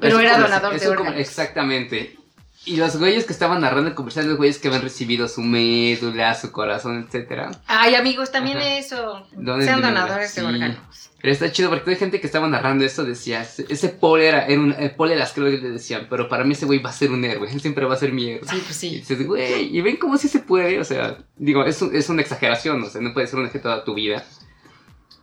Pero 0.00 0.20
era 0.20 0.38
donador 0.38 0.78
de 0.78 0.88
órganos. 0.88 1.18
Exactamente. 1.18 2.18
Y 2.64 2.76
los 2.76 2.96
güeyes 2.96 3.24
que 3.24 3.32
estaban 3.32 3.60
narrando 3.60 3.94
comercial, 3.94 4.26
los 4.26 4.36
güeyes 4.36 4.58
que 4.58 4.68
habían 4.68 4.82
recibido 4.82 5.28
su 5.28 5.40
médula, 5.40 6.34
su 6.34 6.50
corazón, 6.50 7.04
etcétera. 7.06 7.52
Ay, 7.66 7.94
amigos, 7.94 8.32
también 8.32 8.58
Ajá. 8.58 8.76
eso. 8.78 9.26
Sean 9.60 9.80
donadores 9.80 10.34
de 10.34 10.42
órganos. 10.42 11.10
Pero 11.26 11.32
está 11.34 11.50
chido 11.50 11.70
porque 11.70 11.90
hay 11.90 11.96
gente 11.96 12.20
que 12.20 12.26
estaba 12.28 12.46
narrando 12.46 12.84
esto, 12.84 13.02
decía, 13.04 13.42
ese 13.42 13.88
Paul 13.88 14.20
era, 14.20 14.46
era 14.46 14.60
un, 14.60 14.72
el 14.78 14.92
Paul 14.92 15.10
era 15.10 15.26
creo 15.34 15.46
que 15.50 15.58
le 15.58 15.70
decían, 15.70 16.06
pero 16.08 16.28
para 16.28 16.44
mí 16.44 16.52
ese 16.52 16.66
güey 16.66 16.78
va 16.78 16.90
a 16.90 16.92
ser 16.92 17.10
un 17.10 17.24
héroe, 17.24 17.50
él 17.50 17.60
siempre 17.66 17.84
va 17.84 17.94
a 17.94 17.96
ser 17.96 18.12
mi 18.12 18.28
héroe. 18.30 18.48
Sí, 18.48 18.62
pues 18.64 18.84
Y 18.84 18.90
sí. 18.90 18.96
dices, 18.98 19.26
güey, 19.26 19.76
y 19.76 19.80
ven 19.80 19.96
cómo 19.96 20.18
sí 20.18 20.28
se 20.28 20.38
puede, 20.38 20.78
o 20.78 20.84
sea, 20.84 21.18
digo, 21.34 21.64
es, 21.64 21.82
un- 21.82 21.96
es 21.96 22.08
una 22.10 22.22
exageración, 22.22 22.80
o 22.80 22.86
sea, 22.88 23.00
no 23.00 23.12
puede 23.12 23.26
ser 23.26 23.40
un 23.40 23.46
eje 23.46 23.58
toda 23.58 23.82
tu 23.82 23.94
vida. 23.94 24.24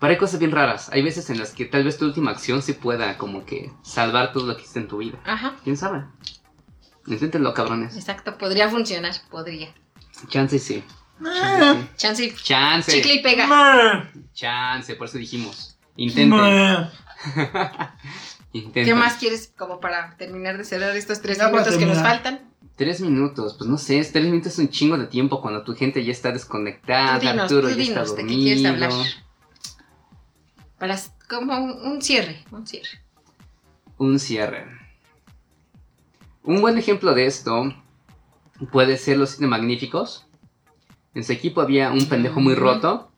Pero 0.01 0.11
hay 0.11 0.17
cosas 0.17 0.39
bien 0.39 0.51
raras, 0.51 0.89
hay 0.91 1.01
veces 1.03 1.29
en 1.29 1.39
las 1.39 1.51
que 1.51 1.63
tal 1.63 1.85
vez 1.85 1.97
tu 1.97 2.03
última 2.03 2.31
acción 2.31 2.61
sí 2.61 2.73
pueda 2.73 3.17
como 3.17 3.45
que 3.45 3.71
salvar 3.81 4.33
todo 4.33 4.45
lo 4.45 4.57
que 4.57 4.63
hiciste 4.63 4.79
en 4.79 4.89
tu 4.89 4.97
vida. 4.97 5.17
Ajá. 5.23 5.55
¿Quién 5.63 5.77
sabe? 5.77 6.03
Inténtenlo, 7.07 7.53
cabrones. 7.53 7.95
Exacto, 7.95 8.37
podría 8.37 8.67
funcionar, 8.69 9.13
podría. 9.31 9.73
Chance 10.27 10.59
sí. 10.59 10.83
Eh, 11.25 11.87
Chance, 11.95 12.25
y- 12.25 12.33
Chance. 12.35 12.91
chicle 12.91 13.13
y 13.15 13.23
pega. 13.23 13.47
meh, 13.47 14.23
Chance, 14.33 14.95
por 14.95 15.07
eso 15.07 15.17
dijimos. 15.17 15.72
Intenten. 15.95 16.89
¿Qué 18.73 18.93
más 18.95 19.15
quieres 19.15 19.51
como 19.57 19.79
para 19.79 20.15
terminar 20.17 20.57
de 20.57 20.63
cerrar 20.65 20.95
estos 20.95 21.21
tres 21.21 21.37
Ya 21.37 21.49
minutos 21.49 21.75
que 21.75 21.85
nos 21.85 21.97
faltan? 21.99 22.41
Tres 22.75 23.01
minutos, 23.01 23.55
pues 23.57 23.69
no 23.69 23.77
sé, 23.77 24.03
tres 24.11 24.25
minutos 24.25 24.53
es 24.53 24.59
un 24.59 24.69
chingo 24.69 24.97
de 24.97 25.07
tiempo 25.07 25.41
cuando 25.41 25.63
tu 25.63 25.75
gente 25.75 26.03
ya 26.03 26.11
está 26.11 26.31
desconectada, 26.31 27.19
Tú 27.19 27.27
dinos, 27.27 27.43
Arturo 27.43 27.69
tú 27.69 27.75
ya 27.75 27.83
está 27.83 28.01
dinos, 28.01 28.09
¿de 28.09 28.15
qué 28.15 28.21
dormido. 28.23 28.43
quieres 28.43 28.65
hablar? 28.65 28.91
Para 30.79 30.99
como 31.29 31.55
un, 31.57 31.71
un 31.93 32.01
cierre, 32.01 32.43
un 32.51 32.65
cierre. 32.67 32.99
Un 33.97 34.19
cierre. 34.19 34.65
Un 36.43 36.61
buen 36.61 36.77
ejemplo 36.77 37.13
de 37.13 37.25
esto 37.27 37.73
puede 38.71 38.97
ser 38.97 39.17
Los 39.17 39.31
Siete 39.31 39.47
Magníficos. 39.47 40.25
En 41.13 41.23
su 41.23 41.31
equipo 41.31 41.61
había 41.61 41.91
un 41.91 42.07
pendejo 42.09 42.39
muy 42.39 42.55
roto 42.55 43.12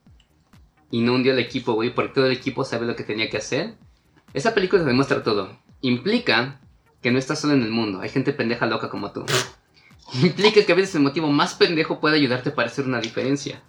y 0.92 1.02
no 1.02 1.14
hundió 1.14 1.34
el 1.34 1.40
equipo, 1.40 1.74
güey, 1.74 1.94
porque 1.94 2.14
todo 2.14 2.26
el 2.28 2.34
equipo 2.34 2.64
sabe 2.64 2.86
lo 2.86 2.96
que 2.96 3.04
tenía 3.04 3.30
que 3.30 3.38
hacer. 3.38 3.76
Esa 4.34 4.54
película 4.54 4.84
te 4.84 4.90
demuestra 4.90 5.24
todo. 5.24 5.58
Implica 5.82 6.60
que 7.02 7.12
no 7.12 7.20
estás 7.20 7.40
solo 7.40 7.54
en 7.54 7.64
el 7.64 7.72
mundo, 7.72 8.02
hay 8.02 8.10
gente 8.10 8.34
pendeja 8.34 8.66
loca 8.66 8.90
como 8.90 9.12
tú. 9.12 9.26
Implica 10.22 10.64
que 10.66 10.72
a 10.72 10.76
veces 10.76 10.96
el 10.96 11.02
motivo 11.02 11.28
más 11.30 11.56
pendejo 11.56 12.00
puede 12.00 12.18
ayudarte 12.18 12.52
para 12.52 12.68
hacer 12.68 12.86
una 12.86 13.00
diferencia. 13.00 13.62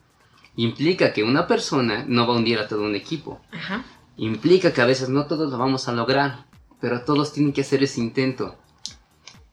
Implica 0.57 1.13
que 1.13 1.23
una 1.23 1.47
persona 1.47 2.05
no 2.09 2.27
va 2.27 2.35
a 2.35 2.37
hundir 2.39 2.59
a 2.59 2.69
todo 2.69 2.83
un 2.83 2.95
equipo. 2.95 3.41
Ajá. 3.53 3.85
Implica 4.17 4.73
que 4.73 4.81
a 4.81 4.87
veces 4.87 5.09
no 5.09 5.27
todos 5.27 5.51
lo 5.51 5.59
vamos 5.59 5.89
a 5.89 5.93
lograr, 5.93 6.47
pero 6.81 7.03
todos 7.03 7.33
tienen 7.33 7.53
que 7.53 7.61
hacer 7.61 7.83
ese 7.83 8.01
intento. 8.01 8.57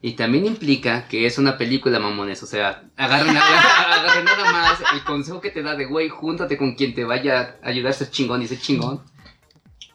Y 0.06 0.18
también 0.18 0.46
implica 0.46 1.08
que 1.08 1.26
es 1.26 1.38
una 1.38 1.58
película, 1.58 1.98
mamones. 1.98 2.44
O 2.44 2.46
sea, 2.46 2.84
agarren, 2.98 3.38
agarren 3.38 4.26
nada 4.26 4.52
más 4.52 4.84
el 4.94 5.02
consejo 5.06 5.40
que 5.40 5.50
te 5.50 5.64
da 5.64 5.78
de, 5.78 5.86
güey, 5.86 6.10
júntate 6.10 6.58
con 6.58 6.76
quien 6.76 6.94
te 6.94 7.06
vaya 7.06 7.56
a 7.64 7.70
ayudar 7.70 7.92
a 7.92 7.94
ser 7.94 8.10
chingón 8.10 8.42
y 8.42 8.48
ser 8.48 8.60
chingón. 8.60 9.02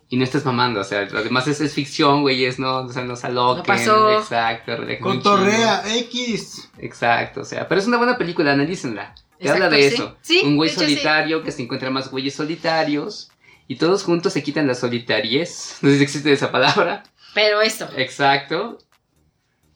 Y 0.09 0.17
no 0.17 0.25
estés 0.25 0.47
mamando, 0.47 0.81
o 0.81 0.85
sea, 0.85 1.01
además 1.01 1.47
es, 1.47 1.61
es 1.61 1.75
ficción, 1.75 2.23
güey, 2.23 2.47
es 2.47 2.59
no, 2.59 2.79
o 2.79 2.89
sea, 2.89 3.05
no 3.05 3.17
se 3.17 3.27
aloquen. 3.27 3.59
No 3.59 3.65
pasó. 3.65 4.19
Exacto, 4.19 4.79
Cotorrea 4.99 5.83
X. 5.99 6.71
Exacto, 6.79 7.43
o 7.43 7.45
sea, 7.45 7.69
pero 7.69 7.79
es 7.79 7.87
una 7.87 7.99
buena 7.99 8.17
película, 8.17 8.55
analícenla. 8.55 9.15
Te 9.15 9.45
Exacto, 9.45 9.65
habla 9.65 9.77
de 9.77 9.91
sí. 9.91 9.95
eso. 9.95 10.17
Sí, 10.23 10.41
un 10.43 10.57
güey 10.57 10.71
hecho, 10.71 10.81
sí. 10.81 10.87
solitario 10.87 11.43
que 11.43 11.53
se 11.53 11.63
encuentra 11.63 11.91
más 11.91 12.11
güeyes 12.11 12.35
solitarios. 12.35 13.31
Y 13.67 13.77
todos 13.77 14.05
juntos 14.05 14.33
se 14.33 14.43
quitan 14.43 14.67
la 14.67 14.75
solitariez. 14.75 15.77
No 15.83 15.91
sé 15.91 15.99
si 15.99 16.03
existe 16.03 16.33
esa 16.33 16.51
palabra. 16.51 17.03
Pero 17.35 17.61
eso. 17.61 17.87
Exacto. 17.95 18.79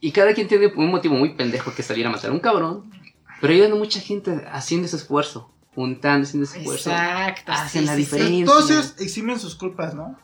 Y 0.05 0.11
cada 0.11 0.35
quien 0.35 0.49
tiene 0.49 0.67
un 0.67 0.91
motivo 0.91 1.15
muy 1.15 1.33
pendejo 1.35 1.73
que 1.73 1.85
salir 1.85 2.05
a 2.05 2.11
matar 2.11 2.31
a 2.31 2.35
un 2.35 2.41
cabrón. 2.41 2.91
Pero 3.41 3.53
ayudan 3.55 3.73
a 3.73 3.77
mucha 3.77 4.01
gente 4.01 4.45
haciendo 4.51 4.87
ese 4.87 4.97
esfuerzo. 4.97 5.49
Juntando, 5.77 6.27
haciendo 6.27 6.45
ese 6.45 6.59
esfuerzo. 6.59 6.91
Exacto. 6.91 7.53
Hacen 7.53 7.83
sí, 7.83 7.87
la 7.87 7.93
sí, 7.93 7.99
diferencia. 7.99 8.55
Ellos 8.75 8.95
eximen 8.99 9.39
sus 9.39 9.55
culpas, 9.55 9.95
¿no? 9.95 10.19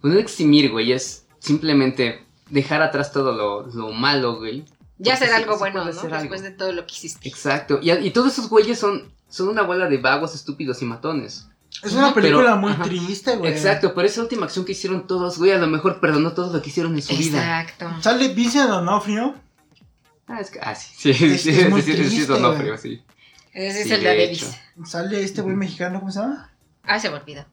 Pues 0.00 0.14
no 0.14 0.20
eximir, 0.20 0.70
güey, 0.70 0.92
es 0.92 1.26
simplemente 1.40 2.24
dejar 2.50 2.82
atrás 2.82 3.12
todo 3.12 3.32
lo, 3.32 3.66
lo 3.66 3.92
malo, 3.92 4.36
güey. 4.36 4.64
Ya 4.98 5.14
hacer 5.14 5.30
algo 5.32 5.54
sí 5.54 5.58
bueno, 5.58 5.80
¿no? 5.80 5.86
Después 5.86 6.12
algo. 6.12 6.34
de 6.36 6.50
todo 6.52 6.70
lo 6.70 6.86
que 6.86 6.94
hiciste. 6.94 7.28
Exacto. 7.28 7.80
Y, 7.82 7.90
y 7.90 8.10
todos 8.12 8.32
esos 8.32 8.48
güeyes 8.48 8.78
son, 8.78 9.12
son 9.28 9.48
una 9.48 9.62
bola 9.62 9.88
de 9.88 9.98
vagos, 9.98 10.36
estúpidos 10.36 10.80
y 10.82 10.84
matones. 10.84 11.48
Es 11.82 11.92
una 11.92 12.14
Pero- 12.14 12.14
película 12.14 12.56
muy 12.56 12.72
ajá. 12.72 12.84
triste, 12.84 13.36
güey. 13.36 13.52
Exacto, 13.52 13.94
pero 13.94 14.06
esa 14.06 14.22
última 14.22 14.46
acción 14.46 14.64
que 14.64 14.72
hicieron 14.72 15.06
todos, 15.06 15.38
güey, 15.38 15.52
a 15.52 15.58
lo 15.58 15.66
mejor 15.66 16.00
perdonó 16.00 16.32
todo 16.32 16.52
lo 16.52 16.62
que 16.62 16.70
hicieron 16.70 16.94
en 16.94 17.02
su 17.02 17.16
vida. 17.16 17.62
Exacto. 17.62 18.02
Sale 18.02 18.28
Vincent 18.34 18.68
D'Onofrio. 18.70 19.34
Ah, 20.28 20.40
es 20.40 20.50
que, 20.50 20.58
ah, 20.60 20.74
sí, 20.74 21.12
sí, 21.14 21.24
Es- 21.26 21.42
sí, 21.42 21.50
es 21.50 21.70
muy 21.70 21.82
sí, 21.82 21.92
sí, 21.92 21.98
sí, 22.04 22.08
triste, 22.08 22.32
Donofrio, 22.32 22.76
sí. 22.78 23.02
Ese 23.52 23.82
es 23.82 23.86
Sí, 23.88 23.92
el 23.94 24.02
de 24.02 24.06
Davis. 24.26 24.56
Sale 24.84 25.22
este 25.22 25.40
güey 25.42 25.54
mexicano, 25.56 26.00
¿cómo 26.00 26.10
se 26.10 26.20
llama? 26.20 26.50
Ah, 26.82 26.98
se 26.98 27.08
me 27.10 27.16
olvidó. 27.16 27.44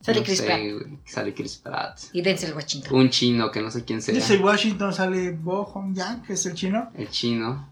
Sale 0.00 0.18
No 0.18 0.24
Chris 0.26 0.38
sé, 0.38 0.44
Pratt 0.44 0.58
güey, 0.60 0.98
Sale 1.04 1.32
Chris 1.34 1.56
Pratt. 1.58 2.00
y 2.12 2.22
Denzel 2.22 2.54
Washington. 2.54 2.92
Un 2.94 3.08
chino 3.10 3.50
que 3.52 3.62
no 3.62 3.70
sé 3.70 3.84
quién 3.84 4.02
sea. 4.02 4.12
Dice 4.14 4.36
Washington, 4.38 4.92
sale 4.92 5.30
Bo 5.30 5.64
Hong 5.64 5.94
Yang, 5.94 6.22
que 6.24 6.32
es 6.32 6.44
el 6.46 6.54
chino. 6.54 6.90
El 6.94 7.08
chino. 7.08 7.68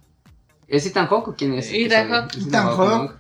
¿Es 0.68 0.86
Ethan 0.86 1.08
Hawke 1.08 1.28
o 1.28 1.34
quién 1.34 1.54
es? 1.54 1.68
Ethan? 1.72 2.08
Hawke. 2.08 2.36
Ethan. 2.36 3.16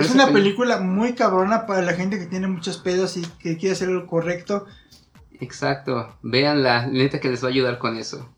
Es 0.00 0.10
una 0.10 0.26
peli- 0.26 0.40
película 0.42 0.78
muy 0.80 1.14
cabrona 1.14 1.66
para 1.66 1.82
la 1.82 1.92
gente 1.94 2.18
que 2.18 2.26
tiene 2.26 2.48
muchos 2.48 2.78
pedos 2.78 3.16
y 3.16 3.22
que 3.40 3.56
quiere 3.56 3.74
hacer 3.74 3.88
lo 3.88 4.06
correcto. 4.06 4.66
Exacto. 5.40 6.16
Véanla, 6.22 6.86
neta 6.86 7.20
que 7.20 7.28
les 7.28 7.42
va 7.42 7.48
a 7.48 7.50
ayudar 7.50 7.78
con 7.78 7.96
eso. 7.96 8.28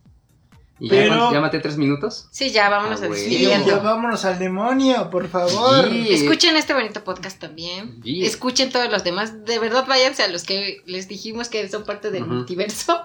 Y 0.80 0.88
Pero- 0.88 1.32
ya, 1.32 1.40
maté 1.40 1.60
tres 1.60 1.76
minutos. 1.78 2.28
Sí, 2.32 2.50
ya 2.50 2.68
vámonos 2.68 3.00
Ah, 3.00 3.04
a 3.04 3.08
güey. 3.08 3.20
Sí, 3.20 3.28
despidiendo. 3.30 3.66
ya 3.68 3.78
vámonos 3.78 4.24
al 4.24 4.38
demonio, 4.40 5.08
por 5.08 5.28
favor. 5.28 5.88
Sí. 5.88 6.08
Escuchen 6.14 6.56
este 6.56 6.74
bonito 6.74 7.04
podcast 7.04 7.38
también. 7.40 8.00
Sí. 8.02 8.24
Escuchen 8.26 8.70
todos 8.72 8.90
los 8.90 9.04
demás. 9.04 9.44
De 9.44 9.58
verdad, 9.60 9.86
váyanse 9.86 10.24
a 10.24 10.28
los 10.28 10.42
que 10.42 10.82
les 10.86 11.06
dijimos 11.06 11.48
que 11.48 11.68
son 11.68 11.84
parte 11.84 12.10
del 12.10 12.26
multiverso. 12.26 13.02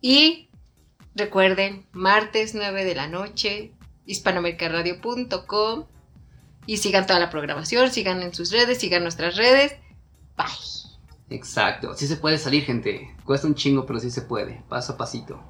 Y 0.00 0.48
recuerden, 1.14 1.86
martes 1.92 2.54
9 2.54 2.84
de 2.84 2.94
la 2.94 3.08
noche, 3.08 3.72
hispanoamericaradio.com. 4.06 5.86
Y 6.66 6.76
sigan 6.76 7.06
toda 7.06 7.18
la 7.18 7.30
programación, 7.30 7.90
sigan 7.90 8.22
en 8.22 8.34
sus 8.34 8.50
redes, 8.50 8.78
sigan 8.78 9.02
nuestras 9.02 9.36
redes. 9.36 9.74
Bye. 10.36 10.46
Exacto. 11.30 11.94
Sí 11.94 12.06
se 12.06 12.16
puede 12.16 12.38
salir, 12.38 12.64
gente. 12.64 13.14
Cuesta 13.24 13.46
un 13.46 13.54
chingo, 13.54 13.86
pero 13.86 13.98
sí 13.98 14.10
se 14.10 14.22
puede. 14.22 14.62
Paso 14.68 14.92
a 14.92 14.96
pasito. 14.96 15.42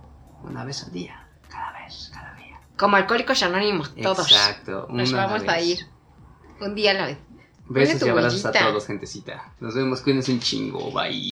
Una 0.42 0.64
vez 0.64 0.84
al 0.84 0.92
día. 0.92 1.28
Cada 1.48 1.72
vez, 1.72 2.10
cada 2.12 2.34
día. 2.34 2.60
Como 2.76 2.96
alcohólicos 2.96 3.42
anónimos, 3.42 3.94
todos. 4.00 4.30
Exacto. 4.30 4.86
Nos 4.90 5.12
una 5.12 5.26
vamos 5.26 5.42
vez. 5.42 5.50
a 5.50 5.60
ir. 5.60 5.86
Un 6.60 6.74
día 6.74 6.92
a 6.92 6.94
la 6.94 7.06
vez. 7.06 7.18
Besos 7.66 8.02
y 8.02 8.08
abrazos 8.08 8.44
a 8.44 8.52
todos, 8.52 8.86
gentecita. 8.86 9.54
Nos 9.60 9.74
vemos, 9.74 10.00
cuídense 10.00 10.32
un 10.32 10.40
chingo. 10.40 10.90
Bye. 10.92 11.30